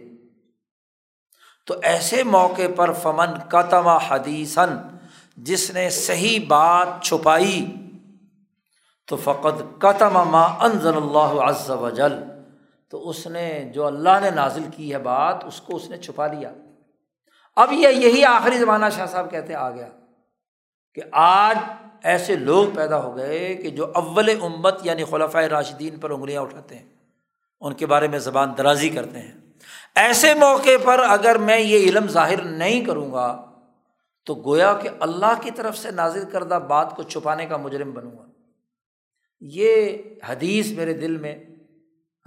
تو 1.67 1.75
ایسے 1.83 2.23
موقع 2.23 2.69
پر 2.77 2.93
فمن 2.93 3.35
قتم 3.49 3.89
حدیثن 3.89 4.77
جس 5.37 5.71
نے 5.71 5.91
صحیح 5.91 6.39
بات 6.49 6.89
چھپائی، 7.03 7.67
تو 9.09 9.17
فقط 9.17 9.63
قتم 9.79 10.29
ما 10.31 10.45
انضل 10.61 10.97
اللہ 10.97 11.41
عز 11.43 11.71
و 11.71 11.91
جل۔ 11.91 12.15
تو 12.89 13.09
اس 13.09 13.27
نے 13.27 13.71
جو 13.75 13.87
اللہ 13.87 14.21
نے 14.23 14.31
نازل 14.31 14.63
کی 14.77 14.93
ہے 14.93 14.99
بات، 14.99 15.45
اس 15.45 15.61
کو 15.61 15.77
اس 15.77 15.91
نے 15.91 15.97
چھپا 15.97 16.27
لیا۔ 16.27 16.53
اب 17.57 17.73
یہ 17.73 17.89
یہی 17.89 18.25
آخری 18.25 18.59
زمانہ 18.59 18.87
شاہ 18.97 19.07
صاحب 19.07 19.31
کہتے 19.31 19.55
آ 19.55 19.71
گیا 19.71 19.89
کہ 20.95 21.03
آج 21.13 21.59
ایسے 22.03 22.37
لوگ 22.37 22.67
پیدا 22.75 23.03
ہو 23.03 23.17
گئے 23.17 23.55
کہ 23.55 23.71
جو 23.71 23.93
اول 23.95 24.31
امت 24.43 24.81
یعنی 24.83 25.05
خلفۂ 25.05 25.45
راشدین 25.45 25.99
پر 25.99 26.11
انگلیاں 26.11 26.43
اٹھاتے 26.43 26.77
ہیں، 26.77 26.87
ان 27.61 27.73
کے 27.75 27.87
بارے 27.87 28.09
میں 28.09 28.19
زبان 28.19 28.49
درازی 28.59 28.89
کرتے 28.89 29.19
ہیں۔ 29.19 29.33
ایسے 29.95 30.35
موقع 30.35 30.77
پر 30.85 30.99
اگر 31.09 31.39
میں 31.39 31.59
یہ 31.59 31.79
علم 31.79 32.07
ظاہر 32.09 32.43
نہیں 32.43 32.85
کروں 32.85 33.13
گا، 33.13 33.45
تو 34.25 34.35
گویا 34.35 34.79
کہ 34.83 34.89
اللہ 35.01 35.41
کی 35.43 35.51
طرف 35.51 35.79
سے 35.79 35.91
نازل 35.91 36.25
کردہ 36.33 36.61
بات 36.69 36.97
کو 36.97 37.03
چھپانے 37.03 37.47
کا 37.47 37.57
مجرم 37.57 37.91
بنوں 37.91 38.13
گا۔ 38.19 38.27
یہ 39.41 39.99
حدیث 40.29 40.71
میرے 40.71 40.93
دل 40.93 41.17
میں 41.17 41.37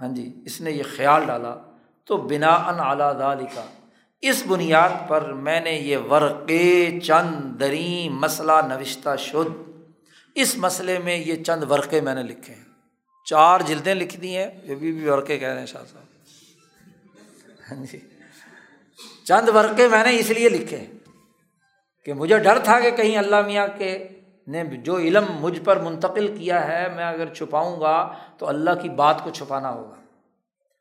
ہاں 0.00 0.08
جی 0.08 0.42
اس 0.44 0.60
نے 0.60 0.70
یہ 0.70 0.82
خیال 0.96 1.26
ڈالا۔ 1.26 1.56
تو 2.04 2.16
بنا 2.16 2.54
ان 2.54 2.80
اعلیٰ 2.80 3.18
دال 3.18 3.44
کا 3.54 3.64
اس 4.20 4.42
بنیاد 4.46 5.08
پر 5.08 5.32
میں 5.32 5.60
نے 5.60 5.70
یہ 5.70 5.96
ورقے 5.96 7.00
چند 7.00 7.60
دری 7.60 8.08
مسئلہ 8.08 8.52
نوشتہ 8.68 9.16
شد 9.18 9.70
اس 10.34 10.56
مسئلے 10.56 10.98
میں 10.98 11.16
یہ 11.16 11.44
چند 11.44 11.70
ورقے 11.70 12.00
میں 12.00 12.14
نے 12.14 12.22
لکھے 12.22 12.54
ہیں۔ 12.54 12.64
چار 13.24 13.60
جلدیں 13.60 13.94
لکھ 13.94 14.16
دی 14.16 14.36
ہیں، 14.36 14.50
یہ 14.64 14.74
بھی 14.74 14.92
بھی 14.92 15.08
ورقے 15.08 15.38
کہہ 15.38 15.48
رہے 15.48 15.58
ہیں 15.58 15.66
شاہ 15.66 15.82
صاحب۔ 15.92 16.04
ہاں 17.72 17.86
جی۔ 17.92 17.98
چند 19.24 19.48
ورقے 19.48 19.88
میں 19.88 20.04
نے 20.04 20.18
اس 20.18 20.30
لیے 20.30 20.48
لکھے 20.48 20.84
کہ 22.04 22.12
مجھے 22.12 22.38
ڈر 22.38 22.58
تھا 22.58 22.80
کہ 22.80 22.90
کہیں 22.90 23.16
اللہ 23.16 23.46
میاں 23.46 23.68
کے 23.78 24.08
نے 24.46 24.64
جو 24.64 24.98
علم 24.98 25.24
مجھ 25.40 25.60
پر 25.60 25.76
منتقل 25.76 26.36
کیا 26.38 26.68
ہے، 26.68 26.88
میں 26.96 27.04
اگر 27.04 27.34
چھپاؤں 27.34 27.80
گا 27.80 28.14
تو 28.38 28.48
اللہ 28.48 28.70
کی 28.82 28.88
بات 28.88 29.24
کو 29.24 29.30
چھپانا 29.30 29.70
ہوگا۔ 29.70 29.96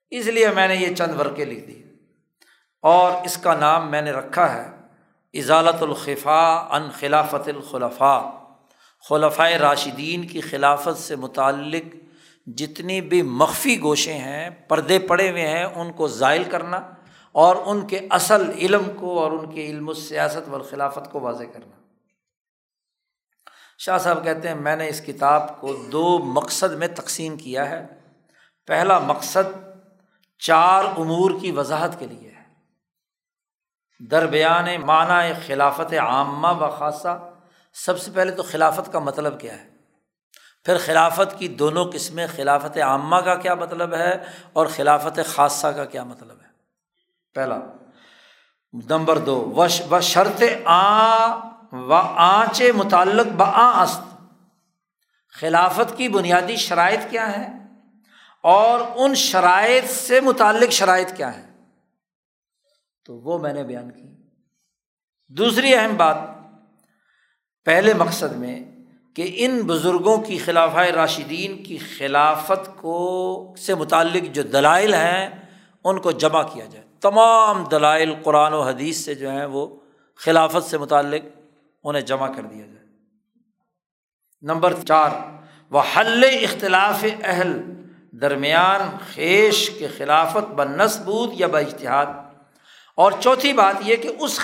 اس 0.10 0.26
لیے 0.26 0.50
میں 0.50 0.68
نے 0.68 0.76
یہ 0.76 0.96
چند 0.96 1.20
ورقے 1.20 1.46
لکھ 1.46 1.68
دی 1.68 1.89
اور 2.82 3.12
اس 3.26 3.38
کا 3.38 3.54
نام 3.54 3.92
میں 3.92 4.02
نے 4.02 4.12
رکھا 4.12 4.54
ہے 4.54 4.72
اضالت 5.34 5.84
الخفا 5.84 6.68
ان 6.72 6.90
خلافت 6.92 7.48
الخلفاء 7.48 8.40
خلفۂ 9.10 9.52
راشدین 9.54 10.28
کی 10.28 10.42
خلافت 10.42 10.98
سے 10.98 11.16
متعلق 11.16 11.96
جتنی 12.48 13.02
بھی 13.02 13.22
مخفی 13.22 13.82
گوشے 13.82 14.14
ہیں، 14.14 14.50
پردے 14.50 15.00
پڑے 15.00 15.32
ہوئے 15.32 15.48
ہیں، 15.48 15.64
ان 15.64 15.92
کو 15.92 16.08
ذائل 16.08 16.44
کرنا 16.44 16.80
اور 17.32 17.56
ان 17.66 17.88
کے 17.88 18.08
اصل 18.10 18.50
علم 18.50 18.84
کو 19.00 19.20
اور 19.20 19.32
ان 19.32 19.52
کے 19.52 19.66
علم 19.66 19.90
و 19.90 19.94
سیاست 19.94 20.50
و 20.50 20.64
خلافت 20.70 21.12
کو 21.12 21.20
واضح 21.20 21.44
کرنا۔ 21.54 21.76
شاہ 23.78 23.98
صاحب 23.98 24.24
کہتے 24.24 24.48
ہیں، 24.48 24.56
میں 24.56 24.76
نے 24.76 24.88
اس 24.88 25.02
کتاب 25.02 25.62
کو 25.62 25.74
دو 25.74 26.20
مقصد 26.20 26.74
میں 26.74 26.88
تقسیم 26.88 27.38
کیا 27.38 27.70
ہے۔ 27.70 27.86
پہلا 28.68 29.00
مقصد 29.00 29.58
چار 30.40 30.84
امور 30.98 31.32
کی 31.42 31.52
وضاحت 31.52 32.00
کے 32.00 32.08
لیے۔ 32.08 32.29
ہے 34.02 34.06
درمیان 34.06 34.82
معنی 34.86 35.34
خلافت 35.48 35.94
عامہ 35.94 36.48
و 36.48 36.70
خاصہ، 36.70 37.30
سب 37.74 38.00
سے 38.00 38.12
پہلے 38.12 38.32
تو 38.32 38.44
خلافت 38.44 38.92
کا 38.92 39.00
مطلب 39.00 39.40
کیا 39.40 39.54
ہے؟ 39.54 39.70
پھر 40.66 40.78
خلافت 40.78 41.40
کی 41.40 41.48
دونوں 41.48 41.86
قسمیں، 41.94 42.28
خلافت 42.36 42.78
عامہ 42.78 43.16
کا 43.16 43.36
کیا 43.36 43.56
مطلب 43.56 43.94
ہے 43.94 44.24
اور 44.54 44.68
خلافت 44.76 45.20
خاصہ 45.26 45.68
کا 45.68 45.86
کیا 45.86 46.04
مطلب 46.04 46.42
ہے؟ 46.42 46.48
پہلا، 47.36 47.58
نمبر 48.90 49.18
دو، 49.18 49.68
و 49.90 50.00
شرط 50.02 50.44
آ 50.66 51.28
و 51.72 51.94
آنچ 52.16 52.62
متعلق 52.76 53.26
ب 53.26 53.44
است۔ 53.44 54.02
خلافت 55.34 55.98
کی 55.98 56.10
بنیادی 56.10 56.56
شرائط 56.56 57.00
کیا 57.10 57.38
ہے 57.38 57.48
اور 58.42 58.80
ان 58.96 59.16
شرائط 59.16 59.92
سے 59.92 60.22
متعلق 60.22 60.72
شرائط 60.72 61.14
کیا 61.18 61.38
ہے 61.38 61.49
تو 63.06 63.16
وہ 63.16 63.40
میں 63.40 63.54
نے 63.54 63.64
بیان 63.64 63.92
کی۔ 63.92 64.08
دوسری 65.28 65.76
اہم 65.76 65.98
بات 65.98 66.18
پہلے 67.66 67.94
مقصد 67.94 68.32
میں 68.36 68.66
کہ 69.16 69.34
ان 69.36 69.62
بزرگوں 69.62 70.18
کی 70.18 70.38
خلاف 70.38 70.76
راشدین 70.76 71.64
کی 71.64 71.78
خلافت 71.78 72.70
کو 72.76 73.56
سے 73.58 73.76
متعلق 73.76 74.36
جو 74.36 74.44
دلائل 74.44 74.94
ہیں، 74.94 75.30
ان 75.84 76.00
کو 76.00 76.12
جمع 76.12 76.44
کیا 76.44 76.66
جائے۔ 76.66 76.86
تمام 77.02 77.64
دلائل 77.64 78.14
قرآن 78.24 78.54
و 78.54 78.62
حدیث 78.62 78.98
سے 78.98 79.16
جو 79.16 79.32
ہیں، 79.32 79.46
وہ 79.46 79.68
خلافت 80.16 80.64
سے 80.64 80.78
متعلق 80.78 81.40
انہیں 81.84 82.02
جمع 82.02 82.28
کر 82.28 82.42
دیا 82.42 82.66
جائے۔ 82.66 82.80
نمبر 84.42 84.74
چار 84.88 85.10
وہ 85.70 85.82
حل 85.98 86.24
اختلاف 86.24 87.06
اہل 87.24 87.62
درمیان 88.12 88.98
خیش 89.14 89.70
کے 89.80 89.88
خلافت 89.88 90.52
ب 90.52 90.64
نسبود 90.64 91.32
یا 91.34 91.48
اشتہاد 91.54 92.06
اور 93.00 93.12
چوتھی 93.20 93.54
بات 93.54 93.76
یہ 93.82 93.96
کہ 93.96 94.12
اس 94.20 94.40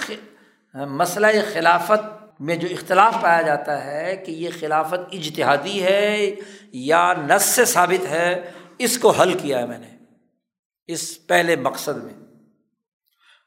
مسئلہ 0.74 1.28
خلافت 1.54 2.02
میں 2.40 2.56
جو 2.56 2.68
اختلاف 2.72 3.14
پایا 3.22 3.42
جاتا 3.42 3.86
ہے 3.86 4.16
کہ 4.16 4.32
یہ 4.32 4.50
خلافت 4.60 5.00
اجتہادی 5.12 5.84
ہے 5.84 6.36
یا 6.72 7.14
نس 7.14 7.42
سے 7.42 7.66
ثابت 7.66 8.06
ہے، 8.06 8.52
اس 8.78 8.98
کو 8.98 9.10
حل 9.10 9.34
کیا 9.34 9.60
ہے 9.60 9.66
میں 9.66 9.78
نے، 9.78 9.88
اس 10.86 11.28
پہلے 11.28 11.56
مقصد 11.56 12.04
میں۔ 12.04 12.14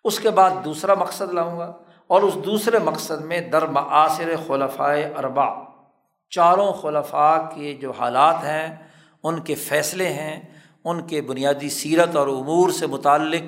اس 0.04 0.20
کے 0.20 0.30
بعد 0.30 0.50
دوسرا 0.64 0.94
مقصد 0.94 1.32
لاؤں 1.32 1.58
گا 1.58 1.72
اور 2.06 2.22
اس 2.22 2.34
دوسرے 2.44 2.78
مقصد 2.78 3.20
میں 3.20 3.40
در 3.40 3.66
معاصر 3.66 4.34
خلفۂ 4.46 5.04
اربا 5.16 5.48
چاروں 6.30 6.72
خلفاء 6.72 7.38
کے 7.54 7.74
جو 7.74 7.90
حالات 7.90 8.44
ہیں، 8.44 8.76
ان 9.22 9.40
کے 9.40 9.54
فیصلے 9.54 10.08
ہیں، 10.08 10.40
ان 10.84 11.06
کے 11.06 11.20
بنیادی 11.20 11.68
سیرت 11.68 12.16
اور 12.16 12.28
امور 12.28 12.70
سے 12.70 12.86
متعلق 12.86 13.42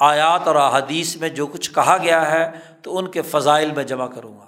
آیات 0.00 0.48
اور 0.48 0.54
احادیث 0.54 1.16
میں 1.16 1.28
جو 1.28 1.46
کچھ 1.46 1.74
کہا 1.74 1.96
گیا 2.02 2.30
ہے 2.32 2.50
تو 2.82 2.98
ان 2.98 3.10
کے 3.10 3.22
فضائل 3.22 3.72
میں 3.72 3.84
جمع 3.84 4.06
کروں 4.06 4.38
گا۔ 4.38 4.46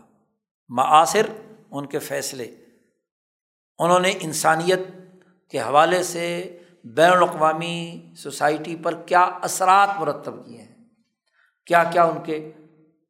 معاصر 0.69 1.27
ان 1.71 1.87
کے 1.87 1.99
فیصلے۔ 1.99 2.55
انہوں 3.79 4.01
نے 4.01 4.13
انسانیت 4.21 4.81
کے 5.51 5.61
حوالے 5.61 6.03
سے 6.03 6.59
بین 6.85 7.11
الاقوامی 7.11 8.01
سوسائٹی 8.17 8.77
پر 8.77 8.95
کیا 8.95 9.21
اثرات 9.21 9.89
مرتب 9.99 10.47
کیے 10.47 10.59
ہیں؟ 10.59 10.85
کیا 11.67 11.85
کیا 11.85 12.05
ان 12.05 12.19
کے 12.25 12.53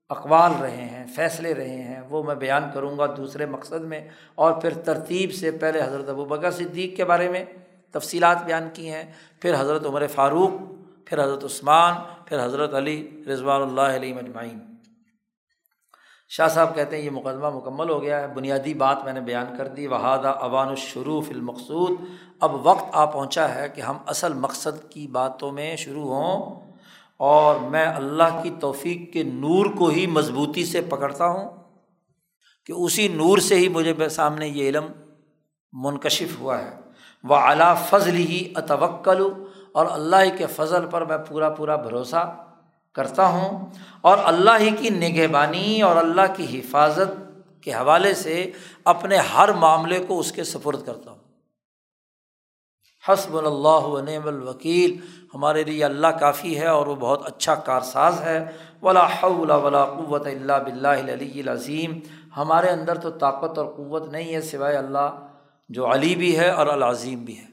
اقوال 0.09 0.53
رہے 0.61 0.77
ہیں، 0.77 1.07
فیصلے 1.17 1.55
رہے 1.55 1.83
ہیں، 1.83 2.01
وہ 2.11 2.23
میں 2.23 2.35
بیان 2.35 2.63
کروں 2.75 2.99
گا 2.99 3.07
دوسرے 3.17 3.47
مقصد 3.47 3.81
میں۔ 3.81 4.09
اور 4.35 4.53
پھر 4.53 4.75
ترتیب 4.75 5.33
سے 5.33 5.51
پہلے 5.51 5.83
حضرت 5.83 6.09
ابو 6.09 6.25
بکر 6.25 6.51
صدیق 6.51 6.97
کے 6.97 7.05
بارے 7.05 7.29
میں 7.29 7.45
تفصیلات 7.91 8.45
بیان 8.45 8.69
کی 8.75 8.91
ہیں۔ 8.91 9.13
پھر 9.41 9.61
حضرت 9.61 9.87
عمر 9.87 10.07
فاروق، 10.07 10.51
پھر 11.07 11.25
حضرت 11.25 11.45
عثمان 11.45 11.95
پھر 12.31 12.45
حضرت 12.45 12.75
علی 12.75 13.25
رضوان 13.29 13.63
اللہ 13.63 13.81
علیہ 13.81 14.15
مجمعین۔ 14.15 14.59
شاہ 16.29 16.49
صاحب 16.49 16.75
کہتے 16.75 16.97
ہیں 16.97 17.05
یہ 17.05 17.11
مقدمہ 17.11 17.51
مکمل 17.51 17.91
ہو 17.91 18.03
گیا 18.03 18.21
ہے، 18.21 18.29
بنیادی 18.29 18.75
بات 18.75 19.05
میں 19.05 19.13
نے 19.13 19.21
بیان 19.21 19.47
کر 19.59 19.69
دی 19.69 19.87
وہادہ 19.87 20.29
اوان 20.29 20.69
الشروف 20.69 21.31
المقصود۔ 21.31 21.91
اب 22.41 22.67
وقت 22.67 22.85
آ 22.93 23.05
پہنچا 23.05 23.55
ہے 23.55 23.69
کہ 23.69 23.81
ہم 23.81 23.97
اصل 24.07 24.33
مقصد 24.33 24.91
کی 24.91 25.07
باتوں 25.07 25.53
میں 25.53 25.77
شروع 25.77 26.15
ہوں 26.15 26.73
اور 27.17 27.61
میں 27.61 27.87
اللہ 27.87 28.41
کی 28.43 28.51
توفیق 28.61 29.13
کے 29.13 29.23
نور 29.23 29.67
کو 29.79 29.89
ہی 29.89 30.07
مضبوطی 30.07 30.65
سے 30.65 30.81
پکڑتا 30.81 31.27
ہوں 31.27 31.49
کہ 32.67 32.73
اسی 32.73 33.09
نور 33.09 33.39
سے 33.39 33.55
ہی 33.55 33.69
مجھے 33.69 34.09
سامنے 34.09 34.49
یہ 34.49 34.69
علم 34.69 34.87
منکشف 35.73 36.41
ہوا 36.41 36.59
ہے۔ 36.59 36.71
وہ 37.25 37.37
اعلیٰ 37.37 37.75
فضل 37.89 38.15
ہی 38.15 38.53
اتوکل 38.57 39.23
اور 39.73 39.87
اللہ 39.91 40.37
کے 40.39 40.47
فضل 40.47 40.87
پر 40.91 41.05
میں 41.05 41.19
پورا 41.19 41.51
پورا 41.51 41.77
بھروسہ 41.77 42.37
کرتا 42.93 43.27
ہوں 43.27 43.67
اور 44.01 44.19
اللہ 44.25 44.51
ہی 44.61 44.71
کی 44.71 44.91
نگہبانی 44.91 45.83
اور 45.83 45.97
اللہ 45.97 46.21
کی 46.37 46.59
حفاظت 46.59 47.31
کے 47.63 47.73
حوالے 47.73 48.15
سے 48.15 48.51
اپنے 48.85 49.17
ہر 49.17 49.53
معاملے 49.53 50.05
کو 50.09 50.19
اس 50.19 50.33
کے 50.33 50.45
سفرد 50.45 50.87
کرتا 50.87 51.11
ہوں۔ 51.11 51.19
حسب 53.09 53.37
اللہ 53.37 54.11
نعم 54.11 54.27
الوکیل، 54.27 54.97
ہمارے 55.35 55.65
لیے 55.65 55.85
اللہ 55.85 56.07
کافی 56.07 56.61
ہے 56.61 56.67
اور 56.67 56.87
وہ 56.87 56.95
بہت 56.95 57.27
اچھا 57.27 57.55
کارساز 57.55 58.21
ہے۔ 58.21 58.45
ولا 58.83 59.07
حول 59.07 59.51
ولا 59.51 59.85
قوت 59.85 60.27
اللہ 60.27 60.53
بلّہ 60.53 60.89
علی 60.89 61.41
العظیم۔ 61.41 62.01
ہمارے 62.37 62.69
اندر 62.69 62.99
تو 62.99 63.11
طاقت 63.11 63.59
اور 63.59 63.67
قوت 63.67 64.13
نہیں 64.13 64.35
ہے 64.35 64.41
سوائے 64.41 64.77
اللہ، 64.77 65.27
جو 65.69 65.93
علی 65.93 66.15
بھی 66.15 66.39
ہے 66.39 66.51
اور 66.51 66.67
العظیم 66.67 67.25
بھی 67.25 67.39
ہے۔ 67.39 67.50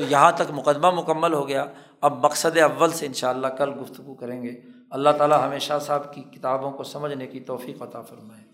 تو 0.00 0.06
یہاں 0.06 0.32
تک 0.32 0.50
مقدمہ 0.50 0.90
مکمل 0.90 1.32
ہو 1.32 1.48
گیا۔ 1.48 1.66
اب 2.00 2.24
مقصد 2.24 2.58
اول 2.58 2.90
سے 2.90 3.06
ان 3.06 3.12
شاء 3.12 3.30
اللہ 3.30 3.46
کل 3.46 3.82
گفتگو 3.82 4.14
کریں 4.14 4.42
گے۔ 4.42 4.60
اللہ 4.90 5.10
تعالیٰ 5.18 5.46
ہمیشہ 5.46 5.72
صاحب 5.80 6.14
کی 6.14 6.22
کتابوں 6.22 6.72
کو 6.72 6.84
سمجھنے 6.84 7.26
کی 7.26 7.40
توفیق 7.40 7.82
عطا 7.82 8.02
فرمائے۔ 8.02 8.44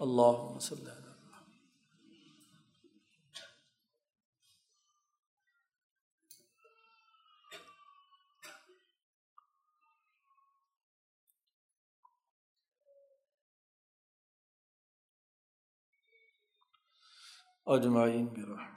اللہ 0.00 0.22
وسلم 0.22 1.04
اجمعین 17.66 18.26
برحمت 18.26 18.73